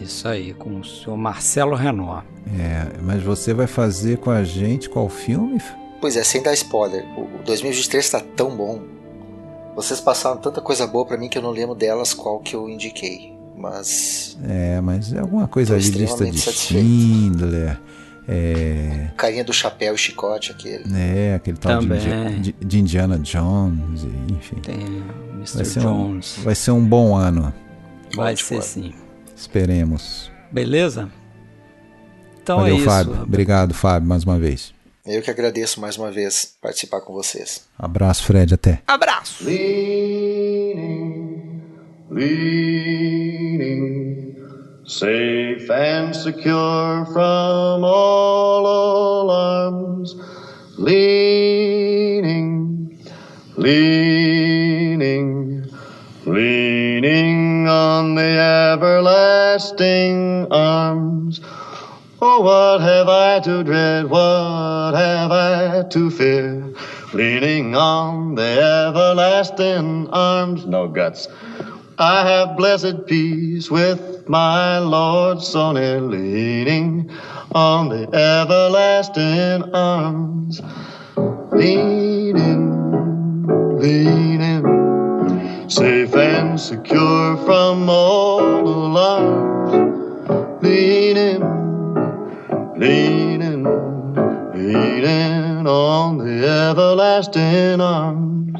Isso 0.00 0.28
aí, 0.28 0.52
com 0.52 0.78
o 0.78 0.84
senhor 0.84 1.16
Marcelo 1.16 1.74
Renó. 1.74 2.20
É, 2.58 2.86
mas 3.02 3.22
você 3.22 3.54
vai 3.54 3.66
fazer 3.66 4.18
com 4.18 4.30
a 4.30 4.44
gente 4.44 4.88
qual 4.88 5.08
filme? 5.08 5.58
Pois 6.00 6.16
é, 6.16 6.22
sem 6.22 6.42
dar 6.42 6.54
spoiler. 6.54 7.04
O 7.18 7.42
2023 7.44 8.04
está 8.04 8.20
tão 8.20 8.56
bom. 8.56 8.80
Vocês 9.74 10.00
passaram 10.00 10.36
tanta 10.36 10.60
coisa 10.60 10.86
boa 10.86 11.04
para 11.06 11.16
mim 11.16 11.28
que 11.28 11.38
eu 11.38 11.42
não 11.42 11.50
lembro 11.50 11.74
delas 11.74 12.12
qual 12.12 12.40
que 12.40 12.54
eu 12.54 12.68
indiquei. 12.68 13.36
Mas. 13.56 14.38
É, 14.48 14.80
mas 14.80 15.12
é 15.12 15.18
alguma 15.18 15.48
coisa 15.48 15.74
ali, 15.74 15.90
lista 15.90 16.24
de 16.24 16.38
Schindler. 16.38 17.78
É... 18.30 19.08
Carinha 19.16 19.42
do 19.42 19.54
chapéu 19.54 19.94
e 19.94 19.98
chicote, 19.98 20.52
aquele. 20.52 20.84
É, 20.94 21.34
aquele 21.34 21.56
tal 21.56 21.80
de, 21.80 22.52
de, 22.52 22.78
Indiana 22.78 23.18
Jones, 23.18 24.06
enfim. 24.28 24.56
Tem 24.56 25.02
Mr. 25.34 25.64
Vai 25.64 25.82
Jones. 25.82 26.38
Um, 26.38 26.42
vai 26.42 26.54
ser 26.54 26.70
um 26.72 26.84
bom 26.84 27.16
ano. 27.16 27.52
Vai 28.14 28.36
ser 28.36 28.62
sim. 28.62 28.92
Esperemos. 29.34 30.30
Beleza? 30.52 31.08
Então 32.42 32.58
Valeu, 32.58 32.74
é 32.74 32.76
isso. 32.76 32.86
Fábio. 32.86 33.22
Obrigado, 33.22 33.74
Fábio, 33.74 34.08
mais 34.08 34.24
uma 34.24 34.38
vez. 34.38 34.74
Eu 35.10 35.22
que 35.22 35.30
agradeço 35.30 35.80
mais 35.80 35.96
uma 35.96 36.10
vez 36.10 36.54
participar 36.60 37.00
com 37.00 37.14
vocês. 37.14 37.66
Abraço, 37.78 38.24
Fred, 38.24 38.52
até. 38.52 38.82
Abraço. 38.86 39.42
Leaning, 39.42 40.82
leaning, 42.10 43.16
safe 44.84 45.66
and 45.72 46.12
secure 46.12 47.06
from 47.06 47.82
all 47.86 48.66
alarms. 49.24 50.14
Leaning, 50.76 52.28
leaning, 53.56 54.52
leaning 56.26 57.66
on 57.66 58.14
the 58.14 58.74
everlasting 58.74 60.46
arms. 60.50 61.40
Oh, 62.20 62.40
what 62.40 62.80
have 62.80 63.08
I 63.08 63.38
to 63.44 63.62
dread? 63.62 64.10
What 64.10 64.94
have 64.96 65.30
I 65.30 65.84
to 65.88 66.10
fear? 66.10 66.74
Leaning 67.12 67.76
on 67.76 68.34
the 68.34 68.88
everlasting 68.88 70.08
arms, 70.10 70.66
no 70.66 70.88
guts. 70.88 71.28
I 71.96 72.26
have 72.28 72.56
blessed 72.56 73.06
peace 73.06 73.70
with 73.70 74.28
my 74.28 74.80
Lord 74.80 75.40
so 75.40 75.70
near, 75.70 76.00
leaning 76.00 77.08
on 77.52 77.88
the 77.88 78.08
everlasting 78.12 79.72
arms. 79.72 80.60
Leaning, 81.52 82.72
leaning, 83.78 84.64
safe 85.70 86.16
and 86.16 86.58
secure 86.58 87.36
from 87.46 87.88
all 87.88 88.66
alarms. 88.66 90.64
Leaning 90.64 91.67
leaning, 92.78 93.64
leaning 94.54 95.66
on 95.66 96.18
the 96.18 96.46
everlasting 96.46 97.80
arms. 97.80 98.52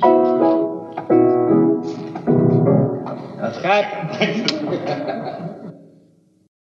That's 3.41 3.59
Cut. 3.63 4.99